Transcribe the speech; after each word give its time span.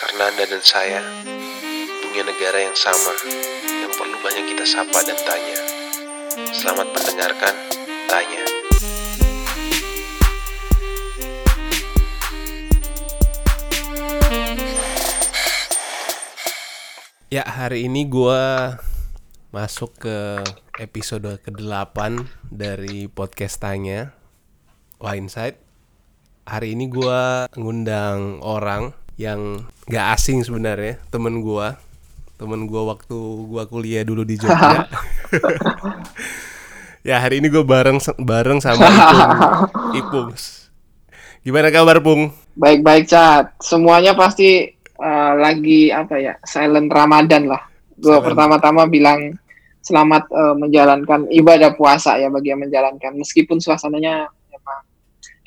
Karena 0.00 0.32
Anda 0.32 0.48
dan 0.48 0.64
saya 0.64 1.04
punya 2.00 2.24
negara 2.24 2.56
yang 2.56 2.72
sama 2.72 3.12
yang 3.68 3.92
perlu 3.92 4.16
banyak 4.24 4.48
kita 4.48 4.64
sapa 4.64 4.96
dan 5.04 5.20
tanya. 5.28 5.58
Selamat 6.56 6.88
mendengarkan, 6.88 7.54
tanya. 8.08 8.42
Ya, 17.28 17.44
hari 17.44 17.84
ini 17.84 18.08
gua 18.08 18.80
masuk 19.52 20.00
ke 20.00 20.40
episode 20.80 21.28
ke-8 21.44 22.24
dari 22.48 23.04
podcast 23.04 23.60
Tanya 23.60 24.16
Wineside. 24.96 25.60
Hari 26.48 26.72
ini 26.72 26.88
gua 26.88 27.52
ngundang 27.52 28.40
orang 28.40 28.96
yang 29.20 29.68
gak 29.90 30.06
asing 30.14 30.46
sebenarnya, 30.46 31.02
temen 31.10 31.42
gua. 31.42 31.74
Temen 32.38 32.64
gua 32.70 32.94
waktu 32.96 33.18
gua 33.50 33.66
kuliah 33.66 34.06
dulu 34.06 34.22
di 34.22 34.38
Jogja. 34.38 34.86
ya, 37.08 37.18
hari 37.18 37.42
ini 37.42 37.50
gua 37.50 37.66
bareng 37.66 37.98
bareng 38.22 38.62
sama 38.62 38.86
Ipung. 38.86 39.30
Ipung. 40.00 40.28
Gimana 41.42 41.68
kabar, 41.74 41.98
Pung? 41.98 42.30
Baik-baik, 42.54 43.08
Cat. 43.08 43.56
Semuanya 43.58 44.12
pasti 44.12 44.80
uh, 45.00 45.32
lagi 45.40 45.88
apa 45.88 46.20
ya 46.20 46.36
silent 46.44 46.92
Ramadan 46.92 47.48
lah. 47.48 47.62
Gue 47.96 48.16
pertama-tama 48.20 48.88
bilang 48.88 49.36
selamat 49.80 50.28
uh, 50.28 50.54
menjalankan 50.56 51.28
ibadah 51.32 51.72
puasa 51.72 52.20
ya 52.20 52.28
bagi 52.28 52.52
yang 52.52 52.60
menjalankan 52.60 53.16
meskipun 53.16 53.60
suasananya 53.60 54.28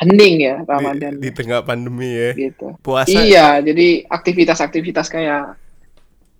hening 0.02 0.36
ya 0.42 0.56
Ramadan. 0.66 1.20
Di, 1.20 1.28
di 1.28 1.30
tengah 1.34 1.62
pandemi 1.62 2.10
ya. 2.10 2.32
Gitu. 2.34 2.78
Puasa. 2.82 3.14
Iya, 3.14 3.62
jadi 3.62 4.08
aktivitas-aktivitas 4.10 5.08
kayak 5.12 5.58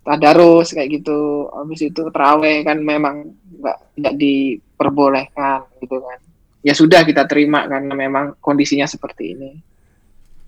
tadarus 0.04 0.76
kayak 0.76 1.00
gitu, 1.00 1.48
habis 1.48 1.80
itu 1.80 2.02
terawih 2.12 2.60
kan 2.66 2.76
memang 2.76 3.32
nggak 3.60 3.78
tidak 3.96 4.14
diperbolehkan 4.20 5.64
gitu 5.80 5.96
kan. 6.02 6.18
Ya 6.64 6.72
sudah 6.76 7.04
kita 7.04 7.24
terima 7.28 7.64
karena 7.68 7.92
memang 7.92 8.36
kondisinya 8.40 8.84
seperti 8.84 9.36
ini. 9.36 9.50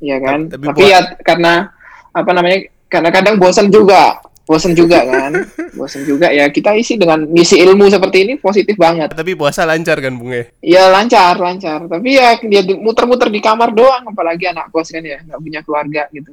Iya 0.01 0.17
kan? 0.21 0.53
Tapi, 0.53 0.65
tapi 0.65 0.83
ya 0.93 1.01
karena 1.25 1.73
apa 2.13 2.31
namanya 2.33 2.69
karena 2.89 3.11
kadang 3.13 3.37
bosan 3.41 3.69
juga 3.73 4.21
bosan 4.47 4.73
juga 4.79 5.03
kan? 5.03 5.35
Bosan 5.77 6.07
juga 6.07 6.31
ya. 6.31 6.49
Kita 6.49 6.73
isi 6.73 6.97
dengan 6.97 7.27
misi 7.29 7.59
ilmu 7.61 7.91
seperti 7.91 8.25
ini 8.25 8.33
positif 8.39 8.79
banget. 8.79 9.13
Tapi 9.13 9.35
puasa 9.35 9.67
lancar 9.67 9.99
kan 9.99 10.15
bunga 10.17 10.47
iya 10.63 10.89
lancar 10.89 11.37
lancar. 11.37 11.91
Tapi 11.91 12.09
ya 12.17 12.39
dia 12.41 12.63
muter-muter 12.79 13.29
di 13.29 13.43
kamar 13.43 13.75
doang 13.75 14.07
apalagi 14.09 14.49
anak 14.49 14.71
kos 14.71 14.95
kan 14.95 15.03
ya 15.03 15.21
nggak 15.27 15.41
punya 15.43 15.61
keluarga 15.67 16.09
gitu. 16.15 16.33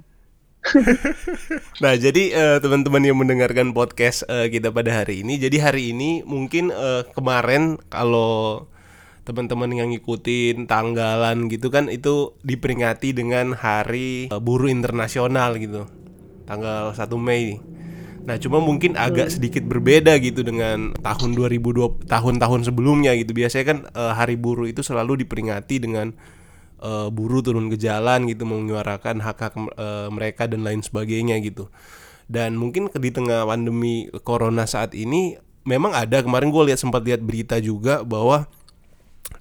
Nah 1.84 2.00
jadi 2.00 2.24
uh, 2.32 2.58
teman-teman 2.64 3.04
yang 3.04 3.20
mendengarkan 3.20 3.76
podcast 3.76 4.24
uh, 4.32 4.48
kita 4.48 4.72
pada 4.72 5.04
hari 5.04 5.20
ini 5.20 5.36
jadi 5.36 5.60
hari 5.60 5.92
ini 5.92 6.24
mungkin 6.24 6.72
uh, 6.72 7.04
kemarin 7.12 7.76
kalau 7.92 8.64
teman-teman 9.28 9.72
yang 9.76 9.92
ngikutin 9.92 10.68
tanggalan 10.68 11.52
gitu 11.52 11.68
kan 11.68 11.92
itu 11.92 12.36
diperingati 12.48 13.12
dengan 13.12 13.56
hari 13.56 14.32
buruh 14.32 14.72
internasional 14.72 15.60
gitu. 15.60 15.84
Tanggal 16.44 16.96
1 16.96 17.08
Mei 17.20 17.60
Nah 18.24 18.40
cuma 18.40 18.64
mungkin 18.64 18.96
agak 18.96 19.36
sedikit 19.36 19.68
berbeda 19.68 20.16
gitu 20.24 20.48
dengan 20.48 20.96
tahun 21.04 21.36
2020 21.36 22.08
tahun-tahun 22.08 22.62
sebelumnya 22.72 23.12
gitu. 23.20 23.36
Biasanya 23.36 23.66
kan 23.68 23.78
uh, 23.92 24.16
hari 24.16 24.40
buruh 24.40 24.68
itu 24.68 24.80
selalu 24.80 25.28
diperingati 25.28 25.84
dengan 25.84 26.16
uh, 26.80 27.12
buruh 27.12 27.44
turun 27.44 27.68
ke 27.68 27.76
jalan 27.76 28.28
gitu 28.32 28.48
menyuarakan 28.48 29.20
hak-hak 29.20 29.54
uh, 29.76 30.08
mereka 30.08 30.48
dan 30.48 30.64
lain 30.64 30.80
sebagainya 30.80 31.40
gitu. 31.44 31.68
Dan 32.32 32.56
mungkin 32.56 32.88
di 32.88 33.12
tengah 33.12 33.44
pandemi 33.44 34.08
corona 34.24 34.64
saat 34.64 34.96
ini 34.96 35.36
memang 35.68 35.92
ada. 35.92 36.24
Kemarin 36.24 36.48
gue 36.48 36.64
lihat 36.72 36.80
sempat 36.80 37.04
lihat 37.04 37.20
berita 37.20 37.60
juga 37.60 38.08
bahwa 38.08 38.48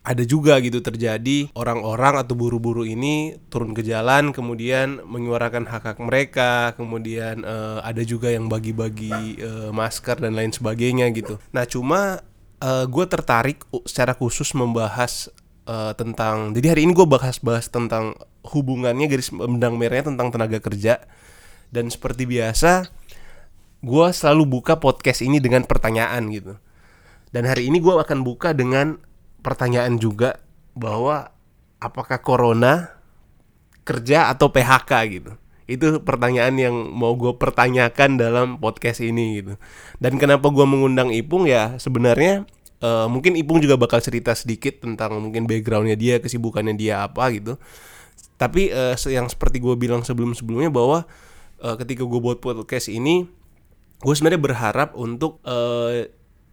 ada 0.02 0.26
juga 0.26 0.58
gitu 0.58 0.82
terjadi 0.82 1.54
orang-orang 1.54 2.18
atau 2.18 2.34
buru-buru 2.34 2.82
ini 2.82 3.38
turun 3.46 3.70
ke 3.70 3.86
jalan 3.86 4.34
kemudian 4.34 4.98
menyuarakan 5.06 5.70
hak-hak 5.70 6.02
mereka 6.02 6.74
kemudian 6.74 7.46
uh, 7.46 7.78
ada 7.86 8.02
juga 8.02 8.34
yang 8.34 8.50
bagi-bagi 8.50 9.38
uh, 9.38 9.70
masker 9.70 10.18
dan 10.18 10.34
lain 10.34 10.50
sebagainya 10.50 11.06
gitu. 11.14 11.38
Nah 11.54 11.62
cuma 11.70 12.18
uh, 12.58 12.84
gue 12.90 13.04
tertarik 13.06 13.62
secara 13.86 14.18
khusus 14.18 14.50
membahas 14.58 15.30
uh, 15.70 15.94
tentang 15.94 16.50
jadi 16.50 16.74
hari 16.74 16.82
ini 16.82 16.98
gue 16.98 17.06
bahas-bahas 17.06 17.70
tentang 17.70 18.18
hubungannya 18.42 19.06
garis 19.06 19.30
benang 19.30 19.78
merahnya 19.78 20.10
tentang 20.10 20.34
tenaga 20.34 20.58
kerja. 20.58 20.98
Dan 21.72 21.88
seperti 21.88 22.28
biasa 22.28 22.90
gue 23.80 24.06
selalu 24.12 24.60
buka 24.60 24.76
podcast 24.76 25.24
ini 25.24 25.40
dengan 25.40 25.64
pertanyaan 25.64 26.28
gitu. 26.28 26.54
Dan 27.32 27.48
hari 27.48 27.72
ini 27.72 27.80
gue 27.80 27.96
akan 27.96 28.20
buka 28.20 28.52
dengan 28.52 29.00
pertanyaan 29.42 29.98
juga 29.98 30.40
bahwa 30.72 31.34
apakah 31.82 32.22
corona 32.22 33.02
kerja 33.82 34.30
atau 34.30 34.48
PHK 34.54 34.92
gitu. 35.10 35.32
Itu 35.66 36.02
pertanyaan 36.02 36.54
yang 36.58 36.74
mau 36.94 37.14
gue 37.18 37.34
pertanyakan 37.34 38.18
dalam 38.18 38.48
podcast 38.62 39.02
ini 39.02 39.42
gitu. 39.42 39.58
Dan 39.98 40.16
kenapa 40.18 40.50
gue 40.50 40.66
mengundang 40.66 41.10
Ipung 41.10 41.46
ya 41.50 41.76
sebenarnya 41.78 42.46
uh, 42.82 43.06
mungkin 43.10 43.34
Ipung 43.38 43.58
juga 43.62 43.74
bakal 43.78 44.02
cerita 44.02 44.34
sedikit 44.34 44.82
tentang 44.82 45.18
mungkin 45.18 45.46
backgroundnya 45.46 45.98
dia, 45.98 46.18
kesibukannya 46.22 46.74
dia 46.78 47.06
apa 47.06 47.30
gitu. 47.34 47.58
Tapi 48.38 48.74
uh, 48.74 48.94
yang 49.06 49.30
seperti 49.30 49.62
gue 49.62 49.74
bilang 49.78 50.02
sebelum-sebelumnya 50.02 50.70
bahwa 50.70 51.06
uh, 51.62 51.76
ketika 51.78 52.02
gue 52.02 52.20
buat 52.22 52.42
podcast 52.42 52.90
ini, 52.90 53.26
gue 54.02 54.14
sebenarnya 54.14 54.42
berharap 54.42 54.88
untuk 54.98 55.38
uh, 55.46 56.06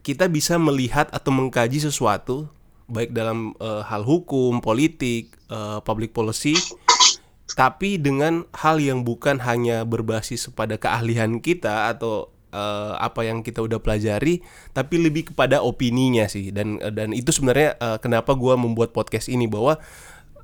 kita 0.06 0.30
bisa 0.30 0.56
melihat 0.62 1.10
atau 1.12 1.34
mengkaji 1.34 1.82
sesuatu 1.82 2.50
baik 2.90 3.14
dalam 3.14 3.54
uh, 3.62 3.86
hal 3.86 4.02
hukum, 4.04 4.60
politik, 4.60 5.38
uh, 5.54 5.80
public 5.86 6.12
policy, 6.12 6.58
tapi 7.54 8.02
dengan 8.02 8.44
hal 8.58 8.82
yang 8.82 9.06
bukan 9.06 9.40
hanya 9.46 9.86
berbasis 9.86 10.50
pada 10.52 10.76
keahlian 10.82 11.40
kita 11.40 11.94
atau 11.94 12.34
uh, 12.52 12.98
apa 12.98 13.26
yang 13.26 13.46
kita 13.46 13.62
udah 13.62 13.78
pelajari, 13.78 14.42
tapi 14.74 14.98
lebih 14.98 15.34
kepada 15.34 15.62
opininya 15.62 16.26
sih. 16.26 16.50
Dan 16.50 16.82
dan 16.94 17.14
itu 17.14 17.30
sebenarnya 17.30 17.78
uh, 17.78 17.98
kenapa 18.02 18.34
gue 18.34 18.54
membuat 18.58 18.90
podcast 18.92 19.30
ini 19.30 19.46
bahwa 19.46 19.78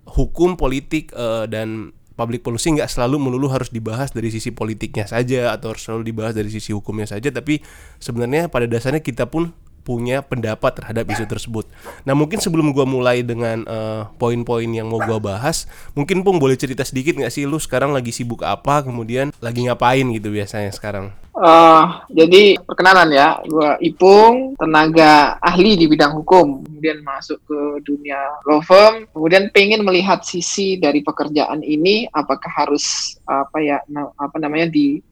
hukum, 0.06 0.54
politik 0.54 1.10
uh, 1.18 1.50
dan 1.50 1.92
public 2.16 2.48
policy 2.48 2.72
nggak 2.72 2.88
selalu 2.88 3.20
melulu 3.20 3.52
harus 3.52 3.68
dibahas 3.68 4.16
dari 4.16 4.32
sisi 4.32 4.56
politiknya 4.56 5.04
saja 5.04 5.52
atau 5.52 5.76
harus 5.76 5.84
selalu 5.84 6.16
dibahas 6.16 6.32
dari 6.32 6.48
sisi 6.48 6.72
hukumnya 6.72 7.10
saja, 7.10 7.28
tapi 7.28 7.60
sebenarnya 8.00 8.48
pada 8.48 8.72
dasarnya 8.72 9.04
kita 9.04 9.28
pun 9.28 9.52
punya 9.86 10.26
pendapat 10.26 10.82
terhadap 10.82 11.06
isu 11.14 11.30
tersebut. 11.30 11.70
Nah 12.02 12.18
mungkin 12.18 12.42
sebelum 12.42 12.74
gue 12.74 12.86
mulai 12.90 13.22
dengan 13.22 13.62
uh, 13.70 14.10
poin-poin 14.18 14.66
yang 14.66 14.90
mau 14.90 14.98
gue 14.98 15.20
bahas, 15.22 15.70
mungkin 15.94 16.26
pun 16.26 16.42
boleh 16.42 16.58
cerita 16.58 16.82
sedikit 16.82 17.22
nggak 17.22 17.30
sih? 17.30 17.46
Lu 17.46 17.62
sekarang 17.62 17.94
lagi 17.94 18.10
sibuk 18.10 18.42
apa, 18.42 18.82
kemudian 18.82 19.30
lagi 19.38 19.62
ngapain 19.70 20.10
gitu 20.10 20.34
biasanya 20.34 20.74
sekarang? 20.74 21.14
Uh, 21.36 22.00
jadi 22.16 22.56
perkenalan 22.64 23.12
ya, 23.12 23.36
gue 23.44 23.70
Ipung, 23.92 24.56
tenaga 24.56 25.36
ahli 25.44 25.76
di 25.76 25.86
bidang 25.86 26.16
hukum, 26.24 26.64
kemudian 26.64 27.04
masuk 27.04 27.44
ke 27.44 27.60
dunia 27.84 28.40
law 28.48 28.64
firm, 28.64 29.04
kemudian 29.12 29.52
pengen 29.52 29.84
melihat 29.84 30.24
sisi 30.24 30.80
dari 30.80 31.04
pekerjaan 31.04 31.60
ini, 31.60 32.08
apakah 32.16 32.48
harus 32.48 33.20
apa 33.28 33.60
ya, 33.60 33.84
apa 34.16 34.38
namanya 34.40 34.72
di 34.72 35.04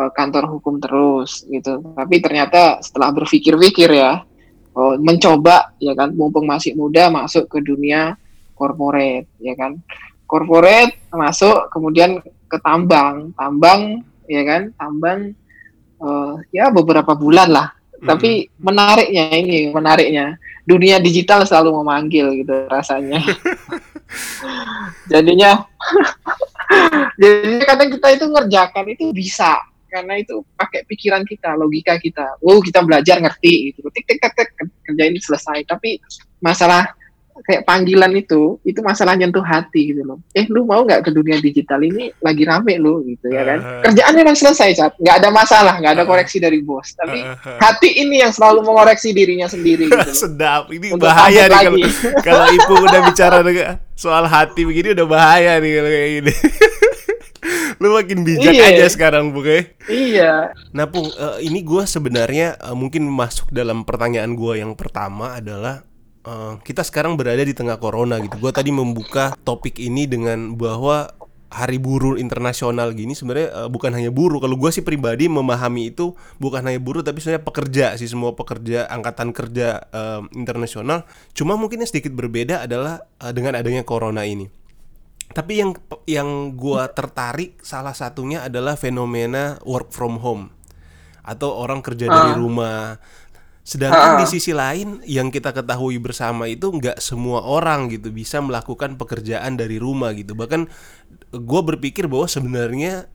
uh, 0.00 0.10
kantor 0.16 0.48
hukum 0.56 0.80
terus 0.80 1.44
gitu. 1.44 1.84
Tapi 1.92 2.16
ternyata 2.24 2.80
setelah 2.80 3.12
berpikir-pikir 3.12 3.90
ya, 3.92 4.24
oh, 4.72 4.96
mencoba 4.96 5.76
ya 5.76 5.92
kan, 5.92 6.16
mumpung 6.16 6.48
masih 6.48 6.72
muda 6.72 7.12
masuk 7.12 7.44
ke 7.52 7.60
dunia 7.60 8.16
corporate 8.56 9.28
ya 9.36 9.52
kan. 9.52 9.76
Corporate 10.24 11.12
masuk 11.12 11.68
kemudian 11.68 12.24
ke 12.48 12.56
tambang, 12.64 13.36
tambang 13.36 14.00
ya 14.24 14.42
kan, 14.48 14.72
tambang 14.80 15.36
uh, 16.00 16.40
ya 16.48 16.72
beberapa 16.72 17.12
bulan 17.12 17.52
lah. 17.52 17.68
Mm-hmm. 17.70 18.08
Tapi 18.08 18.30
menariknya 18.56 19.24
ini, 19.36 19.68
menariknya 19.68 20.40
dunia 20.64 20.96
digital 21.02 21.44
selalu 21.44 21.82
memanggil 21.82 22.32
gitu 22.40 22.64
rasanya. 22.70 23.20
jadinya 25.10 25.66
jadi 27.22 27.62
kadang 27.66 27.90
kita 27.94 28.08
itu 28.14 28.24
ngerjakan 28.26 28.84
itu 28.90 29.04
bisa 29.14 29.58
karena 29.90 30.22
itu 30.22 30.46
pakai 30.54 30.86
pikiran 30.86 31.26
kita, 31.26 31.58
logika 31.58 31.98
kita. 31.98 32.38
Oh, 32.40 32.62
kita 32.62 32.80
belajar 32.86 33.18
ngerti 33.18 33.74
gitu. 33.74 33.90
Tik 33.90 34.04
tik 34.06 34.18
tik 34.22 34.32
tik 34.38 34.48
kerja 34.86 35.04
ini 35.10 35.18
selesai. 35.18 35.66
Tapi 35.66 35.98
masalah 36.38 36.86
kayak 37.44 37.64
panggilan 37.64 38.12
itu, 38.16 38.60
itu 38.62 38.80
masalah 38.84 39.16
nyentuh 39.16 39.42
hati 39.42 39.92
gitu 39.92 40.02
loh. 40.04 40.18
Eh, 40.36 40.44
lu 40.48 40.68
mau 40.68 40.84
nggak 40.84 41.08
ke 41.08 41.10
dunia 41.10 41.40
digital 41.40 41.80
ini 41.80 42.12
lagi 42.20 42.44
rame 42.44 42.76
lu 42.76 43.00
gitu 43.08 43.32
ya 43.32 43.42
kan? 43.44 43.58
Uh, 43.60 43.82
Kerjaan 43.88 44.14
memang 44.16 44.36
selesai, 44.36 44.76
saat 44.76 44.92
nggak 45.00 45.16
ada 45.24 45.28
masalah, 45.32 45.74
nggak 45.80 45.92
ada 46.00 46.04
koreksi 46.04 46.36
dari 46.38 46.60
bos. 46.60 46.92
Tapi 46.92 47.24
uh, 47.24 47.58
hati 47.58 48.04
ini 48.04 48.20
yang 48.20 48.32
selalu 48.32 48.64
mengoreksi 48.64 49.16
dirinya 49.16 49.48
sendiri. 49.48 49.88
Gitu 49.88 50.12
Sedap, 50.28 50.68
ini 50.68 50.92
Untuk 50.92 51.08
bahaya 51.08 51.48
nih 51.48 51.60
kalau 51.64 51.78
kalau 52.20 52.46
ibu 52.52 52.74
udah 52.84 53.00
bicara 53.08 53.38
soal 53.96 54.24
hati 54.28 54.64
begini 54.64 54.92
udah 54.96 55.06
bahaya 55.08 55.56
nih 55.60 55.72
kalau 55.80 55.90
kayak 55.90 56.10
gini. 56.20 56.32
Lu 57.78 57.94
makin 57.94 58.26
bijak 58.26 58.50
Iya. 58.50 58.66
aja 58.74 58.86
sekarang, 58.88 59.30
Bung. 59.30 59.46
ya. 59.46 59.60
Iya. 59.86 60.32
Nah, 60.72 60.88
Pung, 60.88 61.06
eh, 61.06 61.46
ini 61.46 61.62
gua 61.62 61.84
sebenarnya 61.84 62.56
eh, 62.56 62.74
mungkin 62.74 63.06
masuk 63.06 63.52
dalam 63.52 63.84
pertanyaan 63.84 64.34
gua 64.34 64.58
yang 64.58 64.74
pertama 64.74 65.36
adalah 65.36 65.86
eh, 66.20 66.54
kita 66.60 66.82
sekarang 66.82 67.14
berada 67.14 67.40
di 67.40 67.52
tengah 67.52 67.78
corona 67.78 68.18
gitu. 68.18 68.36
Gua 68.36 68.50
tadi 68.50 68.68
membuka 68.68 69.36
topik 69.40 69.78
ini 69.78 70.04
dengan 70.04 70.56
bahwa 70.56 71.12
Hari 71.50 71.82
Buruh 71.82 72.14
Internasional 72.14 72.94
gini 72.94 73.10
sebenarnya 73.10 73.66
eh, 73.66 73.68
bukan 73.68 73.90
hanya 73.90 74.14
buruh. 74.14 74.38
Kalau 74.38 74.54
gua 74.54 74.70
sih 74.70 74.86
pribadi 74.86 75.26
memahami 75.26 75.90
itu 75.90 76.14
bukan 76.38 76.62
hanya 76.62 76.78
buruh 76.78 77.02
tapi 77.02 77.18
sebenarnya 77.18 77.42
pekerja 77.42 77.86
sih 77.98 78.06
semua 78.06 78.38
pekerja 78.38 78.86
angkatan 78.86 79.34
kerja 79.34 79.82
eh, 79.90 80.22
internasional. 80.38 81.02
Cuma 81.34 81.58
mungkin 81.58 81.82
yang 81.82 81.90
sedikit 81.90 82.14
berbeda 82.14 82.70
adalah 82.70 83.02
eh, 83.18 83.32
dengan 83.34 83.58
adanya 83.58 83.82
corona 83.82 84.22
ini. 84.22 84.46
Tapi 85.30 85.62
yang 85.62 85.70
yang 86.10 86.58
gua 86.58 86.90
tertarik 86.90 87.62
salah 87.62 87.94
satunya 87.94 88.42
adalah 88.42 88.74
fenomena 88.74 89.62
work 89.62 89.94
from 89.94 90.18
home. 90.18 90.50
Atau 91.22 91.54
orang 91.54 91.80
kerja 91.86 92.10
dari 92.10 92.34
rumah. 92.34 92.98
Sedangkan 93.62 94.18
di 94.18 94.26
sisi 94.26 94.50
lain 94.50 94.98
yang 95.06 95.30
kita 95.30 95.54
ketahui 95.54 96.02
bersama 96.02 96.50
itu 96.50 96.74
nggak 96.74 96.98
semua 96.98 97.46
orang 97.46 97.86
gitu 97.92 98.10
bisa 98.10 98.42
melakukan 98.42 98.98
pekerjaan 98.98 99.54
dari 99.54 99.78
rumah 99.78 100.10
gitu. 100.18 100.34
Bahkan 100.34 100.66
gua 101.46 101.62
berpikir 101.62 102.10
bahwa 102.10 102.26
sebenarnya 102.26 103.06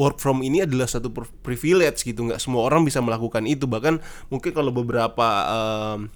work 0.00 0.20
from 0.20 0.40
ini 0.40 0.64
adalah 0.64 0.88
satu 0.88 1.12
privilege 1.44 2.04
gitu. 2.04 2.24
Nggak 2.24 2.40
semua 2.40 2.64
orang 2.64 2.88
bisa 2.88 3.04
melakukan 3.04 3.44
itu. 3.44 3.68
Bahkan 3.68 4.00
mungkin 4.32 4.50
kalau 4.56 4.72
beberapa 4.72 5.28
em, 5.44 6.08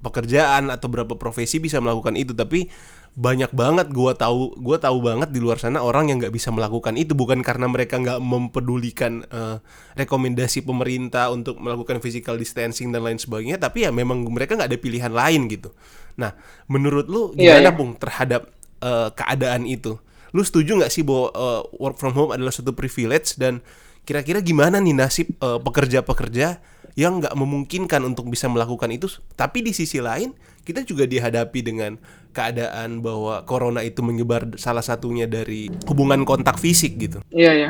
pekerjaan 0.00 0.72
atau 0.72 0.88
beberapa 0.88 1.16
profesi 1.20 1.60
bisa 1.60 1.80
melakukan 1.84 2.16
itu. 2.16 2.32
Tapi 2.32 2.68
banyak 3.12 3.52
banget 3.52 3.92
gua 3.92 4.16
tahu 4.16 4.56
gua 4.56 4.80
tahu 4.80 5.04
banget 5.04 5.28
di 5.28 5.36
luar 5.36 5.60
sana 5.60 5.84
orang 5.84 6.08
yang 6.08 6.16
nggak 6.16 6.32
bisa 6.32 6.48
melakukan 6.48 6.96
itu. 6.96 7.12
Bukan 7.12 7.44
karena 7.44 7.68
mereka 7.68 8.00
nggak 8.00 8.20
mempedulikan 8.24 9.20
eh, 9.28 9.60
rekomendasi 10.00 10.64
pemerintah 10.64 11.28
untuk 11.28 11.60
melakukan 11.60 12.00
physical 12.00 12.40
distancing 12.40 12.88
dan 12.88 13.04
lain 13.04 13.20
sebagainya 13.20 13.60
tapi 13.60 13.84
ya 13.84 13.92
memang 13.92 14.24
mereka 14.32 14.56
nggak 14.56 14.70
ada 14.72 14.80
pilihan 14.80 15.12
lain 15.12 15.44
gitu. 15.52 15.76
Nah 16.16 16.32
menurut 16.72 17.04
lu 17.08 17.36
Iya, 17.36 17.60
gimana 17.60 17.68
iya. 17.68 17.76
Bung 17.76 17.92
terhadap 18.00 18.48
eh, 18.80 19.08
keadaan 19.12 19.68
itu? 19.68 20.00
Lu 20.32 20.40
setuju 20.40 20.80
nggak 20.80 20.92
sih 20.92 21.04
bahwa 21.04 21.28
eh, 21.36 21.62
work 21.76 22.00
from 22.00 22.16
home 22.16 22.32
adalah 22.32 22.48
suatu 22.48 22.72
privilege? 22.72 23.36
Dan 23.36 23.60
kira-kira 24.08 24.40
gimana 24.40 24.80
nih 24.80 24.96
nasib 24.96 25.36
eh, 25.36 25.60
pekerja-pekerja 25.60 26.64
yang 26.96 27.20
nggak 27.20 27.36
memungkinkan 27.36 28.00
untuk 28.08 28.32
bisa 28.32 28.48
melakukan 28.48 28.88
itu? 28.88 29.08
Tapi 29.36 29.60
di 29.60 29.76
sisi 29.76 30.00
lain 30.00 30.32
kita 30.62 30.80
juga 30.86 31.04
dihadapi 31.04 31.60
dengan 31.60 31.98
keadaan 32.32 33.04
bahwa 33.04 33.44
corona 33.44 33.84
itu 33.84 34.00
menyebar 34.00 34.56
salah 34.56 34.82
satunya 34.82 35.28
dari 35.28 35.68
hubungan 35.86 36.24
kontak 36.24 36.56
fisik 36.58 36.96
gitu 36.98 37.20
Iya 37.30 37.52
ya. 37.54 37.68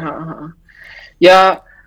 Ya 1.22 1.38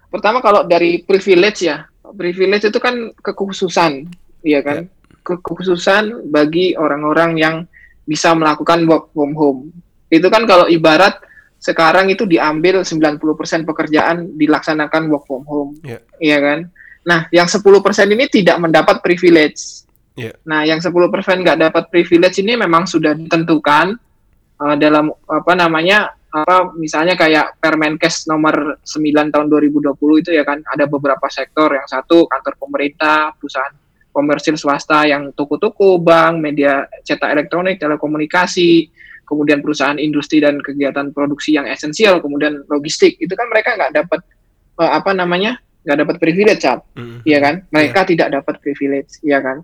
pertama 0.08 0.40
kalau 0.40 0.64
dari 0.64 1.04
privilege 1.04 1.68
ya, 1.68 1.88
privilege 2.16 2.72
itu 2.72 2.80
kan 2.80 3.12
kekhususan, 3.20 4.08
iya 4.48 4.64
kan? 4.64 4.88
Kekhususan 5.28 6.32
bagi 6.32 6.72
orang-orang 6.78 7.36
yang 7.36 7.56
bisa 8.08 8.32
melakukan 8.32 8.86
work 8.88 9.12
from 9.12 9.36
home. 9.36 9.76
Itu 10.08 10.32
kan 10.32 10.48
kalau 10.48 10.72
ibarat 10.72 11.20
sekarang 11.60 12.14
itu 12.14 12.24
diambil 12.24 12.86
90% 12.86 13.20
pekerjaan 13.66 14.38
dilaksanakan 14.38 15.10
work 15.10 15.26
from 15.28 15.44
home, 15.44 15.72
Iya. 15.84 16.00
iya 16.22 16.38
kan? 16.40 16.60
Nah, 17.06 17.20
yang 17.34 17.50
10% 17.50 18.08
ini 18.14 18.26
tidak 18.30 18.58
mendapat 18.62 19.02
privilege. 19.02 19.85
Iya. 20.16 20.34
Nah, 20.48 20.64
yang 20.64 20.80
10% 20.80 20.92
nggak 21.44 21.60
dapat 21.60 21.84
privilege 21.92 22.40
ini 22.40 22.56
memang 22.56 22.88
sudah 22.88 23.12
ditentukan 23.16 24.00
uh, 24.64 24.76
dalam 24.80 25.12
apa 25.28 25.54
namanya 25.54 26.16
apa 26.36 26.76
misalnya 26.76 27.16
kayak 27.16 27.64
Permenkes 27.64 28.28
nomor 28.28 28.84
9 28.84 29.32
tahun 29.32 29.48
2020 29.48 29.96
itu 30.20 30.32
ya 30.36 30.44
kan 30.44 30.60
ada 30.68 30.84
beberapa 30.84 31.24
sektor 31.32 31.72
yang 31.72 31.88
satu 31.88 32.28
kantor 32.28 32.60
pemerintah, 32.60 33.32
perusahaan 33.40 33.72
komersil 34.12 34.56
swasta 34.56 35.08
yang 35.08 35.32
toko-toko, 35.36 36.00
bank, 36.00 36.40
media 36.40 36.88
cetak 37.04 37.36
elektronik, 37.36 37.80
telekomunikasi, 37.80 38.88
kemudian 39.28 39.60
perusahaan 39.60 40.00
industri 40.00 40.40
dan 40.40 40.60
kegiatan 40.64 41.12
produksi 41.12 41.56
yang 41.56 41.68
esensial, 41.68 42.24
kemudian 42.24 42.64
logistik 42.72 43.20
itu 43.20 43.32
kan 43.36 43.48
mereka 43.52 43.76
nggak 43.76 43.92
dapat 43.92 44.20
eh, 44.80 44.92
apa 44.96 45.12
namanya 45.12 45.60
nggak 45.84 46.00
dapat 46.04 46.16
privilege, 46.20 46.62
Cap. 46.64 46.84
Mhm. 46.96 47.28
Iya 47.28 47.38
kan? 47.44 47.56
Mereka 47.70 48.00
tidak 48.12 48.28
dapat 48.34 48.56
privilege, 48.64 49.20
iya 49.22 49.40
kan? 49.44 49.62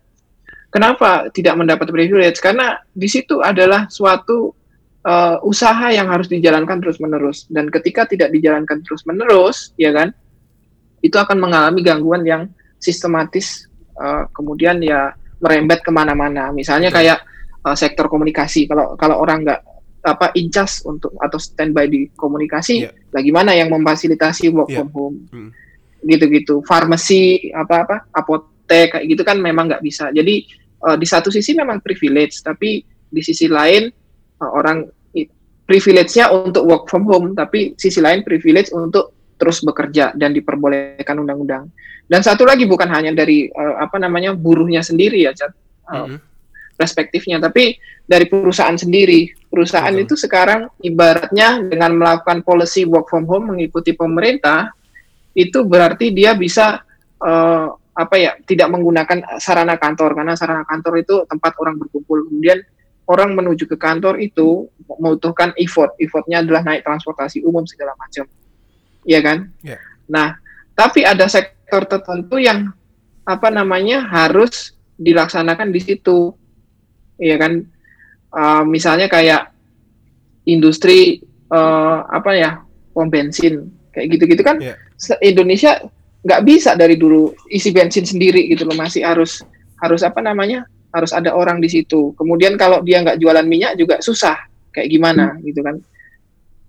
Kenapa 0.71 1.27
tidak 1.35 1.59
mendapat 1.59 1.91
privilege? 1.91 2.39
Karena 2.39 2.79
di 2.95 3.11
situ 3.11 3.43
adalah 3.43 3.91
suatu 3.91 4.55
uh, 5.03 5.37
usaha 5.43 5.91
yang 5.91 6.07
harus 6.07 6.31
dijalankan 6.31 6.79
terus-menerus 6.79 7.51
dan 7.51 7.67
ketika 7.67 8.07
tidak 8.07 8.31
dijalankan 8.31 8.79
terus-menerus, 8.79 9.75
ya 9.75 9.91
kan? 9.91 10.15
Itu 11.03 11.19
akan 11.19 11.43
mengalami 11.43 11.83
gangguan 11.83 12.23
yang 12.23 12.47
sistematis 12.79 13.67
uh, 13.99 14.31
kemudian 14.31 14.79
ya 14.79 15.11
merembet 15.43 15.83
ke 15.83 15.91
mana-mana. 15.91 16.55
Misalnya 16.55 16.87
kayak 16.87 17.19
uh, 17.67 17.75
sektor 17.75 18.07
komunikasi. 18.07 18.63
Kalau 18.71 18.95
kalau 18.95 19.19
orang 19.19 19.43
nggak 19.43 19.61
apa 20.01 20.33
incas 20.33 20.81
untuk 20.87 21.13
atau 21.21 21.37
standby 21.37 21.85
di 21.85 22.09
komunikasi, 22.15 22.87
Iya. 22.87 22.89
bagaimana 23.13 23.53
yang 23.53 23.69
memfasilitasi 23.69 24.49
work 24.49 24.71
Iya. 24.71 24.77
from 24.81 24.89
home? 24.95 25.17
Hmm. 25.35 25.51
gitu-gitu 26.01 26.65
farmasi 26.65 27.53
apa 27.53 27.85
apa 27.85 27.97
apotek 28.09 28.97
kayak 28.97 29.05
gitu 29.05 29.21
kan 29.21 29.37
memang 29.37 29.69
nggak 29.69 29.85
bisa 29.85 30.09
jadi 30.09 30.41
eh, 30.87 30.97
di 30.97 31.07
satu 31.07 31.29
sisi 31.29 31.53
memang 31.53 31.79
privilege 31.83 32.41
tapi 32.41 32.81
di 33.11 33.21
sisi 33.21 33.45
lain 33.51 33.91
eh, 33.91 34.51
orang 34.51 34.87
privilege-nya 35.71 36.27
untuk 36.35 36.67
work 36.67 36.83
from 36.91 37.07
home 37.07 37.31
tapi 37.31 37.71
sisi 37.79 38.03
lain 38.03 38.27
privilege 38.27 38.75
untuk 38.75 39.15
terus 39.39 39.63
bekerja 39.63 40.11
dan 40.19 40.35
diperbolehkan 40.35 41.15
undang-undang 41.15 41.71
dan 42.11 42.19
satu 42.19 42.43
lagi 42.43 42.67
bukan 42.67 42.91
hanya 42.91 43.15
dari 43.15 43.47
eh, 43.47 43.75
apa 43.79 43.95
namanya 43.95 44.35
buruhnya 44.35 44.83
sendiri 44.83 45.23
ya 45.23 45.31
Cat. 45.31 45.55
Eh, 45.55 45.95
Mhm. 45.95 46.17
perspektifnya 46.75 47.37
tapi 47.37 47.77
dari 48.09 48.25
perusahaan 48.25 48.73
sendiri 48.73 49.29
perusahaan 49.47 49.93
Betul. 49.93 50.05
itu 50.09 50.15
sekarang 50.17 50.61
ibaratnya 50.81 51.61
dengan 51.61 51.93
melakukan 51.93 52.41
policy 52.41 52.89
work 52.89 53.05
from 53.07 53.29
home 53.29 53.53
mengikuti 53.53 53.93
pemerintah 53.93 54.73
itu 55.37 55.61
berarti 55.63 56.11
dia 56.11 56.35
bisa 56.35 56.83
eh, 57.21 57.67
apa 57.91 58.15
ya 58.15 58.31
tidak 58.47 58.71
menggunakan 58.71 59.37
sarana 59.37 59.75
kantor. 59.75 60.15
Karena 60.15 60.33
sarana 60.35 60.63
kantor 60.63 61.03
itu 61.03 61.15
tempat 61.27 61.53
orang 61.59 61.75
berkumpul. 61.75 62.23
Kemudian 62.27 62.59
orang 63.07 63.35
menuju 63.35 63.67
ke 63.67 63.75
kantor 63.75 64.19
itu 64.23 64.71
membutuhkan 64.87 65.51
effort. 65.59 65.95
Effortnya 65.99 66.39
adalah 66.39 66.63
naik 66.63 66.83
transportasi 66.87 67.43
umum 67.43 67.67
segala 67.67 67.91
macam. 67.99 68.25
Ya 69.03 69.19
kan? 69.19 69.49
Ya. 69.65 69.81
nah 70.05 70.37
tapi 70.77 71.01
ada 71.01 71.25
sektor 71.25 71.83
tertentu 71.89 72.37
yang 72.37 72.69
apa 73.25 73.49
namanya 73.49 74.05
harus 74.07 74.73
dilaksanakan 74.95 75.73
di 75.73 75.81
situ. 75.81 76.31
Ya 77.19 77.35
kan? 77.41 77.65
Eh, 78.31 78.63
misalnya 78.65 79.11
kayak 79.11 79.51
industri 80.45 81.21
eh, 81.51 81.97
apa 82.07 82.31
ya 82.33 82.51
pom 82.95 83.07
bensin. 83.11 83.67
Kayak 83.91 84.07
gitu-gitu 84.15 84.41
kan 84.41 84.55
Iya. 84.63 84.75
se- 84.95 85.19
Indonesia 85.19 85.83
nggak 86.21 86.41
bisa 86.45 86.77
dari 86.77 86.95
dulu 86.95 87.33
isi 87.49 87.73
bensin 87.73 88.05
sendiri 88.05 88.45
gitu 88.49 88.69
loh 88.69 88.77
masih 88.77 89.01
harus 89.01 89.41
harus 89.81 90.01
apa 90.05 90.21
namanya 90.21 90.63
harus 90.93 91.09
ada 91.15 91.33
orang 91.33 91.57
di 91.57 91.71
situ. 91.71 92.13
Kemudian 92.19 92.59
kalau 92.59 92.83
dia 92.85 93.01
nggak 93.01 93.17
jualan 93.17 93.47
minyak 93.47 93.73
juga 93.79 93.97
susah 94.03 94.37
kayak 94.69 94.89
gimana 94.91 95.33
gitu 95.41 95.63
kan. 95.65 95.81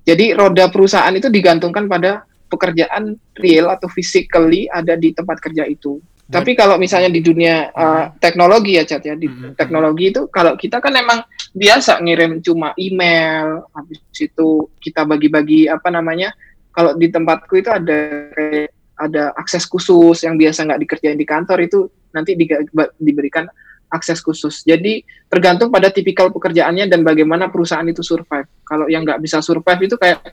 Jadi 0.02 0.34
roda 0.34 0.66
perusahaan 0.72 1.12
itu 1.14 1.30
digantungkan 1.30 1.86
pada 1.86 2.26
pekerjaan 2.50 3.14
real 3.38 3.70
atau 3.70 3.86
physically 3.88 4.66
ada 4.68 4.98
di 4.98 5.14
tempat 5.14 5.38
kerja 5.38 5.62
itu. 5.68 6.02
Dan- 6.26 6.42
tapi 6.42 6.56
kalau 6.56 6.80
misalnya 6.80 7.12
di 7.12 7.20
dunia 7.20 7.68
uh, 7.74 8.08
teknologi 8.16 8.80
ya 8.80 8.88
Cat 8.88 9.04
ya 9.04 9.14
di 9.18 9.28
Mhm. 9.28 9.52
teknologi 9.58 10.14
itu 10.14 10.26
kalau 10.32 10.56
kita 10.56 10.80
kan 10.80 10.94
emang 10.96 11.20
biasa 11.52 12.00
ngirim 12.00 12.40
cuma 12.40 12.72
email 12.80 13.68
habis 13.76 14.00
itu 14.16 14.70
kita 14.80 15.04
bagi-bagi 15.04 15.68
apa 15.68 15.92
namanya 15.92 16.32
kalau 16.72 16.96
di 16.96 17.12
tempatku 17.12 17.52
itu 17.60 17.68
ada 17.68 18.32
kayak 18.32 18.72
ada 18.94 19.32
akses 19.34 19.64
khusus 19.64 20.22
yang 20.22 20.36
biasa 20.36 20.64
nggak 20.64 20.80
dikerjain 20.80 21.16
di 21.16 21.24
kantor 21.24 21.58
itu 21.64 21.78
nanti 22.12 22.36
ba- 22.70 22.92
diberikan 22.96 23.48
akses 23.88 24.20
khusus. 24.20 24.64
Jadi 24.64 25.00
tergantung 25.28 25.68
pada 25.68 25.92
tipikal 25.92 26.32
pekerjaannya 26.32 26.88
dan 26.88 27.04
bagaimana 27.04 27.48
perusahaan 27.48 27.84
itu 27.84 28.00
survive. 28.00 28.48
Kalau 28.64 28.88
yang 28.88 29.04
nggak 29.04 29.20
bisa 29.20 29.40
survive 29.40 29.80
itu 29.84 29.96
kayak 29.96 30.32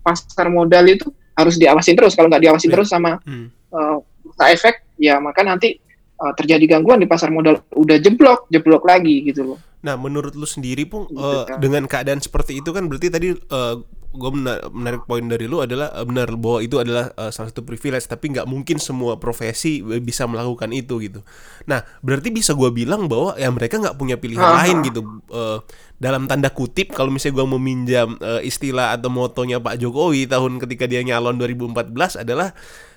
pasar 0.00 0.46
modal 0.46 0.86
itu 0.86 1.10
harus 1.34 1.58
diawasin 1.58 1.94
terus. 1.94 2.14
Kalau 2.14 2.30
nggak 2.30 2.42
diawasin 2.42 2.70
Iya. 2.70 2.74
terus 2.78 2.88
sama 2.88 3.18
Hmm. 3.22 3.50
uh, 3.70 3.98
efek, 4.46 4.86
ya 4.96 5.18
maka 5.18 5.42
nanti 5.42 5.78
uh, 6.16 6.32
terjadi 6.34 6.78
gangguan 6.78 6.98
di 6.98 7.10
pasar 7.10 7.30
modal. 7.30 7.62
Udah 7.72 7.98
jeblok, 7.98 8.46
jeblok 8.46 8.86
lagi 8.86 9.22
gitu 9.24 9.54
loh. 9.54 9.58
Nah, 9.80 9.96
menurut 9.96 10.36
lu 10.36 10.44
sendiri 10.44 10.84
pun 10.84 11.08
Gitu, 11.08 11.16
eh, 11.16 11.44
kan. 11.48 11.56
dengan 11.56 11.88
keadaan 11.88 12.20
seperti 12.20 12.60
itu 12.60 12.68
kan 12.68 12.84
berarti 12.84 13.08
tadi 13.08 13.32
eh, 13.32 13.74
gue 14.10 14.30
menarik 14.74 15.06
poin 15.06 15.22
dari 15.22 15.46
lu 15.46 15.62
adalah 15.62 15.94
uh, 15.94 16.02
benar 16.02 16.34
bahwa 16.34 16.58
itu 16.58 16.82
adalah 16.82 17.14
uh, 17.14 17.30
salah 17.30 17.54
satu 17.54 17.62
privilege 17.62 18.10
tapi 18.10 18.34
nggak 18.34 18.42
mungkin 18.42 18.82
semua 18.82 19.22
profesi 19.22 19.78
bisa 20.02 20.26
melakukan 20.26 20.66
itu 20.74 20.98
gitu. 20.98 21.22
Nah 21.70 21.86
berarti 22.02 22.34
bisa 22.34 22.58
gue 22.58 22.74
bilang 22.74 23.06
bahwa 23.06 23.38
ya 23.38 23.46
mereka 23.54 23.78
nggak 23.78 23.94
punya 23.94 24.18
pilihan 24.18 24.42
uh 24.42 24.50
-huh. 24.50 24.58
lain 24.66 24.76
gitu. 24.82 25.00
Uh, 25.30 25.58
dalam 26.02 26.26
tanda 26.26 26.50
kutip 26.50 26.90
kalau 26.90 27.14
misalnya 27.14 27.38
gue 27.38 27.46
meminjam 27.54 28.08
uh, 28.18 28.42
istilah 28.42 28.98
atau 28.98 29.14
motonya 29.14 29.62
Pak 29.62 29.78
Jokowi 29.78 30.26
tahun 30.26 30.58
ketika 30.58 30.90
dia 30.90 31.06
nyalon 31.06 31.38
2014 31.38 32.26
adalah 32.26 32.50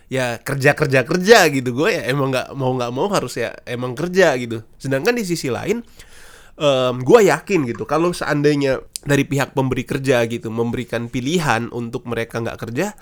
ya 0.09 0.41
kerja 0.41 0.73
kerja 0.73 1.05
kerja 1.05 1.37
gitu. 1.53 1.77
Gue 1.77 1.93
ya 1.93 2.09
emang 2.09 2.33
nggak 2.33 2.57
mau 2.57 2.73
nggak 2.73 2.89
mau 2.89 3.05
harus 3.13 3.37
ya 3.37 3.53
emang 3.69 3.93
kerja 3.93 4.33
gitu. 4.41 4.65
Sedangkan 4.81 5.13
di 5.13 5.29
sisi 5.29 5.53
lain 5.53 5.85
um, 6.57 7.01
gue 7.01 7.19
yakin 7.29 7.69
gitu 7.69 7.83
kalau 7.85 8.11
seandainya 8.11 8.81
dari 9.03 9.27
pihak 9.27 9.51
pemberi 9.55 9.83
kerja 9.83 10.23
gitu 10.27 10.49
memberikan 10.53 11.11
pilihan 11.11 11.69
untuk 11.73 12.07
mereka 12.07 12.39
nggak 12.39 12.59
kerja 12.59 12.95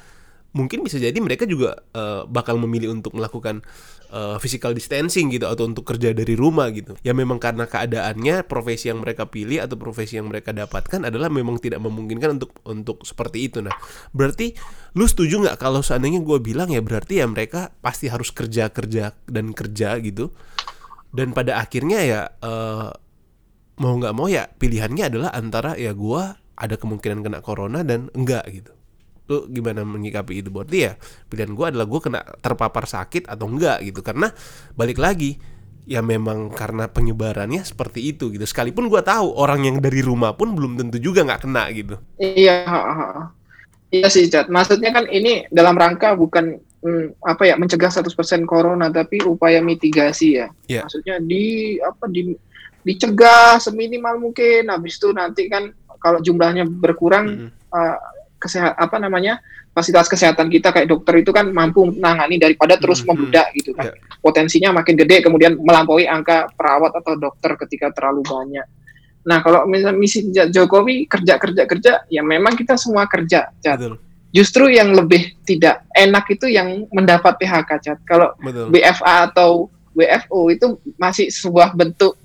mungkin 0.52 0.84
bisa 0.84 1.00
jadi 1.00 1.16
mereka 1.24 1.48
juga 1.48 1.80
uh, 1.96 2.28
bakal 2.28 2.60
memilih 2.60 2.92
untuk 2.92 3.16
melakukan 3.16 3.64
uh, 4.12 4.36
physical 4.38 4.76
distancing 4.76 5.32
gitu 5.32 5.48
atau 5.48 5.64
untuk 5.64 5.88
kerja 5.88 6.12
dari 6.12 6.36
rumah 6.36 6.68
gitu. 6.76 7.00
Ya 7.02 7.16
memang 7.16 7.40
karena 7.40 7.66
keadaannya 7.66 8.44
profesi 8.46 8.92
yang 8.92 9.00
mereka 9.00 9.32
pilih 9.32 9.64
atau 9.64 9.80
profesi 9.80 10.20
yang 10.20 10.28
mereka 10.28 10.52
dapatkan 10.52 11.08
adalah 11.08 11.32
memang 11.32 11.58
tidak 11.58 11.80
memungkinkan 11.80 12.36
untuk 12.36 12.52
untuk 12.68 13.08
seperti 13.08 13.48
itu. 13.48 13.64
Nah, 13.64 13.74
berarti 14.12 14.52
lu 15.00 15.08
setuju 15.08 15.40
nggak 15.40 15.58
kalau 15.58 15.80
seandainya 15.80 16.20
gue 16.20 16.38
bilang 16.44 16.68
ya 16.68 16.84
berarti 16.84 17.24
ya 17.24 17.26
mereka 17.32 17.72
pasti 17.80 18.12
harus 18.12 18.30
kerja 18.36 18.68
kerja 18.70 19.16
dan 19.32 19.56
kerja 19.56 19.96
gitu. 20.04 20.36
Dan 21.12 21.36
pada 21.36 21.60
akhirnya 21.60 22.00
ya 22.04 22.22
uh, 22.44 22.92
mau 23.80 23.96
nggak 23.96 24.14
mau 24.16 24.28
ya 24.28 24.50
pilihannya 24.50 25.08
adalah 25.08 25.30
antara 25.32 25.80
ya 25.80 25.96
gue 25.96 26.22
ada 26.62 26.76
kemungkinan 26.78 27.26
kena 27.26 27.40
corona 27.40 27.82
dan 27.82 28.12
enggak 28.14 28.46
gitu. 28.52 28.72
Lu 29.32 29.48
gimana 29.48 29.88
menyikapi 29.88 30.44
itu? 30.44 30.50
Berarti 30.52 30.78
ya 30.92 30.94
pilihan 31.32 31.56
gue 31.56 31.66
adalah 31.66 31.88
gue 31.88 32.00
kena 32.04 32.22
terpapar 32.44 32.86
sakit 32.86 33.26
atau 33.26 33.48
enggak 33.50 33.82
gitu. 33.88 34.06
Karena 34.06 34.30
balik 34.78 35.02
lagi 35.02 35.40
ya 35.90 36.06
memang 36.06 36.54
karena 36.54 36.86
penyebarannya 36.92 37.66
seperti 37.66 38.14
itu 38.14 38.30
gitu. 38.30 38.46
Sekalipun 38.46 38.92
gue 38.92 39.02
tahu 39.02 39.34
orang 39.34 39.66
yang 39.66 39.78
dari 39.82 40.06
rumah 40.06 40.38
pun 40.38 40.54
belum 40.54 40.78
tentu 40.78 41.02
juga 41.02 41.26
nggak 41.26 41.42
kena 41.48 41.64
gitu. 41.74 41.96
Iya 42.22 42.70
iya 43.92 44.08
sih 44.08 44.32
Cat 44.32 44.48
maksudnya 44.48 44.96
kan 44.96 45.04
ini 45.12 45.46
dalam 45.52 45.76
rangka 45.76 46.16
bukan 46.16 46.56
hmm, 46.80 47.20
apa 47.28 47.44
ya 47.44 47.60
mencegah 47.60 47.92
100% 47.92 48.08
corona 48.48 48.88
tapi 48.88 49.20
upaya 49.26 49.60
mitigasi 49.60 50.40
ya. 50.40 50.48
Yeah. 50.70 50.88
maksudnya 50.88 51.20
di 51.20 51.76
apa 51.84 52.08
di 52.08 52.32
dicegah 52.82 53.62
seminimal 53.62 54.18
mungkin 54.18 54.70
habis 54.70 54.98
itu 54.98 55.14
nanti 55.14 55.46
kan 55.48 55.70
kalau 56.02 56.20
jumlahnya 56.20 56.66
berkurang 56.66 57.26
mm 57.30 57.38
-hmm. 57.38 57.50
uh, 57.70 57.98
kesehat 58.42 58.74
apa 58.74 58.98
namanya 58.98 59.38
fasilitas 59.72 60.10
kesehatan 60.10 60.50
kita 60.50 60.74
kayak 60.74 60.90
dokter 60.90 61.22
itu 61.22 61.30
kan 61.30 61.54
mampu 61.54 61.86
menangani 61.94 62.42
daripada 62.42 62.76
terus 62.76 63.00
mm 63.00 63.06
-hmm. 63.06 63.10
membludak 63.14 63.48
gitu 63.54 63.72
kan 63.78 63.94
yeah. 63.94 64.18
potensinya 64.20 64.70
makin 64.74 64.98
gede 64.98 65.22
kemudian 65.22 65.62
melampaui 65.62 66.10
angka 66.10 66.50
perawat 66.58 66.98
atau 66.98 67.14
dokter 67.16 67.54
ketika 67.68 67.94
terlalu 67.94 68.26
banyak 68.26 68.66
nah 69.22 69.38
kalau 69.46 69.70
misalnya 69.70 70.02
misi 70.02 70.26
Jokowi 70.34 71.06
kerja 71.06 71.38
kerja 71.38 71.64
kerja 71.70 71.92
ya 72.10 72.26
memang 72.26 72.58
kita 72.58 72.74
semua 72.74 73.06
kerja 73.06 73.54
Betul. 73.62 74.02
justru 74.34 74.66
yang 74.74 74.98
lebih 74.98 75.38
tidak 75.46 75.86
enak 75.94 76.26
itu 76.34 76.50
yang 76.50 76.90
mendapat 76.90 77.38
PHK 77.38 77.70
Cat. 77.86 78.00
kalau 78.02 78.34
Betul. 78.42 78.74
BFA 78.74 79.30
atau 79.30 79.70
WFO 79.94 80.50
itu 80.50 80.80
masih 80.98 81.30
sebuah 81.30 81.76
bentuk 81.76 82.18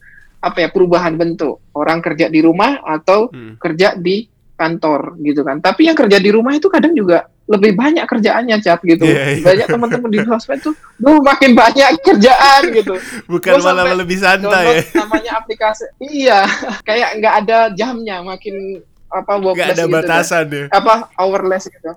apa 0.47 0.59
ya 0.63 0.69
perubahan 0.71 1.19
bentuk. 1.19 1.59
Orang 1.75 1.99
kerja 1.99 2.31
di 2.31 2.39
rumah 2.39 2.79
atau 2.87 3.27
hmm. 3.35 3.59
kerja 3.59 3.99
di 3.99 4.31
kantor 4.57 5.19
gitu 5.21 5.43
kan. 5.43 5.59
Tapi 5.59 5.91
yang 5.91 5.99
kerja 5.99 6.23
di 6.23 6.31
rumah 6.33 6.55
itu 6.55 6.71
kadang 6.71 6.95
juga 6.95 7.29
lebih 7.47 7.79
banyak 7.79 8.03
kerjaannya 8.09 8.57
cat 8.59 8.81
gitu. 8.83 9.07
Yeah, 9.07 9.39
yeah. 9.39 9.45
banyak 9.45 9.67
teman-teman 9.71 10.11
di 10.11 10.19
sosmed 10.27 10.61
tuh 10.67 10.75
duh 10.99 11.23
makin 11.23 11.55
banyak 11.55 12.03
kerjaan 12.03 12.63
gitu. 12.75 12.95
Bukan 13.31 13.63
malah 13.63 13.95
lebih 13.95 14.19
santai 14.19 14.83
ya. 14.83 15.03
namanya 15.03 15.33
aplikasi. 15.39 15.87
Iya 16.03 16.39
kayak 16.89 17.23
nggak 17.23 17.35
ada 17.47 17.59
jamnya 17.75 18.23
makin 18.25 18.83
apa 19.07 19.33
nggak 19.39 19.79
ada 19.79 19.85
gitu 19.87 19.95
batasan 19.95 20.43
kan. 20.43 20.53
deh 20.53 20.65
apa 20.75 20.95
hourless 21.21 21.71
gitu. 21.71 21.95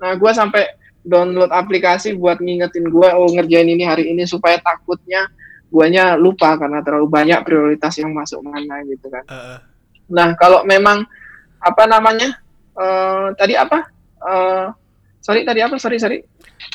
Nah 0.00 0.12
gue 0.16 0.32
sampai 0.34 0.66
download 1.06 1.54
aplikasi 1.54 2.18
buat 2.18 2.42
ngingetin 2.42 2.90
gue 2.90 3.08
oh 3.14 3.28
ngerjain 3.30 3.68
ini 3.70 3.84
hari 3.86 4.10
ini 4.10 4.26
supaya 4.26 4.58
takutnya 4.58 5.30
guanya 5.70 6.18
lupa 6.18 6.58
karena 6.58 6.82
terlalu 6.82 7.06
banyak 7.06 7.40
prioritas 7.46 7.94
yang 8.02 8.10
masuk 8.10 8.42
mana 8.42 8.82
gitu 8.84 9.06
kan. 9.06 9.24
Uh. 9.30 9.58
Nah 10.10 10.34
kalau 10.34 10.66
memang 10.66 11.06
apa 11.62 11.84
namanya 11.86 12.42
uh, 12.74 13.30
tadi 13.38 13.54
apa? 13.54 13.86
Uh, 14.20 14.74
sorry 15.22 15.46
tadi 15.46 15.62
apa? 15.62 15.78
Sorry 15.78 16.02
sorry. 16.02 16.18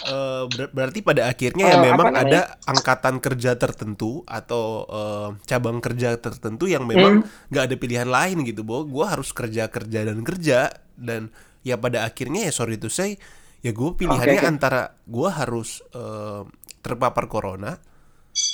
Uh, 0.07 0.49
ber 0.49 0.73
berarti 0.73 1.05
pada 1.05 1.29
akhirnya 1.29 1.65
uh, 1.67 1.71
ya 1.71 1.77
memang 1.91 2.09
ada 2.15 2.57
angkatan 2.65 3.21
kerja 3.21 3.53
tertentu 3.53 4.25
atau 4.25 4.87
uh, 4.89 5.29
cabang 5.45 5.77
kerja 5.77 6.17
tertentu 6.17 6.65
yang 6.65 6.89
memang 6.89 7.21
hmm. 7.21 7.51
nggak 7.53 7.63
hmm. 7.63 7.69
ada 7.69 7.75
pilihan 7.77 8.09
lain 8.09 8.37
gitu, 8.47 8.65
bahwa 8.65 8.89
gue 8.89 9.05
harus 9.05 9.29
kerja 9.29 9.69
kerja 9.69 9.99
dan 10.09 10.19
kerja 10.25 10.73
dan 10.97 11.29
ya 11.61 11.77
pada 11.77 12.01
akhirnya 12.05 12.49
ya 12.49 12.53
sorry 12.53 12.81
to 12.81 12.89
say 12.89 13.17
ya 13.65 13.73
gue 13.73 13.89
pilihannya 13.97 14.37
okay, 14.37 14.45
okay. 14.45 14.53
antara 14.53 14.81
gue 15.05 15.29
harus 15.29 15.81
uh, 15.97 16.45
terpapar 16.85 17.25
corona 17.25 17.81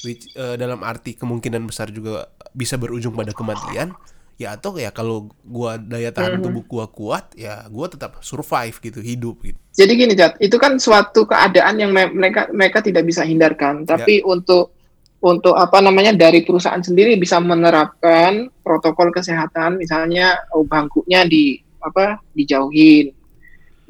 which 0.06 0.30
uh, 0.38 0.54
dalam 0.58 0.86
arti 0.86 1.18
kemungkinan 1.18 1.66
besar 1.66 1.90
juga 1.90 2.30
bisa 2.54 2.78
berujung 2.78 3.18
pada 3.18 3.34
kematian 3.34 3.98
ya 4.42 4.58
atau 4.58 4.74
ya 4.74 4.90
kalau 4.90 5.30
gua 5.46 5.78
daya 5.78 6.10
tahan 6.10 6.42
mm-hmm. 6.42 6.46
tubuh 6.50 6.64
gua 6.66 6.86
kuat 6.90 7.30
ya 7.38 7.62
gua 7.70 7.86
tetap 7.86 8.18
survive 8.26 8.74
gitu 8.82 8.98
hidup 8.98 9.38
gitu. 9.46 9.58
Jadi 9.78 9.92
gini 9.94 10.14
Jat 10.18 10.38
itu 10.42 10.58
kan 10.58 10.82
suatu 10.82 11.30
keadaan 11.30 11.78
yang 11.78 11.94
mereka 11.94 12.50
mereka 12.50 12.82
tidak 12.82 13.06
bisa 13.06 13.22
hindarkan. 13.22 13.86
Tapi 13.86 14.22
ya. 14.22 14.26
untuk 14.26 14.74
untuk 15.22 15.54
apa 15.54 15.78
namanya 15.86 16.18
dari 16.18 16.42
perusahaan 16.42 16.82
sendiri 16.82 17.14
bisa 17.22 17.38
menerapkan 17.38 18.50
protokol 18.66 19.14
kesehatan. 19.14 19.78
Misalnya 19.78 20.42
oh, 20.58 20.66
bangkunya 20.66 21.22
di 21.30 21.62
apa 21.82 22.18
dijauhin. 22.34 23.14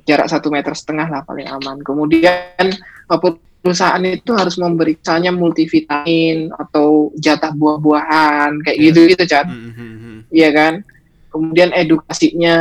Jarak 0.01 0.27
satu 0.27 0.51
meter 0.51 0.75
setengah 0.75 1.07
lah 1.07 1.21
paling 1.23 1.47
aman. 1.47 1.79
Kemudian 1.79 2.75
perusahaan 3.61 4.01
itu 4.03 4.33
harus 4.33 4.57
memberi 4.57 4.97
misalnya 4.97 5.31
multivitamin 5.31 6.49
atau 6.57 7.13
jatah 7.15 7.53
buah-buahan 7.53 8.65
kayak 8.65 8.77
yeah. 8.77 8.85
gitu 8.89 8.99
gitu 9.13 9.25
kan 9.29 9.45
iya 10.31 10.49
kan? 10.49 10.73
Kemudian 11.31 11.69
edukasinya 11.75 12.55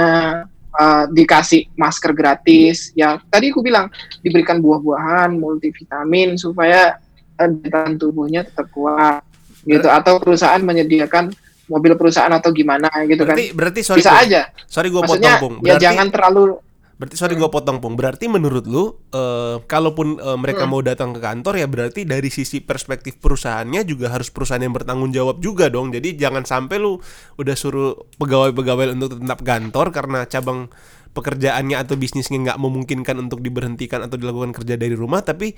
uh, 0.74 1.04
dikasih 1.10 1.70
masker 1.78 2.12
gratis. 2.12 2.90
Ya 2.98 3.18
tadi 3.30 3.54
aku 3.54 3.62
bilang 3.62 3.88
diberikan 4.20 4.58
buah-buahan 4.58 5.38
multivitamin 5.38 6.36
supaya 6.36 6.98
uh, 7.38 7.50
daya 7.50 7.94
tubuhnya 7.96 8.46
tetap 8.46 8.68
kuat 8.74 9.22
gitu. 9.64 9.86
Atau 9.86 10.18
perusahaan 10.18 10.60
menyediakan 10.60 11.34
mobil 11.70 11.94
perusahaan 11.94 12.34
atau 12.34 12.50
gimana 12.50 12.90
gitu 13.06 13.22
berarti, 13.22 13.54
kan. 13.54 13.56
Berarti 13.56 13.80
sorry 13.86 14.02
bisa 14.02 14.12
aja. 14.18 14.42
sorry 14.66 14.90
gue 14.90 15.02
potong 15.06 15.62
ya 15.62 15.78
jangan 15.78 16.10
terlalu 16.10 16.58
Berarti 17.00 17.16
sorry 17.16 17.32
gue 17.32 17.48
potong 17.48 17.80
pung. 17.80 17.96
Berarti 17.96 18.28
menurut 18.28 18.68
lu, 18.68 18.92
uh, 19.16 19.56
kalaupun 19.64 20.20
uh, 20.20 20.36
mereka 20.36 20.68
hmm. 20.68 20.70
mau 20.76 20.84
datang 20.84 21.16
ke 21.16 21.20
kantor 21.24 21.56
ya 21.56 21.64
berarti 21.64 22.04
dari 22.04 22.28
sisi 22.28 22.60
perspektif 22.60 23.16
perusahaannya 23.16 23.88
juga 23.88 24.12
harus 24.12 24.28
perusahaan 24.28 24.60
yang 24.60 24.76
bertanggung 24.76 25.08
jawab 25.08 25.40
juga 25.40 25.72
dong. 25.72 25.96
Jadi 25.96 26.20
jangan 26.20 26.44
sampai 26.44 26.76
lu 26.76 27.00
udah 27.40 27.56
suruh 27.56 27.96
pegawai-pegawai 28.20 28.92
untuk 28.92 29.16
tetap 29.16 29.40
kantor 29.40 29.96
karena 29.96 30.28
cabang 30.28 30.68
pekerjaannya 31.16 31.80
atau 31.80 31.96
bisnisnya 31.96 32.36
nggak 32.52 32.60
memungkinkan 32.60 33.16
untuk 33.16 33.40
diberhentikan 33.40 34.04
atau 34.04 34.20
dilakukan 34.20 34.52
kerja 34.60 34.76
dari 34.76 34.92
rumah, 34.92 35.24
tapi 35.24 35.56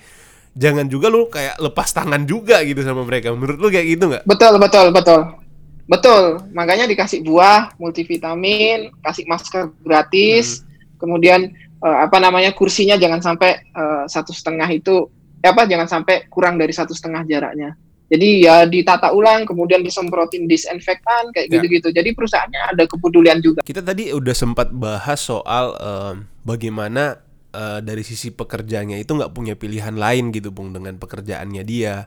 jangan 0.55 0.87
juga 0.87 1.11
lu 1.11 1.27
kayak 1.27 1.59
lepas 1.59 1.91
tangan 1.91 2.23
juga 2.23 2.63
gitu 2.63 2.87
sama 2.87 3.03
mereka. 3.03 3.35
Menurut 3.35 3.59
lu 3.59 3.67
kayak 3.67 3.87
gitu 3.99 4.15
nggak? 4.15 4.23
Betul 4.31 4.63
betul 4.63 4.95
betul. 4.95 5.43
Betul, 5.91 6.39
makanya 6.55 6.87
dikasih 6.87 7.27
buah, 7.27 7.75
multivitamin, 7.83 8.95
kasih 9.03 9.27
masker 9.27 9.75
gratis. 9.83 10.63
Hmm 10.63 10.71
kemudian 11.03 11.51
uh, 11.83 12.07
apa 12.07 12.23
namanya 12.23 12.55
kursinya 12.55 12.95
jangan 12.95 13.19
sampai 13.19 13.59
uh, 13.75 14.07
satu 14.07 14.31
setengah 14.31 14.71
itu 14.71 15.11
eh, 15.43 15.51
apa 15.51 15.67
jangan 15.67 15.91
sampai 15.91 16.31
kurang 16.31 16.55
dari 16.57 16.71
satu 16.71 16.95
setengah 16.95 17.27
jaraknya. 17.27 17.75
Jadi 18.13 18.45
ya 18.45 18.69
ditata 18.69 19.09
ulang 19.17 19.49
kemudian 19.49 19.81
disemprotin 19.81 20.45
disinfektan 20.45 21.33
kayak 21.33 21.49
ya. 21.49 21.53
gitu-gitu. 21.59 21.89
Jadi 21.91 22.13
perusahaannya 22.13 22.61
ada 22.77 22.85
kepedulian 22.85 23.41
juga. 23.41 23.65
Kita 23.65 23.81
tadi 23.81 24.13
udah 24.13 24.37
sempat 24.37 24.69
bahas 24.69 25.17
soal 25.17 25.73
uh, 25.81 26.15
bagaimana 26.45 27.25
uh, 27.57 27.81
dari 27.81 28.05
sisi 28.05 28.29
pekerjaannya 28.29 29.01
itu 29.01 29.17
nggak 29.17 29.33
punya 29.33 29.57
pilihan 29.57 29.97
lain 29.97 30.29
gitu 30.29 30.53
bung 30.53 30.77
dengan 30.77 31.01
pekerjaannya 31.01 31.65
dia. 31.65 32.05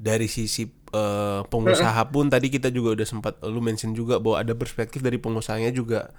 Dari 0.00 0.26
sisi 0.26 0.66
uh, 0.96 1.46
pengusaha 1.46 2.02
pun 2.10 2.26
tadi 2.26 2.50
kita 2.50 2.72
juga 2.74 2.98
udah 2.98 3.06
sempat 3.06 3.38
lu 3.46 3.62
mention 3.62 3.94
juga 3.94 4.18
bahwa 4.18 4.42
ada 4.42 4.56
perspektif 4.58 4.98
dari 5.04 5.20
pengusahanya 5.22 5.70
juga 5.70 6.10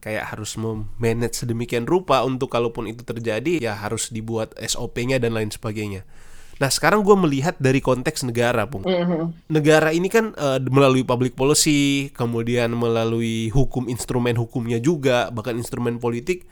kayak 0.00 0.34
harus 0.34 0.54
memanage 0.56 1.42
sedemikian 1.42 1.84
rupa 1.84 2.22
untuk 2.22 2.52
kalaupun 2.52 2.86
itu 2.90 3.02
terjadi 3.02 3.58
ya 3.58 3.72
harus 3.74 4.12
dibuat 4.12 4.54
SOP-nya 4.56 5.18
dan 5.18 5.34
lain 5.34 5.50
sebagainya. 5.50 6.06
Nah 6.56 6.72
sekarang 6.72 7.04
gue 7.04 7.12
melihat 7.20 7.52
dari 7.60 7.84
konteks 7.84 8.24
negara, 8.24 8.64
pung. 8.64 8.80
Mhm. 8.80 9.52
Negara 9.52 9.92
ini 9.92 10.08
kan 10.08 10.32
eh, 10.32 10.58
melalui 10.72 11.04
public 11.04 11.36
policy, 11.36 12.08
kemudian 12.16 12.72
melalui 12.72 13.52
hukum 13.52 13.92
instrumen 13.92 14.40
hukumnya 14.40 14.80
juga, 14.80 15.28
bahkan 15.28 15.56
instrumen 15.60 16.00
politik 16.00 16.48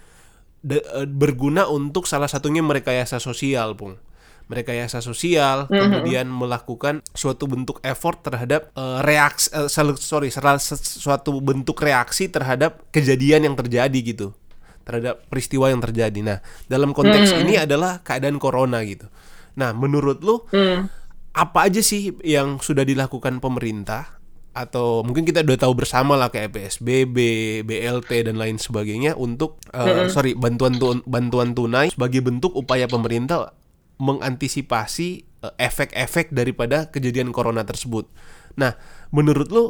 de- 0.61 0.85
eh, 0.85 1.09
berguna 1.09 1.65
untuk 1.73 2.05
salah 2.05 2.29
satunya 2.29 2.61
merekayasa 2.61 3.17
sosial, 3.17 3.73
pung. 3.81 3.97
Merekayasa 4.45 5.01
sosial, 5.01 5.65
kemudian 5.67 6.29
melakukan 6.29 7.01
suatu 7.11 7.45
bentuk 7.45 7.81
effort 7.81 8.21
terhadap 8.21 8.69
eh, 8.71 8.99
reaksi, 9.01 9.49
sel- 9.67 9.97
sorry, 9.97 10.29
suatu 10.29 11.41
bentuk 11.41 11.81
reaksi 11.81 12.29
terhadap 12.29 12.85
kejadian 12.91 13.49
yang 13.49 13.57
terjadi 13.57 13.99
gitu, 14.05 14.37
terhadap 14.83 15.25
peristiwa 15.27 15.73
yang 15.73 15.81
terjadi. 15.81 16.21
Nah, 16.21 16.39
dalam 16.65 16.93
konteks 16.93 17.33
ini 17.35 17.57
adalah 17.57 18.01
keadaan 18.01 18.37
corona 18.37 18.85
gitu. 18.85 19.09
Nah, 19.55 19.73
menurut 19.73 20.21
lu 20.21 20.45
Hmm. 20.51 20.93
apa 21.33 21.67
aja 21.67 21.81
sih 21.81 22.13
yang 22.21 22.61
sudah 22.61 22.85
dilakukan 22.85 23.41
pemerintah 23.41 24.21
atau 24.53 25.03
mungkin 25.03 25.25
kita 25.25 25.43
udah 25.43 25.59
tahu 25.59 25.75
bersama 25.75 26.15
lah 26.15 26.29
kayak 26.29 26.53
PSBB, 26.53 27.17
BLT 27.65 28.29
dan 28.29 28.37
lain 28.37 28.55
sebagainya 28.55 29.17
untuk 29.17 29.57
eh, 29.73 30.07
sorry 30.07 30.37
bantuan 30.37 30.77
tu- 30.77 31.03
bantuan 31.09 31.57
tunai 31.57 31.91
sebagai 31.91 32.21
bentuk 32.21 32.53
upaya 32.53 32.87
pemerintah 32.87 33.51
mengantisipasi 33.99 35.09
eh, 35.45 35.55
efek-efek 35.59 36.35
daripada 36.35 36.89
kejadian 36.91 37.31
corona 37.31 37.63
tersebut. 37.63 38.11
Nah, 38.59 38.79
menurut 39.11 39.49
lu 39.51 39.65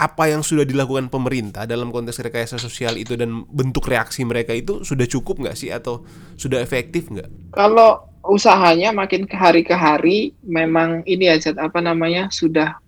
apa 0.00 0.32
yang 0.32 0.40
sudah 0.40 0.64
dilakukan 0.64 1.12
pemerintah 1.12 1.68
dalam 1.68 1.92
konteks 1.92 2.24
rekayasa 2.24 2.56
sosial 2.56 2.96
itu 2.96 3.20
dan 3.20 3.44
bentuk 3.52 3.84
reaksi 3.84 4.24
mereka 4.24 4.56
itu 4.56 4.80
sudah 4.80 5.04
cukup 5.04 5.44
nggak 5.44 5.56
sih 5.60 5.68
atau 5.68 6.08
sudah 6.40 6.64
efektif 6.64 7.12
nggak? 7.12 7.28
Kalau 7.52 8.08
usahanya 8.24 8.96
makin 8.96 9.28
ke 9.28 9.36
hari 9.36 9.60
ke 9.60 9.76
hari 9.76 10.32
memang 10.40 11.04
ini 11.04 11.28
ya 11.28 11.36
Zat, 11.36 11.60
apa 11.60 11.84
namanya 11.84 12.32
sudah 12.32 12.80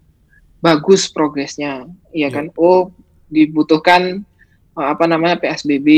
bagus 0.65 1.13
progresnya, 1.13 1.85
Ya. 2.17 2.29
ya 2.33 2.41
kan? 2.41 2.49
Oh 2.57 2.89
dibutuhkan 3.29 4.25
eh, 4.81 4.87
apa 4.89 5.05
namanya 5.05 5.37
PSBB, 5.37 5.89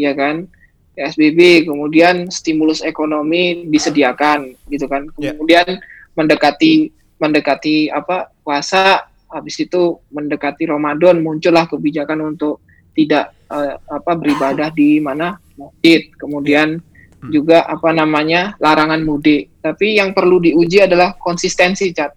ya 0.00 0.16
kan? 0.16 0.48
PSBB, 0.94 1.68
kemudian 1.68 2.30
stimulus 2.30 2.80
ekonomi 2.80 3.66
disediakan, 3.68 4.54
gitu 4.70 4.86
kan? 4.86 5.10
Ya. 5.18 5.34
Kemudian 5.34 5.82
mendekati 6.14 6.94
mendekati 7.18 7.90
apa 7.90 8.30
puasa, 8.42 9.06
habis 9.30 9.58
itu 9.58 9.98
mendekati 10.14 10.66
Ramadan 10.70 11.22
muncullah 11.22 11.66
kebijakan 11.66 12.34
untuk 12.34 12.62
tidak 12.94 13.34
eh, 13.50 13.74
apa 13.90 14.12
beribadah 14.14 14.70
di 14.70 15.02
mana 15.02 15.38
masjid, 15.58 16.06
kemudian 16.18 16.78
Hmm. 17.24 17.32
juga 17.32 17.64
apa 17.64 17.88
namanya 17.96 18.52
larangan 18.60 19.00
mudik. 19.00 19.48
Tapi 19.64 19.96
yang 19.96 20.12
perlu 20.12 20.44
diuji 20.44 20.84
adalah 20.84 21.16
konsistensi, 21.16 21.88
Cat. 21.96 22.12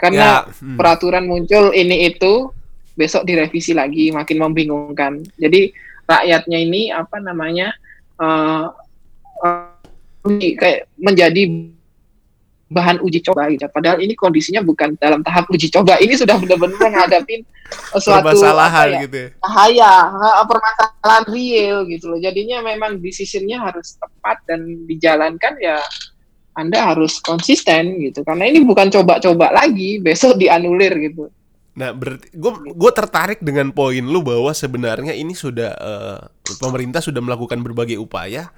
Karena 0.00 0.40
Ya, 0.40 0.48
hmm. 0.48 0.76
peraturan 0.80 1.28
muncul 1.28 1.76
ini 1.76 2.08
itu 2.08 2.48
besok 2.96 3.28
direvisi 3.28 3.76
lagi, 3.76 4.08
makin 4.08 4.40
membingungkan. 4.40 5.20
Jadi 5.36 5.76
rakyatnya 6.08 6.56
ini 6.56 6.88
apa 6.88 7.20
namanya 7.20 7.76
eh, 8.20 8.66
eh, 9.44 10.52
kayak 10.56 10.80
menjadi 10.98 11.42
bahan 12.66 12.98
uji 12.98 13.22
coba 13.22 13.46
gitu. 13.50 13.70
Padahal 13.70 14.02
ini 14.02 14.18
kondisinya 14.18 14.58
bukan 14.58 14.98
dalam 14.98 15.22
tahap 15.22 15.46
uji 15.50 15.70
coba. 15.70 16.02
Ini 16.02 16.18
sudah 16.18 16.34
benar-benar 16.34 16.78
menghadapi 16.82 17.46
suatu 17.98 18.34
permasalahan 18.34 18.88
ya, 18.90 18.98
gitu 19.06 19.16
ya. 19.16 19.28
bahaya, 19.38 19.94
ha, 20.10 20.42
permasalahan 20.42 21.24
real 21.30 21.76
gitu 21.86 22.10
loh. 22.10 22.18
Jadinya 22.18 22.62
memang 22.66 22.98
decisionnya 22.98 23.62
harus 23.62 23.94
tepat 23.98 24.42
dan 24.50 24.86
dijalankan 24.86 25.54
ya 25.62 25.78
Anda 26.58 26.90
harus 26.94 27.22
konsisten 27.22 28.02
gitu. 28.02 28.26
Karena 28.26 28.50
ini 28.50 28.66
bukan 28.66 28.90
coba-coba 28.90 29.54
lagi, 29.54 30.02
besok 30.02 30.40
dianulir 30.40 30.90
gitu. 30.98 31.30
Nah, 31.76 31.92
berarti 31.92 32.32
gue 32.32 32.52
gue 32.72 32.92
tertarik 32.96 33.40
dengan 33.44 33.68
poin 33.70 34.00
lu 34.00 34.24
bahwa 34.24 34.48
sebenarnya 34.56 35.12
ini 35.12 35.36
sudah 35.36 35.70
eh, 35.76 36.20
pemerintah 36.56 37.04
sudah 37.04 37.20
melakukan 37.20 37.60
berbagai 37.60 38.00
upaya, 38.00 38.48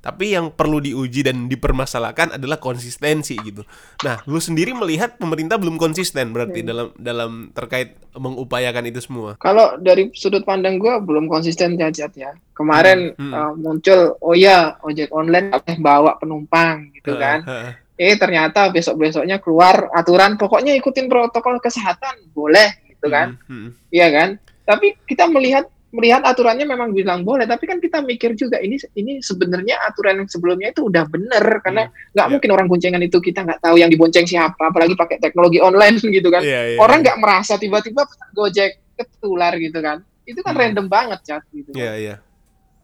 tapi 0.00 0.32
yang 0.32 0.48
perlu 0.54 0.80
diuji 0.80 1.20
dan 1.20 1.44
dipermasalahkan 1.44 2.40
adalah 2.40 2.56
konsistensi 2.56 3.36
gitu. 3.42 3.66
Nah, 4.00 4.24
lu 4.24 4.40
sendiri 4.40 4.72
melihat 4.72 5.20
pemerintah 5.20 5.60
belum 5.60 5.76
konsisten 5.76 6.32
berarti 6.32 6.64
dalam 6.64 6.94
dalam 6.96 7.52
terkait 7.52 8.00
mengupayakan 8.16 8.88
itu 8.88 9.04
semua. 9.04 9.36
Kalau 9.36 9.76
dari 9.76 10.08
sudut 10.16 10.46
pandang 10.46 10.80
gua 10.80 11.02
belum 11.02 11.28
konsisten 11.28 11.76
cacat 11.76 12.12
ya. 12.16 12.32
Kemarin 12.56 13.12
Hmm, 13.16 13.28
hmm. 13.28 13.32
eh, 13.34 13.52
muncul, 13.60 14.00
oh 14.22 14.36
ya 14.36 14.78
ojek 14.84 15.12
online 15.12 15.52
boleh 15.52 15.76
bawa 15.80 16.16
penumpang 16.16 16.92
gitu 16.96 17.18
kan. 17.18 17.44
Heeh, 17.44 17.72
eh 18.00 18.16
ternyata 18.16 18.72
besok-besoknya 18.72 19.36
keluar 19.38 19.92
aturan 19.92 20.40
pokoknya 20.40 20.72
ikutin 20.74 21.04
protokol 21.04 21.60
kesehatan 21.60 22.32
boleh 22.32 22.80
gitu 22.88 23.06
kan 23.06 23.36
Hmm, 23.44 23.68
hmm. 23.68 23.92
iya 23.92 24.08
kan 24.08 24.28
tapi 24.64 24.96
kita 25.04 25.28
melihat 25.28 25.68
melihat 25.90 26.22
aturannya 26.22 26.64
memang 26.64 26.94
bilang 26.94 27.26
boleh 27.26 27.44
tapi 27.44 27.66
kan 27.66 27.76
kita 27.76 27.98
mikir 28.00 28.32
juga 28.32 28.62
ini 28.62 28.78
ini 28.94 29.18
sebenarnya 29.18 29.82
aturan 29.84 30.22
yang 30.22 30.28
sebelumnya 30.30 30.70
itu 30.70 30.86
udah 30.86 31.02
bener 31.04 31.44
karena 31.60 31.90
nggak 32.14 32.26
Iya. 32.26 32.32
mungkin 32.32 32.50
orang 32.54 32.66
boncengan 32.70 33.02
itu 33.02 33.18
kita 33.18 33.42
nggak 33.42 33.58
tahu 33.58 33.74
yang 33.74 33.90
dibonceng 33.90 34.22
siapa 34.22 34.70
apalagi 34.70 34.94
pakai 34.94 35.18
teknologi 35.18 35.58
online 35.58 35.98
gitu 36.16 36.30
kan 36.30 36.46
Iya, 36.46 36.60
iya, 36.72 36.78
orang 36.78 37.02
iya. 37.02 37.04
nggak 37.10 37.18
merasa 37.18 37.58
tiba-tiba 37.58 38.06
gojek 38.30 38.78
ketular 38.94 39.52
gitu 39.58 39.82
kan 39.82 39.98
itu 40.24 40.40
kan 40.40 40.54
Hmm. 40.54 40.62
random 40.62 40.86
banget 40.86 41.20
cat 41.26 41.42
gitu 41.50 41.74
kan. 41.74 41.82
Iya, 41.82 41.92
iya. 41.98 42.14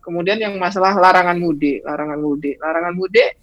kemudian 0.03 0.39
yang 0.39 0.59
masalah 0.59 0.91
larangan 0.95 1.39
mudik 1.39 1.87
larangan 1.87 2.19
mudik 2.19 2.59
larangan 2.59 2.95
mudik 2.95 3.39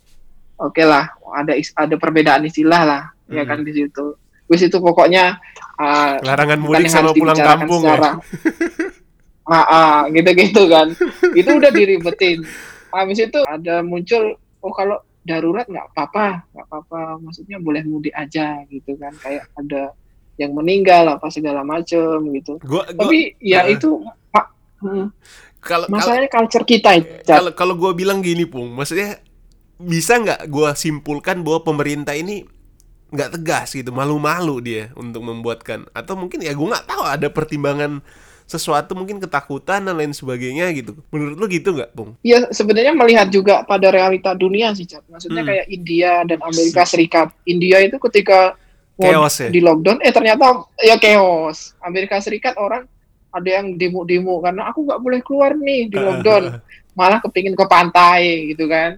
oke 0.59 0.83
lah 0.83 1.09
ada 1.33 1.53
ada 1.57 1.95
perbedaan 1.97 2.45
istilah 2.45 2.81
lah 2.85 3.03
ya 3.31 3.43
Hmm. 3.43 3.49
kan 3.49 3.59
di 3.65 3.71
situ. 3.73 4.05
Wis 4.51 4.61
itu 4.67 4.77
pokoknya 4.77 5.39
uh, 5.79 6.19
Larangan 6.19 6.59
bukan 6.61 6.83
mudik 6.83 6.91
sama 6.91 7.15
pulang 7.15 7.39
kampung 7.39 7.81
secara 7.81 7.99
ya. 8.03 8.11
ah, 9.55 9.63
ah, 9.63 9.97
gitu-gitu 10.11 10.67
kan. 10.67 10.91
Itu 11.31 11.51
udah 11.57 11.71
diribetin. 11.71 12.43
Habis 12.93 13.31
itu 13.31 13.39
ada 13.47 13.81
muncul 13.81 14.37
oh 14.61 14.73
kalau 14.75 14.99
darurat 15.23 15.63
nggak 15.65 15.95
apa-apa 15.95 16.45
nggak 16.51 16.65
apa-apa. 16.69 17.01
Maksudnya 17.23 17.57
boleh 17.63 17.81
mudik 17.87 18.13
aja 18.13 18.61
gitu 18.67 18.99
kan. 18.99 19.15
Kayak 19.23 19.47
ada 19.55 19.95
yang 20.37 20.51
meninggal 20.53 21.07
apa 21.07 21.31
segala 21.31 21.63
macem 21.63 22.19
gitu. 22.35 22.59
Gua, 22.61 22.83
gua 22.91 23.07
tapi 23.07 23.37
ya 23.39 23.63
eh. 23.69 23.77
itu 23.77 24.01
Pak, 24.33 24.45
hmm, 24.81 25.07
kalau 25.61 25.85
kalau 25.87 25.93
masalahnya 25.93 26.29
culture 26.29 26.65
kita 26.65 26.99
kalau 27.23 27.51
kalau 27.53 27.73
gue 27.77 27.91
bilang 27.93 28.19
gini 28.19 28.43
pung 28.49 28.73
maksudnya 28.73 29.21
bisa 29.77 30.21
nggak 30.21 30.47
gue 30.47 30.69
simpulkan 30.77 31.41
bahwa 31.41 31.65
pemerintah 31.65 32.13
ini 32.13 32.45
nggak 33.13 33.29
tegas 33.39 33.73
gitu 33.73 33.93
malu-malu 33.93 34.57
dia 34.59 34.89
untuk 34.97 35.21
membuatkan 35.21 35.85
atau 35.93 36.17
mungkin 36.17 36.41
ya 36.41 36.53
gue 36.53 36.65
nggak 36.65 36.87
tahu 36.89 37.03
ada 37.05 37.29
pertimbangan 37.29 38.01
sesuatu 38.43 38.91
mungkin 38.93 39.23
ketakutan 39.23 39.85
dan 39.85 39.95
lain 39.95 40.11
sebagainya 40.11 40.73
gitu 40.75 40.97
menurut 41.09 41.37
lu 41.39 41.45
gitu 41.47 41.73
nggak 41.73 41.93
pung 41.95 42.17
Ya 42.21 42.43
sebenarnya 42.51 42.91
melihat 42.91 43.31
juga 43.31 43.63
pada 43.63 43.87
realita 43.89 44.35
dunia 44.35 44.75
sih, 44.75 44.83
Cat. 44.83 45.01
Maksudnya 45.07 45.41
Hmm. 45.41 45.49
kayak 45.49 45.65
India 45.71 46.11
dan 46.27 46.39
Amerika 46.43 46.83
Serikat. 46.83 47.31
India 47.47 47.79
itu 47.81 47.95
ketika 48.09 48.57
Chaos 48.93 49.41
ya? 49.41 49.49
di 49.49 49.57
lockdown, 49.57 49.97
eh 50.05 50.13
ternyata 50.13 50.69
ya 50.77 50.99
chaos. 51.01 51.73
Amerika 51.81 52.21
Serikat 52.21 52.53
orang 52.59 52.85
ada 53.31 53.49
yang 53.49 53.73
demo-demo 53.73 54.37
karena 54.37 54.69
aku 54.69 54.85
nggak 54.85 55.01
boleh 55.01 55.19
keluar 55.25 55.57
nih 55.57 55.89
di 55.89 55.97
lockdown, 55.97 56.43
malah 56.93 57.19
kepingin 57.21 57.57
ke 57.57 57.65
pantai 57.65 58.53
gitu 58.53 58.69
kan, 58.69 58.97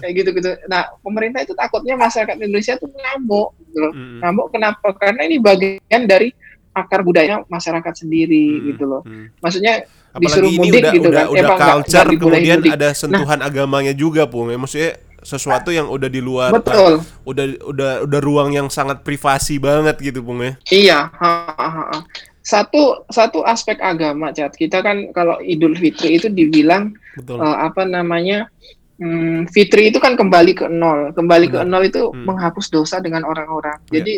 kayak 0.00 0.12
gitu-gitu. 0.24 0.50
Nah 0.68 0.92
pemerintah 1.04 1.44
itu 1.44 1.52
takutnya 1.52 1.94
masyarakat 1.94 2.34
Indonesia 2.40 2.74
tuh 2.80 2.88
ngamuk, 2.88 3.52
gitu 3.68 3.78
loh. 3.84 3.92
Mm, 3.92 4.18
Ngamuk 4.24 4.46
kenapa? 4.52 4.86
Karena 4.96 5.20
ini 5.28 5.36
bagian 5.40 6.02
dari 6.08 6.32
akar 6.74 7.06
budaya 7.06 7.44
masyarakat 7.46 7.94
sendiri 7.94 8.58
mm, 8.58 8.64
gitu 8.74 8.84
loh. 8.88 9.02
Maksudnya 9.38 9.86
apalagi 10.14 10.30
disuruh 10.30 10.50
ini 10.50 10.58
mudik 10.62 10.82
udah 10.82 10.92
gitu 10.94 11.08
udah 11.10 11.18
kan. 11.18 11.26
udah 11.26 11.42
Emang 11.42 11.58
culture 11.58 11.90
nggak 11.90 12.06
dibolehin 12.14 12.22
kemudian 12.22 12.58
mudik. 12.62 12.70
Nah. 12.70 12.78
ada 12.78 12.88
sentuhan 12.94 13.38
agamanya 13.42 13.92
juga 13.92 14.22
pung 14.30 14.46
ya 14.46 14.58
maksudnya 14.58 14.90
sesuatu 15.24 15.72
yang 15.72 15.88
udah 15.88 16.06
di 16.06 16.20
luar 16.20 16.52
betul. 16.52 17.00
udah 17.26 17.44
udah 17.66 17.90
udah 18.06 18.20
ruang 18.22 18.52
yang 18.54 18.68
sangat 18.70 19.02
privasi 19.02 19.56
banget 19.58 19.96
gitu 19.98 20.20
pung 20.22 20.38
ya 20.38 20.52
Iya, 20.70 20.98
ha, 21.10 21.30
ha, 21.56 21.68
ha. 21.90 21.98
Satu 22.44 23.08
satu 23.08 23.40
aspek 23.40 23.80
agama, 23.80 24.28
Cat. 24.30 24.52
Kita 24.52 24.84
kan 24.84 25.08
kalau 25.10 25.40
Idul 25.40 25.72
Fitri 25.74 26.20
itu 26.20 26.28
dibilang 26.28 26.92
betul 27.16 27.40
eh, 27.40 27.56
apa 27.58 27.88
namanya? 27.88 28.52
hmm, 28.94 29.48
Fitri 29.50 29.88
itu 29.88 29.98
kan 29.98 30.14
kembali 30.14 30.52
ke 30.54 30.68
nol. 30.68 31.10
Kembali 31.10 31.48
ke 31.48 31.58
Benar. 31.58 31.66
nol 31.66 31.84
itu 31.88 32.12
Hmm. 32.12 32.28
menghapus 32.28 32.68
dosa 32.68 33.00
dengan 33.00 33.24
orang-orang. 33.24 33.80
Iya. 33.88 34.04
Jadi 34.04 34.14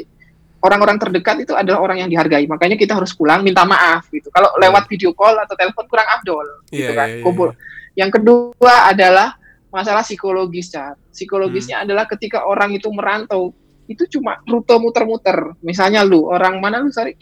orang-orang 0.58 0.98
terdekat 0.98 1.46
itu 1.46 1.54
adalah 1.54 1.78
orang 1.80 2.02
yang 2.02 2.10
dihargai. 2.10 2.44
Makanya 2.44 2.74
kita 2.74 2.98
harus 2.98 3.14
pulang 3.14 3.40
minta 3.40 3.62
maaf 3.62 4.10
gitu. 4.10 4.26
Kalau 4.28 4.50
lewat 4.58 4.90
video 4.90 5.14
call 5.14 5.38
atau 5.38 5.54
telepon 5.54 5.86
kurang 5.86 6.10
afdol 6.10 6.66
gitu 6.68 6.82
Iya, 6.82 6.98
kan. 6.98 7.08
iya, 7.08 7.16
iya, 7.16 7.24
Kumpul. 7.24 7.48
iya. 7.54 8.04
Yang 8.04 8.10
kedua 8.20 8.74
adalah 8.90 9.28
masalah 9.70 10.02
psikologis, 10.02 10.68
Cat. 10.68 10.98
Psikologisnya 11.14 11.80
Hmm. 11.80 11.84
adalah 11.88 12.04
ketika 12.10 12.44
orang 12.44 12.74
itu 12.74 12.90
merantau 12.90 13.54
itu 13.86 14.02
cuma 14.12 14.42
rute 14.44 14.74
muter-muter. 14.76 15.54
Misalnya 15.62 16.02
lu 16.02 16.26
orang 16.26 16.58
mana 16.58 16.82
lu 16.82 16.90
sorry? 16.90 17.14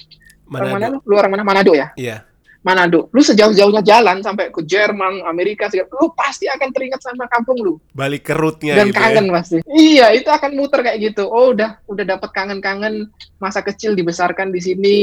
Orang 0.57 0.73
mana 0.73 0.87
Manado. 0.87 0.95
lu? 0.95 1.09
Lu 1.11 1.15
orang 1.17 1.33
mana? 1.33 1.43
Manado 1.43 1.73
ya? 1.75 1.89
iya 1.97 2.17
Manado, 2.65 3.13
lu 3.13 3.21
sejauh-jauhnya 3.21 3.85
jalan 3.85 4.25
sampai 4.25 4.49
ke 4.49 4.65
Jerman, 4.65 5.21
Amerika, 5.29 5.69
lu 5.69 6.09
pasti 6.17 6.49
akan 6.49 6.73
teringat 6.73 6.97
sama 6.97 7.29
kampung 7.29 7.61
lu. 7.61 7.77
Balik 7.93 8.25
ke 8.25 8.33
rootnya 8.33 8.81
Dan 8.81 8.89
gitu 8.89 9.05
kangen 9.05 9.29
ya. 9.29 9.33
pasti. 9.37 9.57
Iya, 9.69 10.07
itu 10.17 10.33
akan 10.33 10.51
muter 10.57 10.81
kayak 10.81 11.13
gitu. 11.13 11.29
Oh, 11.29 11.53
udah 11.53 11.77
udah 11.85 12.05
dapat 12.17 12.33
kangen-kangen 12.33 13.13
masa 13.37 13.61
kecil 13.61 13.93
dibesarkan 13.93 14.49
di 14.49 14.65
sini. 14.65 14.97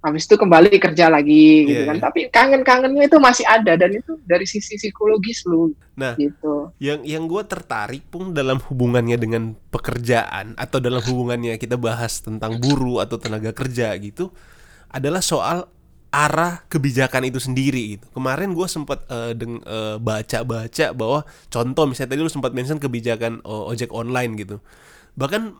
Habis 0.00 0.28
itu 0.28 0.36
kembali 0.36 0.76
kerja 0.76 1.08
lagi 1.08 1.68
gitu 1.68 1.84
Iya, 1.84 1.88
kan. 1.88 1.96
iya. 1.96 2.04
Tapi 2.04 2.20
kangen-kangennya 2.28 3.04
itu 3.08 3.16
masih 3.16 3.44
ada 3.48 3.72
dan 3.76 3.92
itu 3.92 4.20
dari 4.24 4.44
sisi 4.44 4.76
psikologis 4.76 5.44
lu 5.44 5.72
Nah, 5.96 6.16
gitu. 6.16 6.68
yang 6.80 7.00
yang 7.00 7.24
gue 7.24 7.44
tertarik 7.44 8.04
pun 8.08 8.32
dalam 8.32 8.60
hubungannya 8.60 9.16
dengan 9.16 9.56
pekerjaan 9.68 10.52
atau 10.52 10.80
dalam 10.80 11.00
hubungannya 11.00 11.56
kita 11.56 11.76
bahas 11.76 12.20
tentang 12.20 12.56
buruh 12.56 13.00
atau 13.00 13.16
tenaga 13.16 13.52
kerja 13.52 13.92
gitu 13.96 14.32
adalah 14.90 15.22
soal 15.22 15.70
arah 16.10 16.66
kebijakan 16.66 17.30
itu 17.30 17.38
sendiri 17.38 17.96
gitu. 17.96 18.06
Kemarin 18.10 18.50
gue 18.50 18.66
sempat 18.66 19.06
eh, 19.06 19.32
deng- 19.38 19.62
eh, 19.62 19.96
baca-baca 20.02 20.90
bahwa 20.90 21.22
contoh 21.46 21.84
misalnya 21.86 22.18
tadi 22.18 22.20
lu 22.26 22.30
sempat 22.30 22.50
mention 22.50 22.82
kebijakan 22.82 23.38
eh, 23.46 23.70
ojek 23.70 23.94
online 23.94 24.34
gitu. 24.34 24.58
Bahkan 25.14 25.54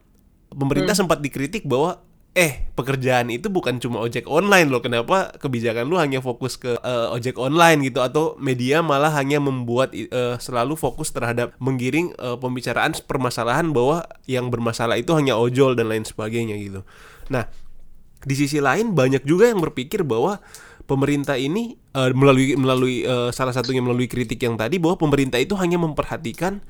pemerintah 0.51 0.99
sempat 0.99 1.23
dikritik 1.23 1.63
bahwa 1.71 2.03
eh 2.31 2.71
pekerjaan 2.79 3.27
itu 3.27 3.51
bukan 3.51 3.79
cuma 3.79 4.03
ojek 4.03 4.27
online 4.27 4.71
loh. 4.71 4.83
Kenapa 4.83 5.35
kebijakan 5.39 5.87
lu 5.87 6.03
hanya 6.03 6.19
fokus 6.19 6.59
ke 6.59 6.75
eh, 6.83 7.09
ojek 7.15 7.39
online 7.39 7.87
gitu 7.87 8.03
atau 8.03 8.35
media 8.43 8.83
malah 8.83 9.15
hanya 9.15 9.39
membuat 9.39 9.95
eh, 9.95 10.35
selalu 10.43 10.75
fokus 10.75 11.15
terhadap 11.15 11.55
menggiring 11.63 12.11
eh, 12.19 12.35
pembicaraan 12.39 12.91
permasalahan 13.07 13.71
bahwa 13.71 14.03
yang 14.27 14.51
bermasalah 14.51 14.99
itu 14.99 15.15
hanya 15.15 15.39
ojol 15.39 15.79
dan 15.79 15.95
lain 15.95 16.03
sebagainya 16.03 16.59
gitu. 16.59 16.83
Nah, 17.31 17.47
di 18.25 18.35
sisi 18.37 18.61
lain 18.61 18.93
banyak 18.93 19.25
juga 19.25 19.49
yang 19.49 19.61
berpikir 19.61 20.05
bahwa 20.05 20.41
pemerintah 20.85 21.39
ini 21.39 21.79
eh, 21.95 22.13
melalui 22.13 22.59
melalui 22.59 23.07
eh, 23.07 23.31
salah 23.31 23.55
satunya 23.55 23.81
melalui 23.81 24.11
kritik 24.11 24.43
yang 24.43 24.59
tadi 24.59 24.77
bahwa 24.77 25.01
pemerintah 25.01 25.41
itu 25.41 25.57
hanya 25.57 25.81
memperhatikan 25.81 26.61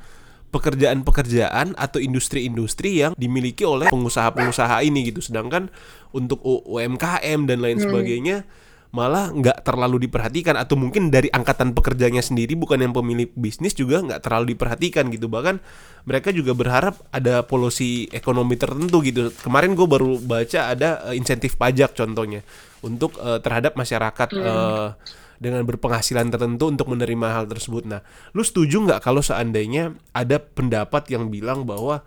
pekerjaan-pekerjaan 0.51 1.79
atau 1.79 2.03
industri-industri 2.03 3.07
yang 3.07 3.15
dimiliki 3.15 3.63
oleh 3.63 3.87
pengusaha-pengusaha 3.87 4.83
ini 4.83 5.15
gitu. 5.15 5.23
Sedangkan 5.23 5.71
untuk 6.11 6.43
UMKM 6.43 7.47
dan 7.47 7.59
lain 7.63 7.79
sebagainya 7.79 8.43
malah 8.91 9.31
nggak 9.31 9.63
terlalu 9.63 10.11
diperhatikan 10.11 10.59
atau 10.59 10.75
mungkin 10.75 11.15
dari 11.15 11.31
angkatan 11.31 11.79
pekerjanya 11.79 12.27
sendiri 12.27 12.59
bukan 12.59 12.83
yang 12.83 12.91
pemilik 12.91 13.31
bisnis 13.39 13.79
juga 13.79 14.03
nggak 14.03 14.21
terlalu 14.27 14.59
diperhatikan 14.59 15.07
gitu. 15.15 15.31
Bahkan 15.31 15.63
mereka 16.11 16.35
juga 16.35 16.59
berharap 16.59 16.99
ada 17.15 17.47
polusi 17.47 18.11
ekonomi 18.11 18.59
tertentu 18.59 18.99
gitu. 19.07 19.31
Kemarin 19.47 19.79
gue 19.79 19.87
baru 19.87 20.19
baca 20.19 20.75
ada 20.75 21.07
eh, 21.07 21.15
insentif 21.15 21.55
pajak 21.55 21.95
contohnya 21.95 22.43
untuk 22.83 23.15
eh, 23.23 23.39
terhadap 23.39 23.79
masyarakat 23.79 24.29
eh, 24.35 24.89
dengan 25.41 25.63
berpenghasilan 25.65 26.27
tertentu 26.29 26.69
untuk 26.69 26.91
menerima 26.91 27.27
hal 27.31 27.45
tersebut. 27.47 27.87
Nah 27.87 28.03
lu 28.35 28.43
setuju 28.43 28.91
nggak 28.91 29.07
kalau 29.07 29.23
seandainya 29.23 29.95
ada 30.11 30.43
pendapat 30.43 31.07
yang 31.15 31.31
bilang 31.31 31.63
bahwa 31.63 32.03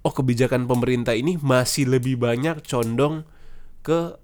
oh 0.00 0.12
kebijakan 0.16 0.64
pemerintah 0.64 1.12
ini 1.12 1.36
masih 1.38 1.92
lebih 1.92 2.16
banyak 2.16 2.64
condong 2.64 3.28
ke 3.84 4.21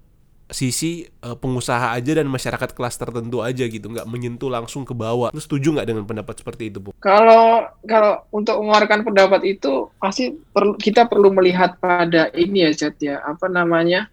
sisi 0.49 1.05
eh, 1.05 1.37
pengusaha 1.37 1.93
aja 1.93 2.17
dan 2.17 2.25
masyarakat 2.25 2.73
kelas 2.73 2.97
tertentu 2.97 3.45
aja 3.45 3.69
gitu 3.69 3.85
nggak 3.85 4.09
menyentuh 4.09 4.49
langsung 4.49 4.81
ke 4.81 4.97
bawah 4.97 5.29
lu 5.29 5.37
setuju 5.37 5.77
nggak 5.77 5.87
dengan 5.87 6.03
pendapat 6.09 6.41
seperti 6.41 6.73
itu 6.73 6.81
bu 6.81 6.91
Kalau 6.97 7.69
kalau 7.85 8.25
untuk 8.33 8.57
mengeluarkan 8.57 9.05
pendapat 9.05 9.41
itu 9.45 9.93
pasti 10.01 10.33
perlu 10.33 10.73
kita 10.75 11.05
perlu 11.05 11.29
melihat 11.29 11.77
pada 11.77 12.33
ini 12.33 12.65
ya 12.65 12.71
Chat 12.73 12.97
ya 12.97 13.21
apa 13.21 13.45
namanya 13.45 14.09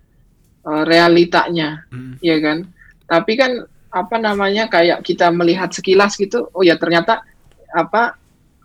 eh, 0.64 0.82
realitanya 0.84 1.88
Mm. 1.88 2.20
ya 2.20 2.36
kan. 2.44 2.58
Tapi 3.06 3.32
kan 3.38 3.52
apa 3.94 4.16
namanya 4.20 4.68
kayak 4.68 5.00
kita 5.06 5.32
melihat 5.32 5.72
sekilas 5.72 6.18
gitu, 6.20 6.52
oh 6.52 6.60
ya 6.60 6.76
ternyata 6.76 7.24
apa 7.72 8.18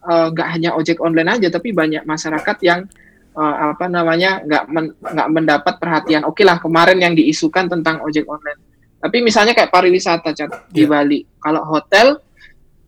eh, 0.04 0.28
nggak 0.34 0.50
hanya 0.60 0.70
ojek 0.76 1.00
online 1.00 1.40
aja, 1.40 1.48
tapi 1.48 1.72
banyak 1.72 2.04
masyarakat 2.04 2.58
yang 2.68 2.90
eh, 3.32 3.56
apa 3.72 3.86
namanya 3.88 4.44
nggak 4.44 4.63
men- 4.67 4.96
nggak 4.98 5.30
mendapat 5.32 5.74
perhatian. 5.80 6.24
Oke 6.28 6.44
lah 6.44 6.60
kemarin 6.60 7.00
yang 7.00 7.13
diisukan 7.15 7.72
tentang 7.72 8.04
ojek 8.04 8.28
online. 8.28 8.60
Tapi 9.02 9.17
misalnya 9.26 9.58
kayak 9.58 9.74
pariwisata 9.74 10.30
Chat 10.32 10.70
di 10.70 10.86
Iya. 10.86 10.89
Bali, 10.91 11.20
kalau 11.41 11.63
hotel, 11.65 12.22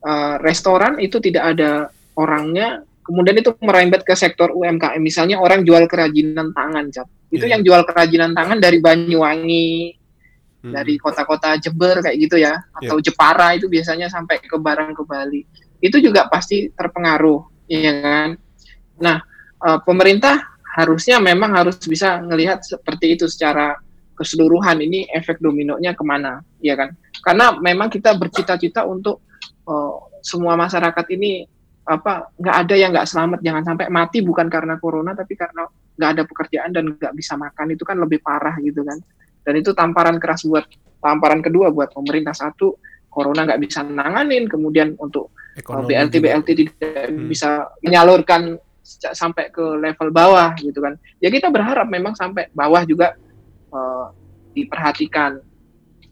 eh, 0.03 0.35
restoran 0.43 0.99
itu 0.99 1.17
tidak 1.17 1.57
ada 1.57 1.89
orangnya. 2.13 2.83
Kemudian 3.03 3.35
itu 3.35 3.51
merembet 3.59 4.07
ke 4.07 4.15
sektor 4.15 4.53
UMKM, 4.55 5.01
misalnya 5.03 5.35
orang 5.41 5.67
jual 5.67 5.83
kerajinan 5.91 6.55
tangan, 6.55 6.87
Cat. 6.87 7.07
Itu 7.27 7.49
Iya. 7.49 7.57
yang 7.57 7.61
jual 7.65 7.81
kerajinan 7.83 8.31
tangan 8.31 8.61
dari 8.63 8.79
Banyuwangi, 8.79 9.97
Mm. 10.63 10.71
dari 10.71 10.95
kota-kota 10.95 11.59
Jember 11.59 11.99
kayak 11.99 12.15
gitu 12.15 12.39
ya 12.39 12.55
atau 12.71 12.95
Jepara 13.03 13.51
itu 13.51 13.67
biasanya 13.67 14.07
sampai 14.07 14.39
ke 14.39 14.55
barang 14.55 14.95
ke 14.95 15.03
Bali 15.03 15.43
itu 15.83 15.99
juga 15.99 16.31
pasti 16.31 16.71
terpengaruh 16.71 17.67
ya 17.67 17.91
kan 17.99 18.29
nah 18.95 19.19
eh, 19.63 19.79
pemerintah 19.83 20.35
harusnya 20.73 21.21
memang 21.21 21.53
harus 21.53 21.77
bisa 21.85 22.17
melihat 22.25 22.59
seperti 22.65 23.13
itu 23.15 23.25
secara 23.29 23.77
keseluruhan 24.13 24.77
ini 24.81 25.09
efek 25.09 25.41
dominonya 25.41 25.93
ke 25.97 26.03
mana 26.05 26.41
ya 26.61 26.77
kan? 26.77 26.93
Karena 27.23 27.57
memang 27.57 27.89
kita 27.89 28.13
bercita-cita 28.17 28.85
untuk 28.85 29.23
eh, 29.65 29.93
semua 30.23 30.55
masyarakat 30.55 31.05
ini 31.15 31.43
apa 31.83 32.31
nggak 32.39 32.55
ada 32.63 32.75
yang 32.79 32.91
nggak 32.95 33.07
selamat. 33.07 33.39
Jangan 33.43 33.63
sampai 33.75 33.87
mati 33.91 34.23
bukan 34.23 34.47
karena 34.47 34.79
corona 34.79 35.11
tapi 35.11 35.35
karena 35.35 35.67
nggak 35.99 36.09
ada 36.15 36.23
pekerjaan 36.23 36.69
dan 36.71 36.83
nggak 36.95 37.13
bisa 37.13 37.35
makan. 37.35 37.75
Itu 37.75 37.83
kan 37.83 37.99
lebih 37.99 38.23
parah 38.23 38.55
gitu 38.63 38.81
kan. 38.87 38.97
Dan 39.43 39.59
itu 39.59 39.75
tamparan 39.75 40.15
keras 40.17 40.47
buat 40.47 40.63
tamparan 41.03 41.43
kedua 41.43 41.75
buat 41.75 41.91
pemerintah. 41.91 42.31
Satu 42.31 42.79
corona 43.11 43.43
nggak 43.43 43.59
bisa 43.59 43.83
nanganin. 43.83 44.47
Kemudian 44.47 44.95
untuk 44.95 45.35
Ekonomi 45.53 45.93
BLT 45.93 46.13
juga. 46.17 46.23
BLT 46.23 46.49
tidak 46.55 47.07
Hmm. 47.13 47.27
bisa 47.29 47.49
menyalurkan 47.83 48.41
sampai 49.15 49.47
ke 49.47 49.63
level 49.79 50.11
bawah 50.11 50.51
gitu 50.59 50.83
kan 50.83 50.99
ya 51.17 51.31
kita 51.31 51.47
berharap 51.47 51.87
memang 51.87 52.13
sampai 52.13 52.51
bawah 52.51 52.83
juga 52.83 53.15
eh, 53.71 54.05
diperhatikan 54.53 55.39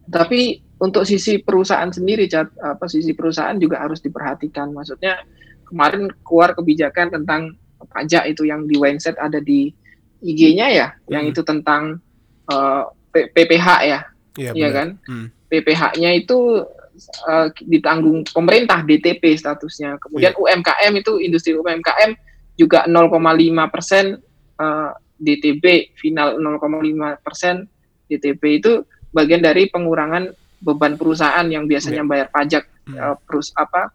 tapi 0.08 0.64
untuk 0.82 1.06
sisi 1.06 1.38
perusahaan 1.38 1.94
sendiri 1.94 2.26
Cat, 2.26 2.50
apa 2.58 2.90
sisi 2.90 3.14
perusahaan 3.14 3.54
juga 3.56 3.84
harus 3.84 4.02
diperhatikan 4.02 4.74
maksudnya 4.74 5.22
kemarin 5.68 6.10
keluar 6.26 6.58
kebijakan 6.58 7.14
tentang 7.14 7.54
pajak 7.92 8.26
itu 8.28 8.48
yang 8.50 8.66
di 8.66 8.80
Windset 8.80 9.20
ada 9.20 9.38
di 9.38 9.70
IG-nya 10.22 10.68
ya 10.70 10.88
yang 11.08 11.28
Hmm. 11.28 11.32
itu 11.36 11.42
tentang 11.44 12.00
eh, 12.48 12.84
P- 13.12 13.30
PPH 13.30 13.68
ya 13.84 14.00
Iya 14.40 14.52
benar. 14.56 14.72
kan? 14.72 14.90
Hmm. 15.12 15.28
PPH-nya 15.52 16.10
itu 16.16 16.64
eh, 17.28 17.48
ditanggung 17.68 18.24
pemerintah 18.32 18.80
DTP 18.84 19.36
statusnya. 19.36 20.00
Kemudian 20.00 20.32
UMKM 20.32 20.92
itu 20.96 21.20
industri 21.20 21.52
UMKM 21.52 22.16
juga 22.60 22.86
0,5 22.86 23.74
persen 23.74 24.20
eh, 24.60 24.92
DTB 25.22 25.96
final 25.98 26.42
0,5 26.42 27.26
persen 27.26 27.70
DTB 28.10 28.44
itu 28.60 28.84
bagian 29.14 29.44
dari 29.44 29.70
pengurangan 29.70 30.32
beban 30.62 30.98
perusahaan 30.98 31.46
yang 31.48 31.66
biasanya 31.66 32.06
bayar 32.06 32.30
pajak 32.30 32.72
Hmm. 32.82 32.98
eh, 32.98 33.16
perus 33.26 33.54
apa 33.54 33.94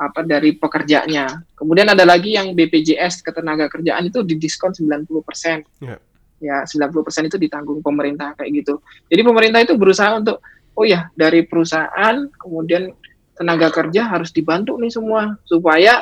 apa 0.00 0.24
dari 0.24 0.56
pekerjanya. 0.56 1.44
Kemudian 1.52 1.92
ada 1.92 2.08
lagi 2.08 2.32
yang 2.32 2.56
BPJS 2.56 3.20
ketenaga 3.20 3.68
kerjaan 3.68 4.08
itu 4.08 4.24
didiskon 4.24 4.72
90 4.72 5.20
persen. 5.20 5.60
Ya. 5.82 6.00
Ya 6.40 6.56
90 6.64 7.28
itu 7.28 7.36
ditanggung 7.36 7.84
pemerintah 7.84 8.32
kayak 8.32 8.64
gitu. 8.64 8.80
Jadi 9.12 9.20
pemerintah 9.20 9.60
itu 9.60 9.76
berusaha 9.76 10.16
untuk 10.16 10.40
oh 10.72 10.88
ya 10.88 11.12
dari 11.12 11.44
perusahaan 11.44 12.16
kemudian 12.40 12.96
tenaga 13.36 13.68
kerja 13.68 14.08
harus 14.08 14.32
dibantu 14.32 14.80
nih 14.80 14.88
semua 14.88 15.36
supaya 15.44 16.00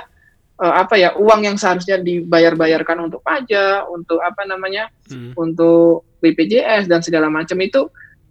eh, 0.58 0.74
apa 0.74 0.94
ya 0.94 1.14
uang 1.14 1.40
yang 1.42 1.56
seharusnya 1.56 1.98
dibayar-bayarkan 1.98 3.06
untuk 3.06 3.22
pajak, 3.22 3.86
untuk 3.88 4.18
apa 4.18 4.42
namanya 4.44 4.90
Hmm. 5.08 5.32
untuk 5.34 6.04
BPJS 6.20 6.84
dan 6.84 7.00
segala 7.00 7.30
macam 7.30 7.56
itu 7.58 7.88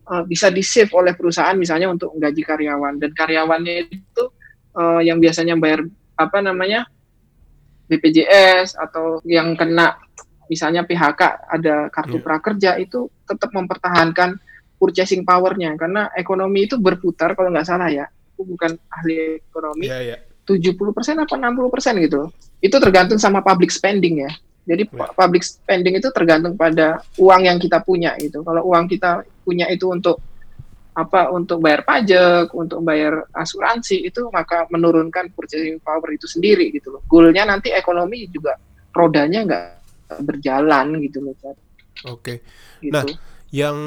eh, 0.08 0.24
bisa 0.24 0.48
di 0.48 0.62
save 0.62 0.92
oleh 0.94 1.16
perusahaan 1.16 1.56
misalnya 1.56 1.90
untuk 1.90 2.14
gaji 2.16 2.44
karyawan 2.44 3.00
dan 3.00 3.12
karyawannya 3.12 3.74
itu 3.90 4.24
eh, 4.76 5.02
yang 5.04 5.18
biasanya 5.18 5.58
bayar 5.58 5.84
apa 6.16 6.38
namanya 6.40 6.86
BPJS 7.88 8.76
atau 8.76 9.24
yang 9.24 9.56
kena 9.56 9.96
misalnya 10.48 10.84
PHK 10.84 11.22
ada 11.48 11.88
kartu 11.92 12.20
Iya. 12.20 12.24
prakerja 12.24 12.72
itu 12.80 13.08
tetap 13.24 13.52
mempertahankan 13.52 14.36
purchasing 14.78 15.24
powernya 15.24 15.76
karena 15.76 16.12
ekonomi 16.14 16.68
itu 16.68 16.78
berputar 16.78 17.34
kalau 17.34 17.50
nggak 17.50 17.68
salah 17.68 17.90
ya 17.90 18.06
aku 18.08 18.46
bukan 18.46 18.76
ahli 18.88 19.42
ekonomi 19.42 19.88
Iya, 19.88 20.00
iya. 20.04 20.18
70% 20.48 21.20
apa 21.20 21.36
60% 21.36 22.00
gitu. 22.08 22.32
Itu 22.64 22.80
tergantung 22.80 23.20
sama 23.20 23.44
public 23.44 23.70
spending 23.70 24.24
ya. 24.24 24.32
Jadi 24.68 24.84
Ya. 24.88 24.92
pu- 24.92 25.14
public 25.16 25.44
spending 25.44 26.00
itu 26.00 26.08
tergantung 26.16 26.56
pada 26.56 27.04
uang 27.20 27.42
yang 27.48 27.60
kita 27.60 27.84
punya 27.84 28.16
gitu. 28.20 28.44
Kalau 28.48 28.64
uang 28.68 28.88
kita 28.88 29.28
punya 29.44 29.68
itu 29.68 29.92
untuk 29.92 30.24
apa 30.98 31.30
untuk 31.30 31.62
bayar 31.62 31.86
pajak, 31.86 32.50
untuk 32.58 32.82
bayar 32.82 33.28
asuransi 33.30 34.10
itu 34.10 34.28
maka 34.34 34.66
menurunkan 34.74 35.30
purchasing 35.36 35.78
power 35.78 36.10
itu 36.10 36.26
sendiri 36.26 36.74
gitu 36.74 36.96
loh. 36.98 37.06
Goalnya 37.06 37.46
nanti 37.46 37.70
ekonomi 37.70 38.26
juga 38.32 38.58
rodanya 38.96 39.46
nggak 39.46 39.66
berjalan 40.26 40.98
gitu 41.06 41.22
loh. 41.22 41.36
Oke. 42.10 42.42
Gitu. 42.82 42.92
Nah, 42.92 43.06
yang 43.54 43.78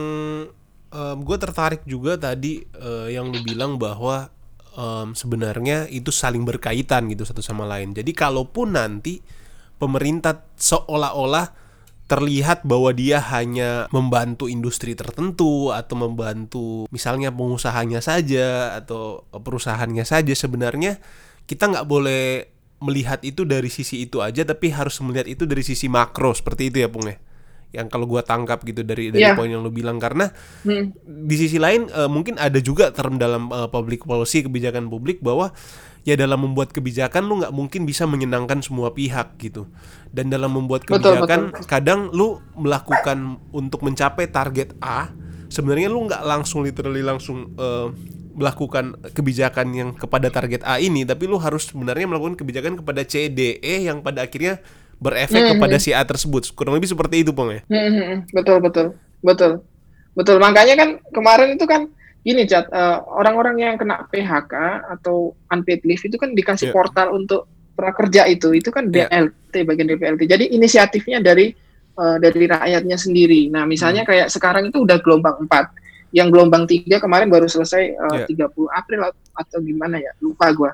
gue 1.23 1.37
tertarik 1.39 1.83
juga 1.87 2.19
tadi 2.19 2.63
uh, 2.79 3.07
yang 3.11 3.31
lu 3.31 3.39
bilang 3.43 3.79
bahwa 3.79 4.31
um, 4.77 5.15
sebenarnya 5.17 5.91
itu 5.91 6.11
saling 6.15 6.43
berkaitan 6.47 7.11
gitu 7.11 7.27
satu 7.27 7.43
sama 7.43 7.67
lain. 7.67 7.95
Jadi 7.95 8.11
kalaupun 8.15 8.75
nanti 8.75 9.23
pemerintah 9.81 10.45
seolah-olah 10.61 11.57
terlihat 12.11 12.67
bahwa 12.67 12.91
dia 12.91 13.23
hanya 13.23 13.87
membantu 13.95 14.51
industri 14.51 14.99
tertentu 14.99 15.71
atau 15.71 15.95
membantu 15.95 16.67
misalnya 16.91 17.31
pengusahanya 17.31 18.03
saja 18.03 18.75
atau 18.83 19.23
perusahaannya 19.31 20.03
saja 20.03 20.35
sebenarnya 20.35 20.99
kita 21.47 21.71
nggak 21.71 21.87
boleh 21.87 22.51
melihat 22.83 23.23
itu 23.23 23.47
dari 23.47 23.71
sisi 23.71 24.11
itu 24.11 24.19
aja 24.27 24.43
tapi 24.43 24.75
harus 24.75 24.99
melihat 25.07 25.31
itu 25.31 25.47
dari 25.47 25.63
sisi 25.63 25.87
makro 25.87 26.35
seperti 26.35 26.75
itu 26.75 26.83
ya 26.83 26.91
Pung 26.91 27.07
ya 27.07 27.15
yang 27.71 27.87
kalau 27.87 28.07
gua 28.07 28.27
tangkap 28.27 28.63
gitu 28.67 28.83
dari 28.83 29.15
dari 29.15 29.31
yeah. 29.31 29.39
poin 29.39 29.47
yang 29.47 29.63
lu 29.63 29.71
bilang 29.71 30.03
karena 30.03 30.35
hmm. 30.67 30.95
di 31.07 31.37
sisi 31.39 31.59
lain 31.63 31.87
uh, 31.91 32.11
mungkin 32.11 32.35
ada 32.39 32.59
juga 32.59 32.91
term 32.91 33.19
dalam 33.19 33.47
uh, 33.51 33.71
public 33.71 34.03
policy 34.03 34.43
kebijakan 34.43 34.91
publik 34.91 35.23
bahwa 35.23 35.55
ya 36.03 36.17
dalam 36.17 36.41
membuat 36.43 36.73
kebijakan 36.73 37.29
lu 37.29 37.45
nggak 37.45 37.53
mungkin 37.53 37.85
bisa 37.85 38.09
menyenangkan 38.09 38.65
semua 38.65 38.91
pihak 38.97 39.37
gitu 39.39 39.69
dan 40.11 40.33
dalam 40.33 40.51
membuat 40.51 40.89
kebijakan 40.89 41.53
betul, 41.53 41.61
betul. 41.61 41.69
kadang 41.69 42.01
lu 42.11 42.41
melakukan 42.57 43.39
untuk 43.53 43.85
mencapai 43.85 44.27
target 44.33 44.75
A 44.81 45.13
sebenarnya 45.53 45.93
lu 45.93 46.09
nggak 46.09 46.23
langsung 46.25 46.65
literally 46.65 47.05
langsung 47.05 47.53
uh, 47.61 47.93
melakukan 48.31 48.97
kebijakan 49.13 49.67
yang 49.77 49.91
kepada 49.93 50.33
target 50.33 50.65
A 50.65 50.81
ini 50.81 51.05
tapi 51.05 51.29
lu 51.29 51.37
harus 51.37 51.69
sebenarnya 51.69 52.09
melakukan 52.09 52.39
kebijakan 52.41 52.81
kepada 52.81 53.05
C 53.05 53.29
D 53.29 53.61
E 53.61 53.85
yang 53.85 54.01
pada 54.01 54.25
akhirnya 54.25 54.63
berefek 55.01 55.41
mm 55.41 55.45
-hmm. 55.49 55.59
kepada 55.59 55.77
si 55.81 55.91
A 55.97 56.05
tersebut 56.05 56.53
kurang 56.53 56.77
lebih 56.77 56.93
seperti 56.93 57.25
itu 57.25 57.33
pong 57.33 57.57
ya 57.57 57.61
mm 57.67 57.91
-hmm. 57.91 58.13
betul 58.37 58.61
betul 58.61 58.87
betul 59.25 59.53
betul 60.15 60.37
makanya 60.37 60.75
kan 60.77 60.89
kemarin 61.11 61.57
itu 61.57 61.65
kan 61.65 61.89
gini 62.21 62.45
cat 62.45 62.69
uh, 62.69 63.01
orang-orang 63.17 63.57
yang 63.57 63.75
kena 63.81 64.05
PHK 64.13 64.53
atau 65.01 65.33
unpaid 65.49 65.81
leave 65.89 66.05
itu 66.05 66.21
kan 66.21 66.37
dikasih 66.37 66.69
yeah. 66.69 66.77
portal 66.77 67.17
untuk 67.17 67.49
prakerja 67.73 68.29
itu 68.29 68.53
itu 68.53 68.69
kan 68.69 68.93
DLT 68.93 69.55
yeah. 69.57 69.65
bagian 69.65 69.89
dari 69.89 69.99
PLT 69.99 70.23
jadi 70.29 70.45
inisiatifnya 70.53 71.25
dari 71.25 71.49
uh, 71.97 72.21
dari 72.21 72.45
rakyatnya 72.45 72.97
sendiri 73.01 73.49
nah 73.49 73.65
misalnya 73.65 74.05
hmm. 74.05 74.11
kayak 74.13 74.29
sekarang 74.29 74.69
itu 74.69 74.85
udah 74.85 75.01
gelombang 75.01 75.49
4 75.49 76.13
yang 76.13 76.29
gelombang 76.29 76.69
tiga 76.69 77.01
kemarin 77.01 77.33
baru 77.33 77.49
selesai 77.49 77.97
uh, 77.97 78.29
yeah. 78.29 78.53
30 78.53 78.69
April 78.69 79.01
atau 79.33 79.59
gimana 79.65 79.97
ya 79.97 80.13
lupa 80.21 80.53
gue 80.53 80.71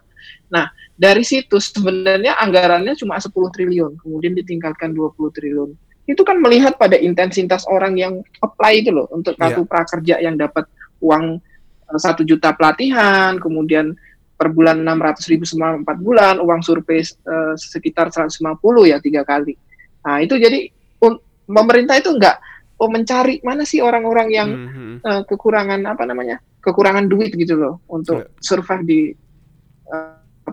nah 0.50 0.66
dari 0.96 1.22
situ 1.22 1.60
sebenarnya 1.60 2.40
anggarannya 2.40 2.96
cuma 2.96 3.20
10 3.20 3.32
triliun 3.32 4.00
kemudian 4.00 4.32
ditingkatkan 4.32 4.96
20 4.96 5.36
triliun 5.36 5.70
itu 6.06 6.22
kan 6.22 6.38
melihat 6.38 6.78
pada 6.78 6.94
intensitas 6.94 7.66
orang 7.66 7.98
yang 7.98 8.22
apply 8.38 8.80
itu 8.80 8.94
loh 8.94 9.10
untuk 9.10 9.34
kartu 9.34 9.66
yeah. 9.66 9.70
prakerja 9.70 10.14
yang 10.22 10.38
dapat 10.38 10.64
uang 11.02 11.42
eh, 11.90 11.98
satu 11.98 12.22
juta 12.22 12.54
pelatihan, 12.54 13.36
kemudian 13.42 13.92
per 14.38 14.54
bulan 14.54 14.86
600 14.86 15.32
ribu 15.32 15.44
selama 15.48 15.82
empat 15.82 15.98
bulan, 15.98 16.34
uang 16.44 16.60
survei 16.60 17.00
uh, 17.00 17.56
sekitar 17.56 18.12
150 18.12 18.36
ya 18.84 19.00
tiga 19.00 19.24
kali. 19.24 19.56
Nah 20.04 20.20
itu 20.20 20.36
jadi 20.36 20.68
um, 21.00 21.16
pemerintah 21.48 21.96
itu 21.96 22.12
enggak 22.12 22.36
oh, 22.76 22.92
mencari 22.92 23.40
mana 23.40 23.64
sih 23.64 23.80
orang-orang 23.80 24.28
yang 24.28 24.48
mm 24.52 24.68
-hmm. 24.68 24.94
uh, 25.00 25.22
kekurangan 25.24 25.80
apa 25.88 26.04
namanya 26.04 26.36
kekurangan 26.60 27.08
duit 27.08 27.32
gitu 27.32 27.56
loh 27.56 27.80
untuk 27.88 28.28
yeah. 28.28 28.44
survive 28.44 28.84
di 28.84 29.00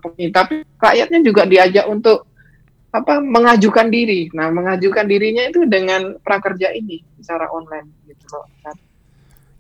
uh, 0.04 0.30
tapi 0.36 0.68
rakyatnya 0.78 1.20
juga 1.24 1.48
diajak 1.48 1.88
untuk 1.88 2.28
apa 2.94 3.18
mengajukan 3.18 3.90
diri. 3.90 4.30
Nah 4.38 4.54
mengajukan 4.54 5.10
dirinya 5.10 5.50
itu 5.50 5.66
dengan 5.66 6.22
prakerja 6.22 6.70
ini 6.78 7.02
secara 7.18 7.50
online 7.50 7.90
gitu 8.06 8.26
loh. 8.30 8.46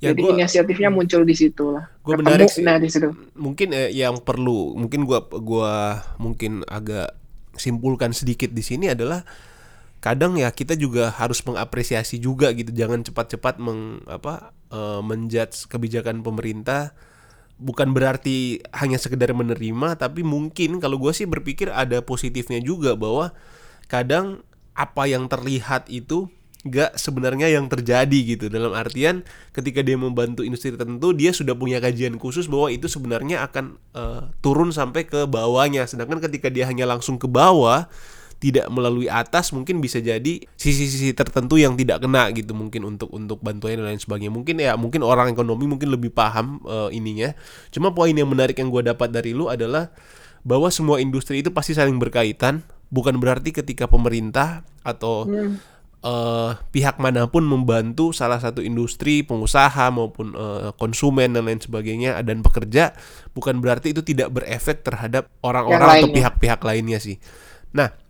Ya, 0.04 0.12
jadi 0.12 0.20
gua, 0.20 0.32
inisiatifnya 0.36 0.92
muncul 0.92 1.24
di 1.24 1.32
situ 1.32 1.64
lah. 1.72 1.88
gue 2.04 2.16
menarik 2.20 2.52
sih. 2.52 2.60
nah 2.60 2.76
di 2.76 2.92
situ. 2.92 3.08
Mungkin 3.40 3.72
eh, 3.72 3.90
yang 3.96 4.20
perlu 4.20 4.76
mungkin 4.76 5.08
gue 5.08 5.20
gua 5.40 6.04
mungkin 6.20 6.62
agak 6.68 7.16
simpulkan 7.56 8.12
sedikit 8.12 8.52
di 8.52 8.60
sini 8.60 8.92
adalah 8.92 9.24
kadang 10.04 10.36
ya 10.36 10.52
kita 10.52 10.76
juga 10.76 11.08
harus 11.16 11.40
mengapresiasi 11.48 12.20
juga 12.20 12.52
gitu. 12.52 12.76
Jangan 12.76 13.08
cepat-cepat 13.08 13.64
meng 13.64 14.04
apa 14.04 14.52
uh, 14.76 15.00
menjudge 15.00 15.72
kebijakan 15.72 16.20
pemerintah 16.20 16.92
bukan 17.62 17.94
berarti 17.94 18.60
hanya 18.74 18.98
sekedar 18.98 19.32
menerima 19.32 19.96
tapi 19.96 20.26
mungkin 20.26 20.82
kalau 20.82 20.98
gue 20.98 21.14
sih 21.14 21.30
berpikir 21.30 21.70
ada 21.70 22.02
positifnya 22.02 22.60
juga 22.60 22.98
bahwa 22.98 23.32
kadang 23.88 24.42
apa 24.74 25.06
yang 25.06 25.30
terlihat 25.30 25.86
itu 25.88 26.30
gak 26.64 26.96
sebenarnya 26.96 27.52
yang 27.52 27.68
terjadi 27.68 28.20
gitu. 28.36 28.48
Dalam 28.48 28.72
artian 28.72 29.28
ketika 29.52 29.84
dia 29.84 30.00
membantu 30.00 30.48
industri 30.48 30.72
tertentu 30.72 31.12
dia 31.12 31.36
sudah 31.36 31.54
punya 31.54 31.84
kajian 31.84 32.16
khusus 32.16 32.48
bahwa 32.48 32.72
itu 32.72 32.88
sebenarnya 32.88 33.44
akan 33.44 33.76
uh, 33.94 34.32
turun 34.40 34.72
sampai 34.72 35.04
ke 35.04 35.28
bawahnya. 35.28 35.84
Sedangkan 35.86 36.24
ketika 36.24 36.48
dia 36.48 36.64
hanya 36.66 36.88
langsung 36.88 37.20
ke 37.20 37.28
bawah 37.28 37.92
tidak 38.44 38.68
melalui 38.68 39.08
atas 39.08 39.56
mungkin 39.56 39.80
bisa 39.80 40.04
jadi 40.04 40.44
sisi-sisi 40.60 41.16
tertentu 41.16 41.56
yang 41.56 41.80
tidak 41.80 42.04
kena 42.04 42.28
gitu 42.36 42.52
mungkin 42.52 42.84
untuk 42.84 43.08
untuk 43.16 43.40
bantuan 43.40 43.80
dan 43.80 43.96
lain 43.96 44.04
sebagainya. 44.04 44.36
Mungkin 44.36 44.60
ya 44.60 44.76
mungkin 44.76 45.00
orang 45.00 45.32
ekonomi 45.32 45.64
mungkin 45.64 45.88
lebih 45.88 46.12
paham 46.12 46.60
uh, 46.68 46.92
ininya. 46.92 47.32
Cuma 47.72 47.96
poin 47.96 48.12
yang 48.12 48.28
menarik 48.28 48.60
yang 48.60 48.68
gue 48.68 48.84
dapat 48.84 49.16
dari 49.16 49.32
lu 49.32 49.48
adalah 49.48 49.96
bahwa 50.44 50.68
semua 50.68 51.00
industri 51.00 51.40
itu 51.40 51.56
pasti 51.56 51.72
saling 51.72 51.96
berkaitan. 51.96 52.68
Bukan 52.92 53.16
berarti 53.16 53.56
ketika 53.56 53.88
pemerintah 53.88 54.68
atau 54.84 55.24
hmm. 55.24 55.56
uh, 56.04 56.52
pihak 56.76 57.00
mana 57.00 57.26
pun 57.32 57.48
membantu 57.48 58.12
salah 58.12 58.44
satu 58.44 58.60
industri, 58.60 59.24
pengusaha 59.24 59.88
maupun 59.88 60.36
uh, 60.36 60.76
konsumen 60.76 61.32
dan 61.32 61.48
lain 61.48 61.64
sebagainya 61.64 62.20
dan 62.28 62.44
pekerja 62.44 62.92
bukan 63.32 63.64
berarti 63.64 63.96
itu 63.96 64.04
tidak 64.04 64.36
berefek 64.36 64.84
terhadap 64.84 65.32
orang-orang 65.42 66.04
atau 66.04 66.12
pihak-pihak 66.12 66.60
lainnya 66.60 67.00
sih. 67.00 67.18
Nah, 67.74 68.03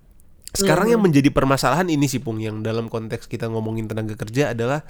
sekarang 0.54 0.86
hmm. 0.90 0.94
yang 0.94 1.02
menjadi 1.02 1.30
permasalahan 1.34 1.90
ini 1.90 2.06
sih 2.06 2.22
Pung 2.22 2.38
yang 2.38 2.62
dalam 2.62 2.86
konteks 2.86 3.26
kita 3.26 3.50
ngomongin 3.50 3.90
tenaga 3.90 4.14
kerja 4.14 4.54
adalah 4.54 4.86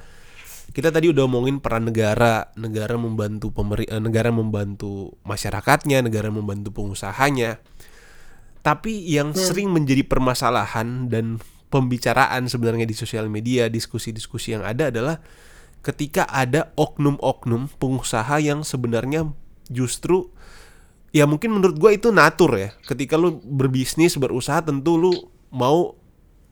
kita 0.76 0.92
tadi 0.92 1.12
udah 1.12 1.24
ngomongin 1.28 1.60
peran 1.60 1.88
negara, 1.88 2.52
negara 2.60 2.96
membantu 2.96 3.52
pemeri 3.52 3.88
eh, 3.88 4.00
negara 4.00 4.32
membantu 4.32 5.16
masyarakatnya, 5.28 6.04
negara 6.04 6.32
membantu 6.32 6.72
pengusahanya. 6.72 7.60
Tapi 8.64 9.08
yang 9.08 9.36
hmm. 9.36 9.40
sering 9.40 9.70
menjadi 9.72 10.08
permasalahan 10.08 11.12
dan 11.12 11.44
pembicaraan 11.68 12.48
sebenarnya 12.48 12.88
di 12.88 12.96
sosial 12.96 13.28
media, 13.28 13.68
diskusi-diskusi 13.68 14.56
yang 14.56 14.64
ada 14.64 14.88
adalah 14.88 15.20
ketika 15.84 16.24
ada 16.32 16.72
oknum-oknum 16.80 17.68
pengusaha 17.76 18.40
yang 18.40 18.64
sebenarnya 18.64 19.36
justru 19.68 20.32
ya 21.12 21.28
mungkin 21.28 21.60
menurut 21.60 21.76
gue 21.76 21.92
itu 21.92 22.10
natur 22.16 22.56
ya. 22.56 22.70
Ketika 22.88 23.20
lu 23.20 23.44
berbisnis, 23.44 24.16
berusaha 24.16 24.64
tentu 24.64 24.96
lu 24.96 25.33
mau 25.54 25.94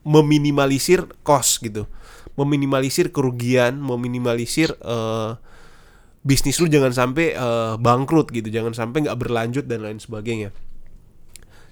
meminimalisir 0.05 1.09
cost 1.25 1.59
gitu. 1.65 1.89
Meminimalisir 2.37 3.09
kerugian, 3.09 3.81
meminimalisir 3.81 4.77
uh, 4.85 5.35
bisnis 6.21 6.61
lu 6.61 6.69
jangan 6.69 6.93
sampai 6.93 7.33
uh, 7.33 7.75
bangkrut 7.81 8.29
gitu, 8.29 8.47
jangan 8.53 8.71
sampai 8.77 9.09
nggak 9.09 9.17
berlanjut 9.17 9.65
dan 9.65 9.83
lain 9.83 9.97
sebagainya. 9.97 10.53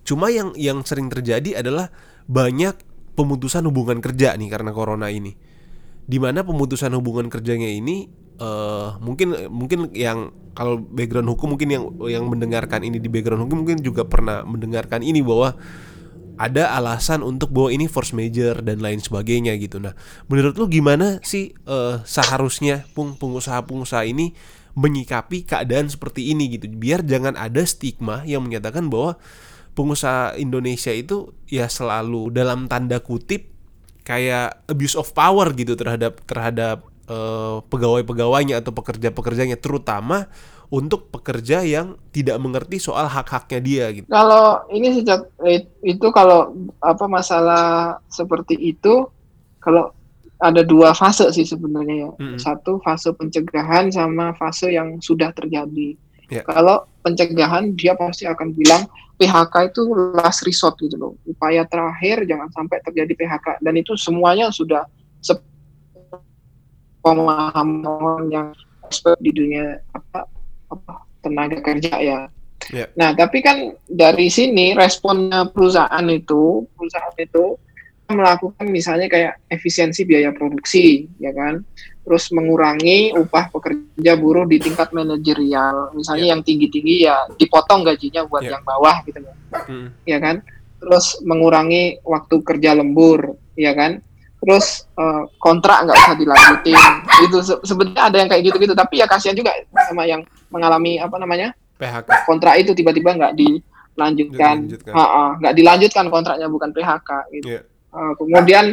Cuma 0.03 0.33
yang 0.33 0.57
yang 0.57 0.81
sering 0.81 1.07
terjadi 1.07 1.61
adalah 1.61 1.93
banyak 2.25 2.75
pemutusan 3.13 3.61
hubungan 3.69 4.01
kerja 4.01 4.33
nih 4.33 4.49
karena 4.49 4.73
corona 4.73 5.07
ini. 5.13 5.37
Di 6.09 6.17
mana 6.17 6.41
pemutusan 6.41 6.89
hubungan 6.97 7.29
kerjanya 7.29 7.69
ini 7.69 8.09
uh, 8.41 8.97
mungkin 8.97 9.35
mungkin 9.53 9.93
yang 9.93 10.33
kalau 10.57 10.81
background 10.81 11.29
hukum 11.29 11.55
mungkin 11.55 11.69
yang 11.69 11.83
yang 12.09 12.25
mendengarkan 12.25 12.81
ini 12.81 12.97
di 12.97 13.07
background 13.07 13.45
hukum 13.45 13.63
mungkin 13.63 13.79
juga 13.85 14.07
pernah 14.09 14.41
mendengarkan 14.43 15.05
ini 15.05 15.21
bahwa 15.21 15.53
ada 16.39 16.71
alasan 16.71 17.19
untuk 17.19 17.52
bahwa 17.52 17.75
ini 17.75 17.91
force 17.91 18.15
major 18.15 18.63
dan 18.63 18.80
lain 18.80 19.04
sebagainya 19.04 19.60
gitu. 19.60 19.84
Nah, 19.84 19.91
menurut 20.32 20.56
lu 20.56 20.71
gimana 20.71 21.19
sih 21.19 21.52
uh, 21.67 21.99
seharusnya 22.08 22.88
pung 22.95 23.19
pengusaha-pengusaha 23.19 24.08
ini 24.08 24.32
menyikapi 24.80 25.43
keadaan 25.43 25.91
seperti 25.91 26.32
ini 26.32 26.56
gitu, 26.56 26.71
biar 26.71 27.04
jangan 27.04 27.36
ada 27.36 27.60
stigma 27.67 28.23
yang 28.23 28.47
menyatakan 28.47 28.88
bahwa 28.88 29.19
pengusaha 29.75 30.39
Indonesia 30.39 30.95
itu 30.95 31.36
ya 31.52 31.67
selalu 31.67 32.32
dalam 32.32 32.71
tanda 32.71 33.04
kutip 33.04 33.52
kayak 34.08 34.63
abuse 34.71 34.95
of 34.95 35.12
power 35.12 35.52
gitu 35.52 35.75
terhadap 35.75 36.23
terhadap 36.23 36.88
uh, 37.12 37.60
pegawai-pegawainya 37.67 38.63
atau 38.63 38.71
pekerja-pekerjanya 38.71 39.60
terutama 39.60 40.32
untuk 40.69 41.10
pekerja 41.10 41.65
yang 41.65 41.97
tidak 42.13 42.38
mengerti 42.38 42.77
soal 42.77 43.10
hak-haknya 43.10 43.60
dia 43.60 43.86
gitu. 43.89 44.05
Kalau 44.05 44.62
ini 44.69 45.01
sejak 45.01 45.25
itu 45.82 46.08
kalau 46.13 46.53
apa 46.77 47.05
masalah 47.10 47.97
seperti 48.05 48.53
itu 48.53 49.10
kalau 49.58 49.89
ada 50.39 50.62
dua 50.63 50.93
fase 50.93 51.25
sih 51.34 51.43
sebenarnya 51.43 51.95
ya. 52.08 52.12
Mm 52.15 52.21
-hmm. 52.21 52.39
Satu 52.39 52.77
fase 52.86 53.10
pencegahan 53.12 53.89
sama 53.89 54.32
fase 54.38 54.71
yang 54.71 55.01
sudah 55.01 55.34
terjadi. 55.34 55.97
Yeah. 56.29 56.45
Kalau 56.45 56.86
pencegahan 57.01 57.73
dia 57.73 57.97
pasti 57.97 58.29
akan 58.29 58.53
bilang 58.53 58.86
PHK 59.17 59.73
itu 59.73 59.82
last 60.15 60.45
resort 60.45 60.77
gitu 60.79 60.95
loh. 60.95 61.13
Upaya 61.25 61.65
terakhir 61.65 62.23
jangan 62.29 62.47
sampai 62.53 62.77
terjadi 62.86 63.13
PHK 63.17 63.60
dan 63.60 63.73
itu 63.73 63.97
semuanya 63.97 64.53
sudah 64.53 64.86
pemahaman 67.03 68.27
yang 68.29 68.47
expert 68.86 69.17
di 69.23 69.32
dunia 69.32 69.79
apa, 69.95 70.27
apa 70.27 70.38
tenaga 71.19 71.58
kerja 71.60 71.93
ya. 71.99 72.19
Ya. 72.69 72.86
Nah, 72.93 73.15
tapi 73.15 73.39
kan 73.39 73.73
dari 73.88 74.27
sini 74.27 74.75
responnya 74.75 75.47
perusahaan 75.47 76.05
itu, 76.12 76.67
perusahaan 76.75 77.15
itu 77.17 77.55
melakukan 78.10 78.65
misalnya 78.67 79.05
kayak 79.05 79.38
efisiensi 79.47 80.01
biaya 80.03 80.34
produksi, 80.34 81.05
ya 81.21 81.29
kan? 81.32 81.62
Terus 82.03 82.34
mengurangi 82.34 83.13
upah 83.13 83.53
pekerja 83.53 84.17
buruh 84.17 84.49
di 84.49 84.58
tingkat 84.58 84.89
manajerial. 84.91 85.93
Misalnya 85.93 86.25
Ya. 86.25 86.32
yang 86.34 86.41
tinggi-tinggi 86.41 86.95
ya 87.05 87.29
dipotong 87.38 87.86
gajinya 87.86 88.25
buat 88.25 88.41
Ya. 88.41 88.58
yang 88.58 88.63
bawah 88.65 88.97
gitu 89.05 89.21
loh 89.21 89.36
Hmm. 89.69 89.93
ya 90.10 90.17
kan? 90.17 90.41
Terus 90.82 91.21
mengurangi 91.21 92.01
waktu 92.01 92.36
kerja 92.41 92.73
lembur, 92.73 93.38
ya 93.53 93.77
kan? 93.77 94.01
Terus 94.41 94.89
eh, 94.97 95.23
kontrak 95.38 95.86
nggak 95.86 95.97
usah 95.99 96.15
dilanjutin. 96.17 96.77
Itu 97.25 97.38
se- 97.43 97.62
sebenarnya 97.65 98.03
ada 98.12 98.17
yang 98.21 98.29
kayak 98.29 98.43
gitu-gitu, 98.51 98.73
tapi 98.77 99.01
ya 99.01 99.05
kasihan 99.10 99.36
juga 99.36 99.51
sama 99.88 100.05
yang 100.05 100.23
mengalami 100.53 101.01
apa 101.01 101.15
namanya 101.19 101.51
PHK. 101.79 102.27
kontrak 102.27 102.53
itu 102.60 102.71
tiba-tiba 102.75 103.15
nggak 103.15 103.34
dilanjutkan, 103.39 104.55
nggak 105.39 105.55
dilanjutkan 105.55 106.05
kontraknya 106.12 106.47
bukan 106.51 106.69
PHK. 106.75 107.10
Gitu. 107.36 107.47
Iya. 107.55 107.62
Eh, 107.89 108.13
kemudian 108.21 108.65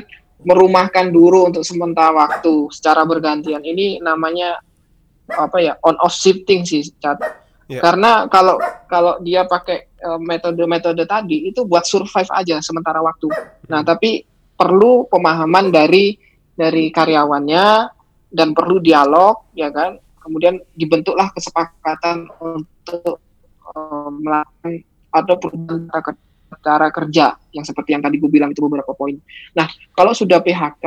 merumahkan 0.44 1.08
dulu 1.08 1.48
untuk 1.48 1.64
sementara 1.64 2.12
waktu 2.12 2.68
secara 2.68 3.08
bergantian. 3.08 3.64
Ini 3.64 4.04
namanya 4.04 4.60
apa 5.32 5.58
ya 5.58 5.74
on 5.82 5.96
off 6.04 6.12
shifting 6.12 6.62
sih, 6.68 6.84
Cat. 7.00 7.18
Iya. 7.66 7.82
Karena 7.82 8.30
kalau 8.30 8.60
kalau 8.86 9.18
dia 9.24 9.48
pakai 9.48 9.88
eh, 9.88 10.20
metode-metode 10.20 11.02
tadi 11.08 11.48
itu 11.48 11.64
buat 11.64 11.88
survive 11.88 12.30
aja 12.30 12.60
sementara 12.60 13.00
waktu. 13.00 13.26
Nah, 13.66 13.82
tapi 13.82 14.22
perlu 14.56 15.08
pemahaman 15.08 15.72
dari 15.72 16.16
dari 16.56 16.88
karyawannya 16.88 17.95
dan 18.30 18.52
perlu 18.52 18.82
dialog, 18.82 19.50
ya 19.54 19.70
kan? 19.70 19.98
Kemudian 20.22 20.58
dibentuklah 20.74 21.30
kesepakatan 21.30 22.26
untuk 22.42 23.22
eh, 23.62 24.10
melakukan 24.10 24.82
atau 25.14 25.34
perubahan 25.40 25.88
cara 25.88 26.02
ker- 26.02 26.24
cara 26.62 26.88
kerja 26.90 27.26
yang 27.54 27.64
seperti 27.66 27.94
yang 27.96 28.02
tadi 28.02 28.18
gue 28.18 28.30
bilang 28.30 28.50
itu 28.52 28.62
beberapa 28.62 28.92
poin. 28.94 29.16
Nah, 29.54 29.66
kalau 29.94 30.12
sudah 30.14 30.42
PHK, 30.42 30.84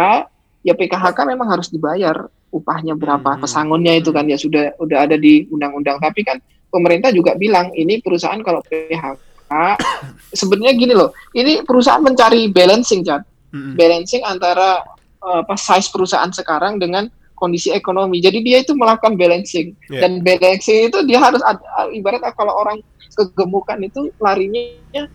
ya 0.63 0.73
PKHK 0.75 1.17
memang 1.27 1.47
harus 1.49 1.71
dibayar 1.71 2.27
upahnya 2.49 2.95
berapa, 2.95 3.37
Hmm. 3.37 3.41
pesangonnya 3.43 3.93
itu 3.99 4.09
kan 4.09 4.25
ya 4.27 4.35
sudah 4.35 4.75
udah 4.79 5.07
ada 5.07 5.15
di 5.15 5.47
undang-undang. 5.49 5.99
Tapi 5.99 6.21
kan 6.25 6.37
pemerintah 6.69 7.09
juga 7.09 7.35
bilang 7.35 7.71
ini 7.73 7.99
perusahaan 8.03 8.39
kalau 8.43 8.61
PHK 8.67 9.51
sebenarnya 10.39 10.73
gini 10.77 10.93
loh, 10.93 11.15
ini 11.33 11.63
perusahaan 11.63 12.01
mencari 12.03 12.51
balancing. 12.51 13.01
Hmm. 13.49 13.73
Balancing 13.73 14.21
antara 14.27 14.83
eh, 15.19 15.39
apa 15.43 15.55
size 15.55 15.89
perusahaan 15.89 16.29
sekarang 16.29 16.77
dengan 16.77 17.07
kondisi 17.39 17.71
ekonomi. 17.71 18.19
Jadi 18.19 18.43
dia 18.43 18.59
itu 18.59 18.75
melakukan 18.75 19.15
balancing 19.15 19.73
Iya. 19.87 20.03
dan 20.03 20.11
balancing 20.19 20.91
itu 20.91 20.97
dia 21.07 21.19
harus 21.23 21.39
ada, 21.41 21.89
ibarat 21.95 22.21
kalau 22.35 22.53
orang 22.59 22.83
kegemukan 23.15 23.79
itu 23.81 24.11
larinya 24.19 25.07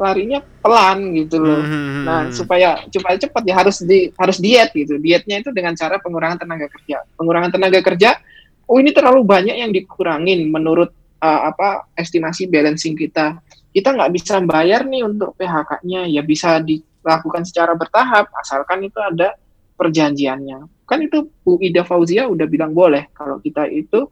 larinya 0.00 0.40
pelan 0.64 1.12
gitu 1.12 1.36
loh. 1.36 1.60
Hmm. 1.60 2.04
Nah, 2.08 2.20
supaya 2.32 2.80
supaya 2.88 3.20
cepat 3.20 3.42
ya 3.44 3.54
harus 3.60 3.84
di 3.84 4.08
harus 4.16 4.40
diet 4.40 4.72
gitu. 4.72 4.96
Dietnya 4.96 5.44
itu 5.44 5.52
dengan 5.52 5.76
cara 5.76 6.00
pengurangan 6.00 6.40
tenaga 6.40 6.72
kerja. 6.72 7.04
Pengurangan 7.20 7.52
tenaga 7.52 7.80
kerja, 7.84 8.16
oh 8.64 8.80
ini 8.80 8.96
terlalu 8.96 9.20
banyak 9.28 9.60
yang 9.60 9.70
dikurangin 9.70 10.48
menurut 10.48 10.88
uh, 11.20 11.52
apa 11.52 11.92
estimasi 11.94 12.48
balancing 12.48 12.96
kita. 12.96 13.38
Kita 13.70 13.94
nggak 13.94 14.10
bisa 14.10 14.40
bayar 14.42 14.88
nih 14.88 15.04
untuk 15.06 15.36
PHK-nya, 15.38 16.08
ya 16.10 16.22
bisa 16.24 16.58
dilakukan 16.58 17.46
secara 17.46 17.76
bertahap 17.76 18.32
asalkan 18.40 18.82
itu 18.88 18.98
ada 18.98 19.36
perjanjiannya. 19.76 20.79
Kan 20.90 21.06
itu 21.06 21.30
Bu 21.46 21.62
Ida 21.62 21.86
Fauzia 21.86 22.26
udah 22.26 22.50
bilang 22.50 22.74
boleh 22.74 23.06
kalau 23.14 23.38
kita 23.38 23.70
itu 23.70 24.10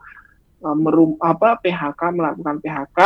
uh, 0.62 0.77
merum 0.79 1.19
apa 1.19 1.59
PHK 1.59 2.01
melakukan 2.14 2.62
PHK 2.62 2.99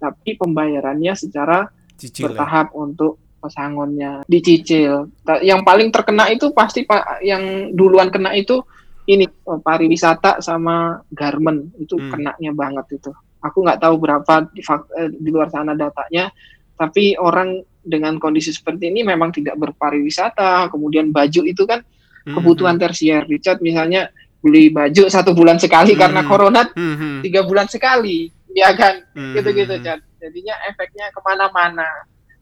tapi 0.00 0.30
pembayarannya 0.40 1.12
secara 1.12 1.68
Cicil 2.00 2.24
ya. 2.24 2.26
bertahap 2.32 2.72
untuk 2.72 3.20
pesangonnya 3.40 4.24
dicicil. 4.28 5.12
Yang 5.40 5.60
paling 5.64 5.88
terkena 5.92 6.28
itu 6.32 6.52
pasti 6.52 6.84
pak 6.84 7.24
yang 7.24 7.72
duluan 7.76 8.12
kena 8.12 8.36
itu 8.36 8.60
ini 9.08 9.24
eh, 9.26 9.60
pariwisata 9.60 10.44
sama 10.44 11.00
garment 11.10 11.72
itu 11.80 11.96
Hmm. 11.96 12.12
kenanya 12.12 12.52
banget 12.52 13.00
itu. 13.00 13.10
Aku 13.40 13.64
nggak 13.64 13.80
tahu 13.80 13.96
berapa 13.96 14.44
di, 14.52 14.60
eh, 14.60 15.10
di 15.12 15.28
luar 15.32 15.48
sana 15.48 15.72
datanya, 15.72 16.28
tapi 16.76 17.16
orang 17.16 17.64
dengan 17.80 18.20
kondisi 18.20 18.52
seperti 18.52 18.92
ini 18.92 19.00
memang 19.00 19.32
tidak 19.32 19.56
berpariwisata. 19.56 20.68
Kemudian 20.68 21.08
baju 21.08 21.42
itu 21.48 21.64
kan 21.64 21.80
Hmm. 22.26 22.36
kebutuhan 22.36 22.76
tersier. 22.76 23.24
Richard 23.26 23.64
misalnya 23.64 24.12
beli 24.40 24.72
baju 24.72 25.08
satu 25.08 25.36
bulan 25.36 25.60
sekali 25.60 25.92
karena 25.96 26.24
Hmm. 26.24 26.28
corona 26.28 26.62
Hmm. 26.72 26.96
Hmm. 26.96 27.18
tiga 27.20 27.44
bulan 27.44 27.68
sekali, 27.68 28.32
ya 28.52 28.72
kan? 28.72 29.04
Hmm. 29.12 29.36
gitu-gitu 29.36 29.76
Chan. 29.84 30.00
Jadinya 30.20 30.54
efeknya 30.68 31.08
ke 31.12 31.20
mana-mana. 31.24 31.88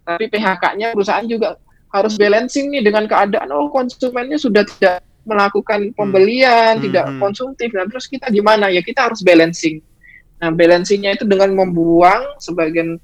Tapi 0.03 0.25
PHK-nya 0.31 0.97
perusahaan 0.97 1.27
juga 1.27 1.59
harus 1.93 2.17
balancing 2.21 2.69
nih 2.73 2.83
dengan 2.85 3.05
keadaan 3.09 3.49
oh 3.53 3.69
konsumennya 3.73 4.37
sudah 4.37 4.65
tidak 4.65 5.05
melakukan 5.29 5.93
pembelian, 5.93 6.81
Hmm, 6.81 6.85
tidak 6.89 7.05
hmm. 7.05 7.21
konsumtif. 7.21 7.69
Nah 7.77 7.85
terus 7.85 8.09
kita 8.09 8.33
gimana 8.33 8.73
ya 8.73 8.81
kita 8.81 9.09
harus 9.09 9.21
balancing. 9.21 9.85
Nah 10.41 10.49
balancingnya 10.55 11.19
itu 11.19 11.29
dengan 11.29 11.53
membuang 11.53 12.41
sebagian 12.41 12.97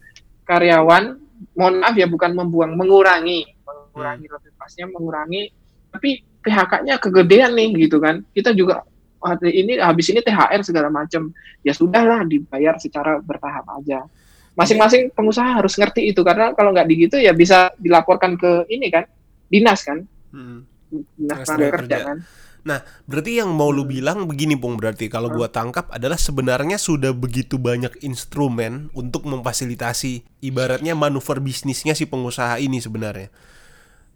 karyawan, 0.48 1.18
mohon 1.58 1.74
maaf 1.82 1.94
ya 1.98 2.08
bukan 2.08 2.32
membuang, 2.32 2.78
mengurangi, 2.78 3.44
mengurangi 3.66 4.26
lebih 4.30 4.52
pasnya 4.56 4.86
mengurangi. 4.88 5.52
Tapi 5.92 6.10
PHK-nya 6.44 7.00
kegedean 7.00 7.56
nih 7.56 7.88
gitu 7.88 7.98
kan. 7.98 8.20
Kita 8.36 8.52
juga 8.52 8.84
hari 9.24 9.64
ini 9.64 9.80
habis 9.80 10.12
ini 10.12 10.20
THR 10.20 10.60
segala 10.60 10.92
macam 10.92 11.32
ya 11.64 11.72
sudahlah 11.72 12.28
dibayar 12.28 12.76
secara 12.76 13.18
bertahap 13.24 13.64
aja. 13.80 14.04
Masing-masing 14.54 15.10
pengusaha 15.16 15.58
harus 15.58 15.74
ngerti 15.74 16.12
itu 16.14 16.20
karena 16.22 16.52
kalau 16.54 16.70
nggak 16.70 16.86
digitu 16.86 17.16
ya 17.18 17.34
bisa 17.34 17.72
dilaporkan 17.80 18.36
ke 18.38 18.68
ini 18.70 18.92
kan 18.92 19.08
dinas 19.48 19.82
kan 19.82 20.04
Hmm. 20.34 20.66
dinas 21.14 21.46
tenaga 21.46 21.78
kerja 21.78 21.78
kerja. 21.78 21.98
kan. 22.10 22.18
Berarti 23.06 23.38
yang 23.38 23.52
mau 23.54 23.68
lu 23.70 23.84
bilang 23.86 24.26
begini 24.26 24.56
Pung 24.56 24.80
berarti 24.80 25.06
kalau 25.06 25.30
gua 25.30 25.46
tangkap 25.52 25.86
adalah 25.92 26.16
sebenarnya 26.16 26.80
sudah 26.80 27.12
begitu 27.14 27.60
banyak 27.60 28.02
instrumen 28.02 28.88
untuk 28.96 29.28
memfasilitasi 29.28 30.42
ibaratnya 30.42 30.96
manuver 30.96 31.38
bisnisnya 31.44 31.94
si 31.94 32.08
pengusaha 32.08 32.58
ini 32.58 32.80
sebenarnya. 32.80 33.28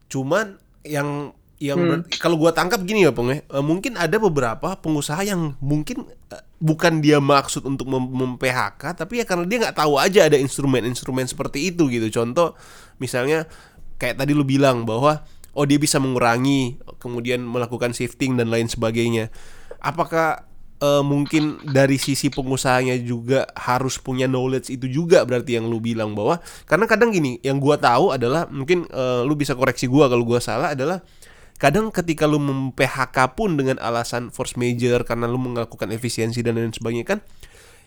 Cuman 0.09 0.57
yang 0.83 1.37
yang 1.59 1.79
Hmm. 1.79 2.01
kalau 2.23 2.38
gua 2.38 2.55
tangkap 2.55 2.79
gini 2.87 3.03
ya 3.03 3.11
Pung 3.11 3.35
ya, 3.35 3.42
eh, 3.42 3.64
mungkin 3.64 3.99
ada 3.99 4.14
beberapa 4.23 4.79
pengusaha 4.79 5.27
yang 5.27 5.59
mungkin 5.59 6.07
eh, 6.31 6.42
bukan 6.62 7.03
dia 7.03 7.18
maksud 7.18 7.66
untuk 7.66 7.90
mem, 7.90 8.07
mem-PHK 8.07 8.94
tapi 8.94 9.18
ya 9.18 9.25
karena 9.27 9.42
dia 9.42 9.59
nggak 9.66 9.75
tahu 9.75 9.99
aja 9.99 10.31
ada 10.31 10.38
instrumen-instrumen 10.38 11.27
seperti 11.27 11.71
itu 11.75 11.90
gitu. 11.90 12.07
Contoh 12.14 12.55
misalnya 13.03 13.51
kayak 13.99 14.23
tadi 14.23 14.38
lu 14.38 14.47
bilang 14.47 14.87
bahwa 14.87 15.27
oh 15.51 15.66
dia 15.66 15.83
bisa 15.83 15.99
mengurangi 15.99 16.79
kemudian 17.03 17.42
melakukan 17.42 17.90
shifting 17.90 18.38
dan 18.38 18.55
lain 18.55 18.71
sebagainya. 18.71 19.35
Apakah 19.83 20.47
eh, 20.79 21.03
mungkin 21.03 21.59
dari 21.66 21.99
sisi 21.99 22.31
pengusahanya 22.31 22.94
juga 23.03 23.51
harus 23.59 23.99
punya 23.99 24.31
knowledge 24.31 24.71
itu 24.71 24.87
juga 24.87 25.27
berarti 25.27 25.59
yang 25.59 25.66
lu 25.66 25.83
bilang 25.83 26.14
bahwa 26.14 26.38
karena 26.71 26.87
kadang 26.87 27.11
gini 27.11 27.42
yang 27.42 27.59
gua 27.59 27.75
tahu 27.83 28.14
adalah 28.14 28.47
mungkin 28.47 28.87
eh, 28.87 29.23
lu 29.27 29.35
bisa 29.35 29.59
koreksi 29.59 29.90
gua 29.90 30.07
kalau 30.07 30.23
gua 30.23 30.38
salah 30.38 30.79
adalah 30.79 31.03
kadang 31.59 31.90
ketika 31.90 32.25
lu 32.25 32.38
mem-PHK 32.38 33.35
pun 33.35 33.59
dengan 33.59 33.77
alasan 33.79 34.31
force 34.31 34.55
major 34.55 35.03
karena 35.03 35.27
lu 35.27 35.37
melakukan 35.37 35.90
efisiensi 35.90 36.38
dan 36.40 36.55
lain 36.55 36.71
sebagainya 36.71 37.05
kan 37.05 37.21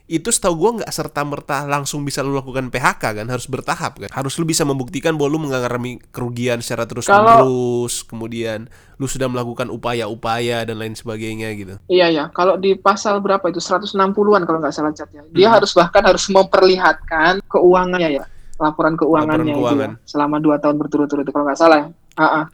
itu 0.06 0.28
setahu 0.28 0.54
gua 0.58 0.72
nggak 0.76 0.92
serta 0.92 1.24
merta 1.24 1.64
langsung 1.64 2.04
bisa 2.04 2.20
lu 2.20 2.36
lakukan 2.36 2.68
PHK 2.68 3.24
kan 3.24 3.28
harus 3.32 3.48
bertahap 3.48 3.96
kan 3.96 4.10
harus 4.12 4.36
lu 4.36 4.44
bisa 4.44 4.68
membuktikan 4.68 5.16
bahwa 5.16 5.30
lu 5.32 5.40
mengalami 5.42 6.04
kerugian 6.12 6.60
secara 6.60 6.84
terus 6.84 7.08
menerus 7.08 8.04
kemudian 8.04 8.68
lu 9.00 9.08
sudah 9.08 9.32
melakukan 9.32 9.72
upaya-upaya 9.72 10.68
dan 10.68 10.76
lain 10.76 10.94
sebagainya 10.94 11.56
gitu 11.56 11.80
Iya 11.88 12.12
ya, 12.12 12.24
kalau 12.28 12.60
di 12.60 12.76
pasal 12.76 13.24
berapa 13.24 13.48
itu 13.48 13.58
160-an 13.58 14.12
kalau 14.44 14.60
nggak 14.60 14.76
salah 14.76 14.92
catnya. 14.92 15.24
Dia 15.32 15.48
Hmm. 15.48 15.56
harus 15.56 15.72
bahkan 15.72 16.04
harus 16.04 16.28
memperlihatkan 16.28 17.40
keuangannya 17.48 18.10
ya, 18.14 18.26
laporan 18.58 18.94
keuangannya 18.94 19.42
Laporan 19.42 19.48
itu 19.48 19.60
keuangan. 19.64 19.92
ya, 19.96 20.04
selama 20.04 20.36
dua 20.38 20.56
tahun 20.60 20.76
berturut-turut 20.76 21.24
itu 21.24 21.32
kalau 21.32 21.46
nggak 21.48 21.56
salah. 21.58 21.78
ya. 21.80 21.88
Ah, 22.14 22.26
ah. 22.26 22.46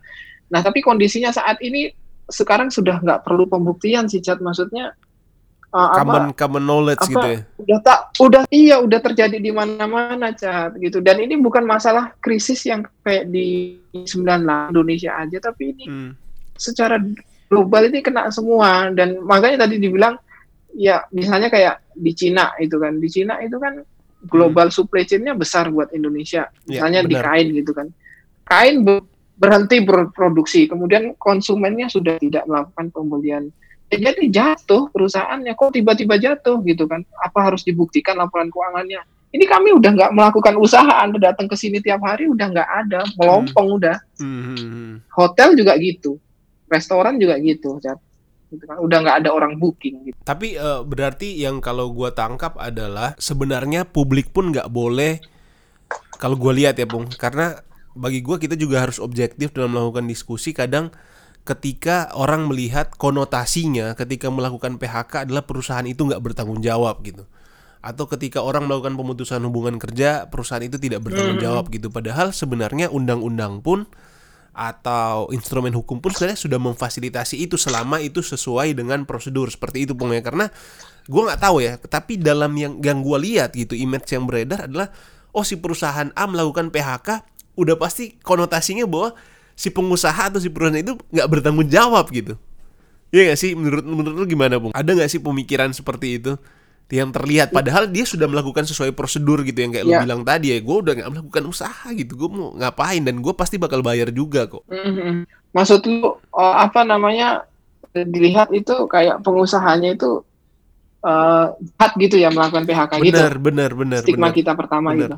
Nah 0.47 0.59
tapi 0.63 0.79
kondisinya 0.79 1.29
saat 1.29 1.59
ini 1.59 1.91
sekarang 2.27 2.67
sudah 2.67 2.99
nggak 2.99 3.23
perlu 3.23 3.47
pembuktian 3.47 4.07
sih 4.11 4.19
Cat, 4.19 4.43
maksudnya 4.43 4.91
ah, 5.71 5.95
apa, 5.95 5.99
common 6.03 6.25
common 6.35 6.63
knowledge 6.63 7.03
apa, 7.03 7.11
gitu 7.11 7.27
ya? 7.27 7.39
udah 7.59 7.79
tak 7.83 7.99
udah 8.19 8.41
iya 8.51 8.75
udah 8.79 8.99
terjadi 9.03 9.37
di 9.39 9.51
mana-mana 9.51 10.31
cat 10.31 10.75
gitu. 10.79 10.99
Dan 11.03 11.19
ini 11.23 11.35
bukan 11.39 11.63
masalah 11.63 12.15
krisis 12.19 12.63
yang 12.67 12.83
kayak 13.03 13.27
di 13.31 13.79
98 13.95 14.71
Indonesia 14.71 15.11
aja. 15.19 15.37
Tapi 15.39 15.63
ini 15.75 15.85
Hmm. 15.87 16.11
secara 16.55 16.99
global 17.47 17.87
ini 17.87 17.99
kena 18.03 18.27
semua. 18.31 18.91
Dan 18.91 19.23
makanya 19.23 19.67
tadi 19.67 19.79
dibilang 19.79 20.15
ya 20.75 21.03
misalnya 21.11 21.47
kayak 21.51 21.83
di 21.95 22.11
Cina 22.15 22.55
itu 22.59 22.75
kan. 22.75 22.99
Di 22.99 23.07
Cina 23.11 23.39
itu 23.39 23.55
kan 23.55 23.83
global 24.27 24.67
supply 24.67 25.05
chain-nya 25.07 25.31
besar 25.31 25.69
buat 25.71 25.93
Indonesia. 25.93 26.49
Ya, 26.67 26.83
misalnya 26.83 26.99
di 27.07 27.15
benar. 27.15 27.25
kain 27.31 27.47
gitu 27.55 27.71
kan. 27.71 27.87
Kain 28.43 28.75
berhenti 29.37 29.85
berproduksi. 29.85 30.65
Kemudian 30.65 31.13
konsumennya 31.21 31.87
sudah 31.87 32.17
tidak 32.17 32.43
melakukan 32.49 32.89
pembelian. 32.89 33.43
Ya, 33.87 34.11
jadi 34.11 34.23
jatuh 34.27 34.91
perusahaannya. 34.91 35.55
Kok 35.55 35.71
tiba-tiba 35.79 36.19
jatuh 36.19 36.59
gitu 36.67 36.89
kan? 36.89 37.05
Apa 37.23 37.47
harus 37.47 37.63
dibuktikan 37.63 38.19
laporan 38.19 38.51
keuangannya? 38.51 38.99
Ini 39.31 39.45
kami 39.47 39.71
udah 39.77 39.91
nggak 39.95 40.11
melakukan 40.11 40.59
usaha. 40.59 40.99
Anda 40.99 41.31
datang 41.31 41.47
ke 41.47 41.55
sini 41.55 41.79
tiap 41.79 42.03
hari 42.03 42.27
udah 42.27 42.51
nggak 42.51 42.69
ada. 42.83 43.01
Melompong 43.15 43.67
udah. 43.79 43.97
Hmm, 44.19 44.41
hmm, 44.43 44.57
hmm. 44.59 44.93
hotel 45.15 45.55
juga 45.55 45.79
gitu. 45.79 46.19
Restoran 46.67 47.15
juga 47.15 47.39
gitu 47.39 47.79
Cat. 47.79 47.95
gitu 48.51 48.63
kan. 48.67 48.75
Udah 48.83 48.97
nggak 49.07 49.17
ada 49.23 49.29
orang 49.31 49.55
booking 49.55 50.11
gitu. 50.11 50.17
Tapi 50.19 50.59
eh, 50.59 50.81
berarti 50.83 51.39
yang 51.39 51.63
kalau 51.63 51.87
gua 51.95 52.11
tangkap 52.11 52.59
adalah 52.59 53.15
sebenarnya 53.15 53.87
publik 53.87 54.35
pun 54.35 54.51
nggak 54.51 54.67
boleh 54.67 55.23
kalau 56.17 56.35
gua 56.35 56.51
lihat 56.51 56.75
ya, 56.81 56.89
Bung, 56.89 57.07
karena 57.13 57.61
bagi 57.97 58.21
gua 58.21 58.37
kita 58.37 58.53
juga 58.53 58.85
harus 58.85 59.01
objektif 59.01 59.51
dalam 59.51 59.73
melakukan 59.73 60.05
diskusi. 60.05 60.53
Kadang 60.53 60.93
ketika 61.47 62.11
orang 62.13 62.45
melihat 62.51 62.93
konotasinya 62.95 63.95
ketika 63.95 64.27
melakukan 64.27 64.77
PHK 64.77 65.25
adalah 65.25 65.43
perusahaan 65.47 65.85
itu 65.87 66.05
nggak 66.05 66.21
bertanggung 66.21 66.61
jawab 66.61 67.01
gitu. 67.01 67.25
Atau 67.81 68.05
ketika 68.09 68.43
orang 68.43 68.67
melakukan 68.67 68.99
pemutusan 68.99 69.39
hubungan 69.47 69.79
kerja, 69.79 70.27
perusahaan 70.27 70.63
itu 70.65 70.75
tidak 70.77 71.07
bertanggung 71.07 71.39
jawab 71.39 71.71
gitu. 71.71 71.87
Padahal 71.87 72.35
sebenarnya 72.35 72.91
undang-undang 72.91 73.63
pun 73.63 73.87
atau 74.57 75.29
instrumen 75.29 75.69
hukum 75.69 76.01
pun 76.01 76.09
sebenarnya 76.09 76.41
sudah 76.41 76.57
memfasilitasi 76.57 77.45
itu 77.45 77.61
selama 77.61 78.01
itu 78.01 78.25
sesuai 78.25 78.73
dengan 78.73 79.05
prosedur 79.05 79.53
seperti 79.53 79.85
itu 79.85 79.93
Bung 79.93 80.17
ya 80.17 80.25
karena 80.25 80.49
gue 81.05 81.21
nggak 81.21 81.37
tahu 81.37 81.61
ya 81.61 81.77
tapi 81.77 82.17
dalam 82.17 82.57
yang 82.57 82.81
yang 82.81 83.05
gue 83.05 83.17
lihat 83.21 83.53
gitu 83.53 83.77
image 83.77 84.09
yang 84.09 84.25
beredar 84.25 84.65
adalah 84.65 84.89
oh 85.29 85.45
si 85.45 85.61
perusahaan 85.61 86.09
A 86.17 86.25
melakukan 86.25 86.73
PHK 86.73 87.36
udah 87.57 87.75
pasti 87.75 88.15
konotasinya 88.21 88.85
bahwa 88.85 89.17
si 89.57 89.73
pengusaha 89.73 90.29
atau 90.29 90.37
si 90.37 90.47
perusahaan 90.47 90.77
itu 90.77 90.93
nggak 91.09 91.27
bertanggung 91.27 91.65
jawab 91.67 92.05
gitu. 92.13 92.37
Iya 93.09 93.33
gak 93.33 93.39
sih? 93.39 93.55
Menurut 93.55 93.83
menurut 93.83 94.15
lu 94.15 94.25
gimana 94.27 94.59
Bung? 94.59 94.75
Ada 94.75 94.91
nggak 94.93 95.09
sih 95.09 95.17
pemikiran 95.17 95.71
seperti 95.71 96.19
itu 96.19 96.35
yang 96.87 97.09
terlihat? 97.09 97.49
Padahal 97.49 97.87
dia 97.87 98.03
sudah 98.03 98.27
melakukan 98.27 98.67
sesuai 98.67 98.91
prosedur 98.93 99.41
gitu 99.41 99.57
yang 99.59 99.71
kayak 99.71 99.85
lu 99.87 99.95
Ya. 99.95 100.03
bilang 100.03 100.21
tadi 100.21 100.51
ya. 100.51 100.59
Gue 100.59 100.83
udah 100.83 100.93
nggak 100.93 101.09
melakukan 101.09 101.43
usaha 101.47 101.87
gitu. 101.95 102.13
Gue 102.13 102.29
mau 102.29 102.51
ngapain? 102.53 102.99
Dan 103.01 103.23
gue 103.23 103.33
pasti 103.33 103.55
bakal 103.57 103.79
bayar 103.81 104.11
juga 104.11 104.45
kok. 104.45 104.63
Mhm. 104.67 105.25
maksud 105.49 105.81
lu 105.87 106.05
oh, 106.19 106.53
apa 106.53 106.83
namanya 106.83 107.47
dilihat 107.95 108.53
itu 108.53 108.75
kayak 108.85 109.25
pengusahanya 109.25 109.95
itu 109.95 110.21
eh 111.01 111.45
jahat 111.79 111.91
gitu 111.95 112.15
ya 112.19 112.29
melakukan 112.29 112.67
PHK 112.67 112.93
gitu? 113.01 113.15
Benar 113.15 113.33
benar 113.39 113.71
benar 113.73 113.99
stigma 114.03 114.29
benar. 114.29 114.37
kita 114.37 114.51
pertama 114.53 114.91
Benar. 114.91 114.99
gitu. 115.01 115.17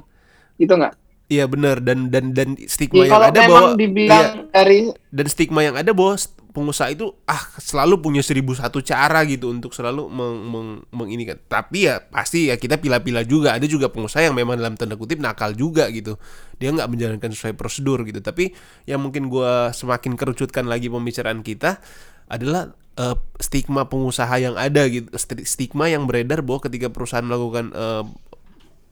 Gitu 0.62 0.74
nggak 0.78 0.94
iya 1.30 1.46
benar 1.46 1.78
dan 1.80 2.10
dan 2.10 2.34
dan 2.34 2.58
stigma 2.66 3.06
Ya, 3.06 3.14
yang 3.14 3.24
ada 3.30 3.40
bahwa 3.46 3.70
dibilang 3.78 4.26
iya, 4.26 4.50
dari 4.50 4.80
dan 5.14 5.26
stigma 5.30 5.62
yang 5.62 5.78
ada 5.78 5.94
bahwa 5.94 6.18
pengusaha 6.50 6.90
itu 6.90 7.14
ah 7.30 7.38
selalu 7.62 8.02
punya 8.02 8.26
seribu 8.26 8.58
satu 8.58 8.82
cara 8.82 9.22
gitu 9.30 9.54
untuk 9.54 9.70
selalu 9.70 10.10
meng, 10.10 10.38
meng- 10.50 10.82
menginikan. 10.90 11.38
Tapi 11.46 11.86
ya 11.86 12.02
pasti 12.02 12.50
ya 12.50 12.58
kita 12.58 12.82
pilih-pilih 12.82 13.22
juga. 13.30 13.54
Ada 13.54 13.70
juga 13.70 13.94
pengusaha 13.94 14.26
yang 14.26 14.34
memang 14.34 14.58
dalam 14.58 14.74
tanda 14.74 14.98
kutip 14.98 15.22
nakal 15.22 15.54
juga 15.54 15.86
gitu. 15.94 16.18
Dia 16.58 16.74
nggak 16.74 16.90
menjalankan 16.90 17.30
sesuai 17.30 17.54
prosedur 17.54 18.02
gitu. 18.02 18.20
Tapi 18.20 18.50
yang 18.90 18.98
mungkin 19.00 19.30
gua 19.30 19.70
semakin 19.70 20.18
kerucutkan 20.18 20.66
lagi 20.66 20.90
pembicaraan 20.90 21.46
kita 21.46 21.78
adalah 22.26 22.74
eh, 22.98 23.16
stigma 23.38 23.86
pengusaha 23.86 24.34
yang 24.42 24.58
ada 24.58 24.90
gitu. 24.90 25.06
Sti- 25.14 25.46
stigma 25.46 25.86
yang 25.86 26.10
beredar 26.10 26.42
bahwa 26.42 26.66
ketika 26.66 26.90
perusahaan 26.90 27.24
melakukan 27.24 27.70
eh, 27.72 28.04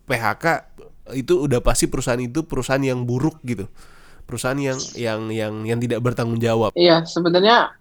PHK 0.07 0.45
itu 1.13 1.47
udah 1.47 1.59
pasti 1.61 1.87
perusahaan 1.87 2.19
itu 2.19 2.43
perusahaan 2.43 2.81
yang 2.81 3.03
buruk 3.03 3.39
gitu 3.43 3.69
perusahaan 4.27 4.59
yang 4.59 4.75
yang 4.97 5.21
yang 5.31 5.53
yang 5.63 5.79
tidak 5.79 6.03
bertanggung 6.03 6.39
jawab 6.39 6.75
Iya, 6.75 7.07
sebenarnya 7.07 7.71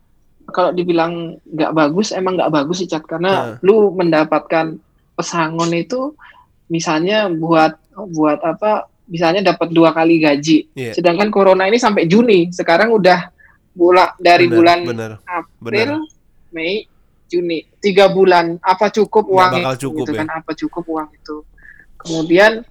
kalau 0.46 0.70
dibilang 0.70 1.42
nggak 1.42 1.74
bagus, 1.74 2.14
emang 2.14 2.38
nggak 2.38 2.54
bagus 2.54 2.78
sih, 2.78 2.86
Cat. 2.86 3.02
Karena 3.02 3.58
Nah. 3.58 3.66
lu 3.66 3.90
mendapatkan 3.90 4.78
pesangon 5.18 5.74
itu, 5.74 6.14
misalnya 6.70 7.26
buat 7.26 7.74
buat 8.14 8.38
apa? 8.46 8.86
Misalnya 9.10 9.42
dapat 9.42 9.74
dua 9.74 9.90
kali 9.90 10.22
gaji. 10.22 10.70
Iya. 10.74 10.94
Sedangkan 10.94 11.34
corona 11.34 11.66
ini 11.66 11.82
sampai 11.82 12.06
Juni. 12.06 12.50
Sekarang 12.54 12.94
udah 12.94 13.26
bulan 13.74 14.14
dari 14.22 14.46
Benar, 14.46 14.54
bulan 14.54 14.78
benar 14.86 15.10
April, 15.26 15.90
benar. 16.06 16.54
Mei, 16.54 16.86
Juni. 17.26 17.66
Tiga 17.82 18.06
bulan. 18.06 18.58
Apa 18.62 18.90
cukup 18.94 19.26
uang 19.26 19.52
itu? 19.66 19.90
cukup 19.90 20.06
gitu 20.06 20.12
ya. 20.14 20.18
kan? 20.22 20.28
Apa 20.30 20.50
cukup 20.54 20.84
uang 20.86 21.08
itu? 21.10 21.36
Kemudian 21.98 22.62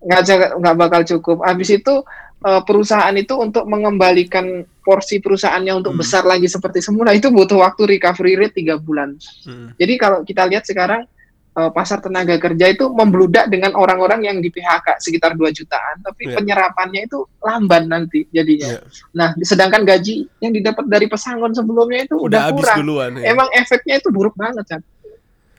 nggak 0.00 0.20
nggak 0.60 0.76
bakal 0.76 1.00
cukup. 1.04 1.44
Habis 1.44 1.80
itu 1.80 1.94
eh, 2.36 2.62
perusahaan 2.62 3.16
itu 3.16 3.32
untuk 3.36 3.64
mengembalikan 3.64 4.62
porsi 4.84 5.18
perusahaannya 5.18 5.82
untuk 5.82 5.96
Hmm. 5.96 6.00
besar 6.04 6.22
lagi 6.22 6.46
seperti 6.46 6.78
semula 6.78 7.10
itu 7.10 7.32
butuh 7.32 7.58
waktu 7.58 7.96
recovery 7.96 8.36
rate 8.38 8.54
tiga 8.54 8.76
bulan. 8.78 9.16
Mm. 9.42 9.74
Jadi 9.74 9.94
kalau 9.98 10.22
kita 10.22 10.46
lihat 10.46 10.62
sekarang 10.62 11.08
eh, 11.56 11.70
pasar 11.72 12.04
tenaga 12.04 12.36
kerja 12.36 12.68
itu 12.68 12.84
membludak 12.92 13.48
dengan 13.48 13.72
orang-orang 13.72 14.28
yang 14.28 14.36
di 14.44 14.52
PHK 14.52 15.00
sekitar 15.00 15.32
2 15.32 15.48
jutaan, 15.50 16.04
tapi 16.04 16.28
Iya. 16.28 16.36
penyerapannya 16.36 17.08
itu 17.08 17.24
lamban 17.40 17.88
nanti 17.88 18.28
jadinya. 18.28 18.76
Iya. 18.76 18.80
Nah, 19.16 19.32
sedangkan 19.40 19.88
gaji 19.88 20.28
yang 20.38 20.52
didapat 20.52 20.84
dari 20.84 21.08
pesangon 21.08 21.56
sebelumnya 21.56 22.04
itu 22.04 22.20
udah 22.20 22.28
udah, 22.28 22.40
habis 22.52 22.60
kurang. 22.60 22.76
duluan 22.84 23.10
ya. 23.16 23.32
Emang 23.32 23.48
efeknya 23.56 23.96
itu 23.96 24.12
buruk 24.12 24.36
banget, 24.36 24.68
Chan. 24.68 24.84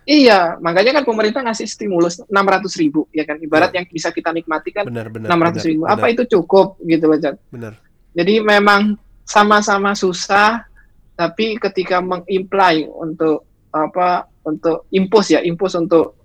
Iya, 0.08 0.56
makanya 0.64 0.96
kan 0.96 1.04
pemerintah 1.04 1.44
ngasih 1.44 1.68
stimulus 1.68 2.24
600 2.32 2.80
ribu, 2.80 3.12
ya 3.12 3.28
kan? 3.28 3.44
Ibarat 3.44 3.76
yang 3.76 3.84
bisa 3.92 4.08
kita 4.16 4.32
nikmati 4.32 4.72
kan 4.72 4.88
benar 4.88 5.12
benar 5.12 5.28
600 5.36 5.68
ribu. 5.68 5.84
benar, 5.84 6.00
Apa 6.00 6.06
itu 6.08 6.24
cukup 6.32 6.80
gitu 6.80 7.12
Chan? 7.20 7.36
benar 7.52 7.76
Jadi 8.16 8.40
memang 8.40 8.96
sama-sama 9.28 9.92
susah, 9.92 10.64
tapi 11.20 11.60
ketika 11.60 12.00
mengimply 12.00 12.88
untuk 12.88 13.44
apa 13.76 14.32
untuk 14.48 14.88
impus 14.96 15.36
ya, 15.36 15.44
impus 15.44 15.76
untuk 15.76 16.16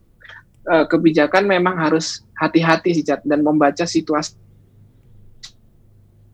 eh, 0.70 0.86
kebijakan 0.86 1.42
memang 1.50 1.74
harus 1.74 2.22
hati-hati 2.38 2.94
sih 2.94 3.02
Cat, 3.02 3.26
dan 3.26 3.42
membaca 3.42 3.82
situasi 3.82 4.38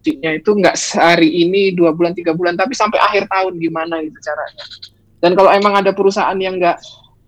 itu 0.05 0.51
nggak 0.57 0.77
sehari 0.79 1.45
ini 1.45 1.77
dua 1.77 1.93
bulan 1.93 2.17
tiga 2.17 2.33
bulan 2.33 2.57
tapi 2.57 2.73
sampai 2.73 2.97
akhir 2.97 3.29
tahun 3.29 3.61
gimana 3.61 4.01
gitu 4.01 4.17
caranya 4.25 4.65
dan 5.21 5.37
kalau 5.37 5.51
emang 5.53 5.75
ada 5.77 5.93
perusahaan 5.93 6.39
yang 6.41 6.57
nggak 6.57 6.81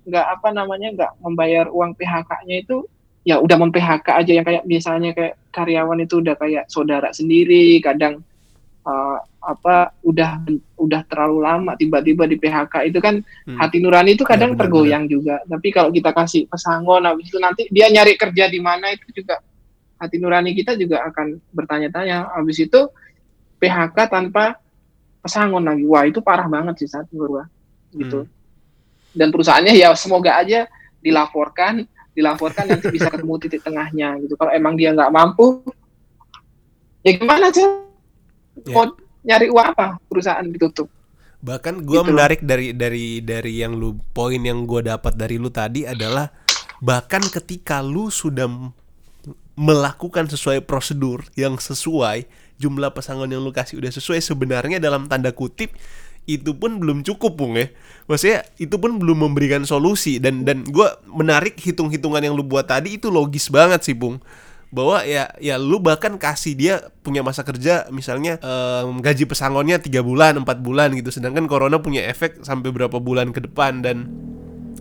nggak 0.07 0.27
apa 0.39 0.49
namanya 0.55 0.89
nggak 0.97 1.13
membayar 1.21 1.67
uang 1.69 1.93
PHK-nya 1.97 2.57
itu 2.65 2.85
ya 3.21 3.37
udah 3.37 3.57
mem 3.61 3.73
PHK 3.73 4.07
aja 4.17 4.33
yang 4.33 4.47
kayak 4.49 4.65
biasanya 4.65 5.11
kayak 5.13 5.35
karyawan 5.53 6.01
itu 6.01 6.25
udah 6.25 6.35
kayak 6.41 6.65
saudara 6.73 7.13
sendiri 7.13 7.77
kadang 7.85 8.25
eh, 8.81 9.19
apa 9.41 9.97
udah 10.05 10.45
udah 10.77 11.01
terlalu 11.09 11.39
lama 11.45 11.73
tiba-tiba 11.77 12.29
di 12.29 12.37
PHK 12.37 12.93
itu 12.93 13.01
kan 13.01 13.25
Hmm. 13.49 13.57
hati 13.57 13.81
nurani 13.81 14.17
itu 14.17 14.25
kadang 14.25 14.53
benar, 14.53 14.69
tergoyang 14.69 15.05
juga. 15.09 15.41
Tapi 15.49 15.69
kalau 15.73 15.89
kita 15.93 16.13
kasih 16.13 16.45
pesangon 16.49 17.05
habis 17.09 17.29
itu 17.29 17.41
nanti 17.41 17.65
dia 17.73 17.89
nyari 17.89 18.17
kerja 18.21 18.49
di 18.49 18.61
mana 18.61 18.93
itu 18.93 19.09
juga 19.17 19.41
hati 20.01 20.17
nurani 20.21 20.53
kita 20.53 20.77
juga 20.77 21.05
akan 21.09 21.41
bertanya-tanya. 21.57 22.37
Habis 22.37 22.69
itu 22.69 22.89
PHK 23.61 23.97
tanpa 24.09 24.61
pesangon 25.25 25.65
lagi. 25.65 25.85
Wah 25.85 26.05
itu 26.09 26.21
parah 26.25 26.49
banget 26.49 26.85
sih 26.85 26.89
saat 26.89 27.09
menurut 27.13 27.29
gua. 27.29 27.45
Gitu. 27.97 28.19
Hmm. 28.25 28.40
Dan 29.15 29.29
perusahaannya 29.35 29.75
ya 29.75 29.91
semoga 29.99 30.39
aja 30.39 30.71
dilaporkan 31.01 31.87
dilaporkan 32.15 32.67
nanti 32.67 32.91
bisa 32.91 33.09
ketemu 33.09 33.35
titik 33.39 33.63
tengahnya 33.63 34.19
gitu. 34.23 34.35
Kalau 34.35 34.51
emang 34.51 34.75
dia 34.75 34.91
nggak 34.93 35.11
mampu 35.15 35.63
ya 37.07 37.17
gimana 37.17 37.49
sih? 37.55 37.65
Ya. 38.67 38.75
mau 38.77 38.93
nyari 39.25 39.47
uang 39.49 39.67
apa? 39.73 39.97
Perusahaan 40.11 40.45
ditutup. 40.45 40.91
Bahkan 41.41 41.87
gua 41.89 42.05
Gitu 42.05 42.11
menarik 42.13 42.41
dari 42.45 42.77
dari 42.77 43.25
dari 43.25 43.65
yang 43.65 43.79
lu 43.79 43.97
poin 44.13 44.37
yang 44.37 44.69
gua 44.69 44.85
dapat 44.85 45.17
dari 45.17 45.41
lu 45.41 45.49
tadi 45.49 45.89
adalah 45.89 46.29
bahkan 46.85 47.25
ketika 47.25 47.81
lu 47.81 48.13
sudah 48.13 48.49
melakukan 49.57 50.29
sesuai 50.29 50.65
prosedur 50.65 51.25
yang 51.37 51.57
sesuai 51.57 52.25
jumlah 52.61 52.93
pesangon 52.93 53.29
yang 53.29 53.41
lu 53.41 53.53
kasih 53.53 53.81
udah 53.81 53.93
sesuai 53.93 54.21
sebenarnya 54.21 54.81
dalam 54.81 55.09
tanda 55.09 55.33
kutip 55.33 55.73
itu 56.37 56.55
pun 56.55 56.79
belum 56.79 57.03
cukup 57.03 57.35
bung 57.35 57.57
ya. 57.57 57.73
Maksudnya 58.07 58.47
itu 58.61 58.77
pun 58.77 59.01
belum 59.01 59.27
memberikan 59.27 59.65
solusi. 59.65 60.21
Dan 60.21 60.45
dan 60.45 60.63
gua 60.69 61.01
menarik 61.09 61.57
hitung-hitungan 61.59 62.21
yang 62.21 62.35
lu 62.37 62.45
buat 62.45 62.69
tadi 62.69 63.01
itu 63.01 63.09
logis 63.09 63.49
banget 63.49 63.83
sih 63.83 63.97
bung. 63.97 64.21
Bahwa 64.71 65.03
ya 65.03 65.35
ya 65.43 65.59
lu 65.59 65.83
bahkan 65.83 66.15
kasih 66.15 66.55
dia 66.55 66.75
punya 67.03 67.27
masa 67.27 67.43
kerja 67.43 67.91
misalnya 67.91 68.39
em, 68.39 69.03
gaji 69.03 69.27
pesangonnya 69.27 69.83
tiga 69.83 70.05
bulan 70.05 70.39
empat 70.39 70.63
bulan 70.63 70.95
gitu. 70.95 71.11
Sedangkan 71.11 71.51
corona 71.51 71.83
punya 71.83 72.07
efek 72.07 72.47
sampai 72.47 72.71
berapa 72.71 73.01
bulan 73.03 73.35
ke 73.35 73.43
depan 73.51 73.83
dan 73.83 74.07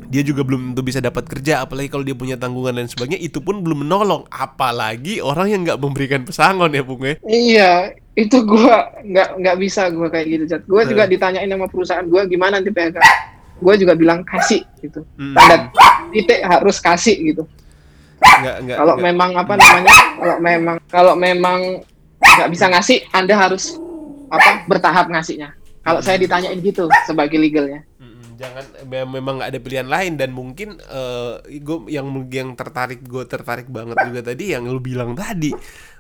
dia 0.10 0.26
juga 0.26 0.42
belum 0.42 0.74
tentu 0.74 0.82
bisa 0.82 0.98
dapat 0.98 1.30
kerja 1.30 1.62
apalagi 1.62 1.86
kalau 1.88 2.02
dia 2.02 2.18
punya 2.18 2.34
tanggungan 2.34 2.74
dan 2.74 2.90
sebagainya 2.90 3.22
itu 3.22 3.38
pun 3.38 3.62
belum 3.62 3.86
menolong 3.86 4.26
apalagi 4.28 5.22
orang 5.22 5.54
yang 5.54 5.62
nggak 5.62 5.78
memberikan 5.78 6.26
pesangon 6.26 6.74
ya 6.74 6.82
bung 6.82 7.06
ya 7.06 7.16
Iya, 7.22 7.72
itu 8.18 8.42
gua 8.42 8.90
nggak 9.06 9.30
nggak 9.38 9.58
bisa 9.62 9.86
gua 9.94 10.10
kayak 10.10 10.26
gitu, 10.28 10.44
Jat. 10.50 10.62
Gua 10.66 10.82
juga 10.84 11.06
Hmm. 11.06 11.14
ditanyain 11.14 11.48
sama 11.48 11.70
perusahaan 11.70 12.06
gua 12.10 12.26
gimana 12.26 12.58
nanti 12.58 12.74
PHK. 12.74 12.98
Gua 13.62 13.74
juga 13.78 13.94
bilang 13.94 14.26
kasih 14.26 14.66
gitu. 14.82 15.06
Hmm. 15.14 15.38
Tanda 15.38 15.70
titik 16.10 16.42
harus 16.42 16.82
kasih 16.82 17.16
gitu. 17.22 17.44
Kalau 18.66 18.98
memang 18.98 19.32
apa 19.38 19.54
namanya? 19.56 19.94
Kalau 20.18 20.38
memang 20.42 20.76
kalau 20.90 21.14
memang 21.16 21.60
nggak 22.20 22.50
bisa 22.50 22.66
ngasih, 22.68 23.06
Anda 23.14 23.38
harus 23.38 23.78
apa 24.28 24.66
bertahap 24.66 25.08
ngasihnya. 25.08 25.54
Kalau 25.80 26.02
saya 26.02 26.18
ditanyain 26.20 26.60
gitu 26.60 26.90
sebagai 27.06 27.40
legalnya. 27.40 27.86
Jangan 28.40 28.66
me- 28.88 29.12
memang 29.20 29.44
nggak 29.44 29.52
ada 29.52 29.60
pilihan 29.60 29.88
lain. 29.92 30.16
Dan 30.16 30.32
mungkin 30.32 30.80
gue 31.44 31.78
yang 31.92 32.08
yang 32.32 32.56
tertarik 32.56 33.04
gue 33.04 33.28
tertarik 33.28 33.68
banget 33.68 34.00
juga 34.08 34.32
tadi 34.32 34.56
yang 34.56 34.64
lu 34.64 34.80
bilang 34.80 35.12
tadi. 35.14 35.52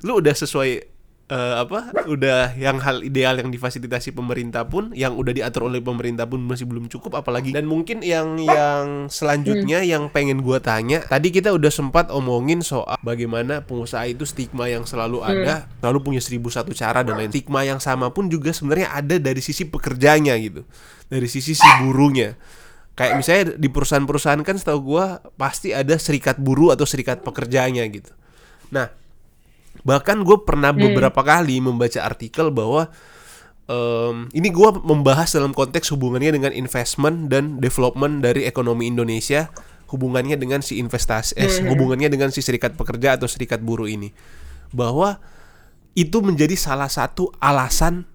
Lu 0.07 0.23
udah 0.23 0.31
sesuai 0.31 0.98
eh, 1.29 1.55
apa 1.61 1.93
udah 2.09 2.57
yang 2.57 2.81
hal 2.81 3.05
ideal 3.05 3.37
yang 3.39 3.53
difasilitasi 3.53 4.11
pemerintah 4.11 4.65
pun 4.65 4.91
yang 4.97 5.15
udah 5.15 5.31
diatur 5.31 5.69
oleh 5.69 5.79
pemerintah 5.79 6.25
pun 6.25 6.41
masih 6.41 6.65
belum 6.65 6.89
cukup 6.89 7.15
apalagi 7.21 7.53
dan 7.53 7.69
mungkin 7.69 8.01
yang 8.01 8.41
yang 8.41 9.07
selanjutnya 9.07 9.85
yang 9.85 10.09
pengen 10.09 10.41
gua 10.41 10.59
tanya 10.59 11.05
tadi 11.05 11.29
kita 11.29 11.53
udah 11.53 11.71
sempat 11.71 12.09
omongin 12.09 12.65
soal 12.65 12.97
bagaimana 13.05 13.63
pengusaha 13.63 14.09
itu 14.09 14.25
stigma 14.25 14.67
yang 14.67 14.83
selalu 14.83 15.21
ada 15.23 15.69
selalu 15.79 15.99
punya 16.01 16.21
seribu 16.21 16.49
satu 16.49 16.73
cara 16.75 17.05
dan 17.05 17.15
lain 17.15 17.31
stigma 17.31 17.63
yang 17.63 17.79
sama 17.79 18.09
pun 18.09 18.27
juga 18.27 18.51
sebenarnya 18.51 18.91
ada 18.91 19.15
dari 19.21 19.39
sisi 19.39 19.69
pekerjanya 19.69 20.35
gitu 20.41 20.65
dari 21.09 21.25
sisi 21.25 21.57
si 21.57 21.69
burunya. 21.81 22.37
Kayak 22.93 23.13
misalnya 23.17 23.43
di 23.57 23.69
perusahaan-perusahaan 23.71 24.43
kan 24.45 24.55
setahu 24.55 24.95
gua 24.95 25.19
pasti 25.35 25.73
ada 25.73 25.97
serikat 25.97 26.37
buruh 26.37 26.77
atau 26.77 26.85
serikat 26.85 27.25
pekerjanya 27.25 27.83
gitu. 27.89 28.13
Nah 28.69 28.93
bahkan 29.87 30.21
gue 30.23 30.37
pernah 30.43 30.75
beberapa 30.75 31.21
kali 31.23 31.63
membaca 31.63 32.03
artikel 32.03 32.51
bahwa 32.51 32.91
em, 33.69 34.27
ini 34.35 34.49
gue 34.51 34.69
membahas 34.83 35.31
dalam 35.31 35.55
konteks 35.55 35.93
hubungannya 35.95 36.35
dengan 36.35 36.51
investment 36.51 37.31
dan 37.31 37.63
development 37.63 38.25
dari 38.25 38.43
ekonomi 38.43 38.89
Indonesia 38.89 39.47
hubungannya 39.89 40.37
dengan 40.37 40.61
si 40.61 40.77
investasi 40.77 41.33
eh, 41.33 41.49
hubungannya 41.65 42.13
dengan 42.13 42.29
si 42.29 42.45
serikat 42.45 42.77
pekerja 42.77 43.17
atau 43.17 43.25
serikat 43.25 43.61
buruh 43.61 43.89
ini. 43.89 44.13
Bahwa 44.69 45.17
itu 45.97 46.21
menjadi 46.21 46.53
salah 46.53 46.91
satu 46.91 47.33
alasan 47.41 48.05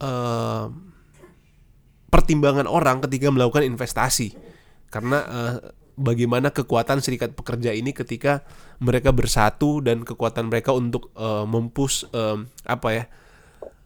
em, 0.00 0.68
pertimbangan 2.08 2.68
orang 2.68 3.00
ketika 3.04 3.28
melakukan 3.32 3.64
investasi. 3.64 4.32
Karena 4.88 5.18
eh, 5.24 5.81
bagaimana 5.96 6.50
kekuatan 6.50 7.04
serikat 7.04 7.36
pekerja 7.36 7.72
ini 7.76 7.92
ketika 7.92 8.44
mereka 8.80 9.12
bersatu 9.12 9.84
dan 9.84 10.02
kekuatan 10.02 10.48
mereka 10.48 10.72
untuk 10.72 11.12
eh, 11.16 11.44
mempush 11.46 12.08
em, 12.12 12.48
apa 12.64 12.88
ya 12.92 13.04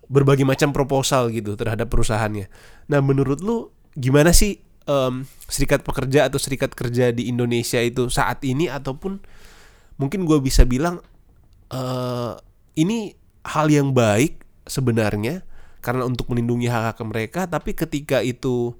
berbagai 0.07 0.47
macam 0.47 0.71
proposal 0.71 1.35
gitu 1.35 1.59
terhadap 1.59 1.91
perusahaannya. 1.91 2.47
Nah 2.87 3.01
menurut 3.03 3.43
lu 3.43 3.75
gimana 3.99 4.31
sih 4.31 4.63
em, 4.87 5.27
serikat 5.51 5.83
pekerja 5.83 6.31
atau 6.31 6.39
serikat 6.39 6.73
kerja 6.73 7.11
di 7.11 7.27
Indonesia 7.27 7.83
itu 7.83 8.07
saat 8.07 8.43
ini 8.47 8.71
ataupun 8.71 9.19
mungkin 9.99 10.29
gue 10.29 10.39
bisa 10.45 10.63
bilang 10.63 11.03
eh 11.73 12.35
ini 12.77 13.17
hal 13.43 13.67
yang 13.73 13.97
baik 13.97 14.45
sebenarnya 14.69 15.43
karena 15.81 16.03
untuk 16.05 16.31
melindungi 16.31 16.67
hak 16.67 16.95
hak 16.95 16.99
mereka 17.07 17.41
tapi 17.47 17.73
ketika 17.73 18.21
itu 18.21 18.75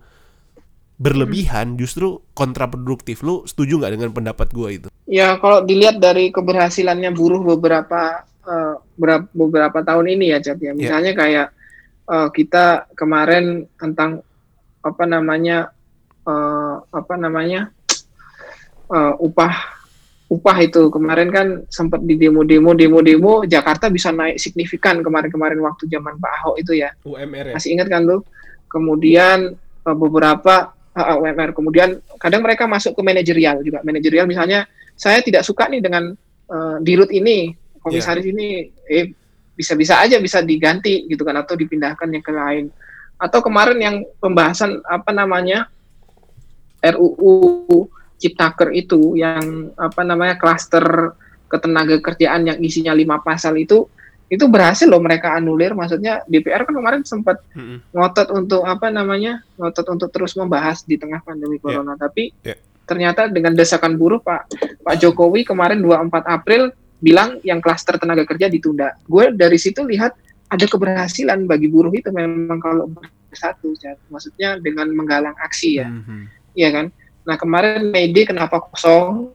berlebihan 0.97 1.77
justru 1.77 2.25
kontraproduktif 2.33 3.21
lu 3.21 3.45
setuju 3.45 3.81
nggak 3.81 3.93
dengan 4.01 4.11
pendapat 4.17 4.49
gua 4.53 4.69
itu 4.73 4.89
Ya 5.07 5.39
kalau 5.39 5.63
dilihat 5.63 6.03
dari 6.03 6.35
keberhasilannya 6.35 7.15
buruh 7.15 7.39
beberapa 7.47 8.27
berap- 8.99 9.31
beberapa 9.31 9.79
tahun 9.83 10.19
ini 10.19 10.35
ya 10.35 10.39
Cat 10.43 10.59
ya. 10.59 10.73
Misalnya 10.75 11.13
kayak 11.15 11.47
eh, 12.11 12.29
kita 12.35 12.91
kemarin 12.95 13.67
tentang 13.79 14.23
apa 14.83 15.05
namanya 15.07 15.71
eh, 16.27 16.77
apa 16.91 17.15
namanya 17.15 17.71
eh, 18.91 19.15
upah 19.23 19.55
upah 20.27 20.57
itu 20.59 20.91
kemarin 20.91 21.31
kan 21.31 21.47
sempat 21.71 22.03
di 22.03 22.19
demo-demo 22.19 22.75
demo-demo 22.75 23.47
Jakarta 23.47 23.87
bisa 23.87 24.11
naik 24.11 24.43
signifikan 24.43 24.99
kemarin-kemarin 25.07 25.63
waktu 25.63 25.87
zaman 25.87 26.19
Pak 26.19 26.33
Ahok 26.43 26.57
itu 26.59 26.83
ya. 26.83 26.91
UMR 27.07 27.55
Masih 27.55 27.79
ingat 27.79 27.87
kan 27.87 28.03
tuh? 28.03 28.27
Kemudian 28.67 29.55
beberapa 29.87 30.75
UMR. 30.97 31.53
Kemudian 31.53 32.01
kadang 32.17 32.41
mereka 32.41 32.65
masuk 32.65 32.97
ke 32.97 33.03
manajerial 33.05 33.61
juga. 33.61 33.85
Manajerial 33.85 34.25
misalnya 34.25 34.65
saya 34.97 35.21
tidak 35.21 35.45
suka 35.45 35.69
nih 35.69 35.85
dengan 35.85 36.17
eh, 36.49 36.77
dirut 36.81 37.13
ini, 37.13 37.53
komisaris 37.85 38.25
ini, 38.25 38.73
eh 38.89 39.13
bisa-bisa 39.57 40.05
aja 40.05 40.21
bisa 40.21 40.45
diganti 40.45 41.09
gitu 41.09 41.25
kan 41.25 41.37
atau 41.41 41.57
dipindahkan 41.57 42.09
yang 42.09 42.25
ke 42.25 42.33
lain. 42.33 42.65
Atau 43.17 43.41
kemarin 43.41 43.79
yang 43.81 43.97
pembahasan 44.21 44.81
apa 44.85 45.13
namanya 45.13 45.69
RUU 46.81 47.89
Ciptaker 48.17 48.73
itu 48.73 49.17
yang 49.17 49.73
apa 49.77 50.01
namanya 50.01 50.41
klaster 50.41 51.13
ketenaga 51.53 52.01
kerjaan 52.01 52.49
yang 52.49 52.59
isinya 52.61 52.97
lima 52.97 53.21
pasal 53.21 53.57
itu 53.61 53.89
itu 54.27 54.45
berhasil 54.47 54.85
loh 54.85 54.99
mereka 54.99 55.33
anulir 55.33 55.71
maksudnya 55.71 56.27
DPR 56.27 56.67
kan 56.67 56.75
kemarin 56.75 57.03
sempat 57.03 57.39
Mm-mm. 57.55 57.79
ngotot 57.95 58.29
untuk 58.31 58.63
apa 58.63 58.91
namanya 58.91 59.39
ngotot 59.55 59.87
untuk 59.89 60.09
terus 60.11 60.35
membahas 60.35 60.83
di 60.83 60.99
tengah 60.99 61.23
pandemi 61.23 61.57
corona 61.57 61.95
tapi 61.95 62.35
Ya. 62.43 62.59
ternyata 62.83 63.27
dengan 63.27 63.55
desakan 63.55 63.95
buruh 63.95 64.19
Pak 64.19 64.51
Pak 64.83 64.97
Jokowi 64.99 65.43
kemarin 65.43 65.79
24 65.79 66.11
April 66.27 66.71
bilang 66.99 67.39
yang 67.43 67.63
klaster 67.63 67.95
tenaga 67.97 68.25
kerja 68.25 68.47
ditunda 68.47 68.99
gue 69.05 69.31
dari 69.31 69.59
situ 69.59 69.87
lihat 69.87 70.11
ada 70.47 70.65
keberhasilan 70.65 71.47
bagi 71.47 71.67
buruh 71.67 71.91
itu 71.91 72.11
memang 72.11 72.59
kalau 72.59 72.91
bersatu 73.29 73.75
Jad. 73.77 73.99
maksudnya 74.09 74.59
dengan 74.59 74.91
menggalang 74.91 75.37
aksi 75.39 75.71
ya 75.77 75.87
Mhm. 75.87 76.23
Iya 76.57 76.69
kan 76.73 76.87
nah 77.23 77.37
kemarin 77.37 77.91
Mede 77.91 78.23
kenapa 78.25 78.59
kosong 78.59 79.35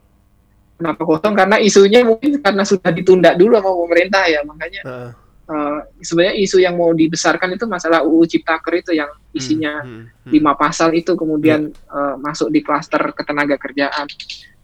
kenapa 0.81 1.05
kosong 1.05 1.37
karena 1.37 1.61
isunya 1.61 2.01
mungkin 2.01 2.41
karena 2.41 2.65
sudah 2.65 2.89
ditunda 2.89 3.37
dulu 3.37 3.53
sama 3.61 3.71
pemerintah 3.85 4.25
ya 4.25 4.41
makanya 4.41 4.81
Heeh. 4.81 5.11
eh, 5.51 5.79
sebenarnya 6.01 6.35
isu 6.41 6.57
yang 6.57 6.73
mau 6.73 6.89
dibesarkan 6.89 7.53
itu 7.53 7.69
masalah 7.69 8.01
UU 8.01 8.25
Ciptaker 8.25 8.73
itu 8.81 8.97
yang 8.97 9.13
isinya 9.31 9.85
Mhm. 9.85 10.25
Mhm. 10.25 10.31
lima 10.33 10.57
pasal 10.57 10.89
itu 10.97 11.13
kemudian 11.13 11.69
eh, 11.69 12.15
masuk 12.17 12.49
di 12.49 12.65
klaster 12.65 12.99
ketenaga 13.13 13.61
kerjaan. 13.61 14.09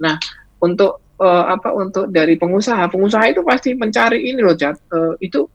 Nah, 0.02 0.18
untuk 0.58 1.06
eh, 1.18 1.46
apa 1.54 1.74
untuk 1.74 2.10
dari 2.10 2.38
pengusaha, 2.38 2.90
pengusaha 2.90 3.26
itu 3.30 3.42
pasti 3.46 3.74
mencari 3.78 4.30
ini 4.34 4.42
loh, 4.42 4.58
Jat. 4.58 4.78
Eh, 4.90 5.14
itu 5.30 5.46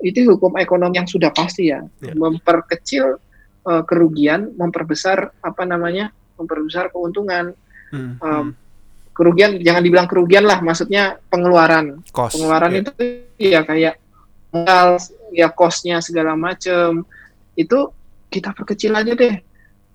itu 0.00 0.18
hukum 0.28 0.56
ekonomi 0.56 0.96
yang 1.00 1.08
sudah 1.08 1.32
pasti 1.32 1.68
ya, 1.72 1.80
Ya. 2.00 2.12
memperkecil 2.16 3.16
eh, 3.66 3.82
kerugian, 3.82 4.54
memperbesar 4.54 5.34
apa 5.42 5.62
namanya, 5.66 6.12
memperbesar 6.38 6.94
keuntungan. 6.94 7.50
Mhm. 7.90 8.12
Um, 8.22 8.46
Kerugian 9.16 9.56
jangan 9.58 9.80
dibilang 9.80 10.04
kerugian 10.04 10.44
lah, 10.44 10.60
maksudnya 10.60 11.16
pengeluaran 11.32 12.04
Cost. 12.12 12.36
pengeluaran 12.36 12.70
Ya. 12.70 12.78
itu 12.84 12.90
ya 13.40 13.60
kayak 13.64 13.94
modal 14.52 15.00
ya 15.32 15.48
kosnya 15.48 15.98
segala 15.98 16.36
macam 16.36 17.08
itu 17.54 17.78
kita 18.28 18.52
perkecil 18.52 18.92
aja 18.92 19.12
deh 19.12 19.40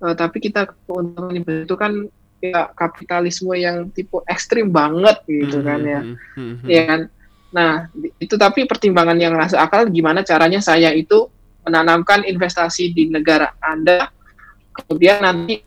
Eh, 0.02 0.16
tapi 0.18 0.42
kita 0.42 0.66
keuntungan 0.90 1.38
itu 1.62 1.76
kan 1.78 1.94
ya 2.42 2.74
kapitalisme 2.74 3.54
yang 3.54 3.94
tipe 3.94 4.18
ekstrim 4.26 4.74
banget 4.74 5.22
gitu 5.30 5.62
kan 5.62 5.78
ya 5.78 6.02
Mhm. 6.02 6.18
Mhm. 6.34 6.66
ya 6.66 6.82
kan 6.90 7.02
nah 7.54 7.72
itu 8.18 8.34
tapi 8.34 8.66
pertimbangan 8.66 9.14
yang 9.14 9.38
masuk 9.38 9.62
akal 9.62 9.86
gimana 9.86 10.26
caranya 10.26 10.58
saya 10.58 10.90
itu 10.90 11.30
menanamkan 11.62 12.26
investasi 12.26 12.90
di 12.90 13.14
negara 13.14 13.54
anda 13.62 14.10
kemudian 14.74 15.22
nanti 15.22 15.62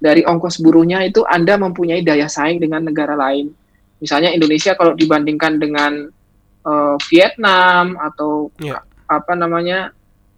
dari 0.00 0.24
ongkos 0.24 0.58
buruhnya 0.58 1.04
itu 1.04 1.22
anda 1.28 1.54
mempunyai 1.54 2.00
daya 2.00 2.26
saing 2.26 2.56
dengan 2.56 2.80
negara 2.82 3.12
lain 3.14 3.52
misalnya 4.00 4.32
Indonesia 4.32 4.72
kalau 4.74 4.96
dibandingkan 4.96 5.60
dengan 5.60 6.08
eh, 6.60 6.96
Vietnam 7.12 8.00
atau 8.00 8.48
Iya. 8.58 8.80
apa 9.06 9.32
namanya 9.36 9.92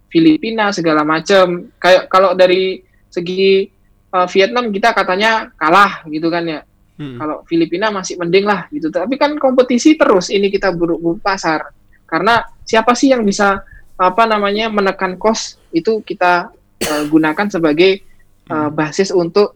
Filipina 0.07 0.69
segala 0.69 1.01
macam 1.01 1.71
kayak 1.79 2.05
kalau 2.07 2.35
dari 2.35 2.83
segi 3.09 3.65
eh, 4.13 4.27
Vietnam 4.29 4.69
kita 4.69 4.91
katanya 4.93 5.49
kalah 5.57 6.03
gitu 6.05 6.27
kan 6.27 6.43
ya 6.45 6.61
Mhm. 6.93 7.17
kalau 7.17 7.41
Filipina 7.49 7.89
masih 7.89 8.21
mending 8.21 8.45
lah 8.45 8.69
gitu. 8.69 8.93
Tapi 8.93 9.17
kan 9.17 9.33
kompetisi 9.41 9.97
terus 9.97 10.29
ini 10.29 10.53
kita 10.53 10.69
buruk 10.69 11.01
buruk 11.01 11.19
pasar. 11.25 11.73
Karena 12.05 12.37
siapa 12.61 12.93
sih 12.93 13.09
yang 13.09 13.25
bisa 13.25 13.65
apa 13.97 14.23
namanya 14.29 14.69
menekan 14.69 15.17
kos 15.17 15.57
itu 15.73 16.05
kita 16.05 16.53
eh, 16.77 17.03
gunakan 17.09 17.49
sebagai 17.49 18.05
eh, 18.47 18.53
Hmm. 18.53 18.71
basis 18.73 19.11
untuk 19.11 19.55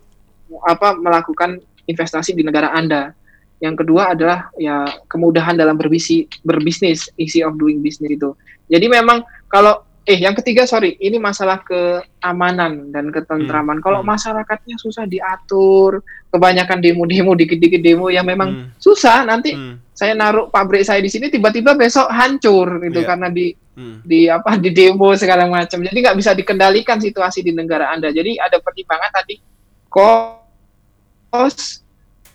apa 0.63 0.95
melakukan 0.95 1.59
investasi 1.87 2.35
di 2.35 2.43
negara 2.43 2.71
Anda. 2.75 3.15
Yang 3.57 3.83
kedua 3.83 4.13
adalah 4.13 4.53
ya 4.59 4.85
kemudahan 5.09 5.57
dalam 5.57 5.79
berbisi, 5.79 6.29
berbisnis, 6.45 7.09
easy 7.17 7.41
of 7.41 7.57
doing 7.57 7.81
business 7.81 8.13
itu. 8.13 8.35
Jadi 8.69 8.85
memang 8.91 9.23
kalau 9.49 9.86
eh 10.07 10.15
yang 10.23 10.31
ketiga 10.39 10.63
sorry 10.63 10.95
ini 11.03 11.19
masalah 11.19 11.59
keamanan 11.67 12.95
dan 12.95 13.11
ketentraman. 13.11 13.83
Kalau 13.83 13.99
Hmm. 13.99 14.15
masyarakatnya 14.15 14.79
susah 14.79 15.03
diatur, 15.03 15.99
kebanyakan 16.31 16.79
demo-demo 16.79 17.35
dikit-dikit 17.35 17.83
demo 17.83 18.07
yang 18.07 18.23
memang 18.23 18.49
Hmm. 18.49 18.67
susah 18.79 19.27
nanti 19.27 19.51
Mhm. 19.51 19.91
saya 19.91 20.15
naruh 20.15 20.47
pabrik 20.47 20.87
saya 20.87 21.03
di 21.03 21.11
sini 21.11 21.27
tiba-tiba 21.27 21.75
besok 21.75 22.07
hancur 22.07 22.79
gitu 22.87 23.03
Iya. 23.03 23.07
karena 23.11 23.27
di 23.27 23.51
Mhm. 23.75 23.97
di 24.07 24.19
apa 24.31 24.55
di 24.55 24.69
demo 24.71 25.11
segala 25.19 25.43
macam 25.43 25.83
jadi 25.83 25.97
nggak 25.99 26.17
bisa 26.17 26.31
dikendalikan 26.31 27.03
situasi 27.03 27.43
di 27.43 27.51
negara 27.51 27.91
anda 27.91 28.07
jadi 28.07 28.39
ada 28.39 28.63
pertimbangan 28.63 29.11
tadi 29.11 29.43
cost 29.91 31.83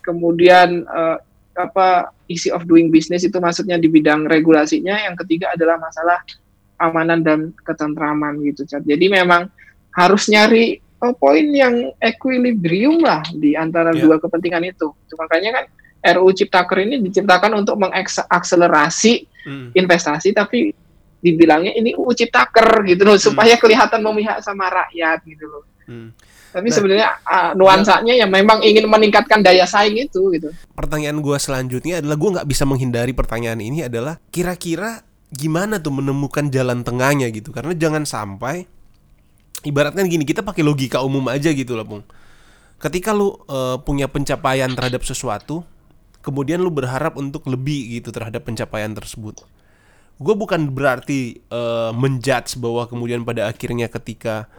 kemudian 0.05 0.83
eh, 0.83 1.17
apa 1.53 2.09
easy 2.25 2.49
of 2.49 2.65
doing 2.65 2.89
business 2.89 3.21
itu 3.21 3.37
maksudnya 3.37 3.77
di 3.77 3.85
bidang 3.89 4.25
regulasinya 4.25 4.97
yang 4.97 5.13
ketiga 5.13 5.53
adalah 5.53 5.77
masalah 5.77 6.17
amanan 6.83 7.23
dan 7.23 7.39
ketentraman 7.63 8.43
gitu 8.43 8.67
Chad. 8.67 8.83
jadi 8.83 9.07
memang 9.07 9.47
harus 9.95 10.27
nyari 10.27 10.77
uh, 10.99 11.15
poin 11.15 11.47
yang 11.47 11.95
equilibrium 11.97 12.99
lah 12.99 13.23
di 13.29 13.53
antara 13.53 13.93
Ya. 13.93 14.03
dua 14.03 14.17
kepentingan 14.17 14.63
itu. 14.65 14.91
Itu 15.05 15.13
Makanya 15.15 15.49
kan 15.53 15.65
RUU 16.03 16.33
Ciptaker 16.33 16.77
ini 16.81 16.99
diciptakan 16.99 17.55
untuk 17.55 17.79
mengakselerasi 17.79 19.31
Hmm. 19.43 19.75
investasi 19.75 20.31
tapi 20.31 20.71
dibilangnya 21.19 21.75
ini 21.75 21.91
UU 21.93 22.15
Ciptaker 22.15 22.83
gitu 22.87 23.03
loh 23.03 23.19
supaya 23.19 23.59
kelihatan 23.59 23.99
memihak 23.99 24.39
sama 24.39 24.71
rakyat 24.71 25.19
gitu 25.23 25.45
loh. 25.47 25.63
Hmm. 25.83 26.15
Tapi 26.49 26.67
Nah. 26.69 26.75
sebenarnya 26.75 27.07
uh, 27.21 27.51
nuansanya 27.53 28.13
ya 28.15 28.23
memang 28.23 28.63
ingin 28.63 28.87
meningkatkan 28.87 29.43
daya 29.43 29.67
saing 29.67 29.99
itu 29.99 30.31
gitu. 30.31 30.47
Pertanyaan 30.71 31.19
gue 31.19 31.37
selanjutnya 31.37 31.99
adalah 31.99 32.15
gue 32.15 32.29
nggak 32.39 32.47
bisa 32.47 32.63
menghindari 32.63 33.11
pertanyaan 33.11 33.59
ini 33.59 33.83
adalah 33.83 34.15
kira-kira 34.31 35.03
gimana 35.33 35.81
tuh 35.81 35.93
menemukan 35.93 36.47
jalan 36.53 36.85
tengahnya 36.85 37.33
gitu 37.33 37.49
karena 37.49 37.73
jangan 37.73 38.05
sampai 38.05 38.69
ibaratnya 39.65 40.05
gini 40.05 40.27
kita 40.27 40.45
pakai 40.45 40.61
logika 40.61 41.01
umum 41.01 41.25
aja 41.31 41.49
gitu 41.49 41.73
loh 41.73 41.87
Pung. 41.87 42.03
Ketika 42.77 43.15
lu 43.15 43.33
eh, 43.47 43.77
punya 43.81 44.11
pencapaian 44.11 44.69
terhadap 44.75 45.01
sesuatu, 45.07 45.63
kemudian 46.19 46.59
lu 46.59 46.69
berharap 46.69 47.15
untuk 47.15 47.47
lebih 47.47 47.99
gitu 47.99 48.11
terhadap 48.11 48.43
pencapaian 48.43 48.91
tersebut. 48.91 49.41
Gue 50.19 50.35
bukan 50.35 50.69
berarti 50.69 51.39
eh, 51.39 51.91
menjudge 51.95 52.59
bahwa 52.59 52.85
kemudian 52.85 53.23
pada 53.23 53.47
akhirnya 53.49 53.87
ketika 53.87 54.51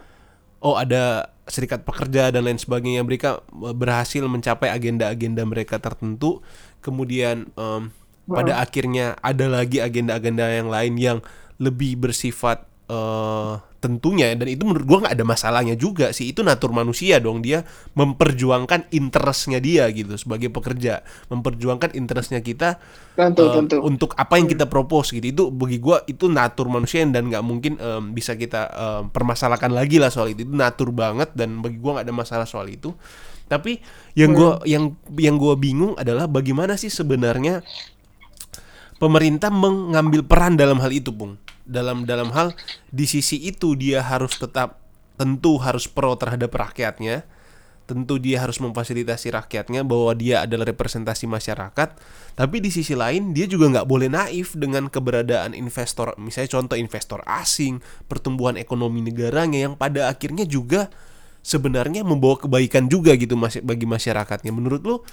oh 0.65 0.73
ada 0.75 1.29
serikat 1.45 1.85
pekerja 1.85 2.33
dan 2.33 2.41
lain 2.41 2.57
sebagainya 2.57 3.05
mereka 3.05 3.45
eh, 3.61 3.75
berhasil 3.77 4.25
mencapai 4.25 4.73
agenda-agenda 4.73 5.45
mereka 5.45 5.77
tertentu 5.77 6.41
kemudian 6.81 7.49
em, 7.53 7.93
pada 8.31 8.61
akhirnya 8.61 9.15
ada 9.21 9.45
lagi 9.47 9.79
agenda-agenda 9.79 10.45
yang 10.49 10.69
lain 10.69 10.93
yang 10.97 11.17
lebih 11.61 11.95
bersifat 12.01 12.65
eh, 12.89 13.53
tentunya 13.79 14.33
dan 14.33 14.49
itu 14.49 14.65
menurut 14.65 14.85
gua 14.89 14.97
nggak 15.05 15.13
ada 15.13 15.25
masalahnya 15.25 15.75
juga 15.77 16.09
sih. 16.09 16.33
Itu 16.33 16.41
natur 16.41 16.73
manusia 16.73 17.21
dong. 17.21 17.45
Dia 17.45 17.61
memperjuangkan 17.93 18.89
interestnya 18.89 19.61
dia 19.61 19.85
gitu 19.93 20.17
sebagai 20.17 20.49
pekerja. 20.49 21.05
Memperjuangkan 21.29 21.93
interestnya 21.93 22.41
kita 22.41 22.81
Tentu, 23.15 23.47
eh, 23.47 23.51
tentu. 23.53 23.77
untuk 23.79 24.11
apa 24.17 24.35
yang 24.41 24.49
kita 24.49 24.65
propose 24.67 25.13
gitu. 25.13 25.25
Itu 25.29 25.43
bagi 25.53 25.77
gua 25.79 26.01
itu 26.09 26.27
natur 26.27 26.67
manusia 26.67 27.05
dan 27.05 27.29
nggak 27.29 27.43
mungkin 27.45 27.77
em, 27.77 28.11
bisa 28.11 28.33
kita 28.35 28.61
em, 28.73 29.03
permasalahkan 29.13 29.69
lagi 29.71 30.01
lah 30.01 30.09
soal 30.09 30.33
itu. 30.33 30.43
Itu 30.43 30.55
natur 30.57 30.89
banget 30.91 31.31
dan 31.37 31.61
bagi 31.61 31.77
gua 31.77 32.01
nggak 32.01 32.05
ada 32.09 32.15
masalah 32.15 32.47
soal 32.49 32.67
itu. 32.67 32.91
Tapi 33.45 33.77
yang 34.17 34.33
gua 34.33 34.57
yang 34.65 34.97
yang 35.21 35.37
gua 35.37 35.53
bingung 35.55 35.93
adalah 35.95 36.25
bagaimana 36.25 36.73
sih 36.75 36.89
sebenarnya 36.89 37.61
pemerintah 38.97 39.51
mengambil 39.51 40.23
peran 40.23 40.55
dalam 40.55 40.79
hal 40.79 40.91
itu 40.91 41.11
pung 41.11 41.39
dalam 41.65 42.05
dalam 42.05 42.29
hal 42.29 42.53
di 42.93 43.09
sisi 43.09 43.41
itu 43.41 43.73
dia 43.73 44.05
harus 44.05 44.37
tetap 44.37 44.85
tentu 45.17 45.57
harus 45.59 45.89
pro 45.89 46.13
terhadap 46.15 46.53
rakyatnya. 46.53 47.25
Tentu 47.85 48.17
dia 48.17 48.41
harus 48.41 48.57
memfasilitasi 48.57 49.29
rakyatnya 49.29 49.85
bahwa 49.85 50.09
dia 50.17 50.41
adalah 50.41 50.65
representasi 50.65 51.29
masyarakat. 51.29 51.93
Tapi 52.33 52.57
di 52.57 52.73
sisi 52.73 52.97
lain 52.97 53.29
dia 53.29 53.45
juga 53.45 53.69
nggak 53.69 53.85
boleh 53.85 54.09
naif 54.09 54.57
dengan 54.57 54.89
keberadaan 54.89 55.53
investor. 55.53 56.17
Misalnya 56.17 56.57
contoh 56.57 56.77
investor 56.81 57.21
asing 57.29 57.85
pertumbuhan 58.09 58.57
ekonomi 58.57 59.05
negaranya 59.05 59.69
yang 59.69 59.77
pada 59.77 60.09
akhirnya 60.09 60.49
juga 60.49 60.89
sebenarnya 61.45 62.01
membawa 62.01 62.41
kebaikan 62.41 62.89
juga 62.89 63.13
gitu 63.13 63.37
bagi 63.37 63.85
masyarakatnya. 63.85 64.49
Menurut 64.49 64.81
lo 64.81 65.05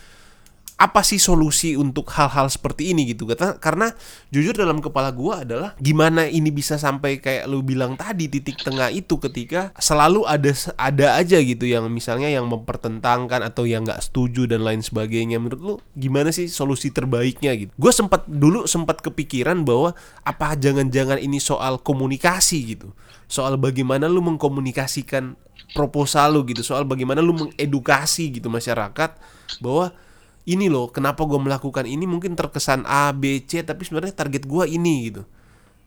apa 0.82 1.06
sih 1.06 1.22
solusi 1.22 1.78
untuk 1.78 2.10
hal-hal 2.10 2.50
seperti 2.50 2.90
ini 2.90 3.14
gitu? 3.14 3.30
Kata- 3.30 3.62
karena 3.62 3.94
jujur 4.34 4.50
dalam 4.50 4.82
kepala 4.82 5.14
gua 5.14 5.46
adalah 5.46 5.78
gimana 5.78 6.26
ini 6.26 6.50
bisa 6.50 6.74
sampai 6.74 7.22
kayak 7.22 7.46
lu 7.46 7.62
bilang 7.62 7.94
tadi 7.94 8.26
titik 8.26 8.58
tengah 8.58 8.90
itu 8.90 9.14
ketika 9.22 9.70
selalu 9.78 10.26
ada 10.26 10.50
ada 10.74 11.22
aja 11.22 11.38
gitu 11.38 11.70
yang 11.70 11.86
misalnya 11.86 12.26
yang 12.26 12.50
mempertentangkan 12.50 13.46
atau 13.46 13.62
yang 13.62 13.86
nggak 13.86 14.02
setuju 14.02 14.50
dan 14.50 14.66
lain 14.66 14.82
sebagainya. 14.82 15.38
Menurut 15.38 15.62
lu 15.62 15.74
gimana 15.94 16.34
sih 16.34 16.50
solusi 16.50 16.90
terbaiknya 16.90 17.54
gitu? 17.54 17.70
Gue 17.78 17.94
sempat 17.94 18.26
dulu 18.26 18.66
sempat 18.66 18.98
kepikiran 19.06 19.62
bahwa 19.62 19.94
apa 20.26 20.58
jangan-jangan 20.58 21.22
ini 21.22 21.38
soal 21.38 21.78
komunikasi 21.78 22.74
gitu? 22.74 22.90
Soal 23.30 23.54
bagaimana 23.54 24.10
lu 24.10 24.18
mengkomunikasikan 24.18 25.38
proposal 25.78 26.34
lu 26.34 26.42
gitu? 26.50 26.66
Soal 26.66 26.82
bagaimana 26.82 27.22
lu 27.22 27.38
mengedukasi 27.38 28.34
gitu 28.34 28.50
masyarakat 28.50 29.14
bahwa 29.62 29.94
ini 30.42 30.66
loh 30.66 30.90
kenapa 30.90 31.22
gue 31.22 31.38
melakukan 31.38 31.86
ini 31.86 32.02
mungkin 32.02 32.34
terkesan 32.34 32.82
A 32.82 33.14
B 33.14 33.42
C 33.46 33.62
tapi 33.62 33.86
sebenarnya 33.86 34.10
target 34.10 34.42
gue 34.42 34.64
ini 34.66 35.10
gitu 35.10 35.22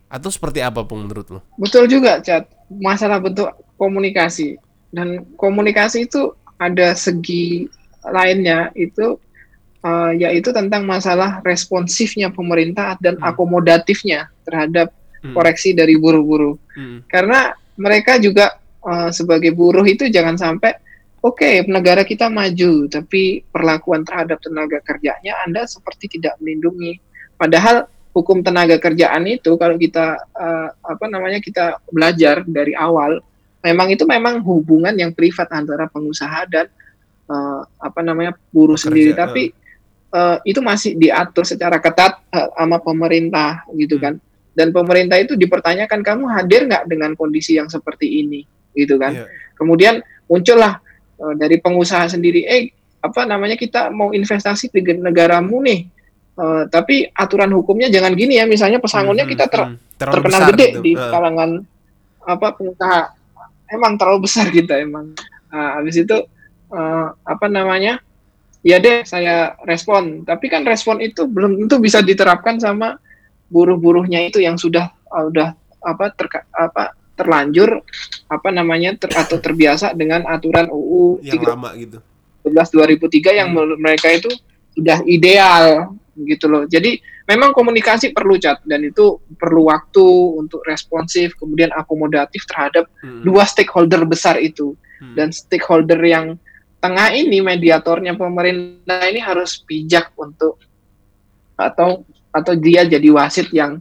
atau 0.07 0.29
seperti 0.31 0.63
apa 0.63 0.85
pun 0.85 1.03
menurut 1.03 1.27
lo? 1.27 1.39
Betul 1.59 1.91
juga, 1.91 2.21
Cat. 2.23 2.47
Masalah 2.71 3.19
bentuk 3.19 3.51
komunikasi 3.75 4.55
dan 4.95 5.27
komunikasi 5.35 6.07
itu 6.07 6.31
ada 6.55 6.95
segi 6.95 7.67
lainnya 8.05 8.71
itu 8.79 9.19
eh, 9.83 10.11
yaitu 10.23 10.55
tentang 10.55 10.87
masalah 10.87 11.43
responsifnya 11.43 12.31
pemerintah 12.31 12.95
dan 13.03 13.19
Hmm. 13.19 13.27
akomodatifnya 13.33 14.31
terhadap 14.47 14.93
Hmm. 15.19 15.35
koreksi 15.35 15.75
dari 15.75 15.99
buruh-buruh. 15.99 16.55
Hmm. 16.77 17.03
Karena 17.11 17.51
mereka 17.75 18.15
juga 18.21 18.55
eh, 18.85 19.09
sebagai 19.11 19.51
buruh 19.51 19.83
itu 19.83 20.07
jangan 20.07 20.37
sampai 20.37 20.84
oke 21.25 21.65
negara 21.65 22.05
kita 22.05 22.29
maju 22.29 22.85
tapi 22.85 23.41
perlakuan 23.49 24.05
terhadap 24.05 24.37
tenaga 24.37 24.77
kerjanya 24.85 25.41
Anda 25.41 25.65
seperti 25.65 26.21
tidak 26.21 26.37
melindungi. 26.37 27.01
Padahal 27.35 27.89
hukum 28.15 28.45
tenaga 28.45 28.77
kerjaan 28.79 29.25
itu 29.27 29.57
kalau 29.57 29.75
kita 29.75 30.15
eh, 30.37 30.69
apa 30.71 31.05
namanya 31.09 31.41
kita 31.41 31.81
belajar 31.89 32.45
dari 32.47 32.71
awal 32.77 33.19
memang 33.59 33.91
itu 33.91 34.05
memang 34.05 34.39
hubungan 34.45 34.93
yang 34.95 35.11
privat 35.11 35.49
antara 35.51 35.89
pengusaha 35.89 36.45
dan 36.47 36.69
eh, 37.27 37.61
apa 37.81 37.99
namanya 38.05 38.37
buruh 38.53 38.77
Pekerja, 38.79 38.87
sendiri 38.87 39.11
eh. 39.11 39.17
tapi 39.17 39.43
eh, 40.15 40.37
itu 40.47 40.63
masih 40.63 40.95
diatur 40.95 41.43
secara 41.43 41.81
ketat 41.83 42.21
eh, 42.31 42.49
sama 42.55 42.77
pemerintah 42.79 43.67
gitu 43.75 43.97
Hmm. 43.99 44.03
kan 44.05 44.13
dan 44.55 44.71
pemerintah 44.71 45.19
itu 45.19 45.35
dipertanyakan 45.35 45.99
kamu 45.99 46.23
hadir 46.31 46.63
nggak 46.71 46.87
dengan 46.87 47.11
kondisi 47.19 47.59
yang 47.59 47.67
seperti 47.67 48.23
ini 48.23 48.47
gitu 48.71 48.95
kan 48.95 49.11
Iya. 49.11 49.27
kemudian 49.59 49.99
muncullah 50.31 50.84
eh, 51.15 51.33
dari 51.35 51.57
pengusaha 51.59 52.07
sendiri 52.07 52.43
eh 52.43 52.69
apa 52.99 53.21
namanya 53.23 53.53
kita 53.53 53.93
mau 53.93 54.11
investasi 54.11 54.69
di 54.69 54.81
negaramu 54.97 55.61
nih 55.61 55.81
Eh, 56.35 56.63
tapi 56.67 57.07
aturan 57.15 57.47
hukumnya 57.55 57.87
jangan 57.87 58.11
gini 58.11 58.35
ya 58.35 58.43
misalnya 58.43 58.83
pesangonnya 58.83 59.23
Hmm, 59.23 59.31
kita 59.31 59.45
ter- 59.47 59.71
hmm. 59.71 59.95
Terlalu 59.95 60.15
terkenal 60.19 60.27
besar 60.43 60.51
gede 60.51 60.67
gitu. 60.67 60.81
di 60.83 60.91
Eh. 60.91 61.07
kalangan 61.07 61.49
apa 62.27 62.47
pengusaha 62.59 62.99
emang 63.71 63.93
terlalu 63.95 64.19
besar 64.27 64.45
kita 64.51 64.73
emang 64.83 65.15
nah, 65.47 65.79
habis 65.79 65.95
itu 65.95 66.17
eh, 66.75 67.07
apa 67.23 67.47
namanya 67.47 68.03
ya 68.67 68.83
deh 68.83 69.07
saya 69.07 69.55
respon 69.63 70.27
tapi 70.27 70.51
kan 70.51 70.67
respon 70.67 70.99
itu 70.99 71.23
belum 71.23 71.55
tentu 71.55 71.79
bisa 71.79 72.03
diterapkan 72.03 72.59
sama 72.59 72.99
buruh-buruhnya 73.47 74.27
itu 74.27 74.43
yang 74.43 74.59
sudah 74.59 74.91
eh, 74.91 75.23
udah 75.31 75.55
apa 75.87 76.05
terka, 76.19 76.43
apa 76.51 76.91
terlanjur 77.15 77.81
apa 78.27 78.49
namanya 78.51 78.95
ter, 78.99 79.09
atau 79.15 79.39
terbiasa 79.39 79.95
dengan 79.95 80.27
aturan 80.27 80.67
UU 80.69 81.23
yang 81.23 81.41
lama 81.41 81.71
gitu. 81.79 81.97
13 82.45 82.69
2003 82.69 83.33
yang 83.33 83.49
Hmm. 83.49 83.55
menurut 83.57 83.79
mereka 83.81 84.11
itu 84.13 84.29
sudah 84.75 85.01
ideal 85.07 85.95
gitu 86.15 86.45
loh. 86.47 86.63
Jadi 86.67 86.99
memang 87.25 87.51
komunikasi 87.55 88.13
perlu 88.13 88.37
cat 88.37 88.61
dan 88.67 88.85
itu 88.85 89.17
perlu 89.39 89.71
waktu 89.71 90.05
untuk 90.37 90.61
responsif 90.67 91.33
kemudian 91.39 91.73
akomodatif 91.73 92.45
terhadap 92.45 92.85
Hmm. 93.01 93.25
dua 93.25 93.47
stakeholder 93.47 94.05
besar 94.05 94.37
itu 94.37 94.77
Hmm. 95.01 95.15
dan 95.17 95.33
stakeholder 95.33 95.97
yang 96.05 96.37
tengah 96.79 97.17
ini 97.17 97.41
mediatornya 97.41 98.13
pemerintah 98.13 99.01
ini 99.09 99.17
harus 99.17 99.57
bijak 99.65 100.13
untuk 100.19 100.61
atau 101.57 102.03
atau 102.29 102.53
dia 102.53 102.83
jadi 102.83 103.09
wasit 103.15 103.49
yang 103.55 103.79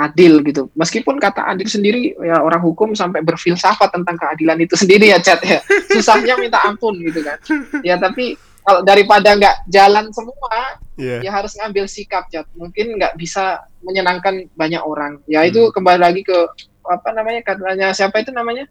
adil 0.00 0.40
gitu. 0.40 0.72
Meskipun 0.72 1.20
kata 1.20 1.44
adil 1.44 1.68
sendiri 1.68 2.16
ya 2.16 2.40
orang 2.40 2.60
hukum 2.60 2.92
sampai 2.92 3.20
berfilsafat 3.20 3.92
tentang 3.92 4.16
keadilan 4.16 4.56
itu 4.58 4.74
sendiri 4.74 5.12
ya 5.12 5.20
Cat 5.20 5.44
ya. 5.44 5.60
Susahnya 5.92 6.40
minta 6.40 6.60
ampun 6.64 6.96
gitu 7.00 7.20
kan. 7.20 7.36
Ya 7.84 7.96
tapi 7.96 8.34
kalau 8.60 8.80
daripada 8.80 9.36
nggak 9.36 9.56
jalan 9.68 10.08
semua 10.10 10.78
Iya. 11.00 11.24
ya 11.24 11.30
harus 11.32 11.56
ngambil 11.56 11.84
sikap 11.84 12.28
Cat. 12.28 12.44
Mungkin 12.52 12.96
nggak 12.96 13.16
bisa 13.16 13.60
menyenangkan 13.80 14.48
banyak 14.52 14.80
orang. 14.80 15.20
Ya 15.24 15.44
itu 15.44 15.68
Hmm. 15.68 15.72
kembali 15.72 16.00
lagi 16.00 16.20
ke 16.24 16.38
apa 16.80 17.08
namanya 17.12 17.40
katanya 17.44 17.92
siapa 17.92 18.20
itu 18.20 18.32
namanya 18.32 18.64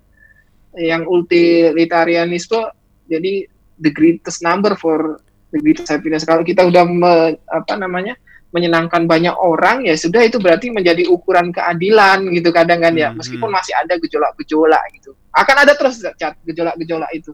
yang 0.75 1.05
utilitarianisme 1.05 2.69
jadi 3.09 3.45
the 3.79 3.89
greatest 3.89 4.41
number 4.41 4.75
for 4.75 5.17
the 5.49 5.57
greatest 5.57 5.89
happiness. 5.89 6.21
Kalau 6.21 6.45
kita 6.45 6.61
udah 6.61 6.85
me- 6.85 7.37
apa 7.49 7.73
namanya 7.73 8.13
menyenangkan 8.49 9.05
banyak 9.05 9.35
orang 9.37 9.85
ya 9.85 9.93
sudah 9.93 10.25
itu 10.25 10.41
berarti 10.41 10.73
menjadi 10.73 11.05
ukuran 11.05 11.53
keadilan 11.53 12.25
gitu 12.33 12.49
kadang 12.49 12.81
kan 12.81 12.93
ya. 12.97 13.13
Hmm, 13.13 13.21
meskipun 13.21 13.49
hmm. 13.49 13.57
masih 13.61 13.73
ada 13.77 13.93
gejolak-gejolak 14.01 14.83
gitu. 14.97 15.13
Akan 15.33 15.55
ada 15.61 15.73
terus 15.77 16.01
gejolak-gejolak 16.45 17.11
itu 17.13 17.33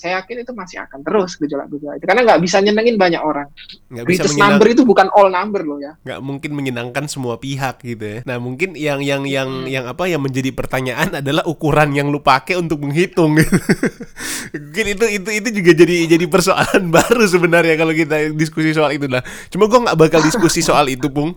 saya 0.00 0.18
yakin 0.18 0.40
itu 0.40 0.52
masih 0.52 0.80
akan 0.80 1.04
terus 1.04 1.36
gejolak-gejolak 1.36 2.00
itu 2.00 2.06
karena 2.08 2.22
nggak 2.24 2.40
bisa 2.40 2.56
nyenengin 2.58 2.96
banyak 2.96 3.20
orang. 3.20 3.52
nggak 3.92 4.06
bisa 4.08 4.24
menyenang- 4.24 4.56
number 4.56 4.66
itu 4.66 4.82
bukan 4.82 5.06
all 5.12 5.28
number 5.28 5.60
loh 5.60 5.76
ya. 5.76 5.92
nggak 6.00 6.20
mungkin 6.20 6.50
menyenangkan 6.50 7.04
semua 7.04 7.36
pihak 7.36 7.84
gitu 7.84 8.00
ya. 8.00 8.18
Nah 8.24 8.40
mungkin 8.40 8.72
yang 8.72 9.04
yang 9.04 9.28
yang 9.28 9.48
Hmm. 9.50 9.68
yang 9.68 9.84
apa 9.84 10.06
yang 10.06 10.22
menjadi 10.22 10.48
pertanyaan 10.50 11.20
adalah 11.20 11.44
ukuran 11.44 11.92
yang 11.92 12.08
lu 12.08 12.18
pakai 12.18 12.56
untuk 12.56 12.80
menghitung. 12.80 13.36
gitu. 13.36 13.52
mungkin 14.54 14.86
itu 14.88 15.04
itu 15.12 15.30
itu 15.30 15.48
juga 15.52 15.72
jadi 15.76 15.96
jadi 16.08 16.24
persoalan 16.24 16.82
baru 16.96 17.24
sebenarnya 17.26 17.74
kalau 17.76 17.92
kita 17.92 18.32
diskusi 18.32 18.72
soal 18.72 18.90
itu 18.90 19.04
lah. 19.04 19.20
Cuma 19.48 19.66
gua 19.66 19.84
nggak 19.84 19.98
bakal 19.98 20.20
diskusi 20.22 20.62
soal 20.62 20.88
itu 20.88 21.06
pung. 21.06 21.36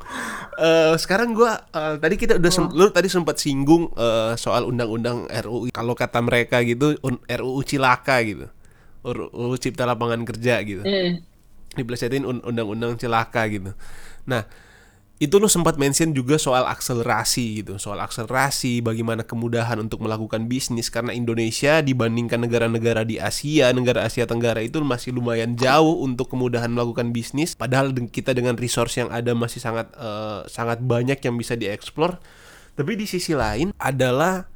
Eh, 0.56 0.96
sekarang 0.96 1.32
gua 1.32 1.66
eh, 1.68 1.96
tadi 1.98 2.16
kita 2.16 2.38
udah 2.38 2.52
sem- 2.52 2.70
lu 2.70 2.90
tadi 2.90 3.08
sempat 3.08 3.36
singgung 3.36 3.90
eh, 3.92 4.34
soal 4.36 4.64
undang-undang 4.64 5.26
RUU. 5.26 5.70
Kalau 5.70 5.94
kata 5.94 6.20
mereka 6.20 6.62
gitu 6.62 6.94
un- 7.00 7.22
RUU 7.24 7.62
cilaka 7.62 8.22
gitu. 8.22 8.46
RUU 9.02 9.58
Cipta 9.58 9.84
Lapangan 9.84 10.24
Kerja 10.24 10.62
gitu 10.62 10.80
Hmm. 10.80 11.20
dipelesetin 11.74 12.24
un- 12.24 12.40
undang-undang 12.40 12.96
celaka 12.96 13.44
gitu. 13.46 13.74
Nah, 14.24 14.48
itu 15.24 15.40
lu 15.40 15.48
sempat 15.48 15.80
mention 15.80 16.12
juga 16.12 16.36
soal 16.36 16.68
akselerasi 16.68 17.64
gitu, 17.64 17.80
soal 17.80 18.04
akselerasi 18.04 18.84
bagaimana 18.84 19.24
kemudahan 19.24 19.80
untuk 19.80 20.04
melakukan 20.04 20.52
bisnis 20.52 20.92
karena 20.92 21.16
Indonesia 21.16 21.80
dibandingkan 21.80 22.44
negara-negara 22.44 23.08
di 23.08 23.24
Asia, 23.24 23.72
negara 23.72 24.04
Asia 24.04 24.28
Tenggara 24.28 24.60
itu 24.60 24.84
masih 24.84 25.16
lumayan 25.16 25.56
jauh 25.56 26.04
untuk 26.04 26.28
kemudahan 26.28 26.68
melakukan 26.68 27.16
bisnis 27.16 27.56
padahal 27.56 27.96
kita 27.96 28.36
dengan 28.36 28.60
resource 28.60 29.00
yang 29.00 29.08
ada 29.16 29.32
masih 29.32 29.64
sangat 29.64 29.88
eh, 29.96 30.44
sangat 30.52 30.84
banyak 30.84 31.24
yang 31.24 31.40
bisa 31.40 31.56
dieksplor. 31.56 32.20
Tapi 32.76 32.92
di 33.00 33.08
sisi 33.08 33.32
lain 33.32 33.72
adalah 33.80 34.52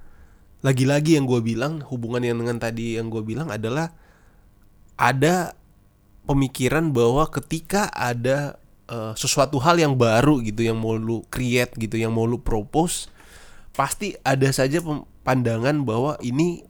lagi-lagi 0.67 1.15
yang 1.15 1.23
gue 1.23 1.39
bilang 1.39 1.79
hubungan 1.87 2.27
yang 2.27 2.43
dengan 2.43 2.59
tadi 2.59 2.99
yang 2.99 3.07
gue 3.07 3.23
bilang 3.23 3.47
adalah 3.47 3.95
ada 4.99 5.55
pemikiran 6.27 6.91
bahwa 6.91 7.23
ketika 7.31 7.87
ada 7.95 8.59
eh, 8.89 9.13
sesuatu 9.15 9.59
hal 9.61 9.79
yang 9.79 9.93
baru 9.95 10.39
gitu 10.43 10.63
yang 10.63 10.79
mau 10.79 10.95
lu 10.95 11.23
create 11.29 11.75
gitu 11.77 11.95
yang 11.99 12.11
mau 12.15 12.25
lu 12.25 12.39
propose 12.39 13.11
pasti 13.77 14.17
ada 14.25 14.49
saja 14.49 14.81
pandangan 15.21 15.85
bahwa 15.85 16.17
ini 16.25 16.65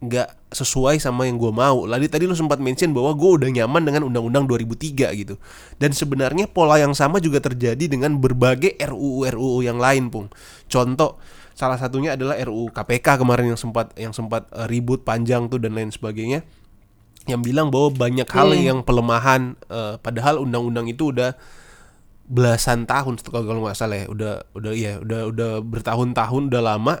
nggak 0.00 0.52
sesuai 0.52 1.00
sama 1.00 1.24
yang 1.28 1.40
gue 1.40 1.52
mau. 1.52 1.84
Tadi 1.88 2.06
tadi 2.08 2.24
lu 2.28 2.36
sempat 2.36 2.60
mention 2.60 2.92
bahwa 2.92 3.12
gue 3.16 3.30
udah 3.40 3.48
nyaman 3.48 3.82
dengan 3.84 4.02
undang-undang 4.08 4.44
2003 4.48 5.12
gitu. 5.20 5.34
Dan 5.80 5.92
sebenarnya 5.92 6.48
pola 6.48 6.80
yang 6.80 6.92
sama 6.92 7.20
juga 7.20 7.40
terjadi 7.40 7.88
dengan 7.88 8.16
berbagai 8.20 8.76
RUU 8.76 9.28
RUU 9.28 9.64
yang 9.64 9.80
lain, 9.80 10.12
Pung. 10.12 10.28
Contoh 10.68 11.20
salah 11.56 11.80
satunya 11.80 12.12
adalah 12.12 12.36
RUU 12.36 12.68
KPK 12.72 13.20
kemarin 13.20 13.56
yang 13.56 13.60
sempat 13.60 13.96
yang 13.96 14.12
sempat 14.12 14.48
eh, 14.52 14.68
ribut 14.68 15.04
panjang 15.04 15.48
tuh 15.48 15.56
dan 15.56 15.72
lain 15.72 15.88
sebagainya 15.88 16.44
yang 17.26 17.40
bilang 17.40 17.68
bahwa 17.68 17.90
banyak 17.92 18.26
hal 18.26 18.50
Hmm. 18.50 18.62
yang 18.62 18.78
pelemahan 18.80 19.54
eh, 19.66 19.94
padahal 19.98 20.38
undang-undang 20.38 20.86
itu 20.86 21.10
udah 21.10 21.34
belasan 22.26 22.86
tahun 22.86 23.22
kalau 23.22 23.46
kalau 23.46 23.60
nggak 23.62 23.78
salah 23.78 24.02
ya. 24.02 24.06
Udah 24.06 24.32
udah 24.52 24.72
ya 24.74 24.92
udah 24.98 25.20
udah 25.30 25.50
bertahun-tahun 25.62 26.50
udah 26.50 26.62
lama. 26.64 26.96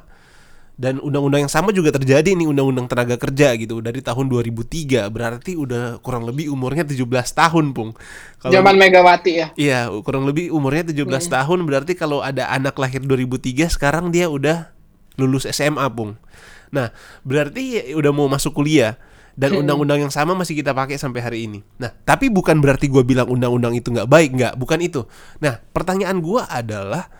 Dan 0.76 1.00
undang-undang 1.00 1.40
yang 1.40 1.48
sama 1.48 1.72
juga 1.72 1.88
terjadi 1.88 2.36
nih 2.36 2.44
undang-undang 2.44 2.84
tenaga 2.84 3.16
kerja 3.16 3.56
gitu 3.56 3.80
dari 3.80 4.04
tahun 4.04 4.28
2003 4.28 5.08
berarti 5.08 5.56
udah 5.56 6.04
kurang 6.04 6.28
lebih 6.28 6.52
umurnya 6.52 6.84
17 6.84 7.00
tahun 7.32 7.72
pung. 7.72 7.96
Kalau- 8.36 8.52
Zaman 8.52 8.76
Megawati 8.76 9.32
ya. 9.32 9.48
Iya, 9.56 9.88
kurang 10.04 10.28
lebih 10.28 10.52
umurnya 10.52 10.84
17 10.84 11.32
tahun. 11.32 11.64
Berarti 11.64 11.96
kalau 11.96 12.20
ada 12.20 12.52
anak 12.52 12.76
lahir 12.76 13.00
2003 13.00 13.72
sekarang 13.72 14.12
dia 14.12 14.28
udah 14.28 14.68
lulus 15.16 15.48
SMA, 15.48 15.88
Pung. 15.88 16.20
Nah, 16.68 16.92
berarti 17.24 17.80
ya 17.80 17.96
udah 17.96 18.12
mau 18.12 18.28
masuk 18.28 18.52
kuliah 18.52 19.00
dan 19.36 19.52
undang-undang 19.52 20.08
yang 20.08 20.12
sama 20.12 20.32
masih 20.32 20.56
kita 20.56 20.72
pakai 20.72 20.96
sampai 20.96 21.20
hari 21.20 21.38
ini. 21.44 21.60
Nah, 21.76 21.92
tapi 21.92 22.32
bukan 22.32 22.56
berarti 22.58 22.88
gua 22.88 23.04
bilang 23.04 23.28
undang-undang 23.28 23.76
itu 23.76 23.92
nggak 23.92 24.08
baik, 24.08 24.30
nggak, 24.32 24.54
bukan 24.56 24.80
itu. 24.80 25.04
Nah, 25.44 25.60
pertanyaan 25.76 26.24
gua 26.24 26.48
adalah 26.48 27.12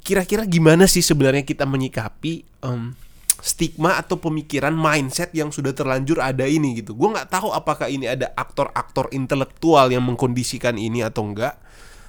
kira-kira 0.00 0.48
gimana 0.48 0.88
sih 0.88 1.04
sebenarnya 1.04 1.44
kita 1.44 1.68
menyikapi 1.68 2.64
em, 2.64 2.96
stigma 3.44 4.00
atau 4.00 4.16
pemikiran 4.18 4.72
mindset 4.72 5.30
yang 5.36 5.52
sudah 5.52 5.76
terlanjur 5.76 6.18
ada 6.18 6.48
ini 6.48 6.80
gitu. 6.80 6.96
Gue 6.96 7.12
nggak 7.14 7.28
tahu 7.28 7.52
apakah 7.54 7.86
ini 7.86 8.10
ada 8.10 8.32
aktor-aktor 8.34 9.12
intelektual 9.14 9.92
yang 9.92 10.02
mengkondisikan 10.02 10.74
ini 10.80 11.04
atau 11.04 11.28
enggak. 11.28 11.60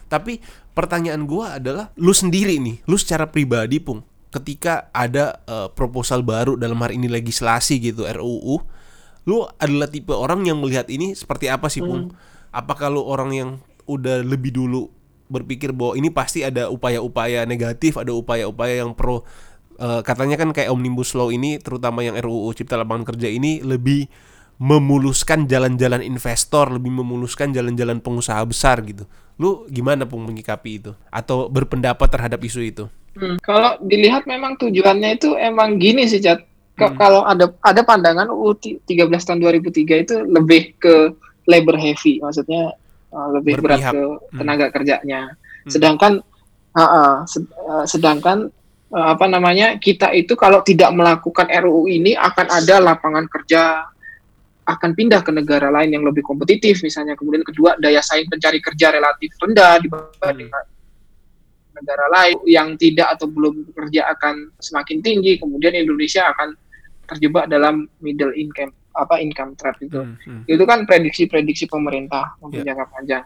Tapi 0.10 0.42
pertanyaan 0.74 1.28
gue 1.30 1.46
adalah 1.46 1.94
lu 2.00 2.16
sendiri 2.16 2.58
nih, 2.58 2.82
lu 2.90 2.98
secara 2.98 3.30
pribadi 3.30 3.78
pung, 3.78 4.02
ketika 4.34 4.90
ada 4.90 5.44
eh, 5.46 5.68
proposal 5.70 6.26
baru 6.26 6.58
dalam 6.58 6.82
hari 6.82 6.98
ini 6.98 7.06
legislasi 7.06 7.78
gitu 7.78 8.10
RUU, 8.10 8.79
lu 9.30 9.46
adalah 9.62 9.86
tipe 9.86 10.10
orang 10.10 10.42
yang 10.50 10.58
melihat 10.58 10.90
ini 10.90 11.14
seperti 11.14 11.46
apa 11.54 11.70
sih 11.70 11.86
pung? 11.86 12.10
Apakah 12.50 12.90
lu 12.90 13.06
orang 13.06 13.30
yang 13.38 13.50
udah 13.86 14.26
lebih 14.26 14.50
dulu 14.50 14.90
berpikir 15.30 15.70
bahwa 15.70 15.94
ini 15.94 16.10
pasti 16.10 16.42
ada 16.42 16.74
upaya-upaya 16.74 17.46
negatif, 17.46 18.02
ada 18.02 18.10
upaya-upaya 18.10 18.82
yang 18.82 18.98
pro 18.98 19.22
Eh, 19.80 20.02
katanya 20.04 20.36
kan 20.36 20.52
kayak 20.52 20.76
omnibus 20.76 21.16
law 21.16 21.32
ini 21.32 21.56
terutama 21.56 22.04
yang 22.04 22.20
RUU 22.20 22.52
Cipta 22.52 22.76
Lapangan 22.76 23.08
Kerja 23.08 23.32
ini 23.32 23.64
lebih 23.64 24.12
memuluskan 24.60 25.48
jalan-jalan 25.48 26.04
investor, 26.04 26.68
lebih 26.68 26.92
memuluskan 26.92 27.56
jalan-jalan 27.56 28.04
pengusaha 28.04 28.44
besar 28.44 28.84
gitu. 28.84 29.08
Lu 29.40 29.64
gimana 29.72 30.04
pun 30.04 30.20
menyikapi 30.28 30.84
itu 30.84 30.92
atau 31.08 31.48
berpendapat 31.48 32.12
terhadap 32.12 32.44
isu 32.44 32.60
itu? 32.60 32.86
Hmm, 33.16 33.40
Kalau 33.40 33.80
dilihat 33.80 34.28
memang 34.28 34.60
tujuannya 34.60 35.16
itu 35.16 35.40
emang 35.40 35.80
gini 35.80 36.04
sih, 36.12 36.20
Cat. 36.20 36.44
Hmm. 36.88 36.96
Kalau 36.96 37.22
ada 37.28 37.46
ada 37.60 37.82
pandangan 37.84 38.32
UU 38.32 38.52
ti- 38.56 38.80
13 38.88 39.28
tahun 39.28 39.40
2003 39.44 40.04
itu 40.08 40.16
lebih 40.24 40.80
ke 40.80 41.12
labor 41.50 41.76
heavy, 41.76 42.24
maksudnya 42.24 42.72
uh, 43.12 43.28
lebih 43.36 43.60
Berpihak. 43.60 43.66
berat 43.66 43.82
ke 43.92 44.04
Hmm. 44.06 44.38
tenaga 44.40 44.66
kerjanya. 44.72 45.22
Hmm. 45.36 45.72
Sedangkan 45.74 46.12
uh, 46.72 46.82
uh, 46.82 47.16
sed- 47.26 47.56
uh, 47.58 47.84
sedangkan 47.84 48.48
uh, 48.94 49.08
apa 49.18 49.26
namanya 49.26 49.76
kita 49.82 50.14
itu 50.14 50.38
kalau 50.38 50.62
tidak 50.62 50.94
melakukan 50.94 51.50
RUU 51.50 51.90
ini 51.90 52.14
akan 52.16 52.48
ada 52.48 52.76
lapangan 52.80 53.26
kerja 53.28 53.84
akan 54.70 54.94
pindah 54.94 55.26
ke 55.26 55.34
negara 55.34 55.74
lain 55.74 55.98
yang 55.98 56.06
lebih 56.06 56.22
kompetitif 56.22 56.86
misalnya 56.86 57.18
kemudian 57.18 57.42
kedua 57.42 57.74
daya 57.82 58.06
saing 58.06 58.30
pencari 58.30 58.62
kerja 58.62 58.94
relatif 58.94 59.34
rendah 59.42 59.82
dibanding 59.82 60.46
negara 61.74 62.06
lain 62.14 62.38
yang 62.46 62.78
tidak 62.78 63.18
atau 63.18 63.26
belum 63.26 63.66
bekerja 63.74 64.14
akan 64.14 64.54
semakin 64.62 65.02
tinggi 65.02 65.42
kemudian 65.42 65.74
Indonesia 65.74 66.30
akan 66.30 66.54
terjebak 67.10 67.50
dalam 67.50 67.90
middle 68.00 68.32
income 68.34 68.72
apa 68.94 69.18
income 69.18 69.56
trap 69.56 69.78
itu 69.80 70.02
Hmm, 70.02 70.16
hmm. 70.20 70.44
itu 70.46 70.64
kan 70.66 70.84
prediksi-prediksi 70.84 71.66
pemerintah 71.66 72.36
untuk 72.40 72.62
Ya. 72.62 72.74
jangka 72.74 72.86
panjang 72.92 73.24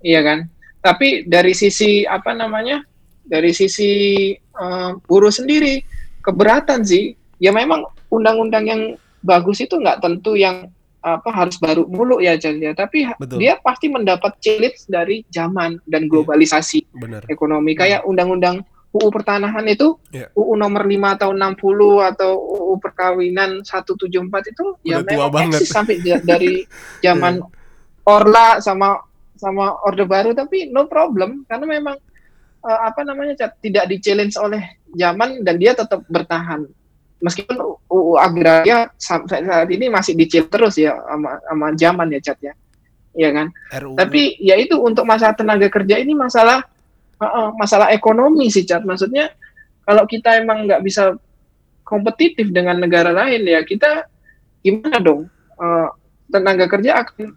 iya 0.00 0.20
kan 0.22 0.38
tapi 0.80 1.24
dari 1.26 1.52
sisi 1.54 2.02
apa 2.02 2.34
namanya 2.34 2.82
dari 3.22 3.54
sisi 3.54 3.90
eh, 4.36 4.90
buruh 5.06 5.30
sendiri 5.30 5.82
keberatan 6.22 6.82
sih 6.82 7.14
ya 7.38 7.50
memang 7.50 7.82
undang-undang 8.08 8.64
yang 8.66 8.82
bagus 9.22 9.62
itu 9.62 9.78
nggak 9.78 10.02
tentu 10.02 10.34
yang 10.34 10.70
apa 11.02 11.34
harus 11.34 11.58
baru 11.58 11.82
mulu 11.90 12.22
ya 12.22 12.38
Chan, 12.38 12.62
ya 12.62 12.70
tapi 12.78 13.02
Betul. 13.18 13.42
dia 13.42 13.58
pasti 13.58 13.90
mendapat 13.90 14.38
challenge 14.38 14.86
dari 14.86 15.26
zaman 15.34 15.74
dan 15.90 16.06
globalisasi 16.06 16.86
Benar. 16.94 17.26
ekonomi 17.26 17.74
kayak 17.74 18.06
undang-undang 18.06 18.62
UU 18.92 19.08
pertanahan 19.08 19.64
itu 19.64 19.96
Ya. 20.12 20.28
UU 20.36 20.52
nomor 20.60 20.84
5 20.84 21.16
tahun 21.16 21.36
60 21.56 22.10
atau 22.12 22.30
UU 22.36 22.74
perkawinan 22.76 23.64
174 23.64 24.52
itu 24.52 24.64
ya 24.84 25.00
Udah 25.00 25.08
tua 25.08 25.26
memang 25.26 25.32
banget. 25.32 25.60
eksis 25.64 25.70
sampai 25.72 25.96
dari 26.20 26.68
zaman 27.04 27.40
Orla 28.04 28.60
sama 28.60 29.00
sama 29.34 29.80
Orde 29.88 30.04
Baru 30.04 30.36
tapi 30.36 30.68
no 30.68 30.84
problem 30.86 31.48
karena 31.48 31.66
memang 31.66 31.96
eh, 32.62 32.80
apa 32.84 33.00
namanya 33.02 33.48
tidak 33.64 33.88
di 33.88 33.96
challenge 33.98 34.36
oleh 34.36 34.60
zaman 34.92 35.40
dan 35.40 35.56
dia 35.56 35.72
tetap 35.72 36.04
bertahan. 36.06 36.68
Meskipun 37.22 37.54
UU 37.86 38.18
agraria 38.18 38.90
sampai 38.98 39.46
saat 39.46 39.70
ini 39.70 39.86
masih 39.88 40.18
dicil 40.18 40.50
terus 40.50 40.74
ya 40.76 40.92
sama, 41.06 41.38
sama 41.38 41.66
zaman 41.78 42.06
ya 42.12 42.20
Cat 42.20 42.38
ya. 42.42 42.52
Iya 43.12 43.30
kan? 43.32 43.46
RUU 43.78 43.94
tapi 43.96 44.36
ya 44.42 44.58
itu 44.58 44.76
untuk 44.76 45.06
masalah 45.08 45.32
tenaga 45.32 45.70
kerja 45.70 45.96
ini 45.96 46.12
masalah 46.12 46.66
uh, 47.22 47.50
masalah 47.54 47.94
ekonomi 47.94 48.50
sih 48.50 48.66
Cat 48.66 48.82
maksudnya 48.82 49.30
kalau 49.86 50.06
kita 50.06 50.38
emang 50.38 50.66
nggak 50.66 50.82
bisa 50.82 51.14
kompetitif 51.82 52.48
dengan 52.50 52.78
negara 52.78 53.10
lain 53.10 53.42
ya 53.44 53.60
kita 53.66 54.06
gimana 54.62 54.98
dong? 55.02 55.26
Uh, 55.58 55.90
tenaga 56.30 56.64
kerja 56.70 57.04
akan 57.04 57.36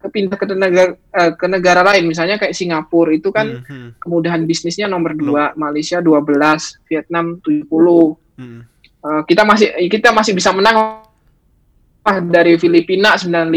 kepindah 0.00 0.38
ke 0.38 0.46
tenaga 0.46 0.84
uh, 1.12 1.32
ke 1.34 1.46
negara 1.48 1.82
lain. 1.82 2.06
Misalnya 2.06 2.36
kayak 2.38 2.54
Singapura 2.54 3.10
itu 3.12 3.32
kan 3.32 3.64
Hmm, 3.64 3.64
hmm, 3.64 3.88
kemudahan 4.00 4.44
bisnisnya 4.44 4.86
nomor 4.86 5.16
dua. 5.16 5.52
Malaysia 5.56 6.00
12 6.00 6.84
Vietnam 6.88 7.40
70 7.42 7.66
hmm. 8.38 8.60
Uh, 9.04 9.20
kita 9.28 9.44
masih 9.44 9.68
kita 9.92 10.16
masih 10.16 10.32
bisa 10.32 10.48
menang 10.48 11.04
ah, 12.08 12.18
dari 12.24 12.56
Filipina 12.56 13.20
95, 13.20 13.52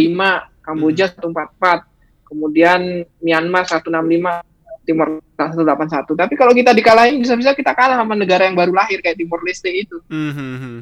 Kamboja 0.60 1.08
144, 1.16 2.28
kemudian 2.28 3.08
Myanmar 3.24 3.64
165, 3.64 4.44
Timor 4.88 5.20
181. 5.36 6.16
Tapi 6.16 6.34
kalau 6.34 6.56
kita 6.56 6.72
dikalahin 6.72 7.20
bisa-bisa 7.20 7.52
kita 7.52 7.76
kalah 7.76 8.00
sama 8.00 8.16
negara 8.16 8.48
yang 8.48 8.56
baru 8.56 8.72
lahir 8.72 8.98
kayak 8.98 9.20
Timor 9.20 9.44
Leste 9.44 9.68
itu. 9.68 10.00
Hmm, 10.08 10.32
hmm, 10.32 10.58
hmm. 10.58 10.80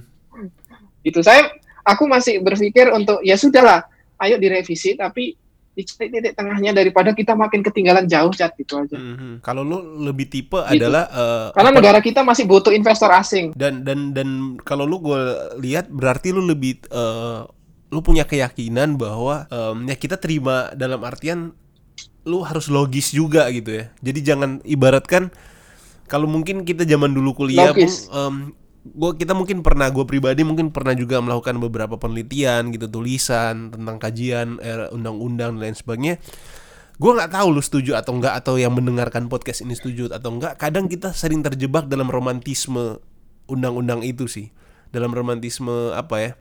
Itu 1.02 1.20
saya 1.20 1.50
aku 1.82 2.06
masih 2.06 2.40
berpikir 2.40 2.90
untuk 2.90 3.20
ya 3.20 3.34
sudahlah, 3.34 3.82
ayo 4.18 4.38
direvisi 4.38 4.94
tapi 4.94 5.34
dicari 5.76 6.08
titik 6.08 6.34
tengahnya 6.34 6.72
daripada 6.72 7.12
kita 7.12 7.36
makin 7.36 7.60
ketinggalan 7.60 8.08
jauh 8.08 8.32
cat 8.32 8.56
gitu 8.56 8.80
aja. 8.80 8.96
Mhm. 8.96 9.44
Kalau 9.44 9.60
lu 9.60 9.76
lebih 10.02 10.24
tipe 10.26 10.56
Gitu. 10.56 10.80
adalah 10.80 11.04
eh, 11.06 11.48
Karena 11.52 11.70
apa- 11.70 11.78
negara 11.78 12.00
kita 12.00 12.22
masih 12.22 12.48
butuh 12.48 12.72
investor 12.72 13.12
asing. 13.12 13.52
dan 13.54 13.84
dan 13.84 14.16
dan 14.16 14.30
kalau 14.62 14.88
lu 14.88 15.04
gue 15.04 15.20
lihat 15.60 15.92
berarti 15.92 16.32
lu 16.32 16.42
lebih 16.42 16.80
eh, 16.86 17.40
lu 17.86 18.00
punya 18.00 18.24
keyakinan 18.24 18.96
bahwa 18.96 19.46
em, 19.48 19.86
ya 19.86 19.96
kita 19.96 20.16
terima 20.16 20.72
dalam 20.74 21.00
artian 21.00 21.52
lu 22.26 22.42
harus 22.42 22.68
logis 22.68 23.14
juga 23.14 23.48
gitu 23.54 23.82
ya. 23.82 23.86
Jadi 24.02 24.20
jangan 24.26 24.50
ibaratkan 24.66 25.30
kalau 26.06 26.30
mungkin 26.30 26.66
kita 26.66 26.86
zaman 26.86 27.14
dulu 27.14 27.46
kuliah 27.46 27.74
Logis. 27.74 28.10
em, 28.14 28.54
gua 28.94 29.18
kita 29.18 29.34
mungkin 29.34 29.66
pernah 29.66 29.90
gue 29.90 30.06
pribadi 30.06 30.46
mungkin 30.46 30.70
pernah 30.70 30.94
juga 30.94 31.18
melakukan 31.18 31.58
beberapa 31.58 31.98
penelitian 31.98 32.70
gitu 32.70 32.86
tulisan 32.86 33.74
tentang 33.74 33.98
kajian 33.98 34.62
eh, 34.62 34.90
undang-undang 34.94 35.58
dan 35.58 35.62
lain 35.62 35.78
sebagainya 35.78 36.22
gue 36.96 37.12
nggak 37.12 37.34
tahu 37.34 37.48
lu 37.52 37.60
setuju 37.60 38.00
atau 38.00 38.16
enggak 38.16 38.40
atau 38.40 38.56
yang 38.56 38.72
mendengarkan 38.72 39.28
podcast 39.28 39.66
ini 39.66 39.76
setuju 39.76 40.14
atau 40.16 40.38
enggak 40.38 40.56
kadang 40.56 40.88
kita 40.88 41.12
sering 41.12 41.44
terjebak 41.44 41.92
dalam 41.92 42.08
romantisme 42.08 43.04
undang-undang 43.52 44.00
itu 44.06 44.30
sih 44.32 44.54
dalam 44.96 45.12
romantisme 45.12 45.92
apa 45.92 46.16
ya 46.22 46.32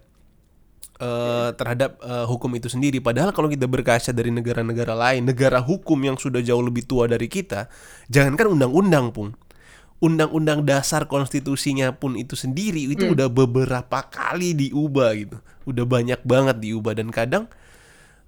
eh, 1.00 1.50
terhadap 1.54 1.98
eh, 2.02 2.26
hukum 2.26 2.50
itu 2.54 2.70
sendiri. 2.70 3.02
Padahal 3.02 3.34
kalau 3.34 3.50
kita 3.50 3.66
berkaca 3.66 4.10
dari 4.14 4.30
negara-negara 4.30 4.94
lain 4.94 5.26
negara 5.26 5.58
hukum 5.58 5.98
yang 6.02 6.16
sudah 6.18 6.38
jauh 6.44 6.62
lebih 6.62 6.86
tua 6.86 7.10
dari 7.10 7.26
kita 7.26 7.66
jangankan 8.06 8.54
undang-undang 8.54 9.10
pun 9.10 9.34
undang-undang 10.04 10.68
dasar 10.68 11.08
konstitusinya 11.08 11.96
pun 11.96 12.18
itu 12.20 12.36
sendiri 12.36 12.92
itu 12.92 13.16
udah 13.16 13.32
beberapa 13.32 14.04
kali 14.04 14.52
diubah 14.52 15.10
gitu. 15.16 15.36
Udah 15.64 15.84
banyak 15.88 16.20
banget 16.28 16.60
diubah. 16.60 16.92
Dan 16.92 17.08
kadang 17.08 17.48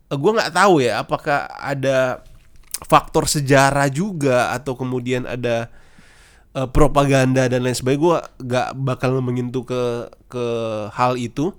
gue 0.09 0.33
nggak 0.33 0.55
tahu 0.57 0.81
ya 0.81 1.03
apakah 1.05 1.51
ada 1.59 2.25
faktor 2.87 3.29
sejarah 3.29 3.93
juga 3.93 4.57
atau 4.57 4.73
kemudian 4.73 5.29
ada 5.29 5.69
eh, 6.57 6.69
propaganda 6.71 7.45
dan 7.45 7.61
lain 7.61 7.77
sebagainya. 7.77 8.01
Gue 8.01 8.17
nggak 8.49 8.69
bakal 8.81 9.21
menyentuh 9.21 9.65
ke 9.69 9.83
ke 10.33 10.45
hal 10.97 11.21
itu 11.21 11.53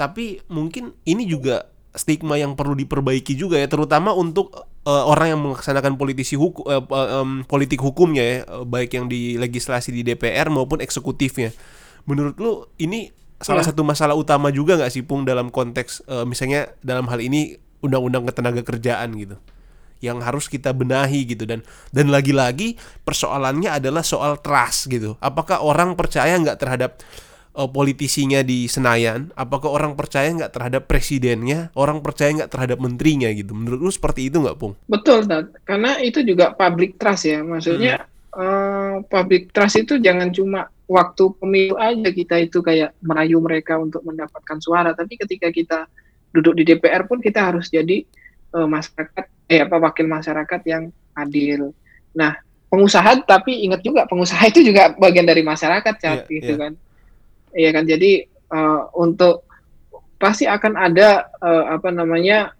tapi 0.00 0.40
mungkin 0.48 0.96
ini 1.04 1.28
juga 1.28 1.68
stigma 1.92 2.40
yang 2.40 2.56
perlu 2.56 2.72
diperbaiki 2.72 3.36
juga 3.36 3.60
ya 3.60 3.68
terutama 3.68 4.16
untuk 4.16 4.56
eh, 4.88 5.04
orang 5.04 5.36
yang 5.36 5.40
melaksanakan 5.44 6.00
politisi 6.00 6.40
hukum 6.40 6.64
politik 7.44 7.84
hukumnya 7.84 8.24
ya 8.24 8.36
eh, 8.48 8.64
baik 8.64 8.96
yang 8.96 9.06
di 9.12 9.36
legislasi 9.36 9.92
di 9.92 10.00
DPR 10.00 10.48
maupun 10.48 10.80
eksekutifnya. 10.80 11.52
Menurut 12.08 12.40
lu 12.40 12.64
ini 12.80 13.12
salah 13.44 13.60
Ya. 13.60 13.72
satu 13.72 13.84
masalah 13.84 14.16
utama 14.16 14.48
juga 14.48 14.80
nggak 14.80 14.88
sih 14.88 15.04
Pung 15.04 15.28
dalam 15.28 15.52
konteks 15.52 16.08
eh, 16.08 16.24
misalnya 16.24 16.72
dalam 16.80 17.04
hal 17.12 17.20
ini 17.20 17.60
undang-undang 17.84 18.24
ketenaga 18.24 18.64
kerjaan 18.64 19.12
gitu 19.20 19.36
yang 20.00 20.16
harus 20.24 20.48
kita 20.48 20.72
benahi 20.72 21.28
gitu. 21.28 21.44
Dan 21.44 21.60
dan 21.92 22.08
lagi-lagi 22.08 22.80
persoalannya 23.04 23.68
adalah 23.68 24.00
soal 24.00 24.40
trust 24.40 24.88
gitu. 24.88 25.20
Apakah 25.20 25.60
orang 25.60 25.92
percaya 25.92 26.32
nggak 26.40 26.56
terhadap 26.56 26.96
eh, 27.54 27.70
politisinya 27.70 28.40
di 28.42 28.66
Senayan 28.66 29.34
apakah 29.34 29.70
orang 29.70 29.94
percaya 29.98 30.30
nggak 30.30 30.52
terhadap 30.52 30.82
presidennya 30.86 31.70
orang 31.74 32.02
percaya 32.02 32.30
nggak 32.34 32.50
terhadap 32.52 32.78
menterinya 32.78 33.30
gitu 33.32 33.54
menurut 33.54 33.80
lu 33.80 33.90
seperti 33.90 34.30
itu 34.30 34.38
nggak 34.40 34.58
Pung 34.58 34.74
Betul, 34.86 35.24
Tat. 35.26 35.50
Karena 35.64 35.96
itu 36.02 36.20
juga 36.20 36.52
public 36.52 36.98
trust 37.00 37.24
ya. 37.26 37.40
Maksudnya 37.40 38.04
eh, 38.36 38.94
public 39.06 39.50
trust 39.54 39.80
itu 39.80 39.98
jangan 39.98 40.30
cuma 40.34 40.68
waktu 40.90 41.24
pemilu 41.38 41.78
aja 41.78 42.10
kita 42.10 42.36
itu 42.42 42.58
kayak 42.60 42.98
merayu 43.02 43.38
mereka 43.38 43.78
untuk 43.78 44.02
mendapatkan 44.02 44.58
suara, 44.58 44.90
tapi 44.90 45.14
ketika 45.14 45.48
kita 45.54 45.78
duduk 46.34 46.58
di 46.58 46.66
DPR 46.66 47.06
pun 47.06 47.22
kita 47.22 47.54
harus 47.54 47.70
jadi 47.70 48.02
eh, 48.54 48.68
masyarakat 48.68 49.24
eh 49.50 49.60
apa 49.66 49.76
wakil 49.78 50.06
masyarakat 50.06 50.60
yang 50.66 50.90
adil. 51.14 51.74
Nah, 52.14 52.38
pengusaha 52.70 53.22
tapi 53.26 53.66
ingat 53.66 53.82
juga 53.82 54.06
pengusaha 54.06 54.42
itu 54.50 54.62
juga 54.62 54.94
bagian 54.94 55.26
dari 55.26 55.42
masyarakat, 55.42 55.94
Cat, 55.98 56.26
Iya, 56.26 56.30
gitu 56.30 56.52
iya. 56.54 56.62
kan. 56.66 56.72
Iya 57.54 57.70
kan. 57.74 57.84
Jadi 57.86 58.24
eh, 58.26 58.80
untuk 58.96 59.46
pasti 60.20 60.44
akan 60.44 60.76
ada 60.76 61.30
eh, 61.40 61.64
apa 61.74 61.88
namanya 61.88 62.52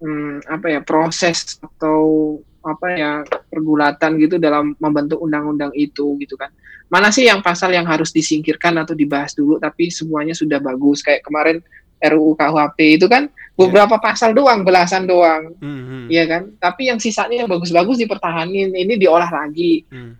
hmm, 0.00 0.48
apa 0.48 0.66
ya 0.68 0.80
proses 0.80 1.60
atau 1.60 2.36
apa 2.62 2.86
ya 2.94 3.12
pergulatan 3.50 4.22
gitu 4.22 4.38
dalam 4.38 4.78
membentuk 4.78 5.18
undang-undang 5.18 5.74
itu 5.74 6.14
gitu 6.22 6.38
kan. 6.38 6.50
Mana 6.86 7.10
sih 7.10 7.26
yang 7.26 7.42
pasal 7.42 7.74
yang 7.74 7.88
harus 7.88 8.14
disingkirkan 8.14 8.76
atau 8.78 8.94
dibahas 8.94 9.34
dulu 9.34 9.58
tapi 9.58 9.90
semuanya 9.90 10.36
sudah 10.36 10.62
bagus? 10.62 11.02
Kayak 11.02 11.26
kemarin 11.26 11.58
RUU 12.02 12.34
KUHP 12.34 12.98
itu 12.98 13.06
kan 13.06 13.30
beberapa 13.54 13.98
pasal 14.02 14.34
doang 14.34 14.66
belasan 14.66 15.06
doang. 15.06 15.54
Hmm, 15.62 15.82
hmm, 15.86 16.04
Iya 16.10 16.24
kan? 16.26 16.42
Tapi 16.58 16.90
yang 16.90 16.98
sisanya 16.98 17.46
yang 17.46 17.50
bagus-bagus 17.50 17.98
dipertahanin 18.02 18.74
ini 18.74 18.98
diolah 18.98 19.30
lagi. 19.30 19.86
Hmm. 19.90 20.18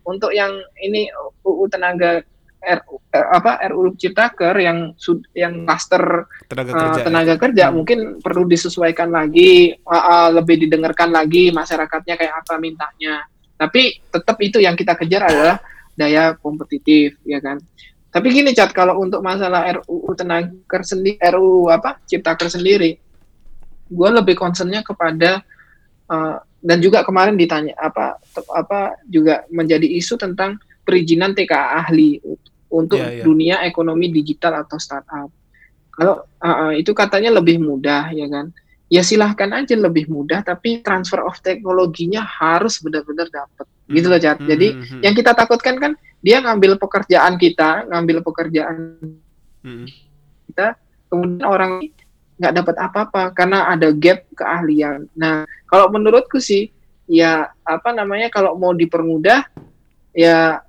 untuk 0.00 0.32
yang 0.32 0.50
ini 0.80 1.12
UU 1.44 1.68
tenaga 1.68 2.24
RU, 2.60 3.00
eh, 3.08 3.26
apa 3.32 3.64
RUU 3.72 3.96
Ciptaker 3.96 4.52
yang 4.60 4.92
yang 5.32 5.64
klaster 5.64 6.28
tenaga 6.44 6.70
uh, 6.70 6.76
kerja 6.76 7.00
ya. 7.00 7.06
tenaga 7.08 7.34
kerja 7.40 7.64
Hmm. 7.68 7.74
mungkin 7.80 7.98
perlu 8.20 8.44
disesuaikan 8.44 9.08
lagi 9.08 9.72
uh, 9.80 9.96
uh, 9.96 10.28
lebih 10.36 10.68
didengarkan 10.68 11.08
lagi 11.08 11.48
masyarakatnya 11.50 12.14
kayak 12.20 12.34
apa 12.44 12.54
mintanya 12.60 13.24
tapi 13.56 13.96
tetap 14.12 14.36
itu 14.44 14.60
yang 14.60 14.76
kita 14.76 14.92
kejar 14.92 15.32
adalah 15.32 15.56
daya 15.96 16.36
kompetitif 16.36 17.16
ya 17.24 17.40
kan 17.40 17.56
tapi 18.12 18.28
gini 18.28 18.52
cat 18.52 18.76
kalau 18.76 19.00
untuk 19.00 19.24
masalah 19.24 19.64
RUU 19.80 20.12
tenaga 20.12 20.84
sendiri 20.84 21.16
RUU 21.16 21.72
apa 21.72 21.96
Ciptaker 22.04 22.52
sendiri 22.52 23.00
gue 23.90 24.08
lebih 24.12 24.36
concernnya 24.36 24.84
kepada 24.84 25.40
uh, 26.12 26.36
dan 26.60 26.78
juga 26.78 27.00
kemarin 27.00 27.40
ditanya 27.40 27.72
apa 27.80 28.20
apa 28.52 29.00
juga 29.08 29.48
menjadi 29.48 29.88
isu 29.96 30.20
tentang 30.20 30.60
perizinan 30.84 31.32
TKA 31.32 31.86
ahli 31.86 32.20
untuk 32.70 33.02
Iya, 33.02 33.20
iya. 33.20 33.24
dunia 33.26 33.56
ekonomi 33.66 34.08
digital 34.08 34.62
atau 34.62 34.78
startup 34.78 35.28
kalau 35.90 36.24
uh, 36.40 36.72
itu 36.72 36.94
katanya 36.94 37.34
lebih 37.34 37.60
mudah 37.60 38.14
ya 38.14 38.30
kan 38.30 38.54
ya 38.90 39.02
silahkan 39.04 39.50
aja 39.54 39.74
lebih 39.74 40.06
mudah 40.06 40.42
tapi 40.42 40.80
transfer 40.80 41.22
of 41.22 41.38
teknologinya 41.42 42.22
harus 42.22 42.78
benar-benar 42.80 43.28
dapat 43.30 43.66
gitu 43.90 44.06
loh 44.06 44.22
Cat. 44.22 44.38
Hmm, 44.38 44.48
jadi 44.48 44.68
hmm, 44.70 44.82
hmm. 44.86 45.00
yang 45.02 45.14
kita 45.14 45.34
takutkan 45.34 45.76
kan 45.82 45.92
dia 46.22 46.38
ngambil 46.38 46.78
pekerjaan 46.78 47.34
kita 47.36 47.90
ngambil 47.90 48.22
pekerjaan 48.22 48.96
Hmm, 49.60 49.84
kemudian 51.12 51.44
orang 51.44 51.84
nggak 52.40 52.54
dapat 52.56 52.76
apa-apa 52.80 53.22
karena 53.36 53.68
ada 53.68 53.92
gap 53.92 54.24
keahlian. 54.32 55.04
Nah, 55.12 55.44
kalau 55.68 55.92
menurutku 55.92 56.40
sih 56.40 56.72
ya 57.04 57.52
apa 57.66 57.92
namanya 57.92 58.32
kalau 58.32 58.56
mau 58.56 58.72
dipermudah 58.72 59.44
ya 60.16 60.64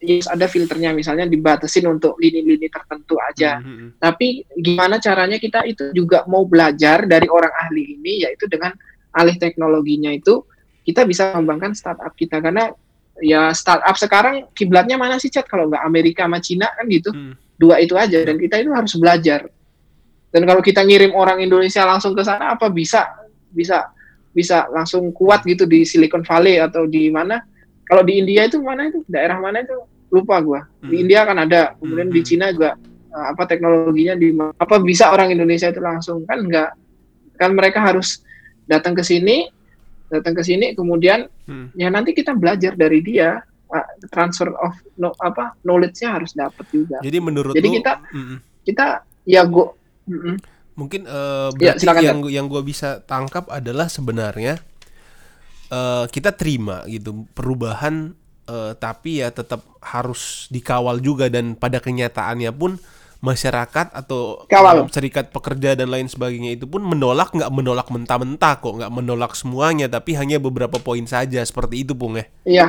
ya 0.00 0.20
ada 0.28 0.46
filternya. 0.46 0.92
Misalnya 0.92 1.24
dibatasin 1.28 1.86
untuk 1.88 2.16
lini-lini 2.20 2.68
tertentu 2.68 3.16
aja. 3.20 3.60
hmm, 3.60 3.74
hmm. 3.76 3.90
Tapi 4.00 4.44
gimana 4.60 5.00
caranya 5.00 5.40
kita 5.40 5.64
itu 5.64 5.92
juga 5.92 6.24
mau 6.28 6.44
belajar 6.44 7.08
dari 7.08 7.26
orang 7.28 7.52
ahli 7.66 7.96
ini 7.96 8.26
yaitu 8.28 8.46
dengan 8.48 8.72
alih 9.16 9.36
teknologinya 9.40 10.12
itu 10.12 10.44
kita 10.84 11.08
bisa 11.08 11.32
mengembangkan 11.34 11.72
startup 11.72 12.12
kita. 12.14 12.38
Karena 12.38 12.68
ya 13.20 13.50
startup 13.56 13.96
sekarang 13.96 14.52
kiblatnya 14.52 15.00
mana 15.00 15.16
sih 15.16 15.32
Chat? 15.32 15.48
Kalau 15.48 15.72
nggak 15.72 15.82
Amerika 15.82 16.28
sama 16.28 16.38
Cina 16.38 16.68
kan 16.72 16.86
gitu. 16.88 17.10
Hmm. 17.10 17.34
dua 17.56 17.80
itu 17.80 17.96
aja. 17.96 18.20
Dan 18.20 18.36
kita 18.36 18.60
itu 18.60 18.70
harus 18.72 18.92
belajar. 19.00 19.48
Dan 20.28 20.44
kalau 20.44 20.60
kita 20.60 20.84
ngirim 20.84 21.16
orang 21.16 21.40
Indonesia 21.40 21.88
langsung 21.88 22.12
ke 22.12 22.20
sana 22.20 22.52
apa 22.52 22.68
bisa? 22.68 23.08
Bisa 23.48 23.96
bisa 24.36 24.68
langsung 24.68 25.08
kuat 25.16 25.48
gitu 25.48 25.64
di 25.64 25.88
Silicon 25.88 26.20
Valley 26.20 26.60
atau 26.60 26.84
di 26.84 27.08
mana 27.08 27.40
kalau 27.86 28.02
di 28.02 28.18
India 28.18 28.44
itu 28.44 28.58
mana 28.58 28.90
itu 28.90 29.00
daerah 29.06 29.38
mana 29.38 29.62
itu 29.62 29.74
lupa 30.06 30.38
gua 30.38 30.60
di 30.78 30.92
Hmm. 30.92 31.02
India 31.06 31.20
kan 31.22 31.36
ada 31.36 31.74
kemudian 31.76 32.08
di 32.08 32.20
Hmm. 32.20 32.28
Cina 32.28 32.46
juga 32.50 32.74
uh, 33.10 33.26
apa 33.30 33.42
teknologinya 33.44 34.14
di 34.14 34.28
apa 34.36 34.74
bisa 34.78 35.10
orang 35.10 35.30
Indonesia 35.30 35.66
itu 35.66 35.78
langsung 35.78 36.22
kan 36.22 36.38
enggak 36.38 36.70
kan 37.34 37.50
mereka 37.52 37.80
harus 37.80 38.22
datang 38.64 38.92
ke 38.92 39.02
sini 39.02 39.46
datang 40.06 40.34
ke 40.34 40.42
sini 40.42 40.72
kemudian 40.72 41.26
Hmm. 41.46 41.70
ya 41.74 41.86
nanti 41.86 42.10
kita 42.10 42.34
belajar 42.34 42.74
dari 42.74 42.98
dia 43.00 43.38
uh, 43.68 43.86
transfer 44.08 44.50
of 44.56 44.74
no, 44.94 45.14
apa 45.16 45.54
knowledge-nya 45.62 46.18
harus 46.18 46.34
dapat 46.34 46.66
juga 46.70 46.98
jadi 46.98 47.18
menurut 47.18 47.54
Jadi 47.54 47.66
lu 47.66 47.74
kita- 47.78 48.02
hmm, 48.10 48.24
hmm. 48.26 48.38
kita 48.62 48.86
ya 49.24 49.42
go 49.42 49.74
Mm-mm. 50.06 50.38
Mungkin 50.76 51.02
eh, 51.02 51.48
Ya, 51.56 51.72
berarti 51.72 51.80
silakan, 51.82 52.02
yang 52.04 52.18
yang 52.28 52.46
gue 52.46 52.60
bisa 52.60 53.00
tangkap 53.02 53.48
adalah 53.48 53.88
sebenarnya 53.88 54.60
eh, 55.70 56.04
kita 56.10 56.34
terima 56.36 56.82
gitu 56.86 57.26
perubahan 57.34 58.14
eh, 58.46 58.72
tapi 58.78 59.22
ya 59.22 59.30
tetap 59.34 59.62
harus 59.82 60.46
dikawal 60.50 60.98
juga 61.02 61.26
dan 61.32 61.54
pada 61.58 61.78
kenyataannya 61.82 62.52
pun 62.54 62.78
masyarakat 63.24 63.96
atau 63.96 64.44
Kawal. 64.46 64.86
serikat 64.92 65.32
pekerja 65.32 65.74
dan 65.74 65.88
lain 65.90 66.06
sebagainya 66.06 66.54
itu 66.54 66.68
pun 66.68 66.84
menolak 66.84 67.32
nggak 67.32 67.50
menolak 67.50 67.88
mentah-mentah 67.90 68.60
kok 68.60 68.74
nggak 68.78 68.92
menolak 68.92 69.32
semuanya 69.34 69.88
tapi 69.88 70.14
hanya 70.14 70.36
beberapa 70.38 70.78
poin 70.78 71.02
saja 71.08 71.40
seperti 71.42 71.82
itu 71.82 71.96
pung 71.96 72.20
ya. 72.20 72.28
Iya. 72.46 72.66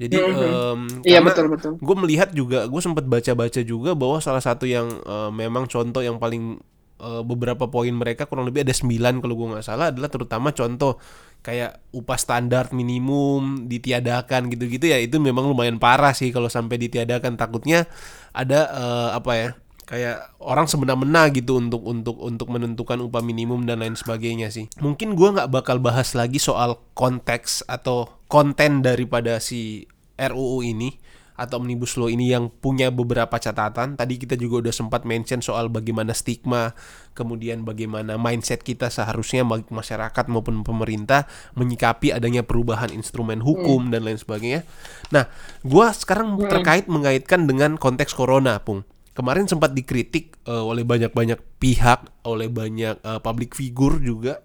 Jadi 0.00 0.16
Mhm. 0.16 0.32
em, 0.32 0.80
Iya 1.04 1.20
karena 1.20 1.28
betul 1.28 1.46
betul. 1.52 1.72
gue 1.76 1.96
melihat 2.00 2.28
juga 2.32 2.64
gue 2.64 2.80
sempat 2.80 3.04
baca-baca 3.04 3.60
juga 3.60 3.92
bahwa 3.92 4.16
salah 4.24 4.40
satu 4.40 4.64
yang 4.64 4.88
eh, 5.04 5.30
memang 5.30 5.68
contoh 5.68 6.00
yang 6.00 6.16
paling 6.16 6.56
eh, 7.00 7.22
beberapa 7.24 7.68
poin 7.68 7.92
mereka 7.92 8.24
kurang 8.24 8.48
lebih 8.48 8.64
ada 8.64 8.72
9 8.72 9.20
kalau 9.20 9.36
gue 9.36 9.48
nggak 9.56 9.66
salah 9.66 9.92
adalah 9.92 10.08
terutama 10.08 10.56
contoh 10.56 10.96
kayak 11.40 11.80
upah 11.96 12.20
standar 12.20 12.68
minimum 12.70 13.64
ditiadakan 13.64 14.52
gitu-gitu 14.52 14.92
ya 14.92 15.00
itu 15.00 15.16
memang 15.16 15.48
lumayan 15.48 15.80
parah 15.80 16.12
sih 16.12 16.28
kalau 16.28 16.52
sampai 16.52 16.76
ditiadakan 16.76 17.40
takutnya 17.40 17.88
ada 18.36 18.68
eh, 18.68 19.10
apa 19.16 19.32
ya 19.32 19.50
kayak 19.90 20.38
orang 20.38 20.70
semena-mena 20.70 21.26
gitu 21.34 21.58
untuk 21.58 21.82
untuk 21.82 22.14
untuk 22.22 22.46
menentukan 22.46 23.02
upah 23.02 23.26
minimum 23.26 23.66
dan 23.66 23.82
lain 23.82 23.98
sebagainya 23.98 24.46
sih. 24.54 24.70
Mungkin 24.78 25.18
gua 25.18 25.34
nggak 25.34 25.50
bakal 25.50 25.82
bahas 25.82 26.14
lagi 26.14 26.38
soal 26.38 26.78
konteks 26.94 27.66
atau 27.66 28.22
konten 28.30 28.86
daripada 28.86 29.42
si 29.42 29.90
RUU 30.14 30.62
ini 30.62 30.94
atau 31.40 31.56
omnibus 31.56 31.96
law 31.96 32.12
ini 32.12 32.36
yang 32.36 32.52
punya 32.52 32.92
beberapa 32.92 33.40
catatan. 33.40 33.96
Tadi 33.96 34.20
kita 34.20 34.36
juga 34.36 34.68
udah 34.68 34.74
sempat 34.76 35.08
mention 35.08 35.40
soal 35.40 35.72
bagaimana 35.72 36.12
stigma, 36.12 36.76
kemudian 37.16 37.64
bagaimana 37.64 38.20
mindset 38.20 38.60
kita 38.60 38.92
seharusnya 38.92 39.40
masyarakat 39.48 40.24
maupun 40.28 40.60
pemerintah 40.60 41.24
menyikapi 41.56 42.12
adanya 42.12 42.44
perubahan 42.44 42.92
instrumen 42.92 43.40
hukum 43.40 43.88
dan 43.88 44.04
lain 44.04 44.20
sebagainya. 44.20 44.68
Nah, 45.08 45.32
gua 45.64 45.96
sekarang 45.96 46.36
terkait 46.44 46.84
mengaitkan 46.92 47.48
dengan 47.48 47.80
konteks 47.80 48.12
corona, 48.12 48.60
Pung. 48.60 48.84
Kemarin 49.16 49.48
sempat 49.48 49.72
dikritik 49.72 50.36
eh, 50.44 50.52
oleh 50.52 50.84
banyak-banyak 50.84 51.40
pihak, 51.56 52.28
oleh 52.28 52.52
banyak 52.52 53.00
eh, 53.00 53.20
public 53.24 53.56
figure 53.56 53.96
juga 53.98 54.44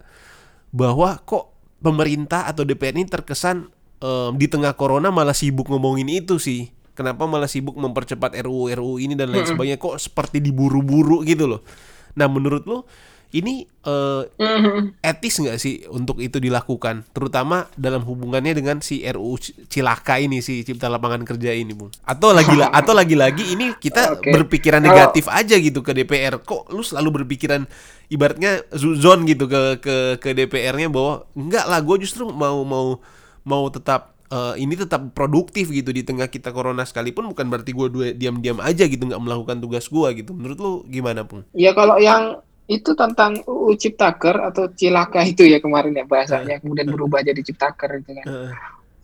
bahwa 0.72 1.20
kok 1.24 1.56
pemerintah 1.80 2.50
atau 2.50 2.66
DPR 2.66 2.96
ini 2.98 3.06
terkesan 3.06 3.70
eh, 4.00 4.30
di 4.36 4.48
tengah 4.50 4.74
corona 4.74 5.14
malah 5.14 5.36
sibuk 5.36 5.68
ngomongin 5.68 6.08
itu 6.10 6.40
sih. 6.40 6.76
Kenapa 6.96 7.28
malah 7.28 7.52
sibuk 7.52 7.76
mempercepat 7.76 8.34
RUU 8.42 8.72
RUU 8.72 8.96
ini 8.98 9.14
dan 9.14 9.30
lain 9.30 9.44
sebagainya 9.44 9.76
kok 9.76 10.00
seperti 10.00 10.40
diburu-buru 10.40 11.22
gitu 11.28 11.46
loh. 11.46 11.62
Nah, 12.16 12.32
menurut 12.32 12.64
lo 12.64 12.88
ini 13.36 13.68
eh, 13.68 14.24
Mhm. 14.40 15.04
etis 15.04 15.44
nggak 15.44 15.60
sih 15.60 15.84
untuk 15.92 16.24
itu 16.24 16.40
dilakukan, 16.40 17.04
terutama 17.12 17.68
dalam 17.76 18.00
hubungannya 18.08 18.56
dengan 18.56 18.80
si 18.80 19.04
RUU 19.04 19.36
Cilaka 19.68 20.24
ini 20.24 20.40
si 20.40 20.64
Cipta 20.64 20.88
Lapangan 20.88 21.28
Kerja 21.28 21.52
ini, 21.52 21.76
Bung? 21.76 21.92
Atau 22.08 22.32
lagi 22.32 22.56
atau 22.80 22.96
lagi-lagi 22.96 23.44
ini 23.52 23.76
kita 23.76 24.16
Oke. 24.16 24.32
berpikiran 24.32 24.80
negatif 24.80 25.28
aja 25.28 25.60
gitu 25.60 25.84
ke 25.84 25.92
DPR. 25.92 26.40
Kok 26.40 26.72
lu 26.72 26.80
selalu 26.80 27.22
berpikiran 27.22 27.68
ibaratnya 28.08 28.64
zon 28.72 29.28
gitu 29.28 29.52
ke 29.52 29.84
ke 29.84 29.96
ke 30.24 30.30
DPR-nya 30.32 30.88
bahwa 30.88 31.28
enggak 31.36 31.68
lah, 31.68 31.84
gue 31.84 32.08
justru 32.08 32.32
mau 32.32 32.64
mau 32.64 33.04
mau 33.44 33.68
tetap 33.68 34.15
eh, 34.32 34.56
ini 34.62 34.74
tetap 34.74 35.14
produktif 35.14 35.70
gitu 35.70 35.90
di 35.94 36.02
tengah 36.02 36.30
kita 36.30 36.50
corona 36.56 36.86
sekalipun 36.86 37.30
bukan 37.30 37.46
berarti 37.50 37.72
gue 37.74 37.88
diam-diam 38.16 38.62
aja 38.62 38.86
gitu 38.86 39.06
nggak 39.06 39.22
melakukan 39.22 39.58
tugas 39.62 39.86
gue 39.90 40.08
gitu. 40.24 40.32
Menurut 40.34 40.58
lu 40.58 40.74
gimana, 40.90 41.26
Pung? 41.26 41.46
Ya 41.54 41.76
kalau 41.76 41.98
yang 42.02 42.42
itu 42.66 42.98
tentang 42.98 43.38
UU 43.46 43.78
Ciptaker 43.78 44.42
atau 44.42 44.66
Cilaka 44.74 45.22
itu 45.22 45.46
ya 45.46 45.62
kemarin 45.62 45.94
ya 45.94 46.06
bahasanya 46.06 46.58
kemudian 46.58 46.90
berubah 46.90 47.22
jadi 47.22 47.38
Ciptaker 47.38 48.02
itu 48.02 48.12
kan. 48.22 48.26
Heeh. 48.26 48.52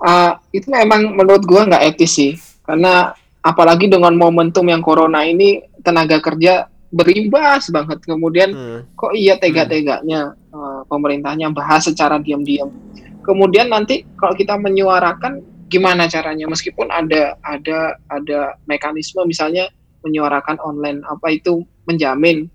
Ah, 0.02 0.32
itu 0.50 0.66
memang 0.66 1.14
menurut 1.14 1.46
gua 1.46 1.70
nggak 1.70 1.94
etis 1.94 2.18
sih 2.18 2.34
karena 2.66 3.14
apalagi 3.46 3.86
dengan 3.86 4.18
momentum 4.18 4.66
yang 4.66 4.82
corona 4.82 5.22
ini 5.22 5.62
tenaga 5.86 6.18
kerja 6.18 6.66
berimbas 6.90 7.70
banget 7.70 8.02
kemudian 8.02 8.50
Heeh. 8.50 8.80
kok 8.98 9.14
iya 9.14 9.38
tega-teganya 9.38 10.34
eh, 10.34 10.82
pemerintahnya 10.90 11.54
bahas 11.54 11.86
secara 11.86 12.18
diam-diam. 12.18 12.74
Kemudian 13.22 13.70
nanti 13.70 14.04
kalau 14.18 14.34
kita 14.34 14.58
menyuarakan 14.58 15.40
gimana 15.70 16.10
caranya 16.10 16.50
meskipun 16.50 16.92
ada 16.92 17.38
ada 17.42 17.96
ada 18.12 18.60
mekanisme 18.68 19.24
misalnya 19.24 19.72
menyuarakan 20.04 20.60
online 20.60 21.00
apa 21.06 21.32
itu 21.32 21.64
menjamin 21.88 22.50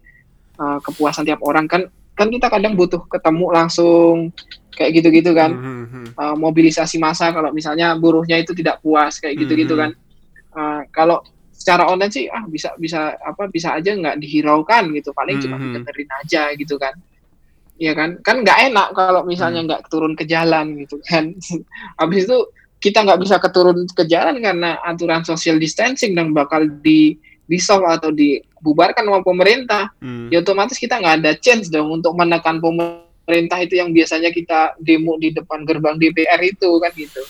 eh, 0.57 0.79
kepuasan 0.85 1.25
tiap 1.25 1.41
orang 1.41 1.65
kan 1.65 1.87
kan 2.17 2.33
kita 2.33 2.49
kadang 2.49 2.73
butuh 2.75 3.05
ketemu 3.09 3.53
langsung 3.53 4.33
kayak 4.73 5.01
gitu-gitu 5.01 5.33
kan 5.33 5.53
Mhm. 5.53 6.17
uh, 6.17 6.37
mobilisasi 6.37 6.97
massa 6.97 7.29
kalau 7.29 7.53
misalnya 7.53 7.93
buruhnya 7.97 8.41
itu 8.41 8.53
tidak 8.57 8.81
puas 8.81 9.17
kayak 9.21 9.37
gitu-gitu 9.41 9.73
Mhm. 9.73 9.81
kan. 9.81 9.91
Uh, 10.53 10.81
kalau 10.93 11.21
secara 11.53 11.85
online 11.85 12.13
sih 12.13 12.25
ah 12.29 12.45
bisa 12.45 12.73
bisa 12.77 13.17
apa 13.21 13.49
bisa 13.49 13.73
aja 13.73 13.93
nggak 13.93 14.17
dihiraukan 14.21 14.93
gitu 14.97 15.13
paling 15.13 15.41
cuma 15.41 15.57
Mhm. 15.57 15.65
didengerin 15.77 16.11
aja 16.25 16.43
gitu 16.57 16.77
kan. 16.77 16.93
Iya 17.77 17.93
kan? 17.93 18.11
Kan 18.25 18.41
nggak 18.41 18.73
enak 18.73 18.89
kalau 18.97 19.23
misalnya 19.25 19.61
Hmm. 19.61 19.69
nggak 19.69 19.83
turun 19.93 20.17
ke 20.17 20.25
jalan 20.25 20.81
gitu 20.81 20.97
kan. 21.05 21.37
Habis 22.01 22.25
itu 22.25 22.39
kita 22.81 23.05
nggak 23.05 23.21
bisa 23.21 23.37
keturun 23.41 23.89
ke 23.89 24.05
jalan 24.05 24.37
karena 24.41 24.81
aturan 24.85 25.25
social 25.25 25.57
distancing 25.57 26.13
dan 26.13 26.33
bakal 26.37 26.65
di 26.85 27.17
di 27.47 27.59
atau 27.63 28.11
dibubarkan 28.11 29.07
sama 29.07 29.23
pemerintah 29.23 29.95
Hmm. 30.03 30.27
ya 30.35 30.43
otomatis 30.43 30.77
kita 30.77 30.99
nggak 30.99 31.23
ada 31.23 31.33
chance 31.39 31.71
dong 31.71 31.89
untuk 31.95 32.13
menekan 32.19 32.59
pemerintah 32.59 33.63
itu 33.63 33.79
yang 33.79 33.95
biasanya 33.95 34.35
kita 34.35 34.75
demo 34.83 35.15
di 35.17 35.31
depan 35.31 35.63
gerbang 35.63 35.95
DPR 35.95 36.43
itu 36.43 36.67
kan 36.83 36.91
gitu 36.99 37.23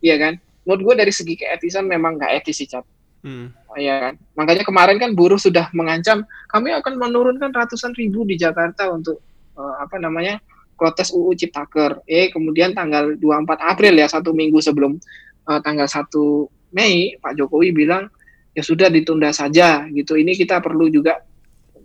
iya 0.00 0.16
kan 0.22 0.38
menurut 0.62 0.94
gue 0.94 0.94
dari 1.02 1.10
segi 1.10 1.34
keetisan 1.34 1.90
memang 1.90 2.14
nggak 2.14 2.42
etis 2.42 2.62
sih 2.62 2.70
Cap 2.70 2.86
Hmm. 3.26 3.50
Iya 3.74 3.98
kan 3.98 4.14
makanya 4.38 4.62
kemarin 4.62 5.02
kan 5.02 5.10
buruh 5.18 5.34
sudah 5.34 5.66
mengancam 5.74 6.22
kami 6.46 6.70
akan 6.70 6.94
menurunkan 6.94 7.50
ratusan 7.50 7.90
ribu 7.98 8.22
di 8.22 8.38
Jakarta 8.38 8.86
untuk 8.94 9.18
eh, 9.56 9.74
apa 9.80 9.96
namanya 9.98 10.38
protes 10.76 11.08
UU 11.10 11.32
Ciptaker 11.34 12.04
eh 12.04 12.28
kemudian 12.28 12.76
tanggal 12.76 13.16
24 13.16 13.56
April 13.64 13.96
ya 13.96 14.06
satu 14.06 14.36
minggu 14.36 14.60
sebelum 14.60 15.00
eh, 15.48 15.60
tanggal 15.64 15.88
1 15.88 16.76
Mei 16.76 17.16
Pak 17.16 17.32
Jokowi 17.34 17.72
bilang 17.72 18.06
ya 18.52 18.60
sudah 18.60 18.88
ditunda 18.88 19.32
saja 19.32 19.84
gitu 19.88 20.16
ini 20.16 20.32
kita 20.32 20.60
perlu 20.60 20.88
juga 20.88 21.20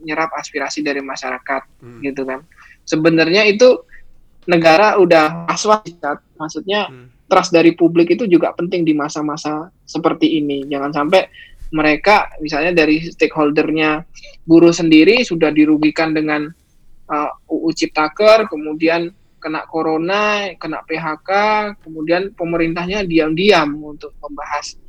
nyerap 0.01 0.31
aspirasi 0.33 0.81
dari 0.81 0.99
masyarakat 0.99 1.61
Hmm. 1.81 1.99
gitu 2.01 2.23
kan 2.25 2.41
sebenarnya 2.83 3.45
itu 3.45 3.85
negara 4.49 4.97
udah 4.97 5.45
was-was 5.45 5.85
Cap. 6.01 6.23
maksudnya 6.35 6.89
Hmm. 6.89 7.07
trust 7.29 7.53
dari 7.53 7.77
publik 7.77 8.11
itu 8.11 8.25
juga 8.25 8.51
penting 8.57 8.81
di 8.83 8.91
masa-masa 8.97 9.69
seperti 9.85 10.41
ini 10.41 10.65
jangan 10.67 10.91
sampai 10.91 11.29
mereka 11.71 12.27
misalnya 12.43 12.75
dari 12.75 13.07
stakeholdernya 13.07 14.03
buruh 14.43 14.75
sendiri 14.75 15.23
sudah 15.23 15.53
dirugikan 15.55 16.11
dengan 16.11 16.51
uh, 17.11 17.31
UU 17.51 17.69
Ciptaker 17.75 18.47
kemudian 18.47 19.11
kena 19.41 19.67
corona 19.67 20.47
kena 20.55 20.79
PHK 20.87 21.29
kemudian 21.83 22.31
pemerintahnya 22.33 23.03
diam-diam 23.03 23.75
untuk 23.83 24.15
membahas 24.23 24.79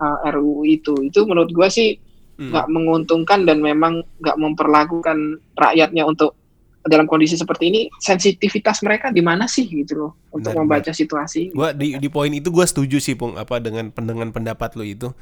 uh, 0.00 0.30
RUU 0.32 0.64
itu 0.64 0.94
itu 1.04 1.20
menurut 1.28 1.52
gua 1.52 1.68
sih 1.68 2.00
Hmm. 2.36 2.52
nggak 2.52 2.68
menguntungkan 2.68 3.48
dan 3.48 3.64
memang 3.64 4.04
nggak 4.20 4.36
memperlakukan 4.36 5.40
rakyatnya 5.56 6.04
untuk 6.04 6.36
dalam 6.84 7.08
kondisi 7.08 7.32
seperti 7.34 7.72
ini 7.72 7.80
sensitivitas 7.96 8.84
mereka 8.84 9.08
di 9.08 9.24
mana 9.24 9.48
sih 9.48 9.64
gitu 9.64 10.06
loh 10.06 10.12
untuk 10.30 10.52
Benar, 10.52 10.62
membaca 10.62 10.92
situasi 10.92 11.56
Gua 11.56 11.72
di 11.72 11.96
di 11.96 12.08
poin 12.12 12.28
itu 12.28 12.52
gua 12.52 12.68
setuju 12.68 13.00
sih 13.00 13.16
Pung 13.16 13.40
apa 13.40 13.56
dengan 13.56 13.88
dengan 13.88 14.28
pendapat 14.36 14.76
lo 14.76 14.84
itu. 14.84 15.16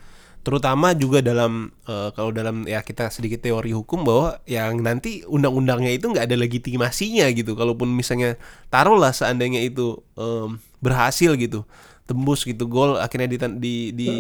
Terutama 0.45 0.93
juga 0.93 1.25
dalam 1.25 1.73
eh, 1.89 2.09
kalau 2.13 2.29
dalam 2.29 2.69
ya 2.69 2.85
kita 2.85 3.09
sedikit 3.09 3.41
teori 3.41 3.73
hukum 3.73 4.05
bahwa 4.05 4.37
yang 4.45 4.77
nanti 4.85 5.25
undang-undangnya 5.25 5.97
itu 5.97 6.13
nggak 6.13 6.29
ada 6.29 6.37
legitimasinya 6.37 7.25
gitu. 7.33 7.57
Kalaupun 7.57 7.89
misalnya 7.89 8.37
taruhlah 8.69 9.17
seandainya 9.17 9.65
itu 9.65 10.05
em, 10.21 10.61
berhasil 10.85 11.33
gitu, 11.41 11.65
tembus 12.05 12.45
gitu 12.45 12.69
gol 12.69 13.01
akhirnya 13.01 13.29
di 13.33 13.39
di, 13.57 13.75
di 13.97 14.11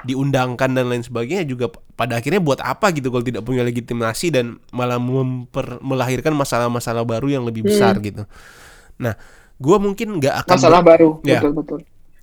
diundangkan 0.00 0.72
dan 0.72 0.88
lain 0.88 1.04
sebagainya 1.04 1.44
juga 1.44 1.68
pada 1.92 2.16
akhirnya 2.16 2.40
buat 2.40 2.64
apa 2.64 2.88
gitu 2.96 3.12
kalau 3.12 3.20
tidak 3.20 3.44
punya 3.44 3.60
legitimasi 3.60 4.32
dan 4.32 4.56
malah 4.72 4.96
memper, 4.96 5.76
melahirkan 5.84 6.32
masalah-masalah 6.32 7.04
baru 7.04 7.28
yang 7.36 7.44
lebih 7.44 7.68
besar 7.68 8.00
gitu. 8.00 8.24
Nah, 8.96 9.16
gua 9.60 9.76
mungkin 9.76 10.16
nggak 10.20 10.48
akan 10.48 10.56
masalah 10.56 10.80
baru 10.80 11.20
Ya. 11.24 11.44
betul 11.44 11.52
betul 11.52 11.80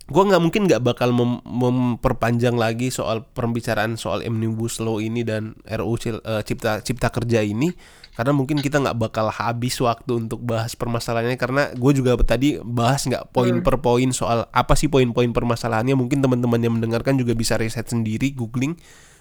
gue 0.07 0.23
nggak 0.23 0.39
mungkin 0.39 0.71
nggak 0.71 0.83
bakal 0.83 1.11
mem- 1.11 1.43
memperpanjang 1.43 2.55
lagi 2.55 2.87
soal 2.87 3.27
pembicaraan 3.35 3.99
soal 3.99 4.23
omnibus 4.23 4.79
law 4.79 5.03
ini 5.03 5.27
dan 5.27 5.59
RUU 5.67 6.23
eh, 6.23 6.41
cipta 6.47 6.79
cipta 6.79 7.11
kerja 7.11 7.43
ini 7.43 7.75
karena 8.17 8.33
mungkin 8.33 8.57
kita 8.65 8.81
nggak 8.81 8.97
bakal 8.97 9.29
habis 9.29 9.77
waktu 9.77 10.25
untuk 10.25 10.41
bahas 10.41 10.73
permasalahannya 10.73 11.37
karena 11.37 11.69
gue 11.77 11.91
juga 11.93 12.17
tadi 12.25 12.57
bahas 12.65 13.05
nggak 13.05 13.29
poin 13.29 13.61
per 13.61 13.77
poin 13.77 14.09
soal 14.09 14.49
apa 14.49 14.73
sih 14.73 14.89
poin-poin 14.89 15.29
permasalahannya. 15.29 15.93
Mungkin 15.93 16.25
teman-teman 16.25 16.57
yang 16.57 16.73
mendengarkan 16.81 17.13
juga 17.21 17.37
bisa 17.37 17.61
riset 17.61 17.85
sendiri 17.85 18.33
googling. 18.33 18.73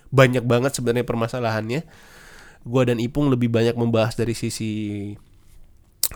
Banyak 0.08 0.48
banget 0.48 0.80
sebenarnya 0.80 1.04
permasalahannya. 1.04 1.84
Gue 2.64 2.82
dan 2.88 2.96
Ipung 2.96 3.28
lebih 3.28 3.52
banyak 3.52 3.76
membahas 3.76 4.16
dari 4.16 4.32
sisi 4.32 5.12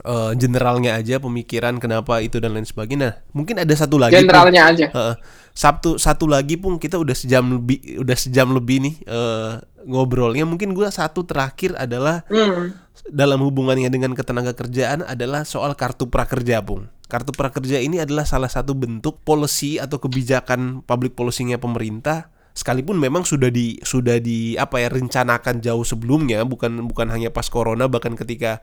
eh, 0.05 0.33
generalnya 0.39 0.97
aja 0.97 1.19
pemikiran 1.19 1.79
kenapa 1.83 2.23
itu 2.23 2.39
dan 2.39 2.55
lain 2.55 2.67
sebagainya. 2.67 3.01
Nah, 3.01 3.15
mungkin 3.35 3.59
ada 3.59 3.75
satu 3.75 3.97
lagi 3.99 4.17
generalnya 4.17 4.63
aja. 4.71 4.87
Heeh. 4.91 5.15
Sabtu 5.51 5.99
satu 5.99 6.31
lagi 6.31 6.55
pun 6.55 6.79
kita 6.79 6.97
udah 6.97 7.17
sejam 7.17 7.59
lebih 7.59 8.01
udah 8.01 8.17
sejam 8.17 8.49
lebih 8.55 8.77
nih 8.87 8.95
eh, 9.05 9.53
ngobrolnya. 9.85 10.47
Mungkin 10.47 10.73
gua 10.73 10.89
satu 10.95 11.27
terakhir 11.27 11.75
adalah 11.75 12.23
Hmm. 12.31 12.77
dalam 13.11 13.43
hubungannya 13.43 13.89
dengan 13.91 14.13
ketenaga 14.15 14.55
kerjaan 14.55 15.03
adalah 15.03 15.43
soal 15.43 15.73
kartu 15.75 16.07
prakerja 16.13 16.61
pung 16.63 16.87
Kartu 17.11 17.35
prakerja 17.35 17.83
ini 17.83 17.99
adalah 17.99 18.23
salah 18.23 18.47
satu 18.47 18.79
bentuk 18.79 19.19
policy 19.27 19.83
atau 19.83 19.99
kebijakan 19.99 20.87
public 20.87 21.19
policy-nya 21.19 21.59
pemerintah. 21.59 22.31
Sekalipun 22.55 23.03
memang 23.03 23.27
sudah 23.27 23.51
di 23.51 23.83
sudah 23.83 24.23
di 24.23 24.55
apa 24.55 24.79
ya 24.79 24.87
rencanakan 24.95 25.59
jauh 25.59 25.83
sebelumnya 25.83 26.47
bukan 26.47 26.87
bukan 26.87 27.11
hanya 27.11 27.35
pas 27.35 27.51
corona 27.51 27.91
bahkan 27.91 28.15
ketika 28.15 28.63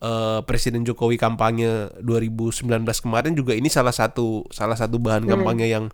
uh, 0.00 0.40
Presiden 0.44 0.82
Jokowi 0.84 1.16
kampanye 1.16 1.92
2019 2.02 2.66
kemarin 3.00 3.32
juga 3.36 3.52
ini 3.56 3.68
salah 3.72 3.94
satu 3.94 4.48
salah 4.50 4.76
satu 4.76 4.98
bahan 5.00 5.24
Hmm. 5.24 5.32
kampanye 5.38 5.70
yang 5.70 5.92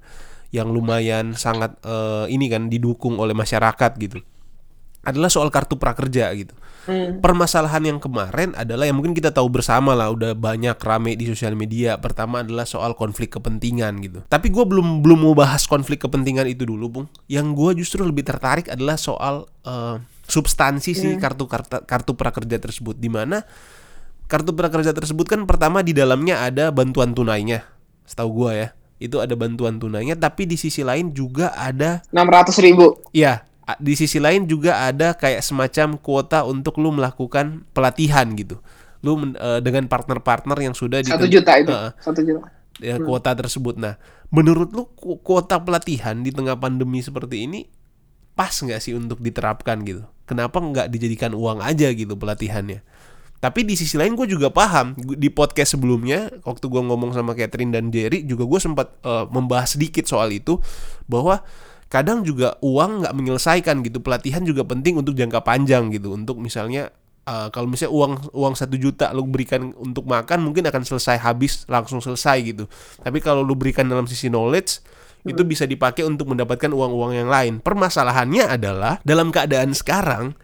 yang 0.54 0.70
lumayan 0.70 1.34
sangat 1.34 1.74
uh, 1.82 2.24
ini 2.30 2.46
kan 2.46 2.70
didukung 2.70 3.18
oleh 3.18 3.34
masyarakat 3.34 3.92
gitu 3.98 4.22
adalah 5.06 5.30
soal 5.30 5.54
kartu 5.54 5.78
prakerja 5.78 6.34
gitu. 6.34 6.50
Hmm. 6.86 7.22
Permasalahan 7.22 7.82
yang 7.82 7.98
kemarin 8.02 8.58
adalah 8.58 8.90
yang 8.90 8.98
mungkin 8.98 9.14
kita 9.14 9.30
tahu 9.30 9.46
bersama 9.46 9.94
lah 9.94 10.10
udah 10.10 10.34
banyak 10.34 10.74
rame 10.82 11.14
di 11.14 11.30
sosial 11.30 11.54
media. 11.54 11.94
Pertama 11.94 12.42
adalah 12.42 12.66
soal 12.66 12.98
konflik 12.98 13.38
kepentingan 13.38 14.02
gitu. 14.02 14.18
Tapi 14.26 14.50
gue 14.50 14.66
belum 14.66 15.06
belum 15.06 15.30
mau 15.30 15.34
bahas 15.38 15.66
konflik 15.70 16.02
kepentingan 16.02 16.50
itu 16.50 16.66
dulu, 16.66 16.90
bung. 16.90 17.06
Yang 17.30 17.46
gue 17.54 17.70
justru 17.86 18.02
lebih 18.02 18.26
tertarik 18.26 18.66
adalah 18.66 18.98
soal 18.98 19.46
eh, 19.62 20.02
substansi 20.26 20.90
sih 20.94 21.14
kartu 21.22 21.46
kartu 21.46 21.86
kartu 21.86 22.12
prakerja 22.18 22.58
tersebut. 22.58 22.98
Di 22.98 23.10
mana 23.10 23.46
kartu 24.26 24.52
prakerja 24.52 24.90
tersebut 24.92 25.26
kan 25.26 25.40
pertama 25.46 25.82
di 25.82 25.94
dalamnya 25.94 26.42
ada 26.42 26.70
bantuan 26.70 27.14
tunainya, 27.14 27.66
setahu 28.04 28.46
gue 28.46 28.52
ya. 28.54 28.68
Itu 28.96 29.20
ada 29.20 29.36
bantuan 29.36 29.76
tunainya, 29.76 30.16
tapi 30.16 30.48
di 30.48 30.56
sisi 30.56 30.80
lain 30.80 31.12
juga 31.12 31.52
ada 31.52 32.00
600 32.10 32.64
ribu. 32.64 32.96
Iya, 33.12 33.44
di 33.76 33.92
sisi 33.98 34.16
lain 34.16 34.48
juga 34.48 34.86
ada 34.86 35.12
kayak 35.12 35.42
semacam 35.44 35.98
kuota 36.00 36.46
untuk 36.46 36.78
lu 36.80 36.94
melakukan 36.94 37.66
pelatihan 37.76 38.24
gitu. 38.32 38.56
Lu 39.04 39.20
eh, 39.36 39.60
dengan 39.60 39.84
partner-partner 39.90 40.56
yang 40.64 40.72
sudah 40.72 41.04
di 41.04 41.12
Satu 41.12 41.28
juta 41.28 41.52
itu. 41.60 41.72
Satu 42.00 42.20
juta. 42.24 42.48
ya, 42.80 42.96
kuota 43.00 43.36
tersebut. 43.36 43.76
Nah, 43.76 44.00
menurut 44.32 44.72
lu 44.72 44.88
ku- 44.96 45.20
kuota 45.20 45.60
pelatihan 45.60 46.16
di 46.24 46.32
tengah 46.32 46.56
pandemi 46.56 47.04
seperti 47.04 47.44
ini 47.44 47.68
pas 48.32 48.52
nggak 48.52 48.80
sih 48.80 48.96
untuk 48.96 49.20
diterapkan 49.20 49.80
gitu? 49.84 50.08
Kenapa 50.24 50.56
nggak 50.58 50.88
dijadikan 50.88 51.36
uang 51.36 51.60
aja 51.60 51.92
gitu 51.92 52.16
pelatihannya? 52.16 52.80
Tapi 53.36 53.68
di 53.68 53.76
sisi 53.76 54.00
lain 54.00 54.16
gue 54.16 54.26
juga 54.26 54.48
paham. 54.48 54.96
Di 54.96 55.28
podcast 55.28 55.76
sebelumnya 55.76 56.32
waktu 56.42 56.66
gue 56.66 56.82
ngomong 56.82 57.12
sama 57.12 57.36
Catherine 57.36 57.70
dan 57.70 57.92
Jerry 57.92 58.24
juga 58.24 58.48
gue 58.48 58.60
sempat 58.60 58.96
eh, 59.04 59.24
membahas 59.28 59.76
sedikit 59.76 60.08
soal 60.08 60.32
itu 60.32 60.56
bahwa 61.06 61.44
kadang 61.86 62.26
juga 62.26 62.58
uang 62.64 63.04
nggak 63.04 63.14
menyelesaikan 63.14 63.84
gitu. 63.84 64.00
Pelatihan 64.00 64.42
juga 64.42 64.64
penting 64.64 64.98
untuk 64.98 65.14
jangka 65.14 65.44
panjang 65.44 65.92
gitu. 65.92 66.16
Untuk 66.16 66.40
misalnya 66.40 66.88
eh, 67.28 67.48
kalau 67.52 67.68
misalnya 67.68 67.92
uang 67.92 68.12
uang 68.32 68.54
satu 68.56 68.74
juta 68.80 69.12
lu 69.12 69.28
berikan 69.28 69.76
untuk 69.76 70.08
makan 70.08 70.40
mungkin 70.40 70.64
akan 70.66 70.82
selesai 70.82 71.20
habis 71.20 71.68
langsung 71.68 72.00
selesai 72.00 72.36
gitu. 72.42 72.64
Tapi 73.04 73.20
kalau 73.20 73.44
lu 73.44 73.52
berikan 73.52 73.84
dalam 73.84 74.08
sisi 74.08 74.32
knowledge 74.32 74.80
itu 75.26 75.42
bisa 75.42 75.66
dipakai 75.66 76.06
untuk 76.06 76.30
mendapatkan 76.30 76.70
uang-uang 76.70 77.18
yang 77.18 77.26
lain. 77.26 77.58
Permasalahannya 77.58 78.46
adalah 78.46 79.02
dalam 79.02 79.34
keadaan 79.34 79.74
sekarang 79.74 80.38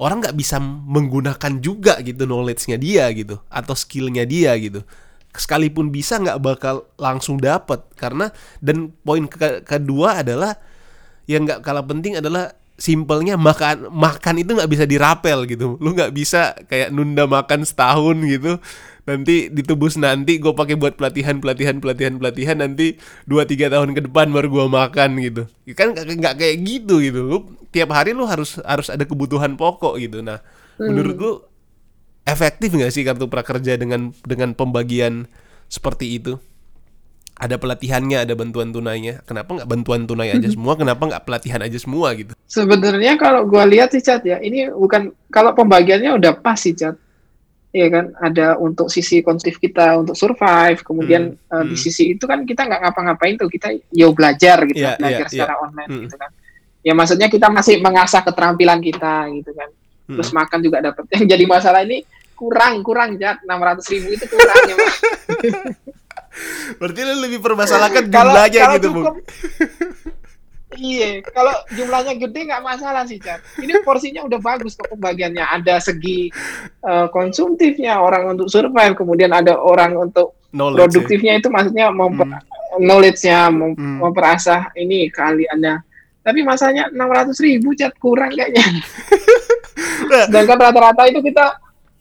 orang 0.00 0.24
nggak 0.24 0.36
bisa 0.36 0.56
menggunakan 0.64 1.60
juga 1.60 2.00
gitu 2.00 2.24
knowledge-nya 2.24 2.80
dia 2.80 3.04
gitu 3.12 3.36
atau 3.52 3.74
skillnya 3.76 4.24
dia 4.24 4.56
gitu. 4.56 4.80
Sekalipun 5.30 5.92
bisa 5.92 6.18
nggak 6.18 6.40
bakal 6.42 6.88
langsung 6.96 7.38
dapat 7.38 7.84
karena 7.94 8.32
dan 8.58 8.90
poin 9.04 9.28
ke- 9.28 9.62
kedua 9.62 10.24
adalah 10.24 10.56
yang 11.28 11.46
nggak 11.46 11.62
kalah 11.62 11.84
penting 11.84 12.18
adalah 12.18 12.50
simpelnya 12.80 13.36
makan 13.36 13.92
makan 13.92 14.40
itu 14.40 14.56
nggak 14.56 14.70
bisa 14.72 14.84
dirapel 14.88 15.44
gitu. 15.44 15.76
Lu 15.76 15.92
nggak 15.92 16.16
bisa 16.16 16.56
kayak 16.64 16.88
nunda 16.88 17.28
makan 17.28 17.68
setahun 17.68 18.16
gitu. 18.24 18.56
Nanti 19.04 19.52
ditebus 19.52 20.00
nanti 20.00 20.40
gue 20.40 20.56
pakai 20.56 20.80
buat 20.80 20.96
pelatihan 20.96 21.44
pelatihan 21.44 21.76
pelatihan 21.76 22.16
pelatihan 22.16 22.56
nanti 22.64 22.96
2-3 23.28 23.68
tahun 23.68 23.90
ke 23.92 24.00
depan 24.08 24.32
baru 24.32 24.48
gua 24.48 24.66
makan 24.72 25.20
gitu. 25.20 25.44
Kan 25.76 25.92
nggak 25.92 26.40
kayak 26.40 26.56
gitu 26.64 27.04
gitu. 27.04 27.20
Lu 27.20 27.38
tiap 27.68 27.92
hari 27.92 28.16
lu 28.16 28.24
harus 28.24 28.56
harus 28.64 28.88
ada 28.88 29.04
kebutuhan 29.04 29.60
pokok 29.60 30.00
gitu. 30.00 30.24
Nah 30.24 30.40
menurut 30.80 31.16
lu 31.20 31.32
efektif 32.24 32.72
nggak 32.72 32.92
sih 32.96 33.04
kartu 33.04 33.28
prakerja 33.28 33.76
dengan 33.76 34.16
dengan 34.24 34.56
pembagian 34.56 35.28
seperti 35.68 36.16
itu 36.16 36.40
ada 37.40 37.56
pelatihannya 37.56 38.28
ada 38.28 38.36
bantuan 38.36 38.68
tunainya 38.68 39.24
kenapa 39.24 39.56
nggak 39.56 39.68
bantuan 39.68 40.04
tunai 40.04 40.36
aja 40.36 40.48
semua 40.52 40.76
kenapa 40.76 41.08
nggak 41.08 41.24
pelatihan 41.24 41.64
aja 41.64 41.78
semua 41.80 42.12
gitu 42.12 42.36
Sebenarnya 42.50 43.14
kalau 43.14 43.46
gua 43.46 43.62
lihat 43.62 43.94
sih 43.94 44.02
Cat 44.02 44.26
ya, 44.26 44.42
ini 44.42 44.66
bukan 44.74 45.14
kalau 45.30 45.54
pembagiannya 45.54 46.18
udah 46.18 46.34
pas 46.34 46.58
sih 46.58 46.74
Cat. 46.74 46.98
Iya 47.70 47.86
kan, 47.86 48.10
ada 48.18 48.58
untuk 48.58 48.90
sisi 48.90 49.22
konsumtif 49.22 49.62
kita 49.62 50.02
untuk 50.02 50.18
survive, 50.18 50.82
kemudian 50.82 51.38
Hmm, 51.46 51.70
di 51.70 51.78
hmm. 51.78 51.84
sisi 51.86 52.18
itu 52.18 52.26
kan 52.26 52.42
kita 52.42 52.66
nggak 52.66 52.82
ngapa-ngapain 52.82 53.38
tuh, 53.38 53.46
kita 53.46 53.70
yo 53.94 54.10
belajar 54.10 54.66
gitu, 54.66 54.82
Iya, 54.82 54.98
belajar 54.98 55.26
iya, 55.30 55.30
secara 55.30 55.54
online 55.62 55.90
Hmm. 55.94 56.02
gitu 56.10 56.16
kan. 56.18 56.30
Ya 56.82 56.92
maksudnya 56.98 57.30
kita 57.30 57.46
masih 57.54 57.78
mengasah 57.78 58.26
keterampilan 58.26 58.82
kita 58.82 59.30
gitu 59.30 59.54
kan. 59.54 59.70
Hmm. 60.10 60.18
Terus 60.18 60.30
makan 60.34 60.58
juga 60.58 60.78
dapat. 60.82 61.06
Yang 61.14 61.24
jadi 61.38 61.44
masalah 61.46 61.86
ini 61.86 62.02
kurang 62.34 62.82
kurang 62.82 63.14
Cat, 63.14 63.46
600 63.46 63.92
ribu 63.94 64.18
itu 64.18 64.26
kurang 64.26 64.62
ya. 64.66 64.76
Berarti 66.76 67.00
lu 67.00 67.14
lebih 67.20 67.38
permasalahkan 67.38 68.02
jumlahnya 68.04 68.60
kalau 68.60 68.74
gitu 68.74 68.88
bu 68.88 69.00
cukup- 69.02 69.18
Iya, 70.70 71.26
kalau 71.26 71.50
jumlahnya 71.68 72.14
gede 72.16 72.46
nggak 72.46 72.62
masalah 72.62 73.02
sih, 73.02 73.18
Chat. 73.18 73.42
Ini 73.58 73.82
porsinya 73.82 74.22
udah 74.22 74.38
bagus 74.38 74.78
kok 74.78 74.86
pembagiannya. 74.88 75.42
Ada 75.42 75.82
segi 75.82 76.30
eh, 76.80 77.06
konsumtifnya, 77.10 77.98
orang 77.98 78.30
untuk 78.30 78.46
survive, 78.46 78.94
kemudian 78.94 79.30
ada 79.30 79.58
orang 79.58 79.98
untuk 79.98 80.38
knowledge 80.50 80.78
ya. 80.78 80.82
produktifnya 80.86 81.32
itu 81.36 81.48
maksudnya 81.48 81.90
memper 81.90 82.38
knowledge-nya, 82.76 83.50
mem- 83.50 83.74
Hmm. 83.74 83.98
memperasah 84.00 84.70
ini 84.76 85.10
keahliannya. 85.10 85.74
Tapi 86.20 86.38
masanya 86.42 86.86
600 86.88 87.34
ribu, 87.40 87.74
Chat, 87.74 87.90
kurang 87.96 88.30
kayaknya. 88.30 88.62
Nah, 90.06 90.26
Sedangkan 90.26 90.58
rata-rata 90.60 91.02
itu 91.04 91.18
kita 91.20 91.58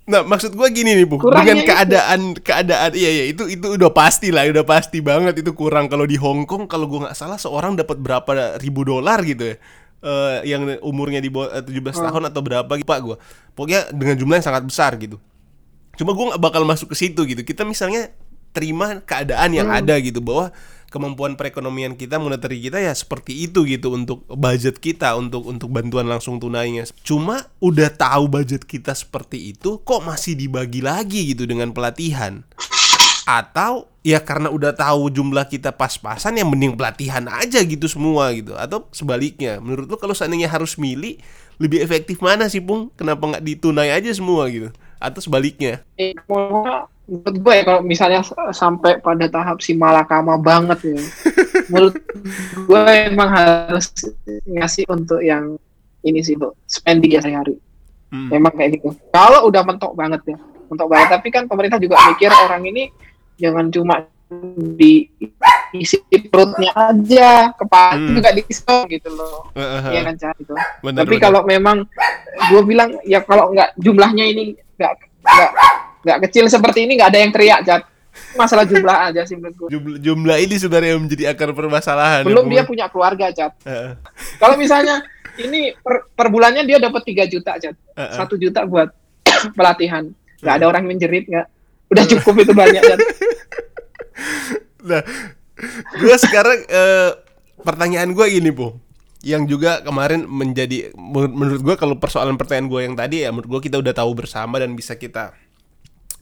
Nah, 0.09 0.25
maksud 0.25 0.57
gua 0.57 0.67
gini 0.67 0.97
nih, 0.97 1.05
Bu. 1.05 1.21
Kurangnya 1.21 1.53
Dengan 1.53 1.57
itu. 1.61 1.69
keadaan 1.69 2.19
keadaan 2.35 2.89
iya 2.97 3.11
ya 3.13 3.25
itu 3.29 3.45
itu 3.45 3.77
udah 3.77 3.93
pasti 3.93 4.33
lah, 4.33 4.49
udah 4.49 4.65
pasti 4.65 4.99
banget 4.99 5.37
itu 5.37 5.53
kurang 5.53 5.85
kalau 5.85 6.09
di 6.09 6.17
Hong 6.17 6.49
Kong 6.49 6.65
kalau 6.65 6.89
gua 6.89 7.05
nggak 7.05 7.15
salah 7.15 7.37
seorang 7.37 7.77
dapat 7.77 8.01
berapa 8.01 8.57
ribu 8.57 8.81
dolar 8.81 9.21
gitu 9.21 9.53
ya. 9.53 9.55
Eh, 9.99 10.37
yang 10.49 10.65
umurnya 10.81 11.19
di 11.19 11.29
bawah 11.29 11.53
eh, 11.53 11.61
17 11.61 11.93
Oh. 11.93 12.07
tahun 12.09 12.23
atau 12.33 12.41
berapa 12.41 12.71
gitu, 12.73 12.87
Pak 12.87 12.99
gua. 12.99 13.15
Pokoknya 13.53 13.91
dengan 13.91 14.15
jumlah 14.15 14.35
yang 14.39 14.47
sangat 14.47 14.63
besar 14.65 14.97
gitu. 14.97 15.21
Cuma 15.93 16.15
gua 16.15 16.33
nggak 16.33 16.41
bakal 16.41 16.65
masuk 16.65 16.89
ke 16.89 16.97
situ 16.97 17.21
gitu. 17.29 17.45
Kita 17.45 17.61
misalnya 17.61 18.09
terima 18.49 19.05
keadaan 19.05 19.53
yang 19.53 19.69
ada 19.69 19.93
gitu 20.01 20.25
bahwa 20.25 20.49
kemampuan 20.89 21.37
perekonomian 21.37 21.95
kita, 21.95 22.17
monetary 22.17 22.59
kita 22.59 22.81
ya 22.81 22.91
seperti 22.91 23.47
itu 23.47 23.63
gitu 23.63 23.93
untuk 23.93 24.25
budget 24.27 24.81
kita 24.81 25.15
untuk 25.15 25.45
untuk 25.45 25.69
bantuan 25.69 26.09
langsung 26.09 26.41
tunainya. 26.41 26.89
Cuma 27.05 27.47
udah 27.61 27.89
tahu 27.93 28.27
budget 28.27 28.65
kita 28.65 28.97
seperti 28.97 29.53
itu 29.55 29.79
kok 29.81 30.01
masih 30.03 30.35
dibagi 30.35 30.81
lagi 30.83 31.31
gitu 31.31 31.45
dengan 31.45 31.71
pelatihan. 31.71 32.43
Atau 33.29 33.89
ya 34.01 34.23
karena 34.23 34.47
udah 34.49 34.73
tahu 34.73 35.11
jumlah 35.11 35.45
kita 35.45 35.75
pas-pasan 35.75 36.39
yang 36.39 36.49
mending 36.49 36.73
pelatihan 36.73 37.27
aja 37.27 37.59
gitu 37.61 37.85
semua 37.91 38.31
gitu 38.31 38.55
atau 38.55 38.87
sebaliknya 38.95 39.59
menurut 39.59 39.91
lu 39.91 39.97
kalau 39.99 40.15
seandainya 40.15 40.47
harus 40.47 40.79
milih 40.79 41.19
lebih 41.59 41.83
efektif 41.83 42.23
mana 42.23 42.47
sih 42.47 42.63
Pung 42.63 42.87
kenapa 42.95 43.19
nggak 43.27 43.43
ditunai 43.43 43.91
aja 43.91 44.09
semua 44.15 44.47
gitu 44.47 44.71
atau 45.03 45.19
sebaliknya 45.19 45.83
eh, 45.99 46.15
menurut 47.09 47.37
gue 47.41 47.53
ya 47.57 47.63
kalau 47.65 47.81
misalnya 47.81 48.21
sampai 48.53 49.01
pada 49.01 49.25
tahap 49.25 49.57
si 49.59 49.73
malakama 49.73 50.37
banget 50.37 50.93
ya 50.93 51.01
menurut 51.67 51.97
gue 52.55 52.81
emang 53.09 53.29
harus 53.33 53.89
ngasih 54.45 54.85
untuk 54.85 55.19
yang 55.19 55.57
ini 55.99 56.21
sih 56.21 56.37
untuk 56.37 56.53
spending 56.63 57.17
ya 57.17 57.21
sehari-hari 57.21 57.57
Hmm. 58.09 58.25
memang 58.25 58.49
kayak 58.57 58.81
gitu 58.81 58.89
kalau 59.13 59.45
udah 59.45 59.61
mentok 59.61 59.93
banget 59.93 60.33
ya 60.33 60.37
mentok 60.65 60.89
banget 60.89 61.13
tapi 61.13 61.29
kan 61.29 61.45
pemerintah 61.45 61.77
juga 61.77 61.93
mikir 62.09 62.33
orang 62.33 62.65
ini 62.65 62.89
jangan 63.37 63.69
cuma 63.69 64.01
diisi 64.73 66.01
perutnya 66.25 66.73
aja 66.73 67.53
kepala 67.53 68.01
Hmm. 68.01 68.17
juga 68.17 68.33
diskon 68.33 68.89
gitu 68.89 69.13
loh 69.13 69.53
Iya 69.53 70.01
eh. 70.01 70.03
kan 70.09 70.15
gitu. 70.17 70.53
Benar, 70.81 71.05
tapi 71.05 71.15
benar. 71.17 71.23
kalau 71.29 71.41
memang 71.45 71.77
gue 72.49 72.61
bilang 72.65 72.97
ya 73.05 73.21
kalau 73.21 73.53
nggak 73.53 73.77
jumlahnya 73.77 74.25
ini 74.25 74.57
nggak 74.77 74.93
nggak 75.21 75.51
nggak 76.09 76.19
kecil 76.25 76.49
seperti 76.49 76.89
ini 76.89 76.97
nggak 76.97 77.09
ada 77.13 77.19
yang 77.21 77.31
teriak 77.31 77.61
Jat. 77.61 77.83
masalah 78.33 78.65
jumlah 78.65 78.97
aja 79.13 79.21
sih 79.23 79.37
menurut 79.37 79.55
gue 79.55 79.69
jumlah, 79.77 79.97
jumlah 80.01 80.37
ini 80.41 80.55
sebenarnya 80.57 80.89
yang 80.97 81.01
menjadi 81.05 81.23
akar 81.29 81.53
permasalahan 81.53 82.25
belum 82.25 82.49
ya, 82.49 82.51
dia 82.51 82.63
punya 82.65 82.85
keluarga 82.89 83.29
Jat. 83.29 83.53
Eh, 83.63 83.93
kalau 84.41 84.57
misalnya 84.57 85.05
ini 85.37 85.77
per, 85.77 86.09
per 86.09 86.27
bulannya 86.33 86.65
dia 86.65 86.81
dapat 86.81 87.05
3 87.05 87.29
juta 87.29 87.55
Jat. 87.61 87.77
satu 88.17 88.35
juta 88.35 88.65
buat 88.65 88.89
pelatihan 89.57 90.09
nggak 90.41 90.55
ada 90.57 90.65
orang 90.65 90.83
menjerit 90.89 91.29
nggak 91.29 91.47
udah 91.89 92.05
cukup 92.17 92.33
itu 92.41 92.53
banyak 92.57 92.81
Jat. 92.81 92.99
Nah, 94.79 95.03
gue 95.99 96.15
sekarang 96.15 96.59
eh, 96.67 97.11
pertanyaan 97.61 98.15
gue 98.15 98.25
gini, 98.31 98.51
Bu. 98.51 98.79
Yang 99.19 99.51
juga 99.51 99.83
kemarin 99.83 100.23
menjadi 100.23 100.95
menur- 100.95 101.35
menurut 101.35 101.59
gue 101.59 101.75
kalau 101.75 101.99
persoalan 101.99 102.39
pertanyaan 102.39 102.71
gue 102.71 102.81
yang 102.87 102.95
tadi 102.95 103.27
ya 103.27 103.35
menurut 103.35 103.59
gue 103.59 103.61
kita 103.67 103.75
udah 103.75 103.91
tahu 103.91 104.15
bersama 104.15 104.63
dan 104.63 104.71
bisa 104.79 104.95
kita 104.95 105.35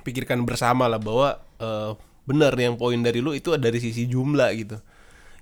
pikirkan 0.07 0.47
bersama 0.47 0.88
lah 0.88 0.97
bahwa 0.97 1.35
eh, 1.59 1.91
bener 2.23 2.55
yang 2.55 2.79
poin 2.79 2.95
dari 2.99 3.19
lu 3.19 3.35
itu 3.35 3.51
dari 3.59 3.84
sisi 3.84 4.07
jumlah 4.07 4.49
gitu. 4.55 4.79